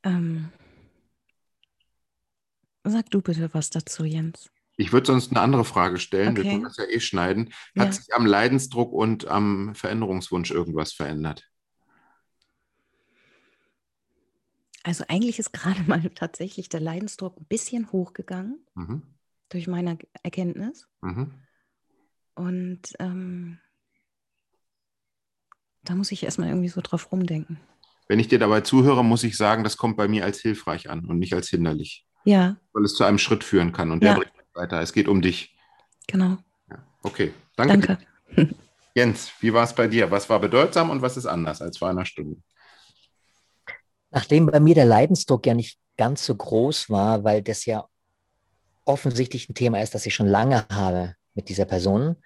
Ähm, 0.05 0.53
Sag 2.85 3.11
du 3.11 3.21
bitte 3.21 3.53
was 3.55 3.71
dazu, 3.71 4.05
Jens. 4.05 4.51
Ich 4.77 4.93
würde 4.93 5.07
sonst 5.07 5.31
eine 5.31 5.41
andere 5.41 5.65
Frage 5.65 5.99
stellen. 5.99 6.31
Okay. 6.31 6.43
Wir 6.43 6.51
können 6.51 6.65
das 6.65 6.77
ja 6.77 6.85
eh 6.85 7.01
schneiden. 7.01 7.53
Hat 7.79 7.87
ja. 7.87 7.93
sich 7.93 8.15
am 8.15 8.27
Leidensdruck 8.27 8.93
und 8.93 9.27
am 9.27 9.75
Veränderungswunsch 9.75 10.51
irgendwas 10.51 10.93
verändert? 10.93 11.49
Also 14.83 15.05
eigentlich 15.09 15.39
ist 15.39 15.53
gerade 15.53 15.83
mal 15.87 16.03
tatsächlich 16.15 16.69
der 16.69 16.81
Leidensdruck 16.81 17.39
ein 17.39 17.47
bisschen 17.47 17.93
hochgegangen 17.93 18.67
mhm. 18.75 19.03
durch 19.49 19.69
meine 19.69 19.99
Erkenntnis. 20.23 20.89
Mhm. 21.03 21.35
Und 22.35 22.81
ähm, 22.99 23.59
Da 25.85 25.95
muss 25.95 26.13
ich 26.13 26.23
erstmal 26.23 26.49
irgendwie 26.49 26.69
so 26.69 26.81
drauf 26.81 27.13
rumdenken. 27.13 27.61
Wenn 28.09 28.19
ich 28.19 28.29
dir 28.29 28.39
dabei 28.39 28.61
zuhöre, 28.63 29.05
muss 29.05 29.25
ich 29.25 29.37
sagen, 29.37 29.65
das 29.65 29.77
kommt 29.77 29.97
bei 29.97 30.09
mir 30.09 30.25
als 30.25 30.41
hilfreich 30.41 30.91
an 30.91 31.05
und 31.05 31.19
nicht 31.19 31.35
als 31.35 31.49
hinderlich. 31.49 32.07
Ja. 32.25 32.57
Weil 32.73 32.85
es 32.85 32.95
zu 32.95 33.05
einem 33.05 33.19
Schritt 33.19 33.45
führen 33.45 33.73
kann 33.73 33.91
und 33.91 34.03
der 34.03 34.13
ja. 34.13 34.19
bringt 34.19 34.33
weiter. 34.55 34.81
Es 34.81 34.93
geht 34.93 35.09
um 35.09 35.23
dich. 35.23 35.55
Genau. 36.07 36.37
Ja. 36.71 36.79
Okay, 37.03 37.33
danke. 37.57 37.99
Danke. 38.37 38.55
Jens, 38.95 39.33
wie 39.41 39.53
war 39.53 39.65
es 39.65 39.75
bei 39.75 39.89
dir? 39.89 40.11
Was 40.11 40.29
war 40.29 40.39
bedeutsam 40.39 40.91
und 40.91 41.03
was 41.03 41.17
ist 41.17 41.27
anders 41.27 41.63
als 41.63 41.79
vor 41.79 41.89
einer 41.89 42.05
Stunde? 42.05 42.37
Nachdem 44.11 44.47
bei 44.47 44.61
mir 44.61 44.75
der 44.75 44.85
Leidensdruck 44.85 45.47
ja 45.47 45.55
nicht 45.55 45.79
ganz 45.97 46.27
so 46.27 46.35
groß 46.35 46.91
war, 46.91 47.25
weil 47.25 47.43
das 47.43 47.65
ja 47.65 47.87
offensichtlich 48.85 49.49
ein 49.49 49.55
Thema 49.55 49.81
ist, 49.81 49.95
das 49.95 50.05
ich 50.05 50.15
schon 50.15 50.27
lange 50.27 50.67
habe 50.71 51.15
mit 51.35 51.49
dieser 51.49 51.65
Person, 51.65 52.17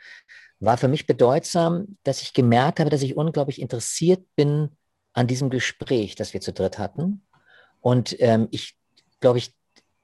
war 0.59 0.79
für 0.79 0.89
mich 0.89 1.07
bedeutsam, 1.07 1.99
dass 2.03 2.23
ich 2.23 2.33
gemerkt 2.33 2.81
habe, 2.81 2.91
dass 2.91 3.03
ich 3.03 3.17
unglaublich 3.17 3.61
interessiert 3.61 4.25
bin 4.35 4.71
an 5.13 5.27
diesem 5.27 5.51
Gespräch, 5.51 6.15
das 6.15 6.33
wir 6.35 6.41
zu 6.41 6.53
dritt 6.53 6.79
hatten. 6.79 7.27
Und 7.81 8.17
ähm, 8.21 8.49
ich, 8.51 8.77
glaube 9.21 9.39
ich, 9.39 9.55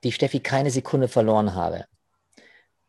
die 0.04 0.12
Steffi 0.12 0.40
keine 0.40 0.70
Sekunde 0.70 1.08
verloren 1.08 1.54
habe. 1.54 1.86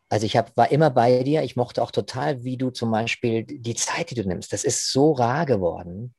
Also 0.08 0.26
ich 0.26 0.36
hab, 0.36 0.56
war 0.56 0.70
immer 0.70 0.90
bei 0.90 1.22
dir. 1.22 1.42
Ich 1.42 1.56
mochte 1.56 1.82
auch 1.82 1.90
total, 1.90 2.44
wie 2.44 2.56
du 2.56 2.70
zum 2.70 2.90
Beispiel 2.90 3.44
die 3.44 3.74
Zeit, 3.74 4.10
die 4.10 4.14
du 4.14 4.26
nimmst. 4.26 4.52
Das 4.52 4.64
ist 4.64 4.92
so 4.92 5.12
rar 5.12 5.46
geworden 5.46 6.14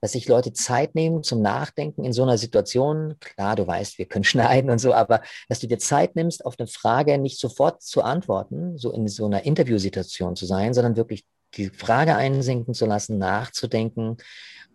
dass 0.00 0.12
sich 0.12 0.28
Leute 0.28 0.52
Zeit 0.52 0.94
nehmen 0.94 1.22
zum 1.22 1.42
Nachdenken 1.42 2.04
in 2.04 2.12
so 2.12 2.22
einer 2.22 2.38
Situation. 2.38 3.16
Klar, 3.20 3.56
du 3.56 3.66
weißt, 3.66 3.98
wir 3.98 4.06
können 4.06 4.24
schneiden 4.24 4.70
und 4.70 4.78
so, 4.78 4.92
aber 4.92 5.22
dass 5.48 5.60
du 5.60 5.66
dir 5.66 5.78
Zeit 5.78 6.16
nimmst, 6.16 6.44
auf 6.44 6.54
eine 6.58 6.68
Frage 6.68 7.18
nicht 7.18 7.38
sofort 7.38 7.82
zu 7.82 8.02
antworten, 8.02 8.78
so 8.78 8.92
in 8.92 9.08
so 9.08 9.26
einer 9.26 9.44
Interviewsituation 9.44 10.36
zu 10.36 10.46
sein, 10.46 10.74
sondern 10.74 10.96
wirklich 10.96 11.24
die 11.54 11.70
Frage 11.70 12.14
einsinken 12.14 12.74
zu 12.74 12.86
lassen, 12.86 13.18
nachzudenken 13.18 14.18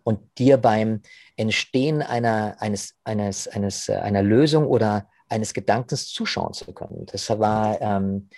und 0.02 0.20
dir 0.38 0.58
beim 0.58 1.00
Entstehen 1.36 2.02
einer, 2.02 2.56
eines, 2.58 2.94
eines, 3.04 3.48
eines, 3.48 3.88
äh, 3.88 3.94
einer 3.94 4.22
Lösung 4.22 4.66
oder 4.66 5.08
eines 5.34 5.52
Gedankens 5.52 6.08
zuschauen 6.08 6.52
zu 6.54 6.72
können. 6.72 7.06
Das 7.06 7.28
war, 7.30 7.80
ähm, 7.80 8.28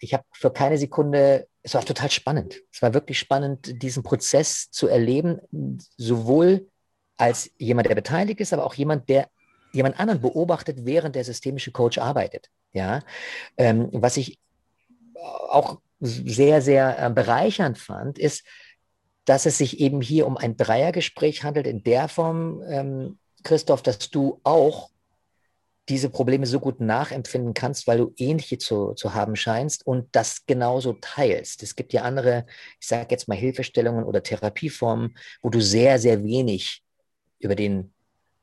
ich 0.00 0.12
habe 0.12 0.24
für 0.32 0.52
keine 0.52 0.76
Sekunde 0.78 1.46
es 1.62 1.74
war 1.74 1.84
total 1.84 2.10
spannend. 2.10 2.60
Es 2.72 2.82
war 2.82 2.92
wirklich 2.92 3.18
spannend, 3.18 3.82
diesen 3.82 4.02
Prozess 4.02 4.70
zu 4.70 4.88
erleben, 4.88 5.40
sowohl 5.96 6.68
als 7.16 7.50
jemand, 7.58 7.88
der 7.88 7.94
beteiligt 7.94 8.40
ist, 8.40 8.52
aber 8.52 8.66
auch 8.66 8.74
jemand, 8.74 9.08
der 9.08 9.28
jemand 9.72 9.98
anderen 9.98 10.20
beobachtet, 10.20 10.84
während 10.84 11.14
der 11.14 11.24
systemische 11.24 11.70
Coach 11.70 11.98
arbeitet. 11.98 12.50
Ja, 12.72 13.00
ähm, 13.56 13.88
was 13.92 14.16
ich 14.16 14.38
auch 15.14 15.78
sehr, 16.00 16.62
sehr 16.62 16.98
äh, 16.98 17.10
bereichernd 17.10 17.78
fand, 17.78 18.18
ist, 18.18 18.44
dass 19.24 19.46
es 19.46 19.58
sich 19.58 19.78
eben 19.78 20.00
hier 20.00 20.26
um 20.26 20.36
ein 20.36 20.56
Dreiergespräch 20.56 21.44
handelt 21.44 21.66
in 21.66 21.84
der 21.84 22.08
Form, 22.08 22.60
ähm, 22.66 23.18
Christoph, 23.44 23.82
dass 23.82 24.10
du 24.10 24.40
auch 24.42 24.90
diese 25.88 26.10
Probleme 26.10 26.46
so 26.46 26.60
gut 26.60 26.80
nachempfinden 26.80 27.54
kannst, 27.54 27.86
weil 27.86 27.98
du 27.98 28.14
ähnliche 28.16 28.58
zu, 28.58 28.94
zu 28.94 29.14
haben 29.14 29.34
scheinst 29.34 29.86
und 29.86 30.08
das 30.12 30.46
genauso 30.46 30.94
teilst. 31.00 31.62
Es 31.62 31.74
gibt 31.74 31.92
ja 31.92 32.02
andere, 32.02 32.46
ich 32.80 32.86
sage 32.86 33.08
jetzt 33.10 33.26
mal 33.26 33.36
Hilfestellungen 33.36 34.04
oder 34.04 34.22
Therapieformen, 34.22 35.16
wo 35.42 35.50
du 35.50 35.60
sehr, 35.60 35.98
sehr 35.98 36.22
wenig 36.22 36.82
über 37.40 37.56
den 37.56 37.92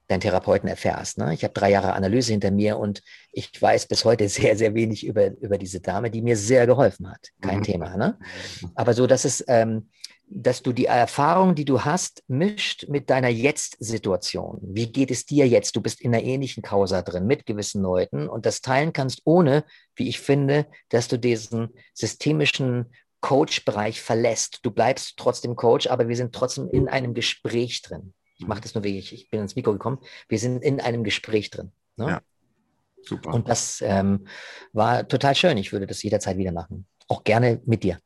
deinen 0.09 0.21
Therapeuten 0.21 0.67
erfährst. 0.67 1.19
Ne? 1.19 1.33
Ich 1.33 1.43
habe 1.43 1.53
drei 1.53 1.69
Jahre 1.69 1.93
Analyse 1.93 2.31
hinter 2.31 2.51
mir 2.51 2.77
und 2.77 3.01
ich 3.31 3.49
weiß 3.61 3.85
bis 3.85 4.03
heute 4.03 4.27
sehr, 4.29 4.57
sehr 4.57 4.73
wenig 4.73 5.05
über, 5.05 5.27
über 5.37 5.57
diese 5.57 5.79
Dame, 5.79 6.09
die 6.09 6.21
mir 6.21 6.35
sehr 6.35 6.65
geholfen 6.67 7.09
hat. 7.09 7.29
Kein 7.41 7.59
mhm. 7.59 7.63
Thema. 7.63 7.95
Ne? 7.95 8.17
Aber 8.75 8.93
so, 8.93 9.07
dass 9.07 9.23
es 9.23 9.45
ähm, 9.47 9.89
dass 10.31 10.61
du 10.61 10.73
die 10.73 10.85
Erfahrung, 10.85 11.55
die 11.55 11.65
du 11.65 11.81
hast, 11.81 12.23
mischt 12.27 12.87
mit 12.87 13.09
deiner 13.09 13.29
Jetzt-Situation. 13.29 14.59
Wie 14.61 14.91
geht 14.91 15.11
es 15.11 15.25
dir 15.25 15.47
jetzt? 15.47 15.75
Du 15.75 15.81
bist 15.81 16.01
in 16.01 16.13
einer 16.13 16.23
ähnlichen 16.23 16.61
Causa 16.61 17.01
drin 17.01 17.25
mit 17.25 17.45
gewissen 17.45 17.81
Leuten 17.81 18.29
und 18.29 18.45
das 18.45 18.61
teilen 18.61 18.93
kannst, 18.93 19.21
ohne, 19.25 19.65
wie 19.95 20.07
ich 20.07 20.19
finde, 20.19 20.67
dass 20.89 21.07
du 21.07 21.17
diesen 21.17 21.69
systemischen 21.93 22.93
Coach-Bereich 23.21 24.01
verlässt. 24.01 24.59
Du 24.63 24.71
bleibst 24.71 25.17
trotzdem 25.17 25.55
Coach, 25.55 25.87
aber 25.87 26.07
wir 26.07 26.15
sind 26.15 26.33
trotzdem 26.33 26.69
in 26.69 26.87
einem 26.87 27.13
Gespräch 27.13 27.81
drin. 27.81 28.13
Ich 28.37 28.47
mache 28.47 28.61
das 28.61 28.75
nur, 28.75 28.83
wie 28.83 28.97
ich, 28.97 29.13
ich 29.13 29.29
bin 29.29 29.41
ins 29.41 29.55
Mikro 29.55 29.73
gekommen. 29.73 29.99
Wir 30.29 30.39
sind 30.39 30.63
in 30.63 30.79
einem 30.79 31.03
Gespräch 31.03 31.49
drin. 31.49 31.71
Ne? 31.97 32.07
Ja, 32.07 32.21
super. 33.01 33.33
Und 33.33 33.49
das 33.49 33.81
ähm, 33.81 34.27
war 34.71 35.07
total 35.07 35.35
schön. 35.35 35.57
Ich 35.57 35.73
würde 35.73 35.87
das 35.87 36.03
jederzeit 36.03 36.37
wieder 36.37 36.53
machen. 36.53 36.85
Auch 37.07 37.23
gerne 37.23 37.61
mit 37.65 37.83
dir. 37.83 37.99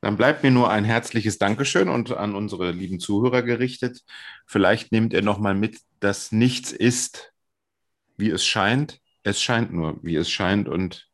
Dann 0.00 0.16
bleibt 0.16 0.42
mir 0.42 0.50
nur 0.50 0.70
ein 0.70 0.84
herzliches 0.84 1.38
Dankeschön 1.38 1.88
und 1.88 2.12
an 2.12 2.34
unsere 2.34 2.70
lieben 2.70 3.00
Zuhörer 3.00 3.42
gerichtet. 3.42 4.02
Vielleicht 4.46 4.92
nehmt 4.92 5.12
ihr 5.12 5.22
nochmal 5.22 5.54
mit, 5.54 5.80
dass 6.00 6.32
nichts 6.32 6.72
ist, 6.72 7.32
wie 8.16 8.30
es 8.30 8.44
scheint. 8.44 9.00
Es 9.22 9.42
scheint 9.42 9.72
nur, 9.72 9.98
wie 10.02 10.16
es 10.16 10.30
scheint. 10.30 10.68
Und 10.68 11.08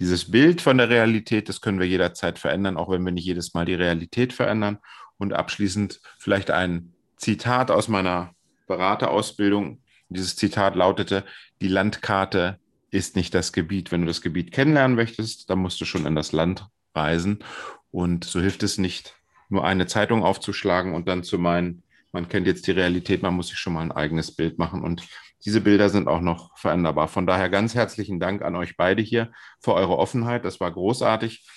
dieses 0.00 0.30
Bild 0.30 0.60
von 0.60 0.78
der 0.78 0.88
Realität, 0.88 1.48
das 1.48 1.60
können 1.60 1.78
wir 1.78 1.86
jederzeit 1.86 2.38
verändern, 2.38 2.76
auch 2.76 2.90
wenn 2.90 3.04
wir 3.04 3.12
nicht 3.12 3.24
jedes 3.24 3.54
Mal 3.54 3.64
die 3.64 3.74
Realität 3.74 4.32
verändern. 4.32 4.78
Und 5.18 5.32
abschließend 5.32 6.00
vielleicht 6.18 6.50
ein 6.50 6.94
Zitat 7.16 7.70
aus 7.70 7.88
meiner 7.88 8.34
Beraterausbildung. 8.66 9.82
Dieses 10.08 10.36
Zitat 10.36 10.74
lautete, 10.74 11.24
die 11.60 11.68
Landkarte 11.68 12.58
ist 12.90 13.16
nicht 13.16 13.34
das 13.34 13.52
Gebiet. 13.52 13.92
Wenn 13.92 14.00
du 14.00 14.06
das 14.06 14.22
Gebiet 14.22 14.52
kennenlernen 14.52 14.96
möchtest, 14.96 15.48
dann 15.50 15.60
musst 15.60 15.80
du 15.80 15.84
schon 15.84 16.06
in 16.06 16.14
das 16.16 16.32
Land 16.32 16.66
reisen. 16.94 17.44
Und 17.90 18.24
so 18.24 18.40
hilft 18.40 18.62
es 18.62 18.78
nicht, 18.78 19.16
nur 19.48 19.64
eine 19.64 19.86
Zeitung 19.86 20.22
aufzuschlagen 20.22 20.94
und 20.94 21.08
dann 21.08 21.22
zu 21.24 21.38
meinen, 21.38 21.82
man 22.12 22.28
kennt 22.28 22.46
jetzt 22.46 22.66
die 22.66 22.72
Realität, 22.72 23.22
man 23.22 23.34
muss 23.34 23.48
sich 23.48 23.58
schon 23.58 23.72
mal 23.72 23.82
ein 23.82 23.92
eigenes 23.92 24.34
Bild 24.34 24.58
machen. 24.58 24.82
Und 24.82 25.06
diese 25.44 25.60
Bilder 25.60 25.88
sind 25.88 26.08
auch 26.08 26.20
noch 26.20 26.56
veränderbar. 26.58 27.08
Von 27.08 27.26
daher 27.26 27.48
ganz 27.48 27.74
herzlichen 27.74 28.20
Dank 28.20 28.42
an 28.42 28.56
euch 28.56 28.76
beide 28.76 29.02
hier 29.02 29.32
für 29.60 29.74
eure 29.74 29.98
Offenheit. 29.98 30.44
Das 30.44 30.60
war 30.60 30.70
großartig. 30.70 31.48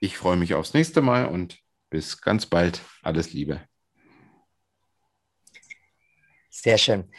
Ich 0.00 0.16
freue 0.16 0.36
mich 0.36 0.54
aufs 0.54 0.74
nächste 0.74 1.02
Mal 1.02 1.26
und 1.26 1.58
bis 1.90 2.20
ganz 2.20 2.46
bald. 2.46 2.82
Alles 3.02 3.32
Liebe. 3.32 3.60
Sehr 6.50 6.78
schön. 6.78 7.10